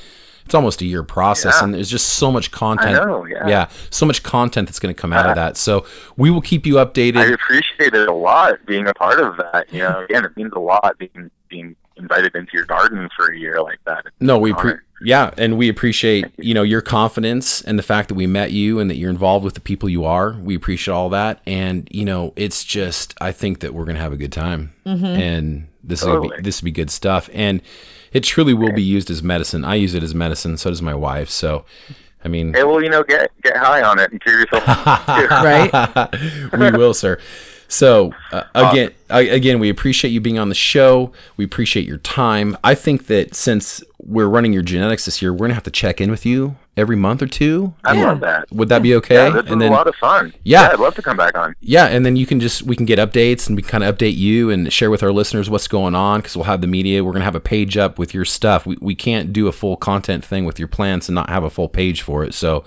it's 0.45 0.53
almost 0.53 0.81
a 0.81 0.85
year 0.85 1.01
process, 1.03 1.55
yeah. 1.57 1.63
and 1.63 1.73
there's 1.73 1.89
just 1.89 2.07
so 2.11 2.31
much 2.31 2.51
content. 2.51 2.93
Know, 2.93 3.25
yeah. 3.25 3.47
yeah. 3.47 3.69
so 3.89 4.05
much 4.05 4.21
content 4.21 4.67
that's 4.67 4.79
going 4.79 4.93
to 4.93 4.99
come 4.99 5.11
out 5.11 5.27
of 5.27 5.35
that. 5.35 5.57
So 5.57 5.85
we 6.17 6.29
will 6.29 6.41
keep 6.41 6.67
you 6.67 6.75
updated. 6.75 7.17
I 7.17 7.33
appreciate 7.33 7.95
it 7.95 8.07
a 8.07 8.13
lot 8.13 8.63
being 8.67 8.87
a 8.87 8.93
part 8.93 9.19
of 9.19 9.37
that. 9.37 9.73
You 9.73 9.79
know, 9.79 10.03
again, 10.03 10.23
it 10.23 10.37
means 10.37 10.53
a 10.55 10.59
lot 10.59 10.97
being 10.99 11.31
being 11.49 11.75
invited 11.97 12.35
into 12.35 12.51
your 12.53 12.65
garden 12.65 13.09
for 13.15 13.31
a 13.31 13.37
year 13.37 13.61
like 13.61 13.79
that. 13.85 14.05
It's 14.05 14.15
no, 14.19 14.37
we 14.37 14.53
pre- 14.53 14.75
yeah, 15.01 15.31
and 15.37 15.57
we 15.57 15.67
appreciate 15.67 16.25
you. 16.37 16.53
know 16.53 16.61
your 16.61 16.81
confidence 16.81 17.61
and 17.61 17.79
the 17.79 17.83
fact 17.83 18.09
that 18.09 18.15
we 18.15 18.27
met 18.27 18.51
you 18.51 18.79
and 18.79 18.87
that 18.89 18.97
you're 18.97 19.09
involved 19.09 19.43
with 19.43 19.55
the 19.55 19.61
people 19.61 19.89
you 19.89 20.05
are. 20.05 20.33
We 20.33 20.53
appreciate 20.55 20.93
all 20.93 21.09
that, 21.09 21.41
and 21.47 21.87
you 21.91 22.05
know, 22.05 22.33
it's 22.35 22.63
just 22.63 23.15
I 23.19 23.31
think 23.31 23.61
that 23.61 23.73
we're 23.73 23.85
going 23.85 23.95
to 23.95 24.01
have 24.01 24.13
a 24.13 24.17
good 24.17 24.31
time, 24.31 24.73
mm-hmm. 24.85 25.05
and 25.05 25.67
this 25.83 26.01
totally. 26.01 26.29
will 26.29 26.35
be 26.37 26.41
this 26.43 26.61
will 26.61 26.65
be 26.65 26.71
good 26.71 26.91
stuff, 26.91 27.31
and 27.33 27.63
it 28.15 28.23
truly 28.23 28.53
will 28.53 28.71
be 28.71 28.81
used 28.81 29.11
as 29.11 29.21
medicine. 29.21 29.65
I 29.65 29.75
use 29.75 29.93
it 29.93 30.01
as 30.01 30.15
medicine. 30.15 30.55
So 30.55 30.69
does 30.69 30.81
my 30.81 30.95
wife. 30.95 31.29
So, 31.29 31.65
I 32.23 32.29
mean, 32.29 32.53
hey, 32.53 32.63
well, 32.63 32.81
you 32.81 32.89
know, 32.89 33.03
get 33.03 33.29
get 33.43 33.57
high 33.57 33.83
on 33.83 33.99
it 33.99 34.09
and 34.09 34.21
cure 34.21 34.39
yourself, 34.39 34.65
right? 35.29 36.09
we 36.53 36.71
will, 36.71 36.93
sir. 36.93 37.19
So 37.67 38.13
uh, 38.31 38.43
again, 38.53 38.91
awesome. 39.09 39.33
again, 39.33 39.59
we 39.59 39.69
appreciate 39.69 40.11
you 40.11 40.21
being 40.21 40.39
on 40.39 40.49
the 40.49 40.55
show. 40.55 41.11
We 41.37 41.45
appreciate 41.45 41.87
your 41.87 41.97
time. 41.97 42.57
I 42.63 42.75
think 42.75 43.07
that 43.07 43.35
since 43.35 43.83
we're 43.97 44.27
running 44.27 44.53
your 44.53 44.61
genetics 44.61 45.05
this 45.05 45.21
year, 45.21 45.33
we're 45.33 45.45
gonna 45.45 45.55
have 45.55 45.63
to 45.63 45.71
check 45.71 45.99
in 45.99 46.11
with 46.11 46.25
you 46.25 46.55
every 46.77 46.95
month 46.95 47.21
or 47.21 47.27
two. 47.27 47.73
I 47.83 47.99
love 47.99 48.19
that. 48.19 48.51
Would 48.51 48.69
that 48.69 48.83
be 48.83 48.95
okay? 48.95 49.15
Yeah, 49.15 49.41
this 49.41 49.51
and 49.51 49.61
then, 49.61 49.71
a 49.71 49.75
lot 49.75 49.87
of 49.87 49.95
fun. 49.95 50.33
Yeah. 50.43 50.61
yeah. 50.61 50.69
I'd 50.73 50.79
love 50.79 50.95
to 50.95 51.01
come 51.01 51.17
back 51.17 51.37
on. 51.37 51.55
Yeah, 51.61 51.85
and 51.85 52.05
then 52.05 52.15
you 52.15 52.25
can 52.25 52.39
just 52.39 52.63
we 52.63 52.75
can 52.75 52.85
get 52.85 52.99
updates 52.99 53.47
and 53.47 53.55
we 53.55 53.61
can 53.61 53.69
kind 53.69 53.83
of 53.83 53.95
update 53.95 54.15
you 54.15 54.49
and 54.49 54.71
share 54.71 54.91
with 54.91 55.03
our 55.03 55.11
listeners 55.11 55.49
what's 55.49 55.67
going 55.67 55.95
on 55.95 56.19
because 56.19 56.35
we'll 56.35 56.45
have 56.45 56.61
the 56.61 56.67
media. 56.67 57.03
We're 57.03 57.13
gonna 57.13 57.25
have 57.25 57.35
a 57.35 57.39
page 57.39 57.77
up 57.77 57.97
with 57.97 58.13
your 58.13 58.25
stuff. 58.25 58.65
We 58.65 58.77
we 58.79 58.95
can't 58.95 59.33
do 59.33 59.47
a 59.47 59.51
full 59.51 59.77
content 59.77 60.23
thing 60.23 60.45
with 60.45 60.59
your 60.59 60.67
plants 60.67 61.09
and 61.09 61.15
not 61.15 61.29
have 61.29 61.43
a 61.43 61.49
full 61.49 61.69
page 61.69 62.01
for 62.01 62.23
it. 62.23 62.33
So 62.33 62.63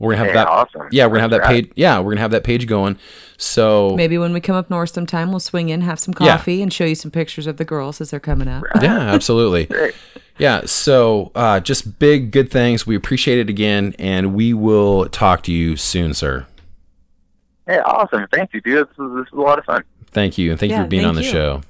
We're 0.00 0.14
gonna 0.14 0.24
have 0.24 0.26
Hey, 0.28 0.32
that. 0.32 0.48
awesome. 0.48 0.88
Yeah, 0.90 1.06
we're 1.06 1.18
gonna 1.20 1.22
have 1.22 1.30
that 1.30 1.44
page. 1.44 1.70
Yeah, 1.76 2.00
we're 2.00 2.10
gonna 2.12 2.22
have 2.22 2.30
that 2.32 2.42
page 2.42 2.66
going. 2.66 2.96
So 3.36 3.94
Maybe 3.96 4.18
when 4.18 4.32
we 4.32 4.40
come 4.40 4.56
up 4.56 4.68
north 4.70 4.90
sometime, 4.90 5.30
we'll 5.30 5.40
swing 5.40 5.68
in, 5.68 5.82
have 5.82 5.98
some 6.00 6.14
Yeah. 6.18 6.36
coffee, 6.36 6.62
and 6.62 6.72
show 6.72 6.84
you 6.84 6.94
some 6.94 7.10
pictures 7.12 7.46
of 7.46 7.58
the 7.58 7.64
girls 7.64 8.00
as 8.00 8.10
they're 8.10 8.18
coming 8.18 8.48
out. 8.48 8.64
yeah, 8.82 8.98
absolutely. 8.98 9.66
Great. 9.66 9.94
Yeah. 10.38 10.62
So 10.64 11.30
uh, 11.34 11.60
just 11.60 11.98
big 11.98 12.30
good 12.32 12.50
things. 12.50 12.86
We 12.86 12.96
appreciate 12.96 13.38
it 13.38 13.48
again, 13.50 13.94
and 13.98 14.34
we 14.34 14.54
will 14.54 15.06
talk 15.10 15.42
to 15.44 15.52
you 15.52 15.76
soon, 15.76 16.14
sir. 16.14 16.46
Hey, 17.66 17.78
awesome. 17.80 18.26
Thank 18.32 18.54
you, 18.54 18.60
dude. 18.62 18.88
This 18.88 18.96
was, 18.98 19.24
this 19.24 19.32
was 19.32 19.38
a 19.38 19.42
lot 19.42 19.58
of 19.58 19.64
fun. 19.66 19.84
Thank 20.06 20.38
you, 20.38 20.50
and 20.50 20.58
thank 20.58 20.72
you 20.72 20.78
for 20.78 20.86
being 20.86 21.04
on 21.04 21.14
the 21.14 21.22
you. 21.22 21.30
show. 21.30 21.60